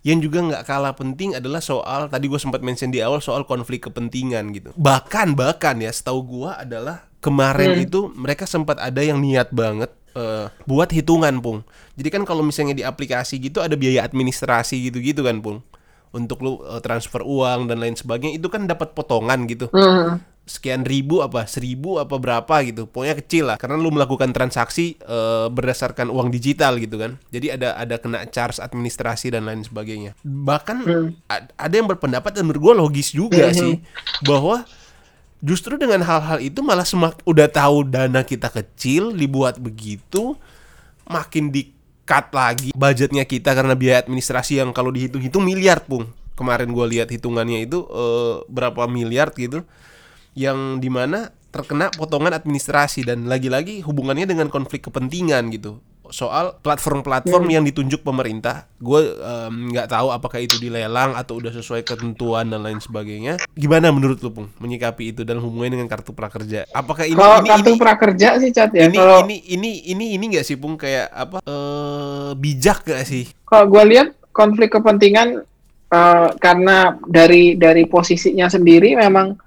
Yang 0.05 0.29
juga 0.29 0.39
nggak 0.45 0.63
kalah 0.65 0.93
penting 0.93 1.33
adalah 1.33 1.57
soal 1.57 2.05
tadi 2.09 2.29
gue 2.29 2.37
sempat 2.37 2.61
mention 2.61 2.93
di 2.93 3.01
awal 3.01 3.21
soal 3.21 3.41
konflik 3.45 3.89
kepentingan 3.89 4.53
gitu. 4.53 4.69
Bahkan 4.77 5.33
bahkan 5.33 5.81
ya 5.81 5.89
setahu 5.89 6.21
gue 6.21 6.49
adalah 6.49 7.09
kemarin 7.21 7.73
Hmm. 7.73 7.85
itu 7.89 7.99
mereka 8.13 8.45
sempat 8.45 8.77
ada 8.77 9.01
yang 9.01 9.17
niat 9.17 9.49
banget 9.49 9.89
eh, 10.13 10.45
buat 10.63 10.93
hitungan 10.93 11.41
pung. 11.41 11.65
Jadi 11.97 12.07
kan 12.13 12.21
kalau 12.21 12.45
misalnya 12.45 12.77
di 12.77 12.85
aplikasi 12.85 13.41
gitu 13.41 13.65
ada 13.65 13.73
biaya 13.73 14.05
administrasi 14.05 14.77
gitu-gitu 14.87 15.25
kan 15.25 15.41
pung. 15.41 15.65
Untuk 16.13 16.37
lu 16.39 16.61
eh, 16.63 16.79
transfer 16.85 17.25
uang 17.25 17.65
dan 17.65 17.81
lain 17.81 17.97
sebagainya 17.97 18.37
itu 18.37 18.45
kan 18.45 18.69
dapat 18.69 18.93
potongan 18.93 19.49
gitu. 19.49 19.73
Hmm. 19.73 20.21
Sekian 20.45 20.85
ribu 20.85 21.26
apa 21.26 21.49
seribu 21.49 21.97
apa 21.97 22.22
berapa 22.22 22.55
gitu. 22.61 22.85
Pokoknya 22.85 23.17
kecil 23.17 23.43
lah. 23.49 23.57
Karena 23.57 23.81
lu 23.81 23.89
melakukan 23.89 24.30
transaksi 24.30 24.93
eh, 24.95 25.47
berdasarkan 25.49 26.07
uang 26.07 26.30
digital 26.30 26.77
gitu 26.77 27.01
kan. 27.01 27.17
Jadi 27.34 27.49
ada 27.49 27.73
ada 27.73 27.97
kena 27.97 28.30
charge 28.30 28.61
administrasi 28.61 29.34
dan 29.34 29.49
lain 29.49 29.65
sebagainya. 29.65 30.13
Bahkan 30.22 30.77
Hmm. 30.85 31.07
a- 31.26 31.49
ada 31.49 31.73
yang 31.73 31.89
berpendapat 31.89 32.30
dan 32.31 32.45
menurut 32.45 32.61
gue 32.61 32.73
logis 32.77 33.09
juga 33.09 33.49
sih 33.51 33.81
bahwa 34.22 34.69
justru 35.41 35.76
dengan 35.76 36.01
hal-hal 36.01 36.38
itu 36.38 36.61
malah 36.61 36.85
semak 36.85 37.17
udah 37.26 37.49
tahu 37.49 37.81
dana 37.84 38.22
kita 38.22 38.49
kecil 38.49 39.13
dibuat 39.13 39.57
begitu 39.57 40.38
makin 41.05 41.49
di 41.49 41.69
cut 42.05 42.30
lagi 42.30 42.69
budgetnya 42.73 43.26
kita 43.26 43.53
karena 43.53 43.73
biaya 43.73 44.01
administrasi 44.01 44.61
yang 44.61 44.69
kalau 44.69 44.93
dihitung-hitung 44.93 45.41
miliar 45.41 45.81
pung. 45.81 46.05
Kemarin 46.35 46.69
gue 46.69 46.85
lihat 46.91 47.09
hitungannya 47.09 47.65
itu 47.65 47.81
eh, 47.81 48.35
berapa 48.45 48.85
miliar 48.85 49.34
gitu 49.34 49.65
yang 50.36 50.84
di 50.84 50.91
mana 50.91 51.32
terkena 51.56 51.88
potongan 51.95 52.36
administrasi 52.36 53.07
dan 53.07 53.32
lagi-lagi 53.32 53.80
hubungannya 53.80 54.28
dengan 54.28 54.52
konflik 54.52 54.91
kepentingan 54.91 55.48
gitu. 55.56 55.80
Soal 56.06 56.60
platform-platform 56.62 57.49
yang 57.49 57.64
ditunjuk 57.66 58.06
pemerintah 58.06 58.70
gue 58.78 59.18
nggak 59.74 59.90
tahu 59.90 60.14
apakah 60.14 60.38
itu 60.38 60.62
dilelang 60.62 61.18
atau 61.18 61.41
udah 61.41 61.49
sesuai 61.49 61.82
ketentuan 61.82 62.52
dan 62.52 62.62
lain 62.62 62.78
sebagainya. 62.78 63.41
Gimana 63.57 63.90
menurut 63.90 64.22
lu 64.22 64.30
pung 64.30 64.48
menyikapi 64.62 65.16
itu 65.16 65.26
dalam 65.26 65.41
hubungannya 65.41 65.82
dengan 65.82 65.90
kartu 65.90 66.14
prakerja? 66.14 66.70
Apakah 66.76 67.10
ini 67.10 67.18
Kalau 67.18 67.41
ini 67.41 67.49
kartu 67.49 67.70
ini 67.74 67.80
prakerja 67.82 68.28
sih 68.38 68.52
cat 68.53 68.70
ya. 68.76 68.86
ini, 68.86 68.99
Kalau 68.99 69.26
ini 69.26 69.38
ini 69.49 69.72
ini 69.95 70.06
ini 70.20 70.26
nggak 70.36 70.45
sih 70.45 70.60
pung 70.60 70.78
kayak 70.78 71.10
apa 71.10 71.41
eh 71.41 72.32
bijak 72.38 72.86
gak 72.86 73.02
sih? 73.07 73.26
Kalau 73.48 73.66
gue 73.66 73.84
lihat 73.90 74.14
konflik 74.30 74.78
kepentingan 74.78 75.41
eh, 75.90 76.30
karena 76.38 77.02
dari 77.10 77.57
dari 77.57 77.88
posisinya 77.90 78.45
sendiri 78.45 78.94
memang 78.94 79.41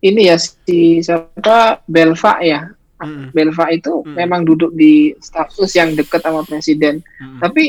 ini 0.00 0.32
ya 0.32 0.36
si 0.40 1.04
siapa 1.04 1.84
Belva 1.84 2.40
ya. 2.40 2.68
Mm-mm. 3.00 3.32
Belva 3.32 3.72
itu 3.72 4.04
Hmm. 4.04 4.12
memang 4.12 4.44
duduk 4.44 4.76
di 4.76 5.16
status 5.16 5.72
yang 5.72 5.96
dekat 5.96 6.20
sama 6.20 6.44
presiden. 6.44 7.00
Mm-mm. 7.00 7.40
Tapi 7.40 7.64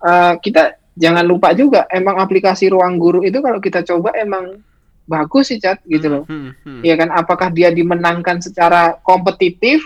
eh, 0.00 0.34
kita 0.40 0.76
jangan 1.00 1.24
lupa 1.24 1.56
juga 1.56 1.88
emang 1.88 2.20
aplikasi 2.20 2.68
Ruang 2.68 3.00
Guru 3.00 3.24
itu 3.24 3.40
kalau 3.40 3.56
kita 3.56 3.80
coba 3.84 4.12
emang 4.20 4.60
bagus 5.08 5.50
sih 5.50 5.58
cat 5.58 5.80
gitu 5.88 6.06
loh. 6.06 6.24
Hmm, 6.28 6.54
hmm. 6.62 6.86
ya 6.86 6.94
kan 6.94 7.10
apakah 7.10 7.50
dia 7.50 7.74
dimenangkan 7.74 8.38
secara 8.38 8.94
kompetitif 9.02 9.82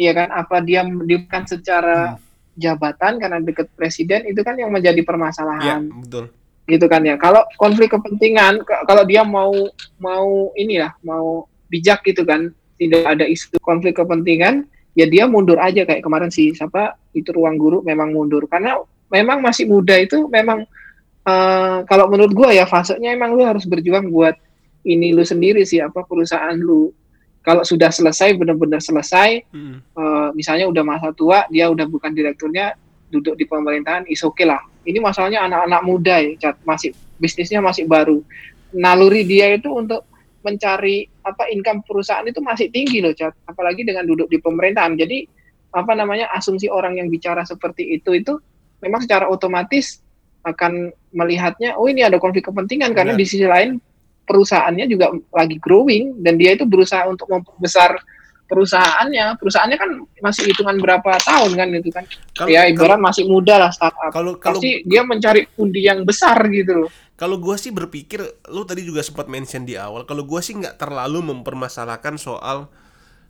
ya 0.00 0.14
kan 0.14 0.30
apa 0.32 0.62
dia 0.62 0.86
dimenangkan 0.86 1.44
secara 1.44 2.16
jabatan 2.54 3.18
karena 3.20 3.38
dekat 3.42 3.68
presiden 3.74 4.24
itu 4.26 4.40
kan 4.46 4.56
yang 4.58 4.70
menjadi 4.70 5.02
ya 5.02 5.06
permasalahan 5.06 5.90
betul 6.02 6.30
gitu 6.68 6.84
kan 6.86 7.00
ya. 7.02 7.16
Kalau 7.16 7.42
konflik 7.56 7.96
kepentingan 7.96 8.60
kalau 8.84 9.02
dia 9.08 9.24
mau 9.24 9.50
mau 9.96 10.52
ini 10.54 10.84
ya 10.84 10.92
mau 11.00 11.48
bijak 11.72 12.04
gitu 12.04 12.22
kan 12.28 12.52
tidak 12.76 13.08
ada 13.08 13.24
isu 13.24 13.56
konflik 13.64 13.96
kepentingan 13.96 14.68
ya 14.92 15.08
dia 15.08 15.24
mundur 15.24 15.56
aja. 15.56 15.88
Kayak 15.88 16.04
kemarin 16.04 16.28
sih 16.28 16.52
siapa 16.52 17.00
itu 17.16 17.32
ruang 17.32 17.56
guru 17.56 17.80
memang 17.80 18.12
mundur. 18.12 18.44
Karena 18.46 18.76
memang 19.08 19.40
masih 19.40 19.64
muda 19.64 19.96
itu 19.96 20.28
memang 20.28 20.68
eh, 21.24 21.78
kalau 21.88 22.06
menurut 22.12 22.36
gua 22.36 22.52
ya 22.52 22.68
fasenya 22.68 23.16
emang 23.16 23.32
lu 23.32 23.42
harus 23.48 23.64
berjuang 23.64 24.12
buat 24.12 24.36
ini 24.84 25.16
lu 25.16 25.24
sendiri 25.24 25.64
sih 25.64 25.80
apa 25.80 26.04
perusahaan 26.04 26.54
lu. 26.54 26.92
Kalau 27.40 27.64
sudah 27.64 27.88
selesai 27.88 28.36
benar-benar 28.36 28.84
selesai 28.84 29.48
Hmm. 29.48 29.80
eh, 29.80 30.28
misalnya 30.36 30.68
udah 30.68 30.84
masa 30.84 31.16
tua 31.16 31.48
dia 31.48 31.72
udah 31.72 31.88
bukan 31.88 32.12
direkturnya 32.12 32.76
duduk 33.08 33.40
di 33.40 33.48
pemerintahan 33.48 34.04
is 34.04 34.20
oke 34.20 34.44
lah 34.44 34.60
ini 34.88 34.98
masalahnya 34.98 35.44
anak-anak 35.44 35.82
muda 35.84 36.16
ya 36.24 36.32
Cat. 36.40 36.56
masih 36.64 36.96
bisnisnya 37.20 37.60
masih 37.60 37.84
baru 37.84 38.24
naluri 38.72 39.28
dia 39.28 39.52
itu 39.52 39.68
untuk 39.68 40.08
mencari 40.40 41.04
apa 41.20 41.52
income 41.52 41.84
perusahaan 41.84 42.24
itu 42.24 42.40
masih 42.40 42.72
tinggi 42.72 43.04
loh 43.04 43.12
Cat. 43.12 43.36
apalagi 43.44 43.84
dengan 43.84 44.08
duduk 44.08 44.32
di 44.32 44.40
pemerintahan 44.40 44.96
jadi 44.96 45.28
apa 45.76 45.92
namanya 45.92 46.32
asumsi 46.32 46.72
orang 46.72 46.96
yang 46.96 47.12
bicara 47.12 47.44
seperti 47.44 48.00
itu 48.00 48.16
itu 48.16 48.40
memang 48.80 49.04
secara 49.04 49.28
otomatis 49.28 50.00
akan 50.48 50.88
melihatnya 51.12 51.76
oh 51.76 51.84
ini 51.90 52.00
ada 52.00 52.16
konflik 52.16 52.48
kepentingan 52.48 52.96
karena 52.96 53.12
Benar. 53.12 53.20
di 53.20 53.26
sisi 53.28 53.44
lain 53.44 53.76
perusahaannya 54.24 54.86
juga 54.88 55.12
lagi 55.32 55.60
growing 55.60 56.24
dan 56.24 56.40
dia 56.40 56.56
itu 56.56 56.64
berusaha 56.64 57.04
untuk 57.04 57.28
memperbesar 57.28 58.00
perusahaannya 58.48 59.36
perusahaannya 59.36 59.78
kan 59.78 59.90
masih 60.24 60.48
hitungan 60.50 60.80
berapa 60.80 61.20
tahun 61.20 61.52
kan 61.54 61.68
itu 61.76 61.90
kan 61.92 62.04
Kalau- 62.32 62.48
ya 62.50 62.64
ibarat 62.66 62.98
masih 62.98 63.28
muda 63.28 63.60
lah 63.60 63.70
startup 63.70 64.10
kalau 64.10 64.40
kalau 64.40 64.56
pasti 64.58 64.82
dia 64.88 65.04
mencari 65.04 65.44
pundi 65.52 65.84
yang 65.84 66.02
besar 66.02 66.40
gitu 66.48 66.88
loh 66.88 66.92
Kalau 67.18 67.34
gue 67.42 67.58
sih 67.58 67.74
berpikir, 67.74 68.22
lu 68.46 68.62
tadi 68.62 68.86
juga 68.86 69.02
sempat 69.02 69.26
mention 69.26 69.66
di 69.66 69.74
awal. 69.74 70.06
Kalau 70.06 70.22
gue 70.22 70.38
sih 70.38 70.54
nggak 70.54 70.78
terlalu 70.78 71.34
mempermasalahkan 71.34 72.14
soal 72.14 72.70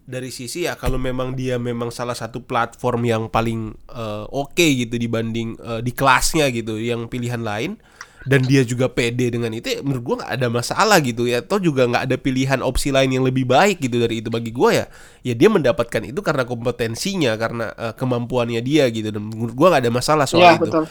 dari 0.04 0.28
sisi 0.28 0.68
ya 0.68 0.76
kalau 0.76 1.00
memang 1.00 1.32
dia 1.32 1.56
memang 1.56 1.88
salah 1.88 2.12
satu 2.12 2.44
platform 2.44 3.08
yang 3.08 3.22
paling 3.32 3.72
eh, 3.88 4.24
oke 4.28 4.60
gitu 4.60 4.92
dibanding 5.00 5.56
eh, 5.56 5.80
di 5.80 5.96
kelasnya 5.96 6.52
gitu, 6.52 6.76
yang 6.76 7.08
pilihan 7.08 7.40
lain 7.40 7.80
dan 8.26 8.42
dia 8.42 8.66
juga 8.66 8.90
pede 8.90 9.30
dengan 9.30 9.52
itu, 9.54 9.68
ya 9.68 9.80
menurut 9.84 10.02
gue 10.02 10.16
nggak 10.24 10.32
ada 10.34 10.48
masalah 10.50 10.98
gitu 11.04 11.28
ya. 11.28 11.44
Atau 11.44 11.62
juga 11.62 11.86
nggak 11.86 12.02
ada 12.10 12.16
pilihan 12.18 12.60
opsi 12.64 12.90
lain 12.90 13.14
yang 13.14 13.22
lebih 13.22 13.46
baik 13.46 13.78
gitu 13.78 14.00
dari 14.00 14.24
itu 14.24 14.32
bagi 14.32 14.50
gue 14.50 14.70
ya. 14.74 14.86
Ya 15.22 15.34
dia 15.38 15.48
mendapatkan 15.52 16.02
itu 16.02 16.18
karena 16.24 16.42
kompetensinya, 16.48 17.36
karena 17.38 17.70
eh, 17.76 17.94
kemampuannya 17.94 18.64
dia 18.64 18.88
gitu. 18.90 19.12
Dan 19.14 19.30
menurut 19.30 19.54
gue 19.54 19.66
nggak 19.70 19.82
ada 19.86 19.92
masalah 19.92 20.26
soal 20.26 20.42
ya 20.42 20.58
itu 20.58 20.66
betul 20.66 20.86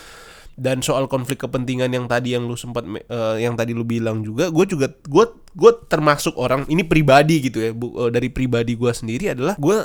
dan 0.57 0.81
soal 0.81 1.05
konflik 1.05 1.37
kepentingan 1.45 1.93
yang 1.93 2.09
tadi 2.09 2.33
yang 2.33 2.49
lu 2.49 2.57
sempat 2.57 2.81
eh, 2.89 3.35
yang 3.45 3.53
tadi 3.53 3.77
lu 3.77 3.85
bilang 3.85 4.25
juga 4.25 4.49
gue 4.49 4.65
juga 4.65 4.89
gue 4.89 5.25
gue 5.53 5.71
termasuk 5.85 6.33
orang 6.33 6.65
ini 6.65 6.81
pribadi 6.81 7.45
gitu 7.45 7.61
ya 7.61 7.71
bu- 7.77 7.93
eh, 8.01 8.09
dari 8.09 8.33
pribadi 8.33 8.73
gue 8.73 8.89
sendiri 8.89 9.37
adalah 9.37 9.53
gue 9.53 9.77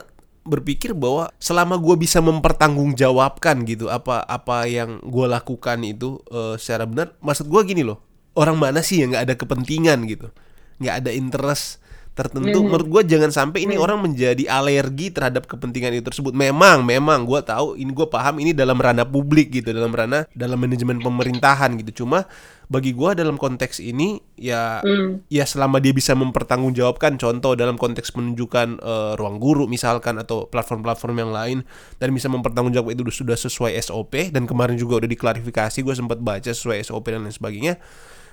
berpikir 0.42 0.94
bahwa 0.94 1.30
selama 1.42 1.78
gue 1.78 1.98
bisa 1.98 2.22
mempertanggungjawabkan 2.22 3.66
gitu 3.66 3.90
apa 3.90 4.22
apa 4.26 4.66
yang 4.70 5.02
gue 5.02 5.26
lakukan 5.26 5.82
itu 5.82 6.22
eh, 6.30 6.54
secara 6.58 6.86
benar 6.86 7.14
maksud 7.18 7.50
gue 7.50 7.60
gini 7.66 7.82
loh. 7.82 7.98
Orang 8.32 8.56
mana 8.56 8.80
sih 8.80 9.04
yang 9.04 9.12
nggak 9.12 9.24
ada 9.28 9.34
kepentingan 9.36 10.08
gitu? 10.08 10.32
Nggak 10.80 10.94
ada 11.04 11.10
interest 11.12 11.81
tertentu 12.12 12.60
Mhm. 12.60 12.64
menurut 12.68 12.88
gue 12.88 13.02
jangan 13.08 13.32
sampai 13.32 13.64
ini 13.64 13.80
Mhm. 13.80 13.82
orang 13.82 13.98
menjadi 14.04 14.44
alergi 14.44 15.08
terhadap 15.08 15.48
kepentingan 15.48 15.96
itu 15.96 16.04
tersebut 16.04 16.36
memang 16.36 16.84
memang 16.84 17.24
gue 17.24 17.40
tahu 17.40 17.74
ini 17.74 17.88
gue 17.88 18.04
paham 18.04 18.36
ini 18.36 18.52
dalam 18.52 18.76
ranah 18.76 19.08
publik 19.08 19.48
gitu 19.48 19.72
dalam 19.72 19.88
ranah 19.88 20.28
dalam 20.32 20.60
manajemen 20.60 21.00
pemerintahan 21.00 21.72
gitu 21.80 22.04
cuma 22.04 22.28
bagi 22.68 22.92
gue 22.92 23.10
dalam 23.12 23.36
konteks 23.36 23.80
ini 23.80 24.20
ya 24.36 24.80
Hmm. 24.80 25.24
ya 25.28 25.44
selama 25.44 25.76
dia 25.76 25.92
bisa 25.92 26.12
mempertanggungjawabkan 26.12 27.16
contoh 27.16 27.56
dalam 27.56 27.76
konteks 27.76 28.12
menunjukkan 28.12 28.68
eh, 28.78 29.12
ruang 29.16 29.40
guru 29.40 29.64
misalkan 29.64 30.20
atau 30.20 30.44
platform-platform 30.48 31.16
yang 31.16 31.32
lain 31.32 31.58
dan 31.96 32.12
bisa 32.12 32.28
mempertanggungjawabkan 32.28 32.92
itu 32.92 33.08
sudah 33.08 33.36
sesuai 33.36 33.72
SOP 33.76 34.28
dan 34.28 34.44
kemarin 34.44 34.76
juga 34.76 35.00
udah 35.00 35.08
diklarifikasi 35.08 35.78
gue 35.80 35.94
sempat 35.96 36.20
baca 36.20 36.48
sesuai 36.48 36.80
SOP 36.80 37.08
dan 37.08 37.24
lain 37.24 37.32
sebagainya 37.32 37.80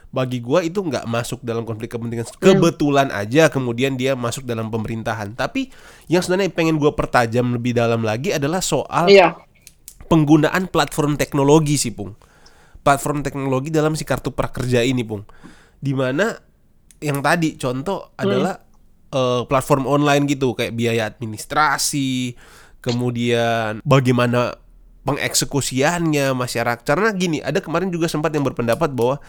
bagi 0.10 0.42
gua 0.42 0.66
itu 0.66 0.82
nggak 0.82 1.06
masuk 1.06 1.46
dalam 1.46 1.62
konflik 1.64 1.94
kepentingan 1.94 2.26
kebetulan 2.42 3.14
aja 3.14 3.46
kemudian 3.48 3.94
dia 3.94 4.18
masuk 4.18 4.46
dalam 4.46 4.74
pemerintahan. 4.74 5.38
Tapi 5.38 5.70
yang 6.10 6.26
sebenarnya 6.26 6.50
pengen 6.54 6.82
gua 6.82 6.98
pertajam 6.98 7.54
lebih 7.54 7.78
dalam 7.78 8.02
lagi 8.02 8.34
adalah 8.34 8.60
soal 8.60 9.10
iya. 9.10 9.38
penggunaan 10.10 10.70
platform 10.70 11.18
teknologi 11.18 11.78
sih 11.78 11.94
pung. 11.94 12.18
Platform 12.82 13.22
teknologi 13.22 13.70
dalam 13.70 13.94
si 13.94 14.02
kartu 14.08 14.34
prakerja 14.34 14.82
ini 14.82 15.06
pung. 15.06 15.22
Di 15.78 15.94
mana 15.94 16.34
yang 17.00 17.22
tadi 17.24 17.56
contoh 17.56 18.12
adalah 18.18 18.60
eh, 19.14 19.42
platform 19.46 19.86
online 19.88 20.28
gitu 20.28 20.58
kayak 20.58 20.76
biaya 20.76 21.08
administrasi 21.08 22.36
kemudian 22.80 23.84
bagaimana 23.84 24.56
pengeksekusiannya 25.08 26.36
masyarakat 26.36 26.84
karena 26.84 27.10
gini 27.16 27.38
ada 27.40 27.64
kemarin 27.64 27.88
juga 27.94 28.12
sempat 28.12 28.36
yang 28.36 28.44
berpendapat 28.44 28.92
bahwa 28.92 29.20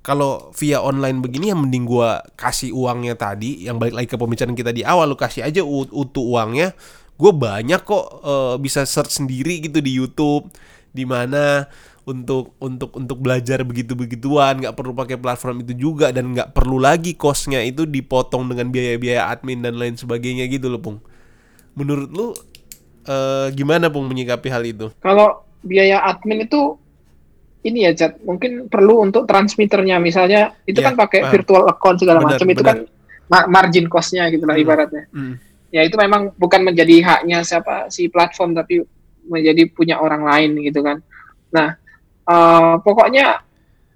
kalau 0.00 0.48
via 0.56 0.80
online 0.80 1.20
begini 1.20 1.52
ya 1.52 1.56
mending 1.56 1.84
gua 1.84 2.24
kasih 2.34 2.72
uangnya 2.72 3.14
tadi 3.14 3.68
yang 3.68 3.76
balik 3.76 3.94
lagi 3.94 4.08
ke 4.08 4.16
pembicaraan 4.16 4.56
kita 4.56 4.72
di 4.72 4.82
awal 4.82 5.12
lu 5.12 5.16
kasih 5.16 5.44
aja 5.44 5.60
ut- 5.60 5.92
utuh 5.92 6.24
uangnya 6.24 6.72
gue 7.20 7.32
banyak 7.36 7.84
kok 7.84 8.06
eh, 8.24 8.54
bisa 8.56 8.88
search 8.88 9.20
sendiri 9.20 9.60
gitu 9.60 9.84
di 9.84 9.92
YouTube 9.92 10.48
di 10.90 11.04
mana 11.04 11.68
untuk 12.08 12.56
untuk 12.58 12.96
untuk 12.96 13.20
belajar 13.20 13.60
begitu 13.62 13.92
begituan 13.92 14.64
nggak 14.64 14.72
perlu 14.72 14.96
pakai 14.96 15.20
platform 15.20 15.62
itu 15.62 15.76
juga 15.76 16.10
dan 16.10 16.32
nggak 16.32 16.56
perlu 16.56 16.80
lagi 16.80 17.12
kosnya 17.14 17.60
itu 17.60 17.84
dipotong 17.84 18.48
dengan 18.48 18.72
biaya-biaya 18.72 19.28
admin 19.30 19.60
dan 19.60 19.76
lain 19.76 19.94
sebagainya 20.00 20.48
gitu 20.48 20.72
loh 20.72 20.80
pung. 20.80 20.98
Menurut 21.76 22.10
lu 22.10 22.26
eh, 23.10 23.46
gimana 23.52 23.90
pung 23.90 24.06
menyikapi 24.06 24.46
hal 24.46 24.62
itu 24.62 24.86
kalau 24.98 25.42
biaya 25.60 26.00
admin 26.00 26.46
itu 26.46 26.78
ini 27.60 27.84
ya 27.84 27.92
Jat, 27.92 28.16
mungkin 28.24 28.72
perlu 28.72 29.04
untuk 29.04 29.28
transmitternya 29.28 30.00
misalnya 30.00 30.56
itu 30.64 30.80
Ya, 30.80 30.88
kan 30.88 30.94
pakai 30.96 31.20
paham. 31.20 31.32
virtual 31.34 31.64
account 31.68 32.00
segala 32.00 32.24
macam 32.24 32.46
itu 32.48 32.62
kan 32.64 32.88
ma- 33.28 33.44
margin 33.46 33.84
cost-nya 33.84 34.32
gitu 34.32 34.48
lah 34.48 34.56
Hmm. 34.56 34.64
ibaratnya. 34.64 35.04
Hmm. 35.12 35.36
Ya 35.68 35.84
itu 35.84 35.94
memang 35.94 36.32
bukan 36.34 36.64
menjadi 36.64 37.04
haknya 37.04 37.44
siapa 37.44 37.86
si 37.86 38.08
platform 38.08 38.56
tapi 38.56 38.80
menjadi 39.22 39.68
punya 39.68 40.00
orang 40.00 40.24
lain 40.24 40.56
gitu 40.64 40.80
kan. 40.80 41.04
Nah, 41.52 41.76
eh, 42.24 42.74
pokoknya 42.80 43.44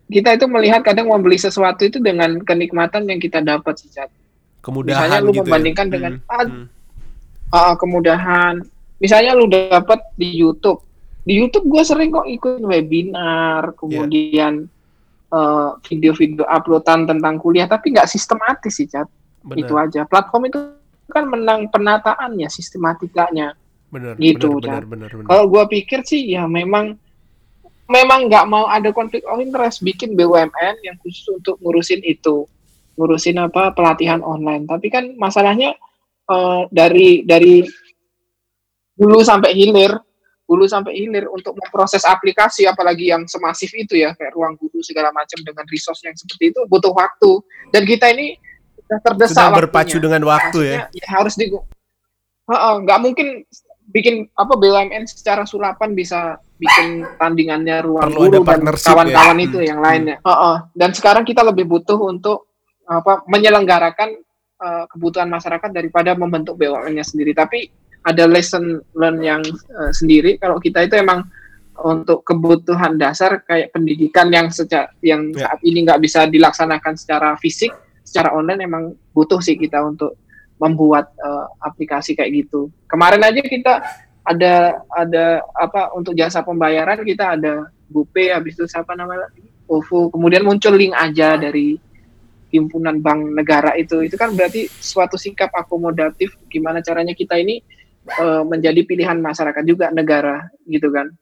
kita 0.07 0.37
itu 0.37 0.45
melihat 0.45 0.85
kadang 0.85 1.09
membeli 1.09 1.41
sesuatu 1.41 1.83
itu 1.83 1.97
dengan 1.99 2.37
kenikmatan 2.39 3.09
yang 3.09 3.17
kita 3.17 3.41
dapat 3.41 3.81
sih 3.81 3.89
Jat. 3.89 4.13
kemudahan 4.61 5.09
Misalnya 5.09 5.19
lu 5.19 5.25
gitu 5.27 5.37
ya. 5.37 5.41
membandingkan 5.41 5.87
dengan, 5.89 6.13
Hmm, 6.21 6.29
ah, 6.29 6.45
hmm. 6.45 6.67
uh, 7.49 7.75
kemudahan. 7.75 8.55
Misalnya 8.99 9.35
lu 9.35 9.51
dapat 9.51 10.01
di 10.15 10.31
YouTube. 10.35 10.83
Di 11.25 11.41
YouTube 11.41 11.73
gue 11.73 11.83
sering 11.83 12.13
kok 12.13 12.29
ikut 12.29 12.61
webinar, 12.61 13.73
kemudian 13.81 14.69
uh, 15.33 15.81
video-video 15.83 16.45
uploadan 16.45 17.09
tentang 17.09 17.41
kuliah, 17.41 17.65
tapi 17.65 17.97
nggak 17.97 18.07
sistematis 18.07 18.77
sih, 18.77 18.87
Cat. 18.87 19.09
Benar, 19.45 19.57
Itu 19.57 19.75
aja. 19.77 20.01
Platform 20.05 20.53
itu 20.53 20.59
kan 21.09 21.25
menang 21.29 21.69
penataannya, 21.73 22.49
sistematikanya. 22.49 23.57
benar, 23.95 24.19
gitu. 24.19 24.59
Kalau 25.25 25.45
gue 25.47 25.65
pikir 25.71 26.03
sih, 26.03 26.35
ya 26.35 26.51
memang 26.51 26.99
memang 27.87 28.27
nggak 28.27 28.45
mau 28.49 28.67
ada 28.67 28.91
konflik 28.91 29.23
of 29.29 29.39
interest, 29.39 29.85
bikin 29.85 30.17
BUMN 30.17 30.83
yang 30.83 30.97
khusus 31.05 31.29
untuk 31.31 31.61
ngurusin 31.61 32.01
itu, 32.03 32.49
ngurusin 32.97 33.39
apa 33.39 33.71
pelatihan 33.77 34.25
online. 34.25 34.65
Tapi 34.65 34.89
kan 34.89 35.15
masalahnya 35.15 35.77
uh, 36.27 36.67
dari 36.73 37.23
dari 37.23 37.63
hulu 38.95 39.21
sampai 39.23 39.51
hilir, 39.55 39.95
hulu 40.45 40.69
sampai 40.69 40.93
hilir 40.95 41.27
untuk 41.33 41.57
memproses 41.57 42.05
aplikasi 42.05 42.69
apalagi 42.69 43.11
yang 43.11 43.25
semasif 43.25 43.73
itu 43.75 43.97
ya 43.99 44.13
kayak 44.15 44.37
ruang 44.37 44.55
guru 44.61 44.79
segala 44.85 45.09
macam 45.11 45.41
dengan 45.41 45.65
resource 45.73 46.05
yang 46.05 46.15
seperti 46.15 46.53
itu 46.53 46.61
butuh 46.69 46.93
waktu 46.93 47.41
dan 47.73 47.83
kita 47.89 48.13
ini 48.13 48.37
sudah 48.85 49.01
terdesak 49.01 49.49
Sudah 49.49 49.57
berpacu 49.57 49.97
waktunya. 49.97 50.05
dengan 50.05 50.23
waktu 50.29 50.59
ya. 50.61 50.79
Maksudnya, 50.85 51.07
harus 51.09 51.35
di 51.41 51.47
nggak 52.85 52.99
mungkin 53.01 53.27
bikin 53.89 54.29
apa 54.37 54.53
BUMN 54.57 55.05
secara 55.09 55.49
sulapan 55.49 55.97
bisa 55.97 56.37
bikin 56.61 57.05
tandingannya 57.17 57.81
ruang 57.85 58.05
Perlu 58.13 58.29
guru 58.29 58.45
dan 58.45 58.65
kawan-kawan 58.77 59.37
ya. 59.41 59.45
itu 59.49 59.59
Hmm, 59.61 59.69
yang 59.69 59.81
lainnya. 59.81 60.17
Heeh. 60.21 60.57
Dan 60.77 60.91
sekarang 60.93 61.25
kita 61.25 61.41
lebih 61.45 61.65
butuh 61.65 61.97
untuk 61.97 62.53
apa 62.85 63.25
menyelenggarakan 63.29 64.21
eh, 64.61 64.85
kebutuhan 64.93 65.29
masyarakat 65.29 65.71
daripada 65.73 66.13
membentuk 66.17 66.61
BUMN-nya 66.61 67.05
sendiri. 67.05 67.33
Tapi 67.33 67.69
ada 68.05 68.25
lesson 68.29 68.85
learn 68.95 69.19
yang 69.25 69.43
eh, 69.49 69.93
sendiri 69.97 70.37
kalau 70.37 70.61
kita 70.61 70.85
itu 70.85 71.01
emang 71.01 71.25
untuk 71.75 72.23
kebutuhan 72.23 72.95
dasar 72.95 73.43
kayak 73.43 73.75
pendidikan 73.75 74.31
yang 74.31 74.47
sejak 74.53 74.95
yang 75.03 75.35
Ya. 75.35 75.51
saat 75.51 75.61
ini 75.67 75.83
nggak 75.83 75.99
bisa 75.99 76.31
dilaksanakan 76.31 76.95
secara 76.95 77.35
fisik, 77.43 77.75
secara 78.07 78.31
online 78.31 78.63
emang 78.63 78.95
butuh 79.11 79.43
sih 79.43 79.59
kita 79.59 79.83
untuk 79.83 80.15
membuat 80.63 81.11
eh, 81.19 81.47
aplikasi 81.67 82.15
kayak 82.15 82.47
gitu. 82.47 82.71
Kemarin 82.87 83.27
aja 83.27 83.43
kita 83.43 83.75
ada 84.25 84.81
ada 84.95 85.25
apa 85.53 85.93
untuk 85.93 86.17
jasa 86.17 86.41
pembayaran 86.41 87.05
kita 87.05 87.37
ada 87.37 87.69
GoPay 87.93 88.33
habis 88.33 88.57
itu 88.57 88.65
siapa 88.65 88.97
namanya 88.97 89.29
OVO 89.69 90.09
kemudian 90.09 90.45
muncul 90.45 90.73
link 90.73 90.97
aja 90.97 91.37
dari 91.37 91.77
himpunan 92.49 93.05
bank 93.05 93.37
negara 93.37 93.77
itu 93.77 94.01
itu 94.01 94.17
kan 94.17 94.33
berarti 94.33 94.65
suatu 94.81 95.21
sikap 95.21 95.53
akomodatif 95.53 96.41
gimana 96.49 96.81
caranya 96.81 97.13
kita 97.13 97.37
ini 97.37 97.61
eh, 98.09 98.43
menjadi 98.45 98.81
pilihan 98.85 99.19
masyarakat 99.21 99.65
juga 99.65 99.89
negara 99.91 100.49
gitu 100.69 100.93
kan 100.93 101.13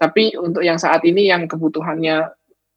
tapi 0.00 0.34
untuk 0.34 0.66
yang 0.66 0.82
saat 0.82 1.06
ini 1.06 1.30
yang 1.30 1.46
kebutuhannya 1.46 2.26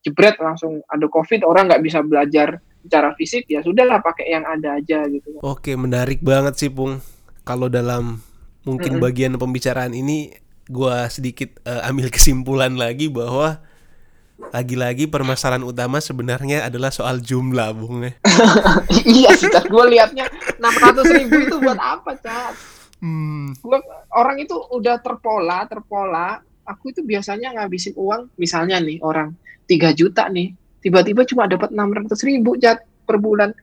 jebret 0.05 0.37
langsung 0.37 0.85
ada 0.85 1.09
covid 1.09 1.41
orang 1.41 1.65
nggak 1.65 1.81
bisa 1.81 2.05
belajar 2.05 2.61
secara 2.85 3.17
fisik 3.17 3.49
ya 3.49 3.65
sudahlah 3.65 3.97
pakai 3.97 4.29
yang 4.29 4.45
ada 4.45 4.77
aja 4.77 5.09
gitu 5.09 5.41
Oke, 5.41 5.73
menarik 5.73 6.21
banget 6.21 6.61
sih, 6.61 6.69
Pung. 6.69 7.01
Kalau 7.41 7.65
dalam 7.65 8.21
mungkin 8.61 9.01
Mm-mm. 9.01 9.03
bagian 9.03 9.33
pembicaraan 9.41 9.97
ini 9.97 10.37
gua 10.69 11.09
sedikit 11.09 11.57
eh, 11.65 11.89
ambil 11.89 12.13
kesimpulan 12.13 12.77
lagi 12.77 13.09
bahwa 13.09 13.57
lagi-lagi 14.53 15.09
permasalahan 15.09 15.65
utama 15.65 15.97
sebenarnya 15.97 16.69
adalah 16.69 16.93
soal 16.93 17.17
jumlah, 17.17 17.73
Bung. 17.73 18.05
ya. 18.05 18.13
iya 19.17 19.31
sih 19.33 19.49
gue 19.49 19.85
liatnya 19.95 20.29
600 20.61 21.17
ribu 21.17 21.35
itu 21.39 21.55
buat 21.57 21.79
apa 21.79 22.13
cat 22.19 22.53
Hmm, 23.05 23.53
orang 24.09 24.41
itu 24.41 24.57
udah 24.57 24.97
terpola 24.97 25.69
terpola 25.69 26.41
aku 26.65 26.89
itu 26.89 27.05
biasanya 27.05 27.53
ngabisin 27.53 27.93
uang 27.93 28.33
misalnya 28.33 28.81
nih 28.81 28.97
orang 29.05 29.37
3 29.69 29.93
juta 29.93 30.25
nih 30.25 30.49
tiba-tiba 30.81 31.21
cuma 31.29 31.45
dapat 31.45 31.69
600 31.69 32.17
ribu 32.25 32.57
cat 32.57 32.81
per 33.05 33.21
bulan 33.21 33.53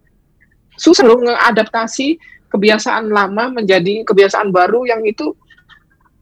susah 0.78 1.02
lo 1.02 1.18
ngeadaptasi 1.18 2.22
kebiasaan 2.54 3.10
lama 3.10 3.50
menjadi 3.50 4.06
kebiasaan 4.06 4.54
baru 4.54 4.86
yang 4.86 5.02
itu 5.02 5.34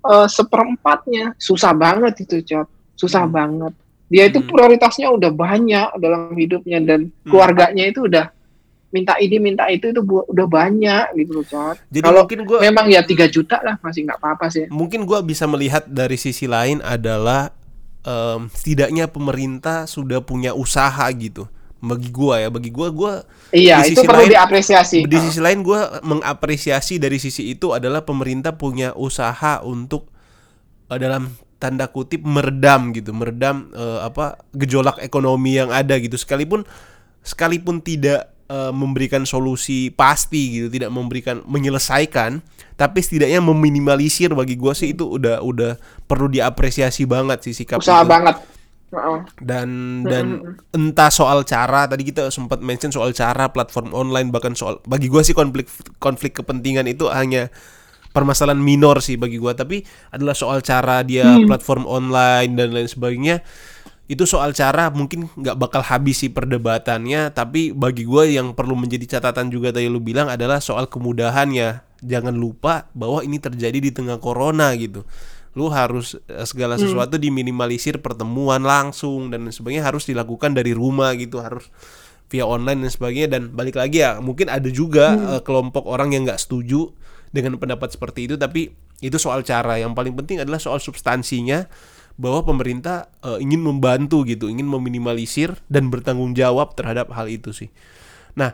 eh, 0.01 0.29
seperempatnya 0.33 1.37
susah 1.37 1.77
banget 1.77 2.25
itu 2.25 2.41
cat 2.41 2.65
susah 2.97 3.29
Hmm. 3.29 3.37
banget 3.37 3.73
dia 4.09 4.25
itu 4.33 4.41
Hmm. 4.41 4.49
prioritasnya 4.49 5.13
udah 5.13 5.29
banyak 5.29 5.89
dalam 6.01 6.33
hidupnya 6.33 6.81
dan 6.81 7.13
Hmm. 7.13 7.29
keluarganya 7.29 7.85
itu 7.85 8.09
udah 8.09 8.33
minta 8.91 9.15
ini 9.23 9.39
minta 9.39 9.71
itu 9.71 9.95
itu 9.95 10.03
bu- 10.03 10.27
udah 10.27 10.47
banyak 10.51 11.15
gitu 11.15 11.41
loh 11.41 11.47
Jadi 11.91 12.05
Kalau 12.05 12.27
mungkin 12.27 12.41
gua 12.43 12.59
memang 12.59 12.87
ya 12.91 13.07
3 13.07 13.31
juta 13.31 13.63
lah 13.63 13.79
masih 13.81 14.07
nggak 14.07 14.19
apa-apa 14.19 14.47
sih 14.51 14.67
mungkin 14.69 15.07
gua 15.07 15.23
bisa 15.23 15.47
melihat 15.47 15.87
dari 15.87 16.19
sisi 16.19 16.51
lain 16.51 16.83
adalah 16.83 17.55
em, 18.03 18.51
setidaknya 18.51 19.07
pemerintah 19.07 19.87
sudah 19.87 20.21
punya 20.21 20.53
usaha 20.53 21.07
gitu. 21.15 21.47
Bagi 21.81 22.13
gua 22.13 22.37
ya, 22.37 22.49
bagi 22.53 22.69
gua 22.69 22.93
gua 22.93 23.13
iya 23.57 23.81
Di 23.81 23.97
itu 23.97 24.05
sisi 24.05 24.09
perlu 24.11 24.29
lain- 24.29 24.33
diapresiasi 24.37 24.97
Di 25.09 25.17
sisi 25.17 25.41
lain 25.41 25.65
gue 25.65 25.81
mengapresiasi 26.05 27.01
dari 27.01 27.17
sisi 27.17 27.57
itu 27.57 27.73
adalah 27.73 28.05
pemerintah 28.05 28.53
punya 28.53 28.93
usaha 28.93 29.65
untuk 29.65 30.13
eh, 30.93 30.99
dalam 31.01 31.33
tanda 31.57 31.89
kutip 31.89 32.21
meredam 32.21 32.93
gitu, 32.93 33.17
meredam 33.17 33.73
eh, 33.73 34.01
apa 34.05 34.45
gejolak 34.53 35.01
ekonomi 35.01 35.57
yang 35.57 35.73
ada 35.73 35.97
gitu. 35.97 36.21
Sekalipun 36.21 36.69
sekalipun 37.21 37.81
tidak 37.81 38.29
eh, 38.51 38.73
memberikan 38.75 39.23
solusi 39.23 39.95
pasti 39.95 40.59
gitu, 40.59 40.67
tidak 40.75 40.91
memberikan 40.91 41.47
menyelesaikan, 41.47 42.43
tapi 42.75 42.99
setidaknya 42.99 43.39
meminimalisir 43.39 44.35
bagi 44.35 44.59
gue 44.59 44.73
sih 44.75 44.91
itu 44.91 45.07
udah 45.07 45.39
udah 45.47 45.79
perlu 46.11 46.27
diapresiasi 46.27 47.07
banget 47.07 47.47
sih 47.47 47.55
sikap 47.55 47.79
usaha 47.79 48.03
itu. 48.03 48.11
banget. 48.11 48.37
Dan 49.39 50.03
dan 50.03 50.59
entah 50.75 51.15
soal 51.15 51.47
cara 51.47 51.87
tadi 51.87 52.03
kita 52.03 52.27
sempat 52.35 52.59
mention 52.59 52.91
soal 52.91 53.15
cara 53.15 53.47
platform 53.55 53.95
online 53.95 54.35
bahkan 54.35 54.59
soal 54.59 54.83
bagi 54.83 55.07
gua 55.07 55.23
sih 55.23 55.31
konflik 55.31 55.71
konflik 56.03 56.35
kepentingan 56.43 56.91
itu 56.91 57.07
hanya 57.07 57.55
permasalahan 58.11 58.59
minor 58.59 58.99
sih 58.99 59.15
bagi 59.15 59.39
gua 59.39 59.55
tapi 59.55 59.87
adalah 60.11 60.35
soal 60.35 60.59
cara 60.59 61.07
dia 61.07 61.39
platform 61.47 61.87
online 61.87 62.59
dan 62.59 62.75
lain 62.75 62.91
sebagainya 62.91 63.47
itu 64.11 64.27
soal 64.27 64.51
cara 64.51 64.91
mungkin 64.91 65.31
nggak 65.39 65.55
bakal 65.55 65.87
habis 65.87 66.19
sih 66.27 66.35
perdebatannya 66.35 67.31
tapi 67.31 67.71
bagi 67.71 68.03
gua 68.03 68.27
yang 68.27 68.59
perlu 68.59 68.75
menjadi 68.75 69.07
catatan 69.17 69.55
juga 69.55 69.71
tadi 69.71 69.87
lu 69.87 70.03
bilang 70.03 70.27
adalah 70.27 70.59
soal 70.59 70.91
kemudahannya. 70.91 71.87
Jangan 72.03 72.35
lupa 72.35 72.91
bahwa 72.91 73.23
ini 73.23 73.39
terjadi 73.39 73.79
di 73.79 73.95
tengah 73.95 74.19
corona 74.19 74.75
gitu. 74.75 75.07
Lu 75.55 75.71
harus 75.71 76.19
eh, 76.27 76.43
segala 76.43 76.75
sesuatu 76.75 77.23
diminimalisir 77.23 78.03
pertemuan 78.03 78.67
langsung 78.67 79.31
dan 79.31 79.47
sebagainya 79.47 79.87
harus 79.87 80.11
dilakukan 80.11 80.59
dari 80.59 80.75
rumah 80.75 81.15
gitu 81.15 81.39
harus 81.39 81.71
via 82.35 82.43
online 82.43 82.83
dan 82.83 82.91
sebagainya. 82.91 83.29
Dan 83.39 83.55
balik 83.55 83.79
lagi 83.79 84.03
ya 84.03 84.19
mungkin 84.19 84.51
ada 84.51 84.67
juga 84.75 85.39
eh, 85.39 85.43
kelompok 85.47 85.87
orang 85.87 86.19
yang 86.19 86.27
nggak 86.27 86.43
setuju 86.43 86.91
dengan 87.31 87.55
pendapat 87.63 87.95
seperti 87.95 88.27
itu 88.27 88.35
tapi 88.35 88.75
itu 88.99 89.23
soal 89.23 89.47
cara. 89.47 89.79
Yang 89.79 89.95
paling 89.95 90.19
penting 90.19 90.43
adalah 90.43 90.59
soal 90.59 90.83
substansinya 90.83 91.71
bahwa 92.21 92.45
pemerintah 92.45 93.09
eh, 93.25 93.41
ingin 93.41 93.65
membantu 93.65 94.29
gitu 94.29 94.53
ingin 94.53 94.69
meminimalisir 94.69 95.57
dan 95.73 95.89
bertanggung 95.89 96.37
jawab 96.37 96.77
terhadap 96.77 97.09
hal 97.17 97.27
itu 97.33 97.57
sih 97.57 97.73
nah 98.37 98.53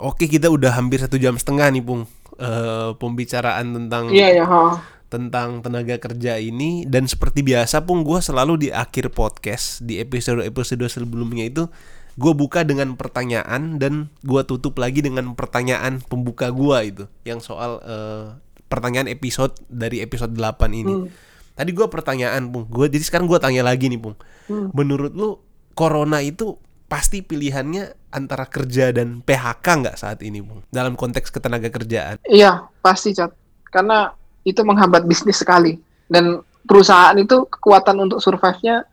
oke 0.00 0.24
kita 0.24 0.48
udah 0.48 0.72
hampir 0.72 0.96
satu 0.98 1.20
jam 1.20 1.36
setengah 1.36 1.68
nih 1.68 1.84
pung 1.84 2.08
eh, 2.40 2.90
pembicaraan 2.96 3.76
tentang 3.76 4.08
iya 4.08 4.32
ya 4.32 4.44
ha. 4.48 4.80
tentang 5.12 5.60
tenaga 5.60 6.00
kerja 6.00 6.40
ini 6.40 6.88
dan 6.88 7.04
seperti 7.04 7.44
biasa 7.44 7.84
pun 7.84 8.00
gue 8.00 8.18
selalu 8.18 8.66
di 8.66 8.68
akhir 8.72 9.12
podcast 9.12 9.84
di 9.84 10.00
episode 10.00 10.40
episode 10.40 10.88
sebelumnya 10.88 11.44
itu 11.44 11.68
gue 12.14 12.32
buka 12.32 12.62
dengan 12.64 12.94
pertanyaan 12.96 13.76
dan 13.76 14.08
gue 14.24 14.42
tutup 14.46 14.78
lagi 14.78 15.02
dengan 15.02 15.34
pertanyaan 15.36 16.00
pembuka 16.00 16.48
gue 16.48 16.78
itu 16.86 17.04
yang 17.28 17.44
soal 17.44 17.82
eh, 17.84 18.40
pertanyaan 18.72 19.06
episode 19.12 19.54
dari 19.68 20.00
episode 20.00 20.32
8 20.32 20.72
ini 20.72 20.94
Hmm. 21.04 21.33
Tadi 21.54 21.70
gue 21.70 21.86
pertanyaan 21.86 22.50
pung 22.50 22.66
gue 22.66 22.86
jadi 22.90 23.02
sekarang 23.02 23.26
gue 23.30 23.38
tanya 23.38 23.62
lagi 23.66 23.88
nih 23.90 23.98
pung 23.98 24.16
Hmm. 24.44 24.68
menurut 24.76 25.16
lu 25.16 25.40
corona 25.72 26.20
itu 26.20 26.60
pasti 26.84 27.24
pilihannya 27.24 28.12
antara 28.12 28.44
kerja 28.46 28.92
dan 28.92 29.24
PHK 29.24 29.64
nggak 29.64 29.96
saat 29.96 30.20
ini 30.20 30.44
pung 30.44 30.62
dalam 30.68 30.94
konteks 30.94 31.32
ketenaga 31.32 31.72
kerjaan. 31.72 32.20
Iya 32.28 32.68
pasti 32.84 33.16
cat 33.16 33.32
karena 33.72 34.12
itu 34.46 34.60
menghambat 34.62 35.08
bisnis 35.08 35.40
sekali. 35.40 35.80
Dan 36.06 36.44
perusahaan 36.68 37.16
itu 37.16 37.48
kekuatan 37.48 37.98
untuk 37.98 38.20
survive-nya 38.20 38.84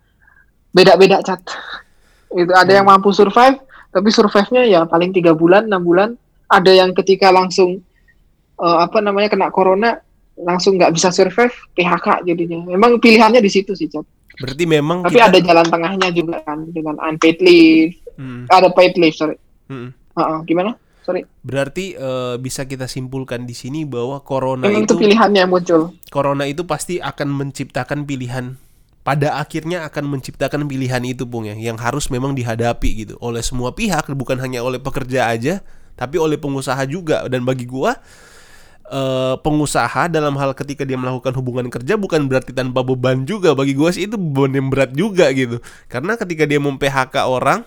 beda-beda 0.74 1.22
cat. 1.22 1.44
Itu 2.32 2.56
ada 2.56 2.72
yang 2.72 2.88
mampu 2.88 3.12
survive, 3.12 3.60
tapi 3.92 4.10
survive-nya 4.10 4.64
ya 4.66 4.82
paling 4.88 5.12
tiga 5.12 5.36
bulan, 5.36 5.68
enam 5.68 5.84
bulan. 5.84 6.10
Ada 6.48 6.72
yang 6.72 6.96
ketika 6.96 7.30
langsung 7.30 7.84
eh, 8.58 8.78
apa 8.82 9.04
namanya 9.04 9.30
kena 9.30 9.52
corona 9.52 10.00
langsung 10.42 10.76
nggak 10.76 10.92
bisa 10.92 11.10
survive, 11.10 11.54
PHK 11.74 12.26
jadinya. 12.26 12.66
Memang 12.68 12.98
pilihannya 12.98 13.40
di 13.40 13.52
situ 13.52 13.74
sih 13.74 13.88
cat. 13.88 14.04
Berarti 14.38 14.64
memang 14.66 15.06
Tapi 15.06 15.16
kita 15.16 15.28
ada 15.28 15.40
jalan 15.40 15.66
tengahnya 15.68 16.10
juga 16.10 16.38
kan 16.42 16.66
dengan 16.70 16.98
unpaid 16.98 17.38
leave, 17.40 17.94
Hmm, 18.12 18.44
ada 18.52 18.70
paid 18.70 18.98
leave 18.98 19.16
sorry. 19.16 19.40
hmm. 19.68 19.90
Heeh, 20.12 20.40
gimana? 20.44 20.76
Sorry. 21.02 21.26
Berarti 21.42 21.96
eh, 21.96 22.36
bisa 22.38 22.68
kita 22.68 22.86
simpulkan 22.86 23.48
di 23.48 23.56
sini 23.56 23.88
bahwa 23.88 24.22
corona 24.22 24.68
Memang 24.68 24.86
itu 24.86 24.94
itu 24.94 25.02
pilihannya 25.02 25.44
muncul. 25.48 25.96
corona 26.10 26.46
itu 26.46 26.62
pasti 26.68 27.02
akan 27.02 27.32
menciptakan 27.32 28.06
pilihan 28.06 28.60
pada 29.02 29.42
akhirnya 29.42 29.82
akan 29.90 30.14
menciptakan 30.14 30.70
pilihan 30.70 31.02
itu 31.02 31.26
Bung 31.26 31.50
ya 31.50 31.58
yang 31.58 31.74
harus 31.82 32.06
memang 32.14 32.38
dihadapi 32.38 32.90
gitu 33.02 33.14
oleh 33.18 33.42
semua 33.42 33.74
pihak 33.74 34.06
bukan 34.14 34.38
hanya 34.38 34.62
oleh 34.62 34.78
pekerja 34.78 35.26
aja 35.26 35.66
tapi 35.98 36.22
oleh 36.22 36.38
pengusaha 36.38 36.86
juga 36.86 37.26
dan 37.26 37.42
bagi 37.42 37.66
gua 37.66 37.98
eh, 38.92 39.36
pengusaha 39.40 40.12
dalam 40.12 40.36
hal 40.36 40.52
ketika 40.52 40.84
dia 40.84 41.00
melakukan 41.00 41.32
hubungan 41.40 41.72
kerja 41.72 41.96
bukan 41.96 42.28
berarti 42.28 42.52
tanpa 42.52 42.84
beban 42.84 43.24
juga 43.24 43.56
bagi 43.56 43.72
gua 43.74 43.96
sih 43.96 44.06
itu 44.06 44.20
beban 44.20 44.52
yang 44.52 44.68
berat 44.68 44.92
juga 44.92 45.32
gitu 45.32 45.64
karena 45.88 46.20
ketika 46.20 46.44
dia 46.44 46.60
mem 46.60 46.76
PHK 46.76 47.16
orang 47.24 47.64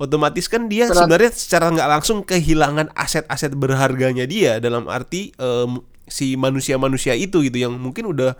otomatis 0.00 0.48
kan 0.50 0.66
dia 0.66 0.88
Berat. 0.88 0.98
sebenarnya 1.04 1.30
secara 1.30 1.70
nggak 1.70 1.88
langsung 2.00 2.24
kehilangan 2.24 2.90
aset-aset 2.96 3.52
berharganya 3.54 4.24
dia 4.26 4.58
dalam 4.58 4.88
arti 4.90 5.30
em, 5.36 5.78
si 6.08 6.34
manusia-manusia 6.34 7.14
itu 7.14 7.44
gitu 7.44 7.54
yang 7.68 7.76
mungkin 7.78 8.10
udah 8.10 8.34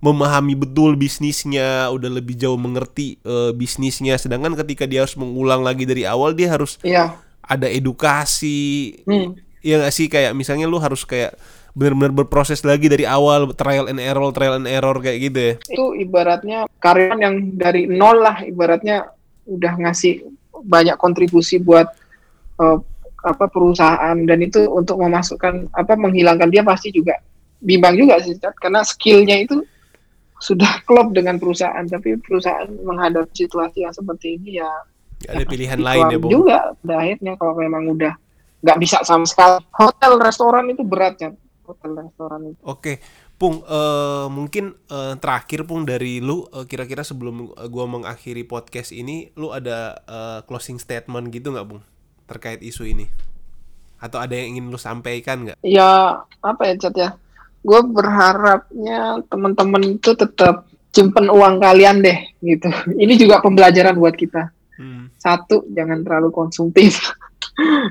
memahami 0.00 0.56
betul 0.56 0.96
bisnisnya, 0.96 1.92
udah 1.92 2.08
lebih 2.08 2.32
jauh 2.32 2.56
mengerti 2.56 3.20
eh, 3.20 3.52
bisnisnya. 3.52 4.16
Sedangkan 4.16 4.56
ketika 4.56 4.88
dia 4.88 5.04
harus 5.04 5.12
mengulang 5.12 5.60
lagi 5.60 5.84
dari 5.84 6.08
awal, 6.08 6.32
dia 6.32 6.48
harus 6.56 6.80
Iya. 6.80 7.20
ada 7.44 7.68
edukasi. 7.68 8.96
Hmm. 9.04 9.36
Ya 9.60 9.76
nggak 9.76 9.92
sih 9.92 10.08
kayak 10.08 10.32
misalnya 10.32 10.64
lu 10.64 10.80
harus 10.80 11.04
kayak 11.04 11.36
benar-benar 11.70 12.12
berproses 12.24 12.60
lagi 12.66 12.90
dari 12.90 13.06
awal, 13.06 13.54
trial 13.54 13.86
and 13.86 14.02
error, 14.02 14.34
trial 14.34 14.58
and 14.58 14.66
error 14.66 14.96
kayak 14.98 15.18
gitu 15.30 15.38
ya. 15.38 15.54
itu 15.70 15.86
ibaratnya 16.02 16.58
karyawan 16.82 17.20
yang 17.22 17.34
dari 17.54 17.86
nol 17.86 18.18
lah 18.18 18.42
ibaratnya 18.42 19.06
udah 19.46 19.72
ngasih 19.86 20.26
banyak 20.66 20.98
kontribusi 20.98 21.62
buat 21.62 21.86
eh, 22.58 22.78
apa 23.20 23.46
perusahaan 23.52 24.16
dan 24.24 24.38
itu 24.40 24.64
untuk 24.68 24.96
memasukkan 24.96 25.68
apa 25.76 25.92
menghilangkan 25.96 26.48
dia 26.48 26.64
pasti 26.64 26.88
juga 26.88 27.20
bimbang 27.60 27.92
juga 27.96 28.16
sih 28.24 28.36
Cat. 28.40 28.56
karena 28.56 28.80
skillnya 28.80 29.44
itu 29.44 29.60
sudah 30.40 30.80
klop 30.88 31.12
dengan 31.12 31.36
perusahaan 31.36 31.84
tapi 31.84 32.16
perusahaan 32.16 32.68
menghadapi 32.80 33.28
situasi 33.36 33.84
yang 33.84 33.92
seperti 33.92 34.40
ini 34.40 34.64
ya 34.64 34.70
Nggak 35.20 35.32
ada 35.36 35.44
pilihan 35.44 35.78
itu 35.78 35.84
lain 35.84 36.04
ya, 36.08 36.16
Bung. 36.16 36.32
juga 36.32 36.58
pada 36.80 36.94
akhirnya 37.04 37.32
kalau 37.36 37.54
memang 37.60 37.82
udah 37.92 38.14
nggak 38.64 38.78
bisa 38.80 38.96
sama 39.04 39.28
sekali 39.28 39.60
hotel 39.76 40.12
restoran 40.16 40.64
itu 40.72 40.80
berat 40.80 41.20
hotel 41.70 41.90
restoran 41.96 42.50
itu 42.50 42.60
Oke, 42.62 42.98
Pung, 43.34 43.62
eh, 43.62 44.26
mungkin 44.28 44.76
eh, 44.86 45.14
terakhir 45.16 45.64
Pung 45.64 45.86
dari 45.86 46.18
lu 46.18 46.44
eh, 46.50 46.66
kira-kira 46.66 47.00
sebelum 47.00 47.50
gua 47.70 47.86
mengakhiri 47.86 48.44
podcast 48.44 48.90
ini, 48.90 49.30
lu 49.34 49.50
ada 49.50 49.96
eh, 50.04 50.40
closing 50.44 50.76
statement 50.76 51.30
gitu 51.30 51.54
nggak, 51.54 51.66
Bung, 51.66 51.82
terkait 52.26 52.60
isu 52.60 52.84
ini? 52.84 53.06
Atau 53.96 54.16
ada 54.16 54.32
yang 54.32 54.56
ingin 54.56 54.68
lu 54.68 54.80
sampaikan 54.80 55.44
nggak? 55.44 55.58
ya 55.60 56.20
apa 56.40 56.62
ya 56.68 56.74
Cat 56.76 56.96
ya 56.96 57.10
gue 57.60 57.80
berharapnya 57.92 59.20
teman-teman 59.28 60.00
itu 60.00 60.16
tetap 60.16 60.64
simpen 60.88 61.28
uang 61.28 61.60
kalian 61.60 62.00
deh 62.00 62.18
gitu 62.40 62.72
ini 63.02 63.20
juga 63.20 63.40
pembelajaran 63.40 63.96
buat 63.96 64.16
kita 64.16 64.50
Hmm. 64.80 65.12
satu 65.20 65.68
jangan 65.76 66.00
terlalu 66.00 66.32
konsumtif 66.32 67.12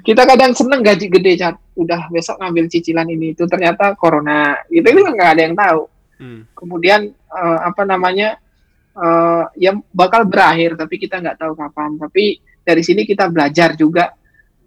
kita 0.07 0.23
kadang 0.25 0.51
seneng 0.55 0.81
gaji 0.81 1.07
gede 1.09 1.33
Cat 1.39 1.55
udah 1.75 2.09
besok 2.11 2.39
ngambil 2.41 2.65
cicilan 2.71 3.07
ini. 3.07 3.33
Itu 3.33 3.45
ternyata 3.45 3.93
corona. 3.95 4.57
Gitu 4.67 4.85
itu 4.85 4.99
nggak 5.01 5.31
ada 5.35 5.43
yang 5.43 5.57
tahu. 5.57 5.83
Hmm. 6.19 6.43
kemudian 6.51 7.15
eh, 7.15 7.59
apa 7.63 7.87
namanya 7.87 8.35
eh, 8.91 9.43
ya 9.55 9.71
bakal 9.95 10.27
berakhir 10.27 10.75
tapi 10.75 10.99
kita 10.99 11.23
nggak 11.23 11.39
tahu 11.39 11.55
kapan. 11.55 11.95
Tapi 11.95 12.43
dari 12.59 12.83
sini 12.83 13.07
kita 13.07 13.31
belajar 13.31 13.79
juga 13.79 14.11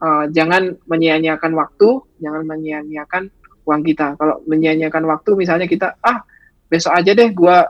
eh, 0.00 0.24
jangan 0.32 0.72
menyia-nyiakan 0.88 1.52
waktu 1.52 1.88
jangan 2.24 2.42
menyia-nyiakan 2.48 3.28
uang 3.68 3.82
kita. 3.84 4.16
Kalau 4.16 4.40
menyia-nyiakan 4.48 5.04
waktu 5.04 5.30
misalnya 5.36 5.68
kita 5.68 6.00
ah 6.00 6.24
besok 6.72 6.96
aja 6.96 7.12
deh 7.12 7.28
gua 7.36 7.68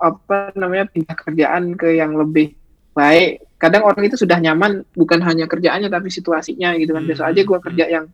apa 0.00 0.56
namanya 0.56 0.88
pindah 0.88 1.12
kerjaan 1.12 1.76
ke 1.76 2.00
yang 2.00 2.16
lebih 2.16 2.56
baik. 2.92 3.58
Kadang 3.60 3.84
orang 3.84 4.02
itu 4.08 4.16
sudah 4.16 4.40
nyaman 4.40 4.82
bukan 4.96 5.20
hanya 5.20 5.44
kerjaannya 5.44 5.92
tapi 5.92 6.08
situasinya 6.08 6.74
gitu 6.80 6.96
kan. 6.96 7.04
Besok 7.04 7.26
Hmm, 7.26 7.32
aja 7.34 7.40
gua 7.44 7.58
kerja 7.60 7.84
yang 7.86 8.04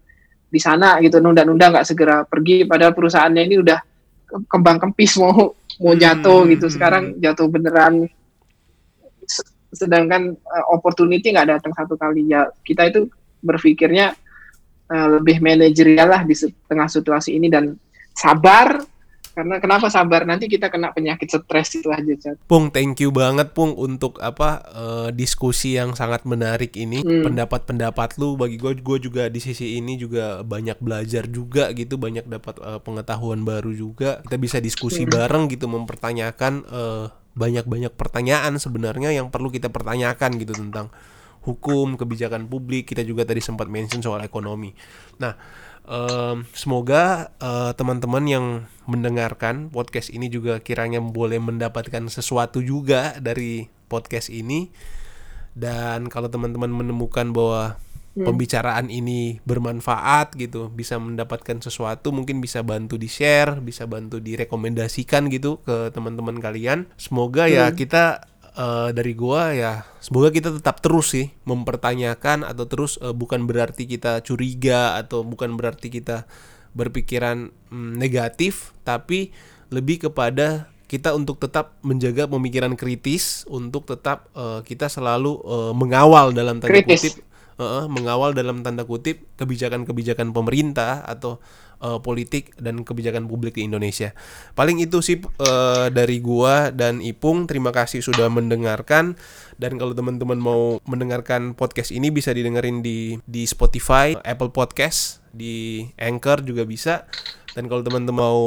di 0.46 0.60
sana 0.62 0.98
gitu 1.02 1.18
nunda-nunda 1.22 1.70
nggak 1.70 1.86
segera 1.86 2.22
pergi. 2.26 2.66
Padahal 2.66 2.92
perusahaannya 2.94 3.42
ini 3.46 3.56
udah 3.62 3.78
ke- 4.26 4.44
kembang 4.50 4.78
kempis 4.82 5.18
mau 5.22 5.54
mau 5.82 5.94
Hmm, 5.94 6.00
jatuh 6.00 6.40
gitu. 6.50 6.66
hmm. 6.66 6.74
sekarang 6.74 7.04
jatuh 7.22 7.46
beneran. 7.46 8.10
Sedangkan 9.70 10.34
eh, 10.34 10.64
opportunity 10.72 11.30
nggak 11.34 11.58
datang 11.58 11.72
satu 11.76 11.94
kali. 11.98 12.26
Ya 12.30 12.48
kita 12.64 12.88
itu 12.88 13.06
berpikirnya 13.42 14.14
eh, 14.90 15.08
lebih 15.18 15.38
manajerial 15.42 16.08
lah 16.10 16.22
di 16.24 16.34
tengah 16.66 16.88
situasi 16.90 17.36
ini. 17.36 17.46
Dan 17.50 17.74
sabar 18.16 18.80
karena 19.36 19.60
kenapa 19.60 19.92
sabar 19.92 20.24
nanti 20.24 20.48
kita 20.48 20.72
kena 20.72 20.96
penyakit 20.96 21.28
stres 21.28 21.76
itu 21.76 21.92
aja. 21.92 22.32
Pung, 22.48 22.72
thank 22.72 23.04
you 23.04 23.12
banget 23.12 23.52
Pung 23.52 23.76
untuk 23.76 24.16
apa 24.24 24.64
eh, 24.64 25.08
diskusi 25.12 25.76
yang 25.76 25.92
sangat 25.92 26.24
menarik 26.24 26.72
ini. 26.72 27.04
Hmm. 27.04 27.20
Pendapat-pendapat 27.28 28.16
lu 28.16 28.40
bagi 28.40 28.56
gue, 28.56 28.80
gue 28.80 28.98
juga 28.98 29.28
di 29.28 29.36
sisi 29.44 29.76
ini 29.76 30.00
juga 30.00 30.40
banyak 30.40 30.80
belajar 30.80 31.28
juga 31.28 31.68
gitu, 31.76 32.00
banyak 32.00 32.24
dapat 32.24 32.56
eh, 32.64 32.80
pengetahuan 32.80 33.44
baru 33.44 33.76
juga. 33.76 34.24
Kita 34.24 34.40
bisa 34.40 34.56
diskusi 34.56 35.04
Hmm. 35.04 35.12
bareng 35.12 35.44
gitu, 35.52 35.68
mempertanyakan 35.68 36.64
eh, 36.64 37.06
banyak-banyak 37.36 37.92
pertanyaan 37.92 38.56
sebenarnya 38.56 39.12
yang 39.12 39.28
perlu 39.28 39.52
kita 39.52 39.68
pertanyakan 39.68 40.40
gitu 40.40 40.56
tentang 40.56 40.88
hukum, 41.44 42.00
kebijakan 42.00 42.48
publik. 42.48 42.88
Kita 42.88 43.04
juga 43.04 43.28
tadi 43.28 43.44
sempat 43.44 43.68
mention 43.68 44.00
soal 44.00 44.24
ekonomi. 44.24 44.72
Nah, 45.20 45.36
em, 45.86 46.42
semoga 46.52 47.30
eh, 47.38 47.72
teman-teman 47.72 48.24
yang 48.26 48.46
mendengarkan 48.84 49.70
podcast 49.70 50.10
ini 50.10 50.26
juga 50.26 50.58
kiranya 50.58 50.98
boleh 50.98 51.38
mendapatkan 51.38 52.06
sesuatu 52.06 52.60
juga 52.60 53.14
dari 53.18 53.66
podcast 53.86 54.28
ini. 54.28 54.70
Dan 55.56 56.12
kalau 56.12 56.28
teman-teman 56.28 56.68
menemukan 56.68 57.32
bahwa 57.32 57.80
Hmm. 58.16 58.32
pembicaraan 58.32 58.88
ini 58.88 59.44
bermanfaat 59.44 60.40
gitu, 60.40 60.72
bisa 60.72 60.96
mendapatkan 60.96 61.60
sesuatu, 61.60 62.16
mungkin 62.16 62.40
bisa 62.40 62.64
bantu 62.64 62.96
di-share, 62.96 63.60
bisa 63.60 63.84
bantu 63.84 64.24
direkomendasikan 64.24 65.28
gitu 65.28 65.60
ke 65.60 65.92
teman-teman 65.92 66.40
kalian. 66.40 66.88
Semoga 66.96 67.44
ya 67.44 67.68
Hmm. 67.68 67.76
kita 67.76 68.24
eh, 68.56 68.90
dari 68.90 69.12
gua 69.12 69.52
ya 69.52 69.84
semoga 70.00 70.32
kita 70.32 70.50
tetap 70.56 70.80
terus 70.80 71.12
sih 71.12 71.30
mempertanyakan 71.44 72.42
atau 72.42 72.64
terus 72.64 72.96
eh, 73.04 73.12
bukan 73.12 73.44
berarti 73.44 73.84
kita 73.84 74.24
curiga 74.24 74.96
atau 74.96 75.22
bukan 75.22 75.54
berarti 75.54 75.92
kita 75.92 76.24
berpikiran 76.76 77.52
mm, 77.72 77.92
negatif 77.96 78.72
tapi 78.82 79.32
lebih 79.70 80.08
kepada 80.08 80.72
kita 80.86 81.18
untuk 81.18 81.42
tetap 81.42 81.74
menjaga 81.82 82.30
pemikiran 82.30 82.78
kritis 82.78 83.42
untuk 83.50 83.90
tetap 83.90 84.30
eh, 84.38 84.62
kita 84.62 84.86
selalu 84.86 85.42
eh, 85.42 85.72
mengawal 85.74 86.30
dalam 86.30 86.62
tanda 86.62 86.78
Kritis. 86.78 87.02
kutip 87.02 87.14
eh, 87.58 87.84
mengawal 87.90 88.30
dalam 88.32 88.62
tanda 88.62 88.86
kutip 88.86 89.26
kebijakan-kebijakan 89.34 90.30
pemerintah 90.30 91.02
atau 91.02 91.42
eh, 91.80 91.98
politik 92.00 92.56
dan 92.56 92.82
kebijakan 92.82 93.28
publik 93.28 93.56
di 93.58 93.66
Indonesia. 93.66 94.12
Paling 94.56 94.80
itu 94.80 95.00
sih 95.04 95.20
eh, 95.20 95.86
dari 95.92 96.18
gua 96.20 96.70
dan 96.72 97.00
Ipung. 97.02 97.44
Terima 97.50 97.74
kasih 97.74 98.00
sudah 98.00 98.28
mendengarkan. 98.32 99.18
Dan 99.56 99.80
kalau 99.80 99.96
teman-teman 99.96 100.36
mau 100.36 100.76
mendengarkan 100.84 101.56
podcast 101.56 101.88
ini 101.92 102.12
bisa 102.12 102.32
didengerin 102.36 102.84
di 102.84 103.16
di 103.24 103.48
Spotify, 103.48 104.12
Apple 104.20 104.52
Podcast, 104.52 105.24
di 105.32 105.88
Anchor 105.96 106.44
juga 106.44 106.68
bisa. 106.68 107.08
Dan 107.56 107.72
kalau 107.72 107.80
teman-teman 107.80 108.16
mau 108.20 108.40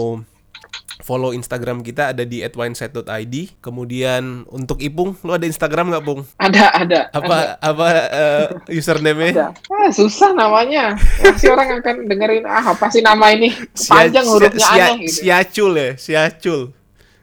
follow 0.99 1.31
Instagram 1.31 1.79
kita 1.79 2.11
ada 2.11 2.21
di 2.21 2.43
@wineset.id. 2.43 3.35
Kemudian 3.59 4.43
untuk 4.45 4.77
Ipung, 4.79 5.15
lu 5.19 5.31
ada 5.31 5.43
Instagram 5.43 5.89
nggak, 5.89 6.03
Pung? 6.03 6.21
ada 6.35 6.69
ada 6.69 6.99
Apa 7.09 7.55
apa 7.57 7.85
eh, 8.11 8.45
username-nya? 8.69 9.31
ada 9.31 9.45
ah, 9.71 9.89
susah 9.89 10.31
namanya 10.31 10.93
pasti 11.17 11.47
orang 11.47 11.79
akan 11.79 12.05
dengerin 12.05 12.43
ah 12.43 12.75
apa 12.75 12.85
sih 12.89 12.99
nama 12.99 13.31
ini 13.31 13.49
panjang 13.87 14.21
sia- 14.21 14.31
hurufnya 14.31 14.59
sia- 14.61 14.75
aneh 14.85 14.95
gitu 15.01 15.15
Siacul 15.23 15.71
ya, 15.73 15.89
Siacul. 15.95 16.61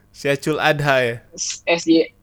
Siacul 0.09 0.57
Adha 0.57 0.97
ya. 0.99 1.17
SY 1.69 2.16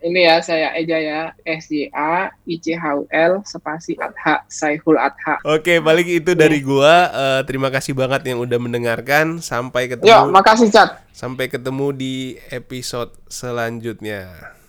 ini 0.00 0.24
ya 0.24 0.40
saya 0.40 0.72
Eja 0.76 0.96
ya 0.96 1.20
S 1.44 1.68
Y 1.68 1.92
A 1.92 2.32
I 2.48 2.56
C 2.56 2.72
H 2.76 2.84
U 2.96 3.04
L 3.12 3.44
spasi 3.44 3.96
Adha 4.00 4.44
Saihul 4.48 4.96
Adha. 4.96 5.40
Oke, 5.44 5.80
balik 5.80 6.08
itu 6.08 6.32
dari 6.32 6.64
gua. 6.64 7.08
Eh, 7.12 7.40
terima 7.44 7.68
kasih 7.68 7.92
banget 7.92 8.24
yang 8.32 8.40
udah 8.40 8.58
mendengarkan. 8.60 9.40
Sampai 9.44 9.88
ketemu 9.92 10.08
Yuk, 10.08 10.24
makasih 10.32 10.68
Chat. 10.72 11.04
sampai 11.12 11.52
ketemu 11.52 11.92
di 11.92 12.14
episode 12.48 13.12
selanjutnya. 13.28 14.59